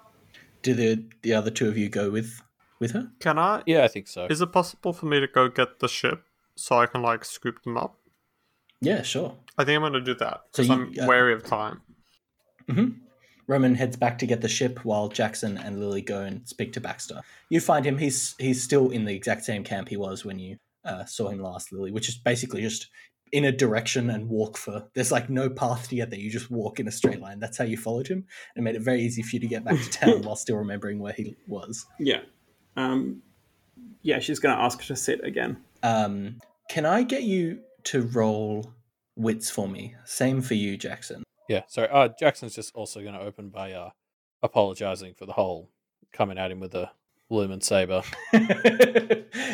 Do 0.64 0.74
the 0.74 1.04
the 1.22 1.34
other 1.34 1.52
two 1.52 1.68
of 1.68 1.78
you 1.78 1.90
go 1.90 2.10
with 2.10 2.42
with 2.80 2.92
her? 2.92 3.12
Can 3.20 3.38
I? 3.40 3.64
Yeah, 3.66 3.84
I 3.84 3.88
think 3.88 4.08
so. 4.08 4.26
Is 4.30 4.42
it 4.42 4.52
possible 4.52 4.94
for 4.94 5.06
me 5.06 5.20
to 5.20 5.28
go 5.28 5.48
get 5.50 5.80
the 5.80 5.88
ship 5.88 6.24
so 6.56 6.78
I 6.78 6.86
can 6.86 7.02
like 7.02 7.26
scoop 7.26 7.64
them 7.64 7.78
up? 7.78 7.96
Yeah, 8.82 9.02
sure. 9.02 9.36
I 9.58 9.66
think 9.66 9.76
I'm 9.76 9.82
gonna 9.84 10.02
do 10.02 10.16
that 10.16 10.42
because 10.52 10.68
you- 10.68 10.74
I'm 10.74 10.94
uh, 11.02 11.08
wary 11.08 11.34
of 11.34 11.44
time. 11.44 11.82
Roman 13.48 13.74
heads 13.76 13.96
back 13.98 14.20
to 14.20 14.28
get 14.28 14.42
the 14.42 14.48
ship 14.48 14.86
while 14.86 15.08
Jackson 15.10 15.58
and 15.58 15.80
Lily 15.80 16.02
go 16.04 16.22
and 16.22 16.48
speak 16.48 16.72
to 16.74 16.82
Baxter. 16.82 17.22
You 17.50 17.60
find 17.60 17.84
him; 17.86 17.98
he's 17.98 18.36
he's 18.38 18.64
still 18.64 18.92
in 18.92 19.06
the 19.06 19.14
exact 19.16 19.44
same 19.44 19.64
camp 19.64 19.90
he 19.90 19.98
was 19.98 20.24
when 20.24 20.38
you 20.38 20.58
uh, 20.86 21.06
saw 21.06 21.30
him 21.30 21.40
last, 21.42 21.72
Lily, 21.74 21.92
which 21.92 22.08
is 22.10 22.16
basically 22.16 22.62
just 22.62 22.88
in 23.32 23.46
a 23.46 23.52
direction 23.52 24.12
and 24.12 24.30
walk 24.30 24.56
for. 24.56 24.88
There's 24.94 25.12
like 25.12 25.32
no 25.32 25.50
path 25.50 25.90
to 25.90 25.96
get 25.96 26.12
there. 26.12 26.20
You 26.20 26.30
just 26.30 26.52
walk 26.52 26.80
in 26.80 26.88
a 26.88 26.92
straight 26.92 27.20
line. 27.22 27.40
That's 27.40 27.58
how 27.58 27.64
you 27.66 27.76
followed 27.76 28.08
him, 28.08 28.26
and 28.56 28.62
it 28.62 28.64
made 28.64 28.76
it 28.76 28.84
very 28.84 29.02
easy 29.02 29.24
for 29.24 29.36
you 29.36 29.40
to 29.40 29.48
get 29.48 29.64
back 29.64 29.80
to 29.82 29.90
town 30.00 30.22
while 30.22 30.36
still 30.36 30.58
remembering 30.58 31.00
where 31.00 31.14
he 31.14 31.36
was. 31.48 31.88
Yeah. 32.00 32.22
Um, 32.76 33.22
yeah, 34.02 34.20
she's 34.20 34.40
gonna 34.40 34.62
ask 34.62 34.82
to 34.86 34.96
sit 34.96 35.24
again. 35.24 35.58
Um, 35.84 36.40
can 36.70 36.86
I 36.86 37.04
get 37.04 37.24
you 37.24 37.60
to 37.86 38.04
roll 38.04 38.74
wits 39.16 39.50
for 39.50 39.68
me? 39.68 39.96
Same 40.06 40.42
for 40.42 40.54
you, 40.54 40.78
Jackson. 40.78 41.24
Yeah, 41.48 41.64
sorry. 41.68 41.90
Uh, 41.90 42.10
Jackson's 42.20 42.54
just 42.54 42.76
also 42.76 43.02
going 43.02 43.16
to 43.16 43.22
open 43.22 43.50
by 43.50 43.72
uh, 43.72 43.90
apologizing 44.44 45.16
for 45.16 45.26
the 45.26 45.34
whole 45.34 45.72
coming 46.14 46.38
at 46.38 46.52
him 46.52 46.60
with 46.60 46.76
a 46.76 46.92
lumen 47.30 47.60
saber. 47.62 48.04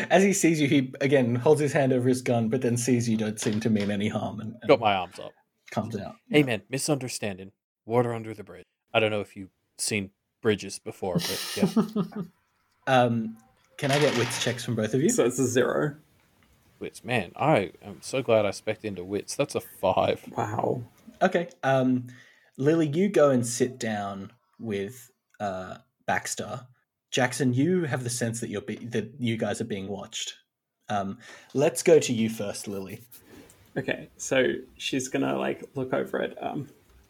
As 0.09 0.23
he 0.23 0.33
sees 0.33 0.59
you, 0.59 0.67
he 0.67 0.93
again 1.01 1.35
holds 1.35 1.61
his 1.61 1.71
hand 1.73 1.93
over 1.93 2.07
his 2.09 2.21
gun, 2.21 2.49
but 2.49 2.61
then 2.61 2.75
sees 2.77 3.07
you 3.07 3.17
don't 3.17 3.39
seem 3.39 3.59
to 3.61 3.69
mean 3.69 3.91
any 3.91 4.09
harm 4.09 4.39
and, 4.41 4.55
and 4.61 4.67
Got 4.67 4.79
my 4.81 4.93
arms 4.95 5.19
up. 5.19 5.31
comes 5.71 5.95
out. 5.97 6.15
Hey 6.29 6.43
man, 6.43 6.63
misunderstanding. 6.69 7.51
Water 7.85 8.13
under 8.13 8.33
the 8.33 8.43
bridge. 8.43 8.65
I 8.93 8.99
don't 8.99 9.11
know 9.11 9.21
if 9.21 9.35
you've 9.37 9.51
seen 9.77 10.09
bridges 10.41 10.79
before, 10.79 11.15
but 11.15 11.53
yeah. 11.55 11.67
Um, 12.87 13.37
can 13.77 13.91
I 13.91 13.99
get 13.99 14.17
wits 14.17 14.43
checks 14.43 14.63
from 14.63 14.75
both 14.75 14.93
of 14.93 15.01
you? 15.01 15.09
So 15.09 15.25
it's 15.25 15.39
a 15.39 15.47
zero. 15.47 15.95
wits. 16.79 17.03
Man, 17.03 17.31
I 17.35 17.71
am 17.83 17.97
so 18.01 18.21
glad 18.21 18.45
I 18.45 18.51
specked 18.51 18.85
into 18.85 19.03
wits. 19.03 19.35
That's 19.35 19.55
a 19.55 19.59
five. 19.61 20.23
Wow. 20.37 20.83
Okay. 21.21 21.49
Um, 21.63 22.07
Lily, 22.57 22.87
you 22.87 23.09
go 23.09 23.31
and 23.31 23.45
sit 23.45 23.79
down 23.79 24.31
with 24.59 25.11
uh, 25.39 25.77
Baxter. 26.05 26.61
Jackson, 27.11 27.53
you 27.53 27.83
have 27.83 28.03
the 28.03 28.09
sense 28.09 28.39
that 28.41 28.49
you're 28.49 28.61
be- 28.61 28.85
that 28.85 29.09
you 29.19 29.37
guys 29.37 29.59
are 29.61 29.65
being 29.65 29.87
watched. 29.87 30.35
Um, 30.89 31.17
let's 31.53 31.81
go 31.81 31.97
to 31.99 32.13
you 32.13 32.29
first, 32.29 32.67
Lily. 32.67 33.01
Okay, 33.77 34.07
so 34.17 34.53
she's 34.77 35.07
gonna 35.09 35.37
like 35.37 35.63
look 35.75 35.93
over 35.93 36.21
at 36.21 36.41
um, 36.41 36.67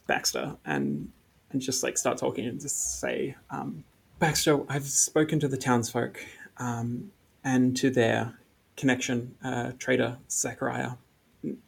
Baxter 0.07 0.55
and 0.65 1.11
and 1.51 1.61
just 1.61 1.83
like 1.83 1.97
start 1.97 2.17
talking 2.17 2.45
and 2.47 2.59
just 2.59 2.99
say, 2.99 3.35
um, 3.51 3.83
Baxter, 4.25 4.59
I've 4.69 4.87
spoken 4.87 5.39
to 5.39 5.47
the 5.47 5.55
townsfolk 5.55 6.19
um, 6.57 7.11
and 7.43 7.77
to 7.77 7.91
their 7.91 8.33
connection, 8.75 9.35
uh, 9.43 9.73
trader 9.77 10.17
Zachariah. 10.31 10.93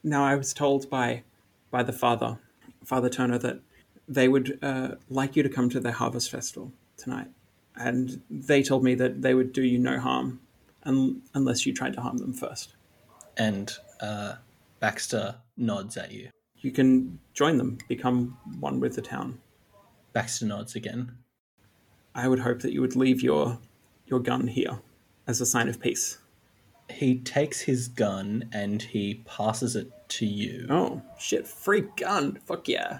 Now 0.03 0.25
I 0.25 0.33
was 0.33 0.55
told 0.55 0.89
by 0.89 1.21
by 1.69 1.83
the 1.83 1.93
father, 1.93 2.39
Father 2.83 3.09
Turner, 3.09 3.37
that 3.37 3.59
they 4.07 4.27
would 4.27 4.57
uh, 4.63 4.95
like 5.07 5.35
you 5.35 5.43
to 5.43 5.49
come 5.49 5.69
to 5.69 5.79
their 5.79 5.91
harvest 5.91 6.31
festival 6.31 6.71
tonight, 6.97 7.27
and 7.75 8.23
they 8.27 8.63
told 8.63 8.83
me 8.83 8.95
that 8.95 9.21
they 9.21 9.35
would 9.35 9.53
do 9.53 9.61
you 9.61 9.77
no 9.77 9.99
harm, 9.99 10.39
un- 10.81 11.21
unless 11.35 11.63
you 11.67 11.75
tried 11.75 11.93
to 11.93 12.01
harm 12.01 12.17
them 12.17 12.33
first. 12.33 12.73
And 13.37 13.71
uh, 14.01 14.37
Baxter 14.79 15.35
nods 15.57 15.95
at 15.95 16.11
you. 16.11 16.31
You 16.61 16.71
can 16.71 17.19
join 17.35 17.57
them, 17.57 17.77
become 17.87 18.35
one 18.59 18.79
with 18.79 18.95
the 18.95 19.03
town. 19.03 19.37
Baxter 20.11 20.47
nods 20.47 20.75
again. 20.75 21.11
I 22.17 22.27
would 22.27 22.39
hope 22.39 22.61
that 22.61 22.73
you 22.73 22.81
would 22.81 22.95
leave 22.95 23.21
your 23.21 23.59
your 24.07 24.19
gun 24.19 24.47
here 24.47 24.79
as 25.27 25.39
a 25.39 25.45
sign 25.45 25.69
of 25.69 25.79
peace. 25.79 26.17
He 26.89 27.19
takes 27.19 27.61
his 27.61 27.87
gun 27.87 28.49
and 28.51 28.81
he 28.81 29.21
passes 29.25 29.75
it 29.75 29.91
to 30.09 30.25
you. 30.25 30.65
Oh 30.69 31.03
shit! 31.19 31.47
Free 31.47 31.83
gun! 31.95 32.39
Fuck 32.45 32.67
yeah! 32.67 32.99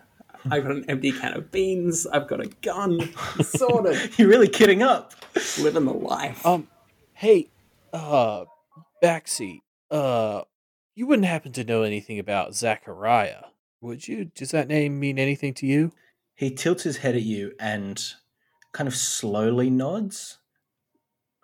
I've 0.51 0.63
got 0.63 0.71
an 0.71 0.85
empty 0.87 1.11
can 1.11 1.33
of 1.33 1.51
beans. 1.51 2.05
I've 2.05 2.27
got 2.27 2.45
a 2.45 2.49
gun. 2.61 2.99
Sorted. 3.41 4.11
You're 4.19 4.29
really 4.29 4.47
kidding 4.47 4.83
up. 4.83 5.13
Living 5.59 5.85
the 5.85 5.93
life. 5.93 6.45
Um, 6.45 6.67
hey, 7.13 7.49
uh, 7.91 8.45
backseat. 9.03 9.61
Uh, 9.89 10.41
you 10.93 11.07
wouldn't 11.07 11.27
happen 11.27 11.51
to 11.53 11.63
know 11.63 11.81
anything 11.81 12.19
about 12.19 12.53
Zachariah, 12.53 13.45
would 13.81 14.07
you? 14.07 14.25
Does 14.25 14.51
that 14.51 14.67
name 14.67 14.99
mean 14.99 15.17
anything 15.17 15.55
to 15.55 15.65
you? 15.65 15.91
He 16.35 16.51
tilts 16.51 16.83
his 16.83 16.97
head 16.97 17.15
at 17.15 17.23
you 17.23 17.53
and 17.59 18.13
kind 18.77 18.87
of 18.87 18.95
slowly 18.95 19.71
nods 19.71 20.37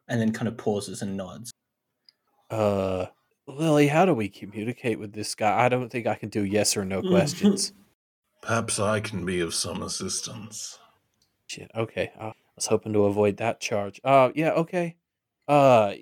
and 0.07 0.21
then 0.21 0.31
kind 0.31 0.47
of 0.47 0.55
pauses 0.55 1.01
and 1.01 1.17
nods. 1.17 1.51
Uh, 2.51 3.07
Lily, 3.47 3.87
how 3.87 4.05
do 4.05 4.13
we 4.13 4.29
communicate 4.29 4.99
with 4.99 5.13
this 5.13 5.33
guy? 5.33 5.65
I 5.65 5.67
don't 5.67 5.89
think 5.89 6.05
I 6.05 6.13
can 6.13 6.29
do 6.29 6.43
yes 6.43 6.77
or 6.77 6.85
no 6.85 7.01
questions. 7.13 7.73
Perhaps 8.43 8.77
I 8.79 8.99
can 8.99 9.25
be 9.25 9.39
of 9.39 9.55
some 9.55 9.81
assistance. 9.81 10.77
Shit. 11.47 11.71
Okay. 11.73 12.11
Uh, 12.19 12.25
I 12.25 12.33
was 12.55 12.67
hoping 12.67 12.93
to 12.93 13.05
avoid 13.05 13.37
that 13.37 13.59
charge. 13.59 13.99
Uh, 14.03 14.29
yeah. 14.35 14.51
Okay. 14.51 14.95
Uh, 15.47 15.93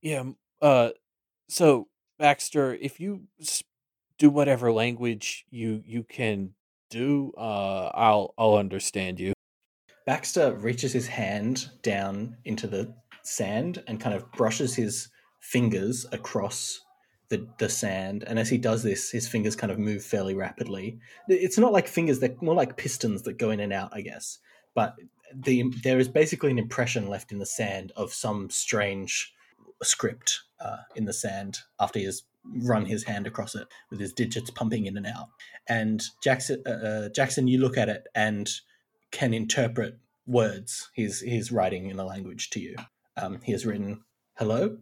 yeah. 0.00 0.20
m- 0.20 0.36
Uh, 0.62 0.90
so 1.48 1.88
Baxter, 2.20 2.72
if 2.74 3.00
you 3.00 3.22
do 4.16 4.30
whatever 4.30 4.70
language 4.70 5.44
you 5.50 5.82
you 5.84 6.04
can 6.04 6.54
do, 6.88 7.32
uh, 7.36 7.90
I'll 7.94 8.32
I'll 8.38 8.54
understand 8.54 9.18
you. 9.18 9.32
Baxter 10.08 10.54
reaches 10.54 10.94
his 10.94 11.06
hand 11.06 11.68
down 11.82 12.34
into 12.46 12.66
the 12.66 12.94
sand 13.24 13.82
and 13.86 14.00
kind 14.00 14.16
of 14.16 14.32
brushes 14.32 14.74
his 14.74 15.10
fingers 15.38 16.06
across 16.12 16.80
the, 17.28 17.46
the 17.58 17.68
sand. 17.68 18.24
And 18.26 18.38
as 18.38 18.48
he 18.48 18.56
does 18.56 18.82
this, 18.82 19.10
his 19.10 19.28
fingers 19.28 19.54
kind 19.54 19.70
of 19.70 19.78
move 19.78 20.02
fairly 20.02 20.34
rapidly. 20.34 20.98
It's 21.28 21.58
not 21.58 21.74
like 21.74 21.86
fingers, 21.86 22.20
they're 22.20 22.34
more 22.40 22.54
like 22.54 22.78
pistons 22.78 23.24
that 23.24 23.36
go 23.36 23.50
in 23.50 23.60
and 23.60 23.70
out, 23.70 23.90
I 23.92 24.00
guess. 24.00 24.38
But 24.74 24.94
the 25.34 25.64
there 25.82 25.98
is 25.98 26.08
basically 26.08 26.52
an 26.52 26.58
impression 26.58 27.08
left 27.08 27.30
in 27.30 27.38
the 27.38 27.44
sand 27.44 27.92
of 27.94 28.14
some 28.14 28.48
strange 28.48 29.34
script 29.82 30.40
uh, 30.58 30.78
in 30.96 31.04
the 31.04 31.12
sand 31.12 31.58
after 31.78 31.98
he 31.98 32.06
has 32.06 32.22
run 32.62 32.86
his 32.86 33.04
hand 33.04 33.26
across 33.26 33.54
it 33.54 33.68
with 33.90 34.00
his 34.00 34.14
digits 34.14 34.48
pumping 34.48 34.86
in 34.86 34.96
and 34.96 35.06
out. 35.06 35.28
And 35.68 36.02
Jackson, 36.24 36.62
uh, 36.66 36.70
uh, 36.70 37.08
Jackson, 37.10 37.46
you 37.46 37.58
look 37.58 37.76
at 37.76 37.90
it 37.90 38.04
and 38.14 38.50
can 39.10 39.32
interpret 39.34 39.98
words 40.26 40.90
he's 40.94 41.20
he's 41.20 41.50
writing 41.50 41.88
in 41.90 41.98
a 41.98 42.04
language 42.04 42.50
to 42.50 42.60
you. 42.60 42.76
Um, 43.16 43.40
he 43.42 43.52
has 43.52 43.64
written 43.66 44.02
hello, 44.36 44.78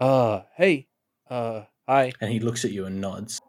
Uh, 0.00 0.42
hey, 0.56 0.88
uh, 1.28 1.62
hi. 1.88 2.12
and 2.20 2.30
he 2.30 2.40
looks 2.40 2.64
at 2.64 2.70
you 2.72 2.86
and 2.86 3.00
nods. 3.00 3.40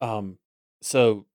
Um, 0.00 0.38
so 0.80 1.26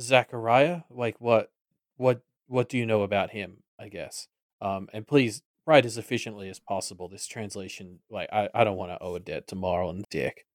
Zachariah, 0.00 0.82
like 0.90 1.20
what, 1.20 1.52
what, 1.96 2.22
what 2.48 2.68
do 2.68 2.78
you 2.78 2.86
know 2.86 3.02
about 3.02 3.30
him? 3.30 3.58
I 3.78 3.88
guess. 3.88 4.28
Um, 4.60 4.88
and 4.92 5.06
please 5.06 5.42
write 5.66 5.84
as 5.86 5.98
efficiently 5.98 6.48
as 6.48 6.58
possible. 6.58 7.08
This 7.08 7.26
translation, 7.26 8.00
like, 8.10 8.28
I, 8.32 8.48
I 8.54 8.64
don't 8.64 8.76
want 8.76 8.90
to 8.92 8.98
owe 9.02 9.14
a 9.14 9.20
debt 9.20 9.46
to 9.48 9.54
Marl 9.54 9.90
and 9.90 10.04
Dick. 10.10 10.46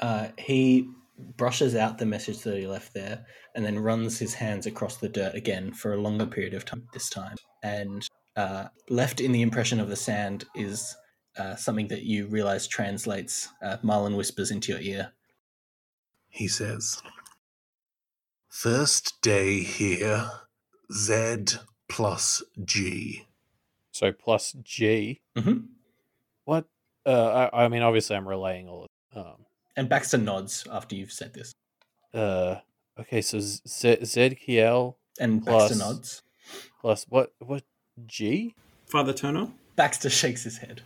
Uh, 0.00 0.28
he 0.36 0.88
brushes 1.18 1.74
out 1.74 1.98
the 1.98 2.06
message 2.06 2.40
that 2.40 2.58
he 2.58 2.66
left 2.66 2.94
there 2.94 3.24
and 3.54 3.64
then 3.64 3.78
runs 3.78 4.18
his 4.18 4.34
hands 4.34 4.66
across 4.66 4.98
the 4.98 5.08
dirt 5.08 5.34
again 5.34 5.72
for 5.72 5.94
a 5.94 6.00
longer 6.00 6.26
period 6.26 6.54
of 6.54 6.64
time 6.64 6.86
this 6.92 7.08
time. 7.08 7.36
And 7.62 8.06
uh, 8.36 8.66
left 8.90 9.20
in 9.20 9.32
the 9.32 9.42
impression 9.42 9.80
of 9.80 9.88
the 9.88 9.96
sand 9.96 10.44
is 10.54 10.94
uh, 11.38 11.56
something 11.56 11.88
that 11.88 12.02
you 12.02 12.26
realize 12.26 12.66
translates. 12.66 13.48
Uh, 13.62 13.78
Marlon 13.82 14.16
whispers 14.16 14.50
into 14.50 14.72
your 14.72 14.80
ear. 14.80 15.12
He 16.28 16.48
says, 16.48 17.02
First 18.48 19.20
day 19.22 19.60
here, 19.62 20.30
Z 20.92 21.58
plus 21.88 22.42
G. 22.62 23.26
So 23.92 24.12
plus 24.12 24.54
G. 24.62 25.20
hmm 25.36 25.58
What? 26.44 26.66
Uh, 27.04 27.48
I, 27.52 27.64
I 27.64 27.68
mean, 27.68 27.82
obviously, 27.82 28.16
I'm 28.16 28.28
relaying 28.28 28.68
all. 28.68 28.86
Of, 29.14 29.26
um. 29.26 29.45
And 29.76 29.88
Baxter 29.88 30.18
nods 30.18 30.66
after 30.70 30.94
you've 30.94 31.12
said 31.12 31.34
this. 31.34 31.52
Uh. 32.14 32.56
Okay. 32.98 33.20
So 33.20 33.38
Z 33.40 33.60
Zedkiel 34.02 34.94
And 35.20 35.44
Plus- 35.44 35.68
Baxter 35.70 35.78
nods. 35.84 36.22
plus 36.80 37.04
what? 37.08 37.32
What? 37.38 37.62
G? 38.06 38.54
Father 38.86 39.12
Turner. 39.12 39.48
Baxter 39.76 40.10
shakes 40.10 40.44
his 40.44 40.58
head. 40.58 40.82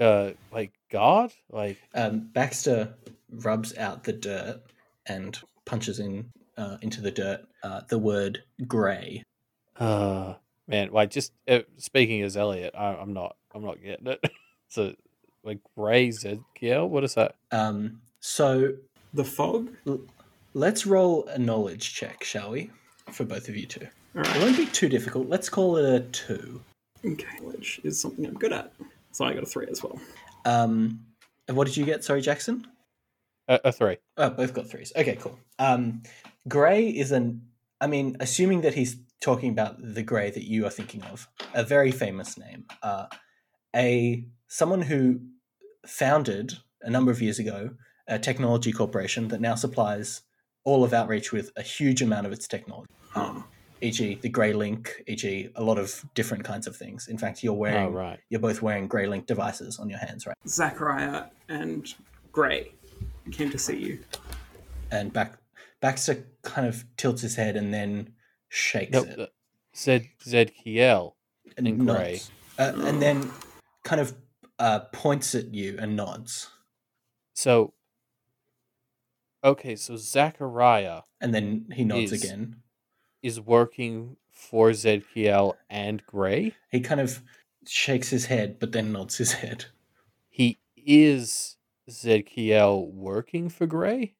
Uh. 0.00 0.30
Like 0.50 0.72
God? 0.90 1.32
Like. 1.50 1.78
Um, 1.94 2.30
Baxter 2.32 2.94
rubs 3.30 3.76
out 3.76 4.04
the 4.04 4.12
dirt 4.12 4.60
and 5.06 5.38
punches 5.64 5.98
in 5.98 6.30
uh, 6.56 6.76
into 6.82 7.00
the 7.00 7.10
dirt 7.10 7.46
uh, 7.62 7.82
the 7.88 7.98
word 7.98 8.42
grey. 8.66 9.22
Uh. 9.78 10.34
Man. 10.68 10.90
Like 10.92 11.10
just 11.10 11.32
uh, 11.48 11.60
speaking 11.76 12.22
as 12.22 12.36
Elliot, 12.36 12.74
I, 12.76 12.94
I'm 12.94 13.12
not. 13.12 13.36
I'm 13.54 13.64
not 13.64 13.82
getting 13.82 14.06
it. 14.06 14.24
so, 14.68 14.94
like 15.44 15.58
Ray 15.76 16.08
Zedkiel. 16.08 16.88
What 16.88 17.04
is 17.04 17.14
that? 17.14 17.34
Um, 17.50 18.00
so 18.20 18.72
The 19.14 19.24
fog. 19.24 19.70
let's 20.54 20.86
roll 20.86 21.26
a 21.28 21.38
knowledge 21.38 21.94
check, 21.94 22.24
shall 22.24 22.50
we? 22.52 22.70
For 23.10 23.24
both 23.24 23.48
of 23.48 23.56
you 23.56 23.66
two. 23.66 23.86
All 24.16 24.22
It 24.22 24.36
won't 24.42 24.56
be 24.56 24.66
too 24.66 24.88
difficult. 24.88 25.28
Let's 25.28 25.48
call 25.48 25.76
it 25.76 25.84
a 25.94 26.00
two. 26.10 26.60
Okay, 27.04 27.38
which 27.40 27.80
is 27.82 28.00
something 28.00 28.24
I'm 28.26 28.34
good 28.34 28.52
at. 28.52 28.72
So 29.10 29.24
I 29.24 29.34
got 29.34 29.42
a 29.42 29.46
three 29.46 29.66
as 29.70 29.82
well. 29.82 29.98
Um, 30.44 31.00
and 31.48 31.56
what 31.56 31.66
did 31.66 31.76
you 31.76 31.84
get? 31.84 32.04
Sorry, 32.04 32.20
Jackson. 32.20 32.66
A, 33.48 33.58
a 33.64 33.72
three. 33.72 33.96
Oh, 34.16 34.30
both 34.30 34.54
got 34.54 34.68
threes. 34.68 34.92
Okay, 34.96 35.16
cool. 35.16 35.38
Um, 35.58 36.02
Grey 36.48 36.86
is 36.88 37.10
an. 37.12 37.42
I 37.80 37.88
mean, 37.88 38.16
assuming 38.20 38.60
that 38.60 38.74
he's 38.74 38.96
talking 39.20 39.50
about 39.50 39.76
the 39.80 40.02
Grey 40.04 40.30
that 40.30 40.44
you 40.44 40.64
are 40.66 40.70
thinking 40.70 41.02
of, 41.04 41.26
a 41.54 41.64
very 41.64 41.90
famous 41.90 42.38
name. 42.38 42.64
Uh, 42.82 43.06
a 43.74 44.24
someone 44.52 44.82
who 44.82 45.18
founded 45.86 46.52
a 46.82 46.90
number 46.90 47.10
of 47.10 47.22
years 47.22 47.38
ago 47.38 47.70
a 48.06 48.18
technology 48.18 48.70
corporation 48.70 49.28
that 49.28 49.40
now 49.40 49.54
supplies 49.54 50.22
all 50.64 50.84
of 50.84 50.92
Outreach 50.92 51.32
with 51.32 51.50
a 51.56 51.62
huge 51.62 52.02
amount 52.02 52.26
of 52.26 52.32
its 52.32 52.46
technology. 52.46 52.90
Oh, 53.16 53.42
E.g., 53.80 54.18
the 54.20 54.28
Grey 54.28 54.52
Link, 54.52 55.02
e.g., 55.08 55.48
a 55.56 55.62
lot 55.62 55.78
of 55.78 56.04
different 56.14 56.44
kinds 56.44 56.66
of 56.66 56.76
things. 56.76 57.08
In 57.08 57.16
fact, 57.16 57.42
you're 57.42 57.54
wearing 57.54 57.86
Oh 57.86 57.90
right. 57.90 58.20
you're 58.28 58.40
both 58.40 58.60
wearing 58.60 58.86
Grey 58.86 59.06
Link 59.06 59.26
devices 59.26 59.78
on 59.78 59.88
your 59.88 59.98
hands, 59.98 60.26
right? 60.26 60.36
Zachariah 60.46 61.24
and 61.48 61.92
Gray 62.30 62.72
came 63.30 63.50
to 63.50 63.58
see 63.58 63.78
you. 63.78 64.00
And 64.90 65.12
back 65.12 65.38
Baxter 65.80 66.26
kind 66.42 66.66
of 66.68 66.84
tilts 66.98 67.22
his 67.22 67.36
head 67.36 67.56
and 67.56 67.72
then 67.72 68.12
shakes 68.50 68.92
No, 68.92 69.02
it. 69.04 69.18
uh, 69.18 69.26
Z 69.74 70.10
Zedkiel. 70.24 71.14
and 71.56 71.66
in 71.66 71.86
grey. 71.86 72.20
Uh, 72.58 72.72
and 72.84 73.00
then 73.00 73.30
kind 73.82 74.00
of 74.00 74.14
uh, 74.62 74.78
points 74.92 75.34
at 75.34 75.52
you 75.52 75.76
and 75.78 75.96
nods. 75.96 76.48
So. 77.34 77.74
Okay, 79.44 79.74
so 79.74 79.96
Zachariah 79.96 81.00
And 81.20 81.34
then 81.34 81.66
he 81.74 81.84
nods 81.84 82.12
Is- 82.12 82.22
again. 82.22 82.56
is 83.22 83.40
working 83.40 84.16
for 84.30 84.70
Zedkiel 84.70 85.54
and 85.68 86.04
Gray. 86.06 86.54
He 86.70 86.80
kind 86.80 87.00
of 87.00 87.22
shakes 87.66 88.10
his 88.10 88.26
head, 88.26 88.58
but 88.60 88.70
then 88.72 88.92
nods 88.92 89.16
his 89.18 89.32
head. 89.32 89.66
He 90.28 90.58
is 90.76 91.56
Zedkiel 91.90 92.92
working 92.92 93.48
for 93.48 93.66
Gray? 93.66 94.14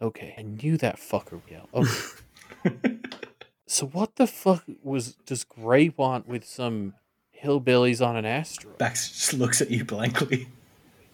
Okay, 0.00 0.34
I 0.38 0.42
knew 0.42 0.76
that 0.78 0.96
fucker 0.96 1.40
well. 1.50 1.68
Okay. 1.74 2.98
so 3.66 3.86
what 3.86 4.16
the 4.16 4.26
fuck 4.26 4.64
was 4.82 5.14
does 5.26 5.44
Gray 5.44 5.90
want 5.96 6.26
with 6.26 6.44
some 6.44 6.94
hillbillies 7.42 8.04
on 8.06 8.16
an 8.16 8.24
asteroid? 8.24 8.78
Baxter 8.78 9.14
just 9.14 9.34
looks 9.34 9.60
at 9.60 9.70
you 9.70 9.84
blankly. 9.84 10.48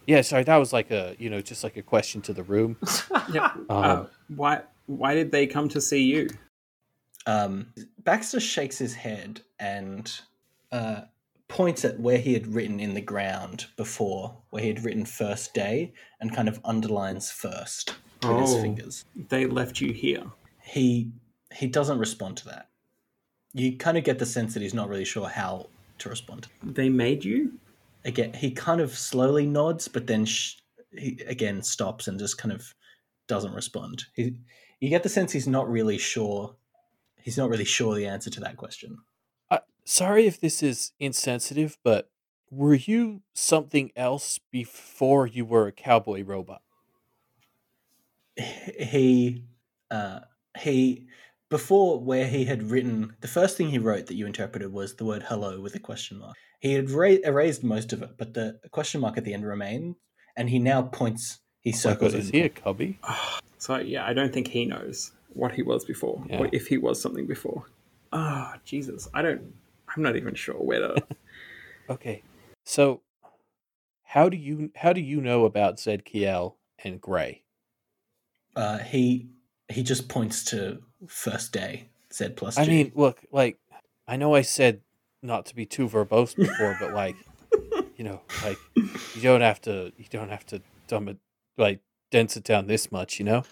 Yeah, 0.07 0.23
sorry, 0.23 0.45
that 0.45 0.57
was 0.57 0.73
like 0.73 0.91
a 0.91 1.15
you 1.19 1.29
know, 1.31 1.41
just 1.41 1.63
like 1.65 1.77
a 1.77 1.83
question 1.83 2.21
to 2.23 2.33
the 2.33 2.43
room. 2.43 2.77
Yep. 3.33 3.53
uh, 3.69 3.75
Um, 3.75 4.09
why? 4.35 4.63
Why 4.87 5.15
did 5.15 5.33
they 5.33 5.47
come 5.47 5.69
to 5.71 5.81
see 5.83 6.03
you? 6.05 6.29
Um, 7.27 7.67
Baxter 8.05 8.41
shakes 8.41 8.79
his 8.79 8.95
head 8.95 9.43
and 9.61 10.11
uh, 10.73 11.03
points 11.49 11.85
at 11.85 12.01
where 12.01 12.17
he 12.17 12.33
had 12.33 12.47
written 12.47 12.81
in 12.81 12.95
the 12.95 13.03
ground 13.03 13.67
before, 13.77 14.35
where 14.49 14.63
he 14.63 14.69
had 14.69 14.83
written 14.83 15.05
first 15.05 15.53
day, 15.53 15.93
and 16.21 16.35
kind 16.35 16.49
of 16.49 16.59
underlines 16.65 17.31
first 17.31 17.97
with 18.23 18.39
his 18.41 18.55
Oh. 18.55 18.63
fingers. 18.63 19.05
They 19.29 19.45
left 19.47 19.81
you 19.81 19.93
here. 19.93 20.25
he 20.63 21.11
he 21.53 21.67
doesn't 21.67 21.99
respond 21.99 22.37
to 22.39 22.45
that. 22.47 22.69
You 23.55 23.77
kind 23.77 23.97
of 23.99 24.05
get 24.05 24.19
the 24.19 24.27
sense 24.27 24.55
that 24.55 24.63
he's 24.63 24.75
not 24.75 24.89
really 24.89 25.05
sure 25.07 25.29
how 25.29 25.69
to 25.99 26.09
respond. 26.09 26.49
They 26.63 26.89
made 26.89 27.25
you. 27.25 27.59
Again, 28.05 28.33
he 28.33 28.51
kind 28.51 28.81
of 28.81 28.97
slowly 28.97 29.47
nods, 29.47 29.89
but 29.89 30.07
then 30.07 30.25
sh- 30.25 30.57
he 30.97 31.21
again 31.27 31.63
stops 31.63 32.09
and 32.09 32.19
just 32.19 32.39
kind 32.39 32.53
of 32.53 32.75
doesn't 33.27 33.55
respond. 33.55 34.05
He, 34.15 34.39
you 34.81 34.89
get 34.89 35.03
the 35.03 35.09
sense 35.09 35.33
he's 35.33 35.49
not 35.49 35.69
really 35.69 35.99
sure. 35.99 36.55
He's 37.21 37.37
not 37.37 37.51
really 37.51 37.65
sure 37.65 37.95
the 37.95 38.07
answer 38.07 38.31
to 38.31 38.41
that 38.41 38.57
question. 38.57 38.99
Uh, 39.51 39.59
sorry 39.85 40.27
if 40.27 40.41
this 40.41 40.63
is 40.63 40.93
insensitive, 40.99 41.77
but 41.83 42.11
were 42.51 42.75
you 42.75 43.23
something 43.35 43.91
else 43.97 44.39
before 44.51 45.27
you 45.27 45.45
were 45.45 45.67
a 45.67 45.73
cowboy 45.73 46.23
robot? 46.23 46.63
He, 48.37 49.45
uh, 49.91 50.21
he, 50.59 51.07
before 51.49 51.99
where 52.01 52.27
he 52.27 52.45
had 52.45 52.71
written 52.71 53.17
the 53.21 53.29
first 53.29 53.57
thing 53.57 53.71
he 53.71 53.79
wrote 53.79 54.07
that 54.07 54.15
you 54.17 54.27
interpreted 54.27 54.73
was 54.73 54.97
the 54.97 55.05
word 55.05 55.25
hello 55.29 55.61
with 55.61 55.75
a 55.75 55.79
question 55.79 56.19
mark. 56.19 56.37
He 56.61 56.75
had 56.75 56.91
ra- 56.91 57.17
erased 57.25 57.63
most 57.65 57.93
of 57.93 58.03
it, 58.03 58.11
but 58.19 58.35
the 58.35 58.59
question 58.71 59.01
mark 59.01 59.17
at 59.17 59.25
the 59.25 59.33
end 59.35 59.47
remained, 59.47 59.97
and 60.37 60.51
he 60.51 60.59
now 60.59 60.83
points. 60.83 61.39
He 61.61 61.71
Oh 61.71 61.73
my 61.73 61.79
circles. 61.79 62.13
God, 62.13 62.21
is 62.21 62.31
he 62.31 62.41
a 62.43 62.49
cubby? 62.49 62.99
So 63.61 63.77
yeah, 63.79 64.07
I 64.07 64.13
don't 64.13 64.33
think 64.33 64.47
he 64.47 64.67
knows 64.67 65.11
what 65.31 65.51
he 65.53 65.63
was 65.63 65.85
before, 65.85 66.25
Yeah. 66.31 66.39
or 66.39 66.49
if 66.53 66.69
he 66.69 66.79
was 66.79 67.03
something 67.03 67.27
before. 67.27 67.65
Ah, 68.13 68.55
Jesus, 68.65 69.09
I 69.13 69.21
don't. 69.23 69.53
I'm 69.97 70.03
not 70.05 70.15
even 70.15 70.35
sure 70.37 70.55
where 70.55 70.79
to. 70.81 71.03
Okay, 71.91 72.23
so 72.65 73.01
how 74.05 74.29
do 74.29 74.37
you 74.37 74.71
how 74.77 74.93
do 74.93 75.01
you 75.01 75.21
know 75.23 75.45
about 75.47 75.79
Zedkiel 75.79 76.55
and 76.85 77.01
Gray? 77.01 77.43
Uh, 78.55 78.79
he 78.79 79.31
he 79.69 79.83
just 79.83 80.09
points 80.09 80.45
to 80.47 80.79
first 81.07 81.53
day. 81.53 81.89
said 82.11 82.37
plus. 82.37 82.57
G. 82.57 82.63
I 82.63 82.67
mean, 82.67 82.93
look, 82.95 83.21
like 83.31 83.59
I 84.07 84.17
know 84.17 84.35
I 84.35 84.43
said 84.43 84.81
not 85.23 85.47
to 85.47 85.55
be 85.55 85.67
too 85.67 85.89
verbose 85.89 86.35
before, 86.35 86.77
but 86.81 86.93
like 86.93 87.17
you 87.97 88.05
know, 88.05 88.23
like 88.45 88.59
you 88.77 89.23
don't 89.23 89.41
have 89.41 89.61
to 89.63 89.93
you 89.97 90.07
don't 90.11 90.31
have 90.31 90.47
to 90.47 90.63
dumb 90.87 91.09
it 91.09 91.19
like 91.57 91.81
dense 92.11 92.37
it 92.37 92.45
down 92.45 92.67
this 92.67 92.91
much, 92.91 93.19
you 93.19 93.25
know? 93.25 93.43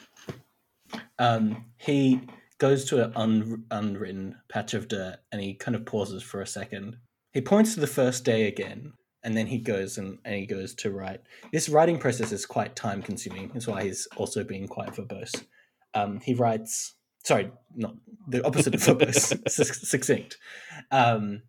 Um, 1.18 1.64
he 1.76 2.20
goes 2.58 2.84
to 2.86 3.04
an 3.04 3.12
un- 3.16 3.64
unwritten 3.70 4.36
patch 4.48 4.72
of 4.72 4.88
dirt 4.88 5.18
and 5.30 5.42
he 5.42 5.54
kind 5.54 5.74
of 5.74 5.84
pauses 5.84 6.22
for 6.22 6.40
a 6.40 6.46
second. 6.46 6.96
He 7.32 7.40
points 7.40 7.74
to 7.74 7.80
the 7.80 7.86
first 7.86 8.24
day 8.24 8.46
again, 8.46 8.94
and 9.22 9.36
then 9.36 9.48
he 9.48 9.58
goes 9.58 9.98
and, 9.98 10.18
and 10.24 10.36
he 10.36 10.46
goes 10.46 10.74
to 10.76 10.90
write. 10.90 11.20
This 11.52 11.68
writing 11.68 11.98
process 11.98 12.32
is 12.32 12.46
quite 12.46 12.76
time 12.76 13.02
consuming. 13.02 13.50
That's 13.52 13.66
why 13.66 13.82
he's 13.82 14.08
also 14.16 14.42
being 14.42 14.66
quite 14.66 14.94
verbose. 14.94 15.44
Um, 15.96 16.20
he 16.20 16.34
writes, 16.34 16.94
sorry, 17.24 17.50
not 17.74 17.94
the 18.28 18.44
opposite 18.46 18.74
of 18.74 18.80
verbose, 18.98 19.48
succinct. 19.48 20.36
Um, 20.90 21.42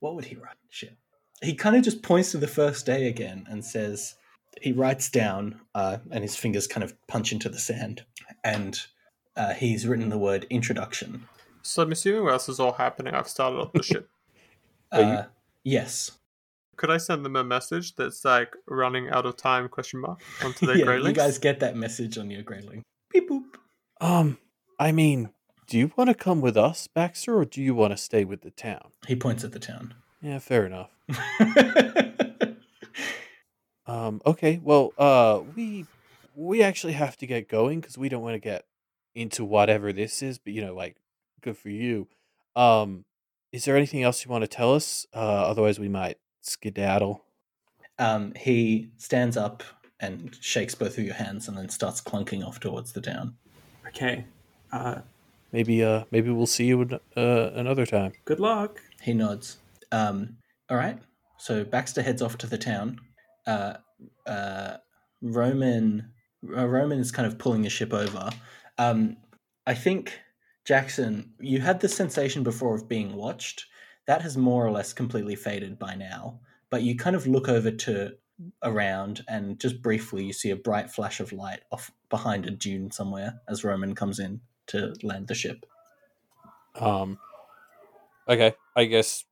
what 0.00 0.14
would 0.14 0.24
he 0.24 0.36
write? 0.36 0.56
Shit. 0.70 0.96
He 1.42 1.54
kind 1.54 1.76
of 1.76 1.82
just 1.82 2.02
points 2.02 2.30
to 2.32 2.38
the 2.38 2.46
first 2.48 2.86
day 2.86 3.08
again 3.08 3.46
and 3.48 3.64
says, 3.64 4.14
he 4.62 4.72
writes 4.72 5.10
down, 5.10 5.60
uh, 5.74 5.98
and 6.10 6.22
his 6.22 6.36
fingers 6.36 6.66
kind 6.66 6.82
of 6.84 6.94
punch 7.08 7.32
into 7.32 7.48
the 7.48 7.58
sand, 7.58 8.04
and 8.44 8.80
uh, 9.36 9.52
he's 9.52 9.86
written 9.86 10.08
the 10.08 10.18
word 10.18 10.46
introduction. 10.48 11.26
So 11.62 11.82
I'm 11.82 11.92
assuming 11.92 12.24
while 12.24 12.34
this 12.34 12.48
is 12.48 12.60
all 12.60 12.72
happening, 12.72 13.14
I've 13.14 13.28
started 13.28 13.58
up 13.58 13.72
the 13.72 13.82
ship. 13.82 14.08
Are 14.92 15.00
you- 15.00 15.06
Uh, 15.06 15.24
yes. 15.64 16.12
Could 16.76 16.90
I 16.90 16.96
send 16.96 17.24
them 17.24 17.36
a 17.36 17.44
message 17.44 17.94
that's 17.94 18.24
like 18.24 18.54
running 18.66 19.08
out 19.10 19.26
of 19.26 19.36
time 19.36 19.68
question 19.68 20.00
mark 20.00 20.20
onto 20.42 20.66
their 20.66 20.76
yeah, 20.78 20.84
grey 20.84 21.00
you 21.00 21.12
guys 21.12 21.38
get 21.38 21.60
that 21.60 21.76
message 21.76 22.18
on 22.18 22.30
your 22.30 22.42
grey 22.42 22.60
link. 22.62 22.82
Beep 23.12 23.28
boop. 23.30 23.44
Um, 24.04 24.36
I 24.78 24.92
mean, 24.92 25.30
do 25.66 25.78
you 25.78 25.90
want 25.96 26.08
to 26.10 26.14
come 26.14 26.42
with 26.42 26.58
us, 26.58 26.86
Baxter, 26.86 27.38
or 27.38 27.46
do 27.46 27.62
you 27.62 27.74
want 27.74 27.92
to 27.92 27.96
stay 27.96 28.24
with 28.24 28.42
the 28.42 28.50
town? 28.50 28.90
He 29.06 29.16
points 29.16 29.44
at 29.44 29.52
the 29.52 29.58
town. 29.58 29.94
Yeah, 30.20 30.38
fair 30.38 30.66
enough. 30.66 30.90
Um, 33.86 34.22
okay, 34.24 34.58
well, 34.62 34.94
uh, 34.96 35.42
we 35.54 35.84
we 36.34 36.62
actually 36.62 36.94
have 36.94 37.18
to 37.18 37.26
get 37.26 37.50
going 37.50 37.80
because 37.80 37.98
we 37.98 38.08
don't 38.08 38.22
want 38.22 38.34
to 38.34 38.38
get 38.38 38.64
into 39.14 39.44
whatever 39.44 39.92
this 39.92 40.22
is, 40.22 40.38
but 40.38 40.54
you 40.54 40.62
know, 40.64 40.74
like, 40.74 40.96
good 41.42 41.58
for 41.58 41.68
you. 41.68 42.08
Um, 42.56 43.04
is 43.52 43.66
there 43.66 43.76
anything 43.76 44.02
else 44.02 44.24
you 44.24 44.30
want 44.30 44.42
to 44.42 44.48
tell 44.48 44.74
us? 44.74 45.06
Uh, 45.14 45.18
otherwise, 45.18 45.78
we 45.78 45.90
might 45.90 46.16
skedaddle. 46.40 47.24
um, 47.98 48.32
he 48.36 48.88
stands 48.96 49.36
up 49.36 49.62
and 50.00 50.34
shakes 50.40 50.74
both 50.74 50.96
of 50.96 51.04
your 51.04 51.14
hands 51.14 51.46
and 51.46 51.56
then 51.56 51.68
starts 51.68 52.00
clunking 52.00 52.42
off 52.42 52.58
towards 52.60 52.92
the 52.92 53.02
town. 53.02 53.34
Okay. 53.88 54.24
Uh, 54.72 55.00
Maybe, 55.52 55.84
uh, 55.84 56.02
maybe 56.10 56.30
we'll 56.30 56.46
see 56.46 56.64
you 56.66 56.98
uh, 57.16 57.50
another 57.54 57.86
time. 57.86 58.12
good 58.24 58.40
luck. 58.40 58.80
He 59.00 59.14
nods. 59.14 59.58
Um, 59.92 60.36
all 60.68 60.76
right. 60.76 60.98
So 61.38 61.62
Baxter 61.62 62.02
heads 62.02 62.22
off 62.22 62.36
to 62.38 62.48
the 62.48 62.58
town. 62.58 62.98
Uh, 63.46 63.74
uh, 64.26 64.78
Roman 65.22 66.10
uh, 66.56 66.66
Roman 66.66 66.98
is 66.98 67.12
kind 67.12 67.26
of 67.26 67.38
pulling 67.38 67.62
the 67.62 67.70
ship 67.70 67.92
over. 67.92 68.30
Um, 68.78 69.16
I 69.66 69.74
think 69.74 70.18
Jackson, 70.64 71.30
you 71.38 71.60
had 71.60 71.80
the 71.80 71.88
sensation 71.88 72.42
before 72.42 72.74
of 72.74 72.88
being 72.88 73.14
watched. 73.14 73.66
That 74.06 74.22
has 74.22 74.36
more 74.36 74.66
or 74.66 74.72
less 74.72 74.92
completely 74.92 75.36
faded 75.36 75.78
by 75.78 75.94
now. 75.94 76.40
But 76.68 76.82
you 76.82 76.96
kind 76.96 77.14
of 77.14 77.26
look 77.28 77.48
over 77.48 77.70
to 77.70 78.14
around, 78.62 79.22
and 79.28 79.60
just 79.60 79.82
briefly, 79.82 80.24
you 80.24 80.32
see 80.32 80.50
a 80.50 80.56
bright 80.56 80.90
flash 80.90 81.20
of 81.20 81.32
light 81.32 81.60
off 81.70 81.90
behind 82.10 82.46
a 82.46 82.50
dune 82.50 82.90
somewhere 82.90 83.40
as 83.48 83.64
Roman 83.64 83.94
comes 83.94 84.18
in 84.18 84.40
to 84.68 84.94
land 85.02 85.28
the 85.28 85.34
ship. 85.34 85.66
Um, 86.74 87.18
okay, 88.28 88.54
I 88.74 88.84
guess 88.84 89.24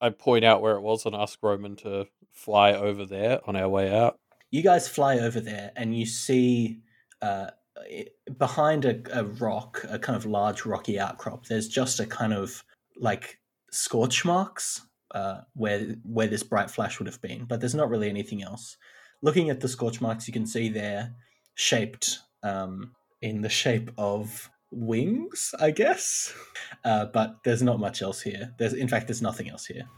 I 0.00 0.10
point 0.10 0.44
out 0.44 0.62
where 0.62 0.76
it 0.76 0.82
was 0.82 1.06
and 1.06 1.14
ask 1.14 1.38
Roman 1.42 1.76
to 1.76 2.06
fly 2.32 2.72
over 2.72 3.04
there 3.04 3.40
on 3.46 3.56
our 3.56 3.68
way 3.68 3.94
out. 3.94 4.18
you 4.50 4.62
guys 4.62 4.88
fly 4.88 5.18
over 5.18 5.40
there 5.40 5.72
and 5.76 5.96
you 5.96 6.06
see 6.06 6.80
uh, 7.22 7.48
behind 8.38 8.84
a, 8.84 9.00
a 9.12 9.24
rock, 9.24 9.84
a 9.88 9.98
kind 9.98 10.16
of 10.16 10.24
large 10.24 10.64
rocky 10.64 10.98
outcrop, 10.98 11.46
there's 11.46 11.68
just 11.68 12.00
a 12.00 12.06
kind 12.06 12.32
of 12.32 12.64
like 12.96 13.38
scorch 13.70 14.24
marks 14.24 14.86
uh, 15.16 15.40
where 15.54 15.80
where 16.04 16.26
this 16.26 16.42
bright 16.42 16.70
flash 16.70 16.98
would 16.98 17.06
have 17.08 17.20
been, 17.22 17.46
but 17.46 17.58
there's 17.60 17.74
not 17.74 17.88
really 17.88 18.10
anything 18.10 18.42
else. 18.42 18.76
Looking 19.22 19.48
at 19.48 19.60
the 19.60 19.68
scorch 19.68 20.00
marks, 20.00 20.28
you 20.28 20.32
can 20.34 20.46
see 20.46 20.68
they're 20.68 21.14
shaped 21.54 22.18
um, 22.42 22.92
in 23.22 23.40
the 23.40 23.48
shape 23.48 23.90
of 23.96 24.50
wings, 24.70 25.54
I 25.58 25.70
guess. 25.70 26.34
Uh, 26.84 27.06
but 27.06 27.36
there's 27.44 27.62
not 27.62 27.80
much 27.80 28.02
else 28.02 28.20
here. 28.20 28.52
There's, 28.58 28.74
in 28.74 28.88
fact, 28.88 29.06
there's 29.06 29.22
nothing 29.22 29.48
else 29.48 29.64
here. 29.64 29.88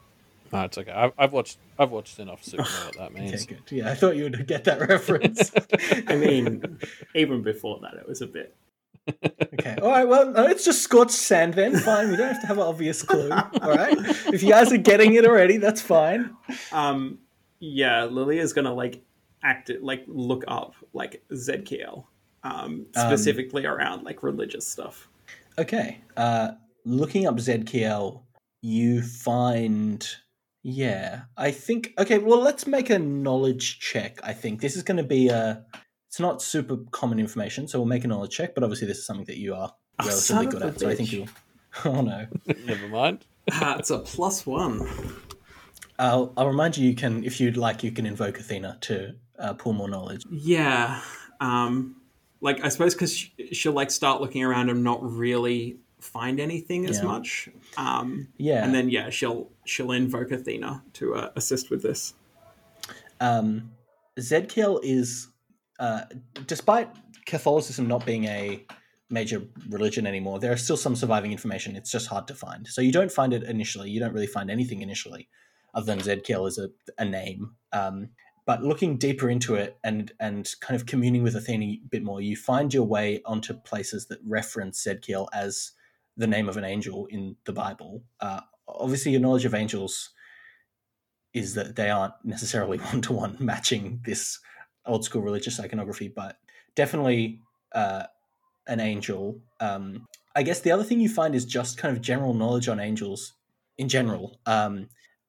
No, 0.52 0.62
it's 0.62 0.78
okay. 0.78 0.92
I've, 0.92 1.12
I've 1.18 1.32
watched 1.32 1.58
I've 1.78 1.90
watched 1.90 2.18
enough 2.20 2.42
to 2.44 2.58
know 2.58 2.62
what 2.62 2.96
that 2.96 3.10
Okay, 3.10 3.20
means. 3.20 3.44
good. 3.44 3.62
Yeah, 3.70 3.90
I 3.90 3.94
thought 3.94 4.16
you 4.16 4.22
would 4.24 4.46
get 4.46 4.64
that 4.64 4.88
reference. 4.88 5.50
I 6.06 6.14
mean, 6.16 6.78
even 7.14 7.42
before 7.42 7.80
that, 7.82 7.94
it 7.94 8.08
was 8.08 8.22
a 8.22 8.26
bit. 8.26 8.54
Okay. 9.08 9.76
All 9.82 9.90
right. 9.90 10.06
Well, 10.06 10.36
it's 10.46 10.64
just 10.64 10.82
scorched 10.82 11.12
sand 11.12 11.54
then. 11.54 11.76
Fine. 11.78 12.10
We 12.10 12.16
don't 12.16 12.32
have 12.32 12.40
to 12.42 12.46
have 12.46 12.58
an 12.58 12.64
obvious 12.64 13.02
clue. 13.02 13.30
All 13.30 13.74
right. 13.74 13.96
If 14.26 14.42
you 14.42 14.50
guys 14.50 14.72
are 14.72 14.78
getting 14.78 15.14
it 15.14 15.24
already, 15.24 15.56
that's 15.56 15.82
fine. 15.82 16.36
Um, 16.72 17.18
yeah, 17.60 18.04
Lily 18.04 18.38
is 18.38 18.52
gonna 18.52 18.74
like 18.74 19.02
act 19.42 19.70
it, 19.70 19.82
like 19.82 20.04
look 20.06 20.44
up 20.48 20.74
like 20.92 21.22
Zedkiel, 21.32 22.04
um, 22.42 22.86
specifically 22.92 23.66
around 23.66 24.04
like 24.04 24.22
religious 24.22 24.66
stuff. 24.66 25.08
Okay. 25.58 26.00
Uh, 26.16 26.52
looking 26.84 27.26
up 27.26 27.36
Zedkiel, 27.36 28.22
you 28.62 29.02
find. 29.02 30.08
Yeah, 30.62 31.22
I 31.36 31.50
think. 31.52 31.94
Okay, 31.98 32.18
well, 32.18 32.40
let's 32.40 32.66
make 32.66 32.90
a 32.90 32.98
knowledge 32.98 33.78
check. 33.80 34.18
I 34.22 34.32
think 34.32 34.60
this 34.60 34.76
is 34.76 34.82
going 34.82 34.96
to 34.98 35.02
be 35.04 35.28
a. 35.28 35.64
It's 36.08 36.18
not 36.20 36.40
super 36.42 36.78
common 36.90 37.18
information, 37.18 37.68
so 37.68 37.78
we'll 37.78 37.86
make 37.86 38.04
a 38.04 38.08
knowledge 38.08 38.32
check. 38.32 38.54
But 38.54 38.64
obviously, 38.64 38.86
this 38.88 38.98
is 38.98 39.06
something 39.06 39.26
that 39.26 39.38
you 39.38 39.54
are 39.54 39.72
Oh, 40.00 40.06
relatively 40.06 40.20
son 40.20 40.48
good 40.48 40.62
a 40.62 40.66
at. 40.68 40.80
So 40.80 40.88
I 40.88 40.94
think 40.94 41.12
you'll. 41.12 41.28
Oh 41.84 42.00
no. 42.00 42.26
Never 42.64 42.88
mind. 42.88 43.24
Ah, 43.52 43.76
it's 43.78 43.90
a 43.90 43.98
plus 43.98 44.46
one. 44.46 44.88
I'll, 45.98 46.32
I'll 46.36 46.46
remind 46.48 46.76
you. 46.78 46.88
You 46.88 46.94
can, 46.96 47.24
if 47.24 47.40
you'd 47.40 47.56
like, 47.56 47.84
you 47.84 47.90
can 47.92 48.06
invoke 48.06 48.38
Athena 48.40 48.78
to 48.82 49.14
uh, 49.38 49.52
pull 49.52 49.74
more 49.74 49.88
knowledge. 49.88 50.24
Yeah. 50.30 51.00
Um, 51.40 51.96
like 52.40 52.64
I 52.64 52.68
suppose 52.68 52.94
because 52.94 53.14
she'll 53.52 53.72
like 53.72 53.90
start 53.90 54.20
looking 54.20 54.42
around 54.44 54.70
and 54.70 54.82
not 54.82 55.00
really 55.02 55.78
find 56.00 56.40
anything 56.40 56.86
as 56.86 56.98
Yeah. 56.98 57.04
much. 57.04 57.48
Um, 57.76 58.28
Yeah. 58.38 58.64
and 58.64 58.74
then 58.74 58.88
yeah, 58.88 59.10
she'll 59.10 59.50
she'll 59.66 59.92
invoke 59.92 60.30
Athena 60.30 60.82
to 60.94 61.14
uh, 61.16 61.30
assist 61.36 61.70
with 61.70 61.82
this. 61.82 62.14
um, 63.20 63.72
Zedkiel 64.18 64.80
is, 64.82 65.28
uh, 65.78 66.02
despite 66.46 66.88
Catholicism 67.26 67.86
not 67.86 68.04
being 68.06 68.24
a 68.24 68.64
major 69.10 69.42
religion 69.68 70.06
anymore, 70.06 70.38
there 70.38 70.52
are 70.52 70.56
still 70.56 70.76
some 70.76 70.96
surviving 70.96 71.32
information. 71.32 71.76
It's 71.76 71.90
just 71.90 72.08
hard 72.08 72.26
to 72.28 72.34
find. 72.34 72.66
So 72.66 72.80
you 72.80 72.92
don't 72.92 73.12
find 73.12 73.32
it 73.32 73.42
initially. 73.44 73.90
You 73.90 74.00
don't 74.00 74.12
really 74.12 74.26
find 74.26 74.50
anything 74.50 74.82
initially, 74.82 75.28
other 75.74 75.86
than 75.86 76.00
Zedkiel 76.00 76.46
as 76.46 76.58
a, 76.58 76.68
a 76.98 77.04
name. 77.04 77.52
Um, 77.72 78.10
but 78.46 78.62
looking 78.62 78.96
deeper 78.96 79.28
into 79.28 79.56
it 79.56 79.76
and 79.84 80.10
and 80.20 80.50
kind 80.60 80.80
of 80.80 80.86
communing 80.86 81.22
with 81.22 81.36
Athena 81.36 81.64
a 81.64 81.80
bit 81.90 82.02
more, 82.02 82.20
you 82.20 82.34
find 82.34 82.72
your 82.72 82.84
way 82.84 83.20
onto 83.26 83.54
places 83.54 84.06
that 84.06 84.20
reference 84.24 84.84
Zedkiel 84.84 85.28
as 85.34 85.72
the 86.16 86.26
name 86.26 86.48
of 86.48 86.56
an 86.56 86.64
angel 86.64 87.06
in 87.10 87.36
the 87.44 87.52
Bible. 87.52 88.02
Uh, 88.20 88.40
obviously, 88.66 89.12
your 89.12 89.20
knowledge 89.20 89.44
of 89.44 89.54
angels 89.54 90.10
is 91.34 91.54
that 91.54 91.76
they 91.76 91.90
aren't 91.90 92.14
necessarily 92.24 92.78
one 92.78 93.02
to 93.02 93.12
one 93.12 93.36
matching 93.38 94.00
this 94.04 94.38
old 94.88 95.04
school 95.04 95.22
religious 95.22 95.60
iconography, 95.60 96.08
but 96.08 96.40
definitely 96.74 97.40
uh, 97.72 98.06
an 98.66 98.80
angel. 98.80 99.40
Um, 99.60 100.06
I 100.36 100.42
guess 100.42 100.60
the 100.60 100.70
other 100.70 100.84
thing 100.84 101.00
you 101.00 101.08
find 101.08 101.34
is 101.34 101.44
just 101.44 101.78
kind 101.78 101.96
of 101.96 102.02
general 102.02 102.34
knowledge 102.34 102.68
on 102.68 102.80
angels 102.80 103.34
in 103.76 103.88
general. 103.88 104.40
Um, 104.46 104.88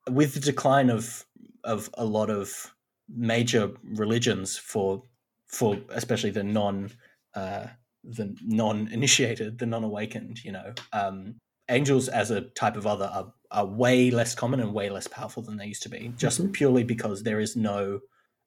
with 0.10 0.34
the 0.34 0.40
decline 0.40 0.90
of 0.90 1.26
of 1.64 1.90
a 1.96 2.06
lot 2.06 2.30
of 2.30 2.74
major 3.08 3.72
religions 3.84 4.58
for 4.58 5.04
for 5.48 5.78
especially 5.90 6.32
the 6.32 6.44
non 6.44 6.92
uh, 7.36 7.68
the 8.04 8.36
non 8.44 8.88
initiated, 8.90 9.60
the 9.60 9.66
non 9.66 9.84
awakened, 9.84 10.44
you 10.44 10.52
know, 10.52 10.74
um, 10.94 11.38
angels 11.70 12.08
as 12.08 12.32
a 12.32 12.42
type 12.42 12.76
of 12.76 12.88
other 12.88 13.06
are, 13.06 13.34
are 13.52 13.66
way 13.66 14.12
less 14.12 14.36
common 14.36 14.60
and 14.60 14.74
way 14.74 14.90
less 14.90 15.08
powerful 15.08 15.44
than 15.44 15.58
they 15.58 15.66
used 15.68 15.84
to 15.84 15.90
be, 15.90 16.14
just 16.18 16.42
Mhm. 16.42 16.54
purely 16.54 16.84
because 16.84 17.24
there 17.24 17.40
is 17.40 17.56
no 17.56 18.00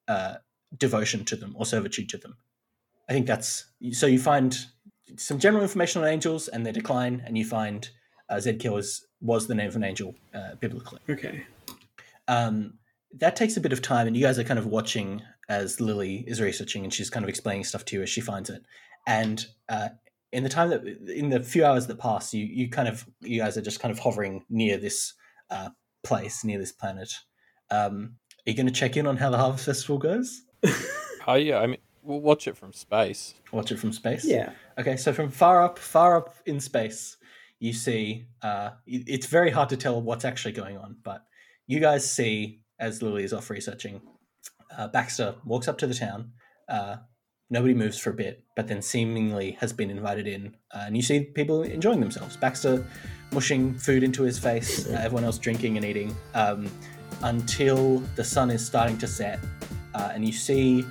uh, 0.08 0.36
devotion 0.76 1.24
to 1.26 1.36
them 1.36 1.54
or 1.58 1.66
servitude 1.66 2.08
to 2.10 2.18
them. 2.18 2.36
I 3.08 3.12
think 3.12 3.26
that's 3.26 3.66
so 3.92 4.06
you 4.06 4.18
find 4.18 4.56
some 5.16 5.38
general 5.38 5.62
information 5.62 6.02
on 6.02 6.08
angels 6.08 6.48
and 6.48 6.64
their 6.64 6.72
decline, 6.72 7.22
and 7.26 7.36
you 7.36 7.44
find 7.44 7.90
uh, 8.28 8.36
Zedkiel 8.36 8.72
was, 8.72 9.06
was 9.20 9.46
the 9.46 9.54
name 9.54 9.68
of 9.68 9.76
an 9.76 9.84
angel 9.84 10.14
uh, 10.34 10.54
biblically. 10.54 11.00
Okay. 11.08 11.44
Um, 12.28 12.74
that 13.18 13.36
takes 13.36 13.56
a 13.56 13.60
bit 13.60 13.72
of 13.72 13.82
time, 13.82 14.06
and 14.06 14.16
you 14.16 14.22
guys 14.22 14.38
are 14.38 14.44
kind 14.44 14.58
of 14.58 14.66
watching 14.66 15.22
as 15.48 15.80
Lily 15.80 16.24
is 16.26 16.40
researching, 16.40 16.84
and 16.84 16.94
she's 16.94 17.10
kind 17.10 17.24
of 17.24 17.28
explaining 17.28 17.64
stuff 17.64 17.84
to 17.86 17.96
you 17.96 18.02
as 18.02 18.08
she 18.08 18.20
finds 18.20 18.48
it. 18.48 18.62
And 19.06 19.44
uh, 19.68 19.90
in 20.32 20.44
the 20.44 20.48
time 20.48 20.70
that, 20.70 20.86
in 21.08 21.28
the 21.28 21.40
few 21.40 21.64
hours 21.64 21.86
that 21.88 21.98
pass, 21.98 22.32
you 22.32 22.46
you 22.46 22.70
kind 22.70 22.88
of 22.88 23.06
you 23.20 23.40
guys 23.40 23.56
are 23.58 23.62
just 23.62 23.80
kind 23.80 23.92
of 23.92 23.98
hovering 23.98 24.44
near 24.48 24.78
this 24.78 25.14
uh, 25.50 25.70
place, 26.02 26.44
near 26.44 26.58
this 26.58 26.72
planet. 26.72 27.12
Um, 27.70 28.16
are 28.46 28.50
you 28.50 28.56
going 28.56 28.66
to 28.66 28.72
check 28.72 28.96
in 28.96 29.06
on 29.06 29.18
how 29.18 29.30
the 29.30 29.38
Harvest 29.38 29.66
Festival 29.66 29.98
goes? 29.98 30.42
Oh 31.26 31.34
yeah, 31.34 31.58
I 31.58 31.66
mean, 31.66 31.78
we'll 32.02 32.20
watch 32.20 32.48
it 32.48 32.56
from 32.56 32.72
space. 32.72 33.34
Watch 33.52 33.70
it 33.70 33.78
from 33.78 33.92
space. 33.92 34.24
Yeah. 34.24 34.50
Okay, 34.78 34.96
so 34.96 35.12
from 35.12 35.30
far 35.30 35.62
up, 35.62 35.78
far 35.78 36.16
up 36.16 36.34
in 36.46 36.58
space, 36.60 37.16
you 37.60 37.72
see. 37.72 38.26
Uh, 38.42 38.70
it's 38.86 39.26
very 39.26 39.50
hard 39.50 39.68
to 39.68 39.76
tell 39.76 40.00
what's 40.02 40.24
actually 40.24 40.52
going 40.52 40.76
on, 40.76 40.96
but 41.02 41.24
you 41.66 41.80
guys 41.80 42.10
see 42.10 42.62
as 42.80 43.02
Lily 43.02 43.24
is 43.24 43.32
off 43.32 43.50
researching. 43.50 44.00
Uh, 44.76 44.88
Baxter 44.88 45.36
walks 45.44 45.68
up 45.68 45.78
to 45.78 45.86
the 45.86 45.94
town. 45.94 46.32
Uh, 46.68 46.96
nobody 47.50 47.74
moves 47.74 47.98
for 47.98 48.10
a 48.10 48.14
bit, 48.14 48.44
but 48.56 48.66
then 48.66 48.82
seemingly 48.82 49.52
has 49.60 49.72
been 49.72 49.90
invited 49.90 50.26
in, 50.26 50.56
uh, 50.74 50.84
and 50.86 50.96
you 50.96 51.02
see 51.02 51.20
people 51.20 51.62
enjoying 51.62 52.00
themselves. 52.00 52.36
Baxter 52.36 52.84
mushing 53.32 53.74
food 53.74 54.02
into 54.02 54.22
his 54.22 54.38
face, 54.38 54.88
uh, 54.88 54.92
everyone 55.00 55.24
else 55.24 55.38
drinking 55.38 55.76
and 55.76 55.86
eating, 55.86 56.16
um, 56.34 56.68
until 57.22 57.98
the 58.16 58.24
sun 58.24 58.50
is 58.50 58.64
starting 58.66 58.98
to 58.98 59.06
set, 59.06 59.38
uh, 59.94 60.10
and 60.14 60.24
you 60.24 60.32
see 60.32 60.84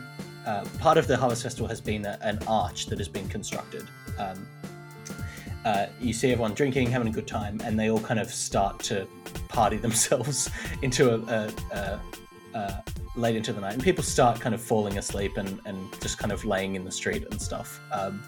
uh, 0.45 0.65
part 0.79 0.97
of 0.97 1.07
the 1.07 1.15
Harvest 1.15 1.43
Festival 1.43 1.67
has 1.67 1.81
been 1.81 2.05
a, 2.05 2.17
an 2.21 2.39
arch 2.47 2.87
that 2.87 2.97
has 2.97 3.07
been 3.07 3.27
constructed. 3.29 3.87
Um, 4.17 4.47
uh, 5.63 5.85
you 5.99 6.13
see 6.13 6.31
everyone 6.31 6.53
drinking, 6.53 6.89
having 6.89 7.07
a 7.07 7.11
good 7.11 7.27
time, 7.27 7.61
and 7.63 7.79
they 7.79 7.91
all 7.91 7.99
kind 7.99 8.19
of 8.19 8.31
start 8.31 8.79
to 8.79 9.07
party 9.47 9.77
themselves 9.87 10.49
into 10.81 11.13
a, 11.13 11.51
a, 11.73 11.99
a, 12.55 12.83
late 13.15 13.35
into 13.35 13.53
the 13.53 13.61
night, 13.61 13.73
and 13.73 13.83
people 13.83 14.03
start 14.03 14.39
kind 14.39 14.55
of 14.55 14.61
falling 14.61 14.97
asleep 14.97 15.37
and, 15.37 15.59
and 15.65 16.01
just 16.01 16.17
kind 16.17 16.31
of 16.31 16.45
laying 16.45 16.75
in 16.75 16.83
the 16.83 16.91
street 16.91 17.25
and 17.29 17.41
stuff 17.41 17.79
um, 17.91 18.23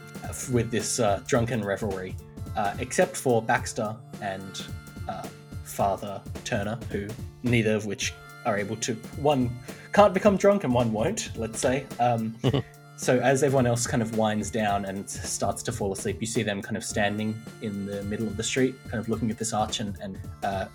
with 0.51 0.69
this 0.69 0.99
uh, 0.99 1.21
drunken 1.25 1.63
revelry, 1.63 2.15
uh, 2.55 2.75
except 2.79 3.15
for 3.15 3.41
Baxter 3.41 3.95
and 4.21 4.65
uh, 5.07 5.27
Father 5.63 6.21
Turner, 6.43 6.77
who 6.91 7.07
neither 7.43 7.75
of 7.75 7.85
which 7.85 8.13
are 8.45 8.57
able 8.57 8.75
to 8.77 8.93
one 9.17 9.49
can't 9.93 10.13
become 10.13 10.37
drunk 10.37 10.63
and 10.63 10.73
one 10.73 10.91
won't. 10.91 11.31
Let's 11.37 11.59
say. 11.59 11.85
Um, 11.99 12.35
so 12.95 13.19
as 13.19 13.43
everyone 13.43 13.67
else 13.67 13.87
kind 13.87 14.01
of 14.01 14.17
winds 14.17 14.49
down 14.49 14.85
and 14.85 15.09
starts 15.09 15.63
to 15.63 15.71
fall 15.71 15.93
asleep, 15.93 16.17
you 16.19 16.27
see 16.27 16.43
them 16.43 16.61
kind 16.61 16.75
of 16.75 16.83
standing 16.83 17.39
in 17.61 17.85
the 17.85 18.03
middle 18.03 18.27
of 18.27 18.35
the 18.35 18.43
street, 18.43 18.75
kind 18.89 18.99
of 18.99 19.09
looking 19.09 19.29
at 19.31 19.37
this 19.37 19.53
arch 19.53 19.79
and, 19.79 19.97
and 20.01 20.19
uh, 20.43 20.65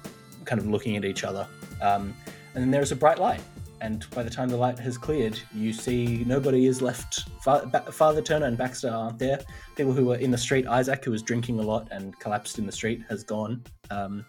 kind 0.45 0.61
of 0.61 0.69
looking 0.69 0.97
at 0.97 1.05
each 1.05 1.25
other. 1.25 1.47
Um, 1.83 2.15
and 2.55 2.65
then 2.65 2.71
there's 2.71 2.93
a 2.93 2.97
bright 2.97 3.19
light. 3.19 3.41
And 3.81 4.05
by 4.11 4.25
the 4.25 4.31
time 4.31 4.49
the 4.49 4.57
light 4.57 4.79
has 4.81 4.99
cleared, 4.99 5.39
you 5.55 5.73
see 5.73 6.25
nobody 6.27 6.67
is 6.67 6.83
left. 6.83 7.29
Father 7.43 8.23
Turner 8.23 8.47
and 8.47 8.59
Baxter 8.59 8.89
aren't 8.89 9.19
there. 9.19 9.39
People 9.77 9.93
who 9.93 10.07
were 10.07 10.17
in 10.17 10.33
the 10.33 10.39
street, 10.39 10.67
Isaac, 10.67 11.05
who 11.05 11.13
was 11.13 11.23
drinking 11.23 11.61
a 11.61 11.63
lot 11.63 11.87
and 11.93 12.19
collapsed 12.19 12.59
in 12.59 12.67
the 12.67 12.73
street, 12.73 13.03
has 13.09 13.23
gone. 13.23 13.63
Um, 13.91 14.25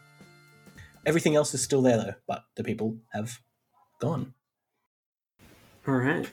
everything 1.05 1.35
else 1.35 1.53
is 1.53 1.61
still 1.63 1.81
there, 1.81 1.97
though, 1.97 2.13
but 2.27 2.43
the 2.55 2.63
people 2.63 2.97
have 3.11 3.39
gone. 3.99 4.33
All 5.87 5.95
right. 5.95 6.29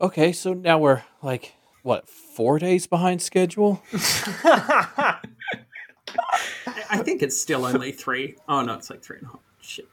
Okay, 0.00 0.32
so 0.32 0.54
now 0.54 0.78
we're 0.78 1.02
like 1.22 1.54
what 1.82 2.08
four 2.08 2.58
days 2.58 2.86
behind 2.86 3.20
schedule? 3.22 3.82
I, 3.92 5.18
I 6.90 6.98
think 7.02 7.22
it's 7.22 7.40
still 7.40 7.64
only 7.64 7.92
three. 8.04 8.36
Oh 8.48 8.62
no, 8.62 8.74
it's 8.74 8.90
like 8.90 9.02
three 9.02 9.18
and 9.18 9.26
a 9.26 9.30
half. 9.30 9.40
Shit. 9.60 9.88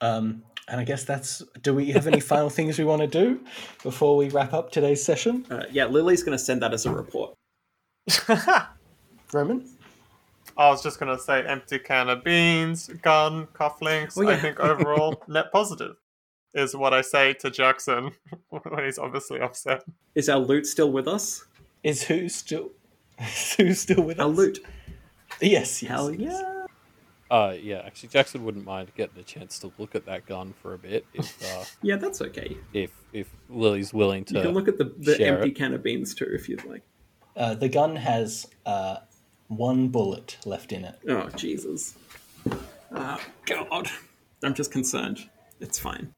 Um, 0.00 0.42
and 0.68 0.80
I 0.80 0.84
guess 0.84 1.04
that's. 1.04 1.42
Do 1.62 1.74
we 1.74 1.90
have 1.92 2.06
any 2.06 2.20
final 2.20 2.50
things 2.56 2.78
we 2.78 2.84
want 2.84 3.00
to 3.02 3.08
do 3.08 3.40
before 3.82 4.16
we 4.16 4.28
wrap 4.28 4.52
up 4.52 4.70
today's 4.70 5.02
session, 5.04 5.46
Uh, 5.50 5.64
yeah, 5.70 5.86
Lily's 5.86 6.22
going 6.22 6.36
to 6.36 6.42
send 6.44 6.62
that 6.62 6.72
as 6.72 6.86
a 6.86 6.92
report. 6.92 7.34
Roman? 9.32 9.68
I 10.56 10.68
was 10.68 10.82
just 10.82 10.98
gonna 10.98 11.18
say 11.18 11.44
empty 11.46 11.78
can 11.78 12.08
of 12.08 12.22
beans, 12.24 12.88
gun, 13.02 13.46
cufflinks. 13.54 14.14
Oh, 14.16 14.22
yeah. 14.22 14.30
I 14.30 14.36
think 14.36 14.60
overall 14.60 15.22
net 15.28 15.50
positive 15.52 15.96
is 16.54 16.76
what 16.76 16.92
I 16.92 17.00
say 17.00 17.32
to 17.34 17.50
Jackson 17.50 18.12
when 18.50 18.84
he's 18.84 18.98
obviously 18.98 19.40
upset. 19.40 19.84
Is 20.14 20.28
our 20.28 20.38
loot 20.38 20.66
still 20.66 20.92
with 20.92 21.08
us? 21.08 21.44
Is 21.82 22.02
who 22.04 22.28
still? 22.28 22.70
Who's 23.56 23.80
still 23.80 24.02
with 24.02 24.18
us? 24.18 24.24
Our 24.24 24.30
us? 24.30 24.36
loot. 24.36 24.58
Yes, 25.40 25.82
yes. 25.82 25.90
Hell 25.90 26.10
yeah. 26.12 26.66
Uh, 27.30 27.54
yeah, 27.60 27.78
actually, 27.86 28.10
Jackson 28.10 28.44
wouldn't 28.44 28.66
mind 28.66 28.90
getting 28.94 29.18
a 29.18 29.22
chance 29.22 29.58
to 29.60 29.72
look 29.78 29.94
at 29.94 30.04
that 30.04 30.26
gun 30.26 30.52
for 30.60 30.74
a 30.74 30.78
bit 30.78 31.06
if 31.14 31.42
uh, 31.56 31.64
Yeah, 31.80 31.96
that's 31.96 32.20
okay. 32.20 32.56
if 32.74 32.90
if 33.14 33.28
Lily's 33.48 33.94
willing 33.94 34.26
You 34.28 34.34
can 34.34 34.42
to. 34.44 34.50
look 34.50 34.68
at 34.68 34.76
the, 34.76 34.92
the 34.98 35.18
empty 35.26 35.48
it. 35.48 35.56
can 35.56 35.72
of 35.72 35.82
beans 35.82 36.14
too 36.14 36.28
if 36.30 36.46
you'd 36.48 36.62
like. 36.66 36.82
Uh, 37.34 37.54
the 37.54 37.68
gun 37.70 37.96
has 37.96 38.46
uh, 38.66 38.96
one 39.56 39.88
bullet 39.88 40.38
left 40.44 40.72
in 40.72 40.84
it. 40.84 40.98
Oh, 41.08 41.28
Jesus. 41.30 41.94
Oh, 42.94 43.20
God. 43.46 43.88
I'm 44.42 44.54
just 44.54 44.72
concerned. 44.72 45.28
It's 45.60 45.78
fine. 45.78 46.14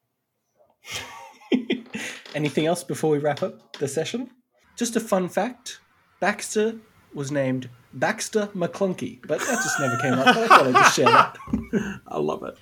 Anything 2.34 2.66
else 2.66 2.82
before 2.82 3.10
we 3.10 3.18
wrap 3.18 3.42
up 3.42 3.76
the 3.76 3.86
session? 3.86 4.30
Just 4.76 4.96
a 4.96 5.00
fun 5.00 5.28
fact: 5.28 5.78
Baxter 6.20 6.74
was 7.14 7.30
named 7.30 7.68
Baxter 7.92 8.48
McClunky, 8.56 9.20
but 9.26 9.38
that 9.38 9.46
just 9.62 9.78
never 9.78 9.96
came 9.98 10.14
up. 10.14 10.24
But 10.26 10.36
I 10.38 10.46
thought 10.48 10.66
I'd 10.66 10.72
just 10.72 10.96
share 10.96 11.04
that. 11.06 11.36
I 12.08 12.18
love 12.18 12.42
it. 12.42 12.58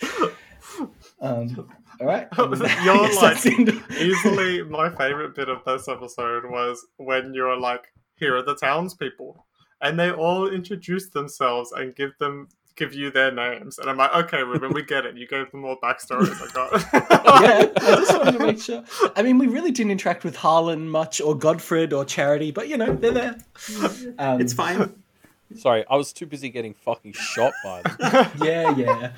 Um, 1.22 1.70
all 2.00 2.06
right. 2.06 2.28
I 2.32 2.42
You're 2.84 2.96
like- 2.96 3.20
that's 3.20 3.44
the 3.44 3.54
end 3.54 3.68
of- 3.70 3.90
Easily, 3.92 4.62
my 4.62 4.90
favorite 4.90 5.34
bit 5.34 5.48
of 5.48 5.64
this 5.64 5.88
episode 5.88 6.44
was 6.50 6.84
when 6.98 7.32
you're 7.32 7.58
like, 7.58 7.84
"Here 8.16 8.36
are 8.36 8.42
the 8.42 8.56
townspeople," 8.56 9.46
and 9.82 9.98
they 9.98 10.10
all 10.10 10.48
introduce 10.48 11.08
themselves 11.10 11.72
and 11.72 11.94
give 11.94 12.16
them 12.18 12.48
give 12.74 12.94
you 12.94 13.10
their 13.10 13.30
names, 13.30 13.78
and 13.78 13.90
I'm 13.90 13.96
like, 13.98 14.14
"Okay, 14.14 14.42
Reuben, 14.42 14.72
we 14.72 14.82
get 14.82 15.04
it. 15.04 15.16
You 15.16 15.26
gave 15.26 15.50
them 15.50 15.60
more 15.60 15.78
backstories." 15.80 16.40
I 16.40 16.52
got. 16.52 16.72
yeah, 17.42 17.66
I 17.76 17.96
just 17.96 18.18
wanted 18.18 18.32
to 18.32 18.46
make 18.46 18.60
sure. 18.60 18.84
I 19.14 19.22
mean, 19.22 19.38
we 19.38 19.46
really 19.46 19.70
didn't 19.70 19.92
interact 19.92 20.24
with 20.24 20.36
Harlan 20.36 20.88
much, 20.88 21.20
or 21.20 21.36
Godfred, 21.36 21.92
or 21.92 22.04
Charity, 22.04 22.50
but 22.50 22.68
you 22.68 22.76
know, 22.78 22.94
they're 22.94 23.10
there. 23.12 23.36
Um, 24.18 24.40
It's 24.40 24.52
fine. 24.52 24.94
Sorry, 25.56 25.84
I 25.90 25.96
was 25.96 26.12
too 26.12 26.26
busy 26.26 26.48
getting 26.48 26.72
fucking 26.72 27.12
shot 27.12 27.52
by 27.62 27.82
them. 27.82 28.30
Yeah, 28.42 28.74
yeah. 28.76 29.12